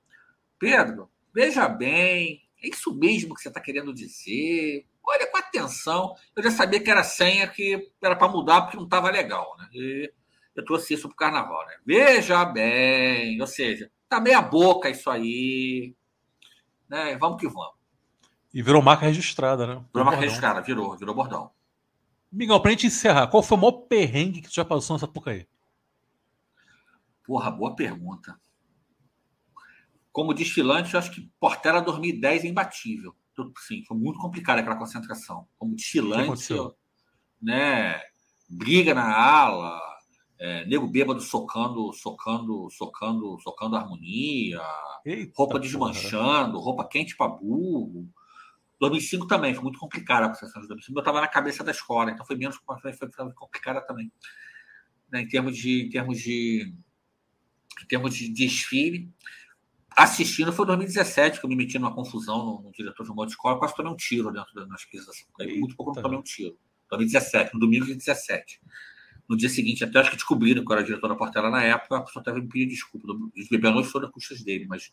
Pedro, 0.56 1.10
veja 1.34 1.68
bem, 1.68 2.42
é 2.62 2.68
isso 2.68 2.94
mesmo 2.94 3.34
que 3.34 3.42
você 3.42 3.48
está 3.48 3.60
querendo 3.60 3.92
dizer. 3.92 4.86
Olha 5.04 5.26
com 5.26 5.36
atenção. 5.36 6.14
Eu 6.36 6.44
já 6.44 6.50
sabia 6.52 6.78
que 6.78 6.88
era 6.88 7.02
senha 7.02 7.48
que 7.48 7.90
era 8.00 8.14
para 8.14 8.28
mudar 8.28 8.62
porque 8.62 8.76
não 8.76 8.84
estava 8.84 9.10
legal. 9.10 9.56
Né? 9.58 9.68
E 9.72 10.12
eu 10.54 10.64
trouxe 10.64 10.94
isso 10.94 11.08
para 11.08 11.14
o 11.14 11.16
carnaval. 11.16 11.66
Né? 11.66 11.74
Veja 11.84 12.44
bem, 12.44 13.40
ou 13.40 13.48
seja, 13.48 13.90
Tá 14.12 14.20
meia 14.20 14.42
boca 14.42 14.90
isso 14.90 15.08
aí. 15.08 15.96
Né? 16.86 17.16
Vamos 17.16 17.40
que 17.40 17.48
vamos. 17.48 17.72
E 18.52 18.62
virou 18.62 18.82
marca 18.82 19.06
registrada, 19.06 19.66
né? 19.66 19.82
Virou 19.90 20.04
marca 20.04 20.20
registrada, 20.20 20.60
virou, 20.60 20.94
virou 20.98 21.14
bordão. 21.14 21.50
Miguel, 22.30 22.60
pra 22.60 22.72
gente 22.72 22.88
encerrar, 22.88 23.28
qual 23.28 23.42
foi 23.42 23.56
o 23.56 23.60
maior 23.62 23.72
perrengue 23.72 24.42
que 24.42 24.50
tu 24.50 24.54
já 24.54 24.66
passou 24.66 24.94
nessa 24.96 25.08
porca 25.08 25.30
aí? 25.30 25.48
Porra, 27.24 27.50
boa 27.50 27.74
pergunta. 27.74 28.38
Como 30.12 30.34
desfilante, 30.34 30.92
eu 30.92 31.00
acho 31.00 31.10
que 31.10 31.32
Portela 31.40 31.80
2010 31.80 32.44
é 32.44 32.48
imbatível. 32.48 33.16
Sim, 33.66 33.82
foi 33.88 33.96
muito 33.96 34.18
complicada 34.18 34.60
aquela 34.60 34.76
concentração. 34.76 35.48
Como 35.56 35.74
desfilante, 35.74 36.52
né? 37.40 37.98
Briga 38.46 38.92
na 38.92 39.10
ala, 39.10 39.80
é, 40.42 40.64
nego 40.64 40.88
bêbado 40.88 41.20
socando, 41.20 41.92
socando, 41.92 42.68
socando, 42.68 43.38
socando 43.40 43.76
harmonia, 43.76 44.60
Eita 45.04 45.32
roupa 45.36 45.56
desmanchando, 45.60 46.58
roupa 46.58 46.84
quente 46.88 47.16
para 47.16 47.28
burro. 47.28 48.08
2005 48.80 49.28
também 49.28 49.54
foi 49.54 49.62
muito 49.62 49.78
complicada 49.78 50.26
a 50.26 50.30
processão 50.30 50.60
de 50.60 50.66
2005. 50.66 50.98
Eu 50.98 51.00
estava 51.00 51.20
na 51.20 51.28
cabeça 51.28 51.62
da 51.62 51.70
escola, 51.70 52.10
então 52.10 52.26
foi 52.26 52.34
menos 52.34 52.56
foi, 52.56 53.32
complicada 53.36 53.80
também. 53.82 54.10
Né, 55.12 55.20
em 55.20 55.28
termos 55.28 55.56
de, 55.56 55.82
em 55.82 55.90
termos 55.90 56.18
de, 56.18 56.74
em 57.80 57.86
termos 57.86 58.12
de 58.12 58.28
desfile, 58.28 59.08
assistindo 59.90 60.52
foi 60.52 60.66
2017 60.66 61.38
que 61.38 61.46
eu 61.46 61.50
me 61.50 61.54
meti 61.54 61.78
numa 61.78 61.94
confusão 61.94 62.44
no, 62.44 62.62
no 62.62 62.72
diretor 62.72 63.04
de 63.04 63.12
uma 63.12 63.26
escola, 63.26 63.60
quase 63.60 63.76
tomei 63.76 63.92
um 63.92 63.96
tiro 63.96 64.32
dentro 64.32 64.66
das 64.66 64.84
pistas. 64.86 65.24
Muito 65.38 65.76
pouco 65.76 65.96
eu 65.96 66.02
tomei 66.02 66.18
um 66.18 66.22
tiro. 66.22 66.58
2017, 66.90 67.54
no 67.54 67.60
domingo 67.60 67.84
de 67.84 67.92
2017. 67.92 68.60
No 69.28 69.36
dia 69.36 69.48
seguinte, 69.48 69.84
até 69.84 69.98
acho 69.98 70.10
que 70.10 70.16
descobriram 70.16 70.64
que 70.64 70.70
eu 70.70 70.76
era 70.76 70.84
diretor 70.84 71.08
da 71.08 71.14
Portela 71.14 71.50
na 71.50 71.62
época, 71.62 71.96
a 71.96 72.02
pessoa 72.02 72.22
teve 72.22 72.40
me 72.40 72.48
pedir 72.48 72.66
desculpa. 72.66 73.06
Os 73.06 73.64
a 73.64 73.70
noite 73.70 73.88
foram 73.88 74.10
custas 74.10 74.42
dele, 74.42 74.66
mas 74.68 74.90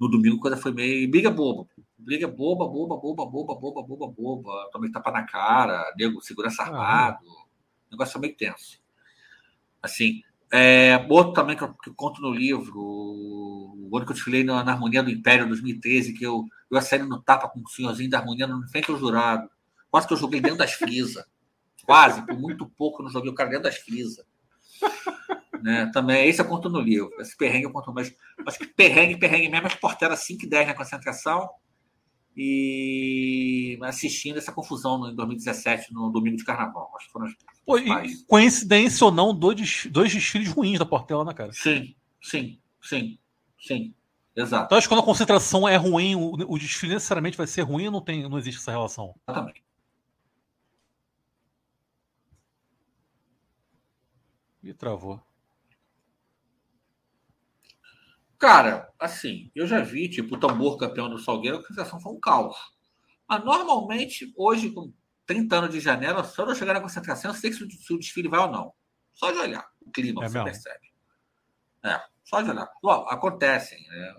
no 0.00 0.08
domingo 0.08 0.36
a 0.36 0.40
coisa 0.40 0.56
foi 0.56 0.72
meio. 0.72 1.10
Briga 1.10 1.30
boba. 1.30 1.68
Briga 1.98 2.26
boba, 2.28 2.66
boba, 2.66 2.96
boba, 2.96 3.26
boba, 3.26 3.54
boba, 3.54 3.82
boba, 3.82 4.06
boba. 4.06 4.70
Também 4.72 4.90
tapa 4.90 5.10
na 5.10 5.24
cara, 5.24 5.92
nego, 5.96 6.20
segurança 6.22 6.62
armado. 6.62 7.18
Ah, 7.26 7.44
o 7.88 7.90
negócio 7.92 8.12
foi 8.12 8.22
meio 8.22 8.36
tenso. 8.36 8.80
Assim, 9.82 10.22
é, 10.50 11.06
outro 11.08 11.34
também 11.34 11.56
que 11.56 11.62
eu, 11.62 11.74
que 11.74 11.90
eu, 11.90 11.94
conto 11.94 12.22
no 12.22 12.30
livro, 12.30 12.80
o 12.80 13.90
ano 13.94 14.06
que 14.06 14.12
eu 14.12 14.14
desfilei 14.14 14.44
na, 14.44 14.64
na 14.64 14.72
Harmonia 14.72 15.02
do 15.02 15.10
Império, 15.10 15.46
2013, 15.48 16.14
que 16.14 16.24
eu, 16.24 16.44
eu 16.70 16.82
saindo 16.82 17.08
no 17.08 17.20
tapa 17.20 17.48
com 17.48 17.60
o 17.60 17.68
senhorzinho 17.68 18.10
da 18.10 18.18
Harmonia 18.18 18.46
no 18.46 18.66
frente 18.68 18.90
ao 18.90 18.98
jurado. 18.98 19.48
Quase 19.90 20.06
que 20.06 20.12
eu 20.12 20.18
joguei 20.18 20.40
dentro 20.40 20.58
das 20.58 20.72
frisas. 20.72 21.24
Quase, 21.88 22.20
por 22.26 22.38
muito 22.38 22.66
pouco, 22.66 23.02
não 23.02 23.08
joguei 23.08 23.30
o 23.30 23.34
cara 23.34 23.48
dentro 23.48 23.64
das 23.64 23.78
frisas. 23.78 24.22
né? 25.62 25.90
Também, 25.90 26.28
esse 26.28 26.38
eu 26.38 26.44
conto 26.44 26.68
no 26.68 26.82
livro. 26.82 27.10
Esse 27.18 27.34
perrengue 27.34 27.64
eu 27.64 27.72
conto 27.72 27.94
mais. 27.94 28.14
Acho 28.46 28.58
que 28.58 28.66
perrengue, 28.66 29.16
perrengue 29.16 29.48
mesmo, 29.48 29.68
as 29.68 29.74
porteiras 29.74 30.18
5 30.18 30.44
e 30.44 30.48
10 30.50 30.66
na 30.68 30.74
concentração. 30.74 31.48
E 32.36 33.78
assistindo 33.84 34.36
essa 34.36 34.52
confusão 34.52 35.08
em 35.08 35.14
2017, 35.14 35.94
no 35.94 36.10
domingo 36.10 36.36
de 36.36 36.44
carnaval. 36.44 36.92
Acho 36.94 37.06
que 37.06 37.12
foram 37.12 37.24
as 37.24 37.34
Pô, 37.64 37.76
coincidência 38.26 39.06
ou 39.06 39.10
não, 39.10 39.34
dois, 39.34 39.86
dois 39.90 40.12
desfiles 40.12 40.50
ruins 40.50 40.78
da 40.78 40.84
Portela, 40.84 41.24
né, 41.24 41.32
cara? 41.32 41.54
Sim, 41.54 41.96
sim, 42.20 42.60
sim, 42.82 43.18
sim. 43.58 43.94
Exato. 44.36 44.66
Então, 44.66 44.76
acho 44.76 44.86
que 44.86 44.94
quando 44.94 45.00
a 45.00 45.06
concentração 45.06 45.66
é 45.66 45.76
ruim, 45.76 46.14
o, 46.16 46.34
o 46.52 46.58
desfile 46.58 46.92
necessariamente 46.92 47.38
vai 47.38 47.46
ser 47.46 47.62
ruim 47.62 47.88
não, 47.88 48.02
tem, 48.02 48.28
não 48.28 48.36
existe 48.36 48.60
essa 48.60 48.72
relação? 48.72 49.14
Exatamente. 49.26 49.66
E 54.68 54.74
travou. 54.74 55.18
Cara, 58.38 58.92
assim, 59.00 59.50
eu 59.54 59.66
já 59.66 59.80
vi, 59.80 60.10
tipo, 60.10 60.34
o 60.34 60.38
tambor 60.38 60.76
campeão 60.76 61.08
do 61.08 61.18
Salgueiro, 61.18 61.56
a 61.56 61.60
concentração 61.60 61.98
foi 61.98 62.12
um 62.12 62.20
caos. 62.20 62.54
Mas 63.26 63.42
normalmente, 63.42 64.30
hoje, 64.36 64.70
com 64.70 64.92
30 65.24 65.56
anos 65.56 65.70
de 65.70 65.80
janela, 65.80 66.22
só 66.22 66.44
eu 66.44 66.54
chegar 66.54 66.74
na 66.74 66.82
concentração, 66.82 67.30
eu 67.30 67.34
sei 67.34 67.50
se 67.50 67.64
o 67.64 67.98
desfile 67.98 68.28
vai 68.28 68.40
ou 68.40 68.50
não. 68.50 68.74
Só 69.14 69.32
de 69.32 69.38
olhar 69.38 69.66
o 69.80 69.90
clima, 69.90 70.22
é 70.22 70.28
você 70.28 70.34
mesmo? 70.34 70.44
percebe. 70.44 70.92
É, 71.82 72.02
só 72.22 72.42
de 72.42 72.50
olhar. 72.50 72.70
Bom, 72.82 73.06
acontecem. 73.08 73.82
Né? 73.88 74.16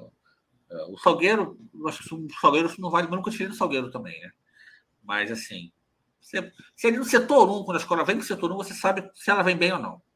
O 0.89 0.97
Salgueiro, 0.97 1.59
acho 1.87 2.03
que 2.03 2.15
o 2.15 2.27
Salgueiro 2.41 2.73
não 2.79 2.89
vale, 2.89 3.07
mas 3.07 3.17
nunca 3.17 3.29
desfile 3.29 3.49
no 3.49 3.55
Salgueiro 3.55 3.91
também, 3.91 4.19
né? 4.19 4.31
Mas, 5.03 5.31
assim, 5.31 5.71
se, 6.19 6.51
se 6.75 6.87
ele 6.87 6.97
no 6.97 7.05
setor 7.05 7.47
1, 7.47 7.65
quando 7.65 7.77
a 7.77 7.79
escola 7.79 8.03
vem 8.03 8.15
no 8.15 8.23
setor 8.23 8.51
1, 8.51 8.55
você 8.57 8.73
sabe 8.73 9.07
se 9.13 9.29
ela 9.29 9.43
vem 9.43 9.55
bem 9.55 9.71
ou 9.71 9.79
não. 9.79 10.08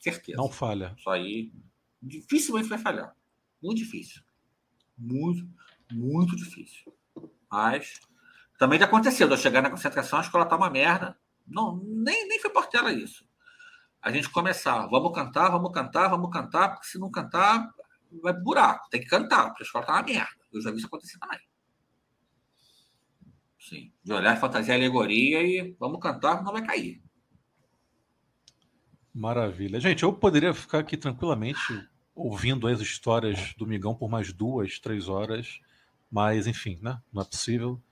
Certeza. 0.00 0.38
Não 0.38 0.50
falha. 0.50 0.94
Isso 0.96 1.10
aí 1.10 1.52
dificilmente 2.00 2.68
vai 2.68 2.78
falhar. 2.78 3.14
Muito 3.62 3.78
difícil. 3.78 4.22
Muito, 4.96 5.48
muito 5.92 6.36
difícil. 6.36 6.92
Mas 7.50 8.00
também 8.58 8.78
já 8.78 8.84
aconteceu. 8.84 9.28
Eu 9.28 9.36
chegar 9.36 9.62
na 9.62 9.70
concentração, 9.70 10.18
a 10.18 10.22
escola 10.22 10.46
tá 10.46 10.56
uma 10.56 10.70
merda. 10.70 11.18
Não, 11.46 11.76
nem, 11.84 12.28
nem 12.28 12.40
foi 12.40 12.50
portela 12.50 12.92
isso. 12.92 13.26
A 14.00 14.12
gente 14.12 14.30
começar, 14.30 14.86
vamos 14.86 15.12
cantar, 15.12 15.48
vamos 15.50 15.72
cantar, 15.72 16.08
vamos 16.08 16.30
cantar, 16.30 16.70
porque 16.70 16.86
se 16.86 16.98
não 16.98 17.10
cantar, 17.10 17.68
vai 18.22 18.32
buraco. 18.32 18.88
Tem 18.90 19.00
que 19.00 19.08
cantar, 19.08 19.48
porque 19.48 19.62
a 19.62 19.66
escola 19.66 19.86
tá 19.86 19.94
uma 19.94 20.02
merda. 20.02 20.38
Eu 20.52 20.60
já 20.60 20.70
vi 20.70 20.78
isso 20.78 20.86
acontecer 20.86 21.18
também. 21.18 21.40
Sim. 23.58 23.92
De 24.02 24.12
olhar 24.12 24.38
fantasia 24.40 24.74
alegoria 24.74 25.42
e 25.42 25.76
vamos 25.78 26.00
cantar, 26.00 26.42
não 26.42 26.52
vai 26.52 26.64
cair. 26.64 27.02
Maravilha. 29.18 29.80
Gente, 29.80 30.04
eu 30.04 30.12
poderia 30.12 30.54
ficar 30.54 30.78
aqui 30.78 30.96
tranquilamente 30.96 31.84
ouvindo 32.14 32.68
as 32.68 32.80
histórias 32.80 33.52
do 33.58 33.66
Migão 33.66 33.92
por 33.92 34.08
mais 34.08 34.32
duas, 34.32 34.78
três 34.78 35.08
horas, 35.08 35.58
mas 36.08 36.46
enfim, 36.46 36.78
né? 36.80 37.00
Não 37.12 37.22
é 37.22 37.24
possível. 37.24 37.82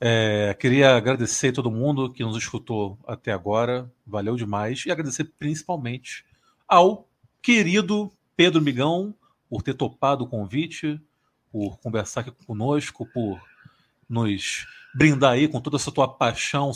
É, 0.00 0.56
queria 0.58 0.96
agradecer 0.96 1.50
a 1.50 1.52
todo 1.52 1.70
mundo 1.70 2.12
que 2.12 2.24
nos 2.24 2.36
escutou 2.36 2.98
até 3.06 3.32
agora, 3.32 3.88
valeu 4.04 4.34
demais, 4.34 4.84
e 4.84 4.90
agradecer 4.90 5.32
principalmente 5.38 6.24
ao 6.66 7.08
querido 7.40 8.10
Pedro 8.36 8.60
Migão 8.60 9.14
por 9.48 9.62
ter 9.62 9.74
topado 9.74 10.24
o 10.24 10.28
convite, 10.28 11.00
por 11.52 11.78
conversar 11.78 12.22
aqui 12.22 12.32
conosco, 12.44 13.06
por 13.14 13.40
nos 14.08 14.66
brindar 14.96 15.32
aí 15.32 15.46
com 15.46 15.60
toda 15.60 15.76
essa 15.76 15.92
tua 15.92 16.08
paixão, 16.08 16.72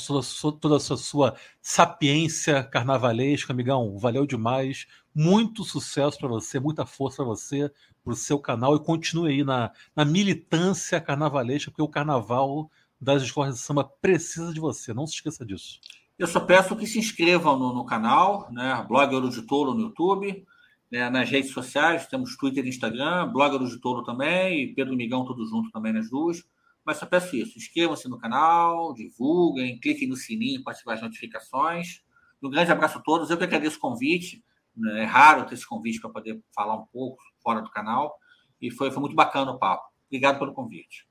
toda, 0.61 0.77
essa 0.77 0.95
sua 0.95 1.35
sapiência 1.63 2.63
carnavalesca, 2.63 3.55
amigão. 3.55 3.97
Valeu 3.99 4.27
demais. 4.27 4.87
Muito 5.15 5.65
sucesso 5.65 6.19
para 6.19 6.29
você, 6.29 6.61
muita 6.61 6.85
força 6.85 7.17
para 7.17 7.25
você, 7.25 7.73
para 8.05 8.13
o 8.13 8.17
seu 8.17 8.39
canal 8.39 8.77
e 8.77 8.85
continue 8.85 9.31
aí 9.31 9.43
na, 9.43 9.73
na 9.97 10.05
militância 10.05 11.01
carnavalesca, 11.01 11.71
porque 11.71 11.81
o 11.81 11.89
carnaval 11.89 12.71
das 13.01 13.23
escolas 13.23 13.55
de 13.55 13.61
samba 13.63 13.85
precisa 13.85 14.53
de 14.53 14.61
você. 14.61 14.93
Não 14.93 15.07
se 15.07 15.15
esqueça 15.15 15.43
disso. 15.47 15.81
Eu 16.19 16.27
só 16.27 16.41
peço 16.41 16.77
que 16.77 16.87
se 16.87 16.99
inscrevam 16.99 17.59
no, 17.59 17.73
no 17.73 17.87
canal, 17.87 18.53
né? 18.53 18.85
Blog 18.87 19.15
Ouro 19.15 19.31
de 19.31 19.41
Touro 19.41 19.73
no 19.73 19.81
YouTube, 19.81 20.45
né? 20.93 21.09
nas 21.09 21.31
redes 21.31 21.53
sociais, 21.53 22.07
temos 22.07 22.37
Twitter 22.37 22.67
e 22.67 22.69
Instagram, 22.69 23.33
Blog 23.33 23.55
Ouro 23.55 23.67
de 23.67 23.79
Touro 23.79 24.05
também, 24.05 24.65
e 24.65 24.75
Pedro 24.75 24.95
Migão 24.95 25.25
tudo 25.25 25.47
junto 25.47 25.71
também 25.71 25.95
nas 25.95 26.11
duas. 26.11 26.45
Mas 26.91 26.99
só 26.99 27.07
peço 27.07 27.37
isso: 27.37 27.57
inscrevam-se 27.57 28.09
no 28.09 28.19
canal, 28.19 28.93
divulguem, 28.93 29.79
cliquem 29.79 30.09
no 30.09 30.17
sininho 30.17 30.61
para 30.65 30.73
ativar 30.73 30.97
as 30.97 31.01
notificações. 31.01 32.03
Um 32.43 32.51
grande 32.51 32.73
abraço 32.73 32.99
a 32.99 33.01
todos. 33.01 33.31
Eu 33.31 33.39
que 33.39 33.45
agradeço 33.45 33.77
o 33.77 33.81
convite. 33.81 34.43
Né? 34.75 35.03
É 35.03 35.05
raro 35.05 35.47
ter 35.47 35.55
esse 35.55 35.65
convite 35.65 36.01
para 36.01 36.11
poder 36.11 36.43
falar 36.53 36.75
um 36.75 36.87
pouco 36.87 37.23
fora 37.45 37.63
do 37.63 37.71
canal. 37.71 38.19
E 38.61 38.73
foi, 38.73 38.91
foi 38.91 38.99
muito 38.99 39.15
bacana 39.15 39.53
o 39.53 39.59
papo. 39.59 39.85
Obrigado 40.09 40.41
pelo 40.41 40.53
convite. 40.53 41.07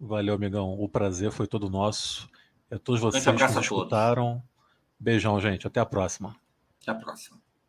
Valeu, 0.00 0.34
amigão. 0.34 0.72
O 0.80 0.88
prazer 0.88 1.32
foi 1.32 1.46
todo 1.46 1.68
nosso. 1.68 2.26
É 2.70 2.78
todos 2.78 2.98
vocês 2.98 3.22
que 3.22 3.30
nos 3.30 3.56
escutaram. 3.56 4.42
Beijão, 4.98 5.38
gente. 5.38 5.66
Até 5.66 5.80
a 5.80 5.86
próxima. 5.86 6.34
Até 6.80 6.92
a 6.92 6.94
próxima. 6.94 7.38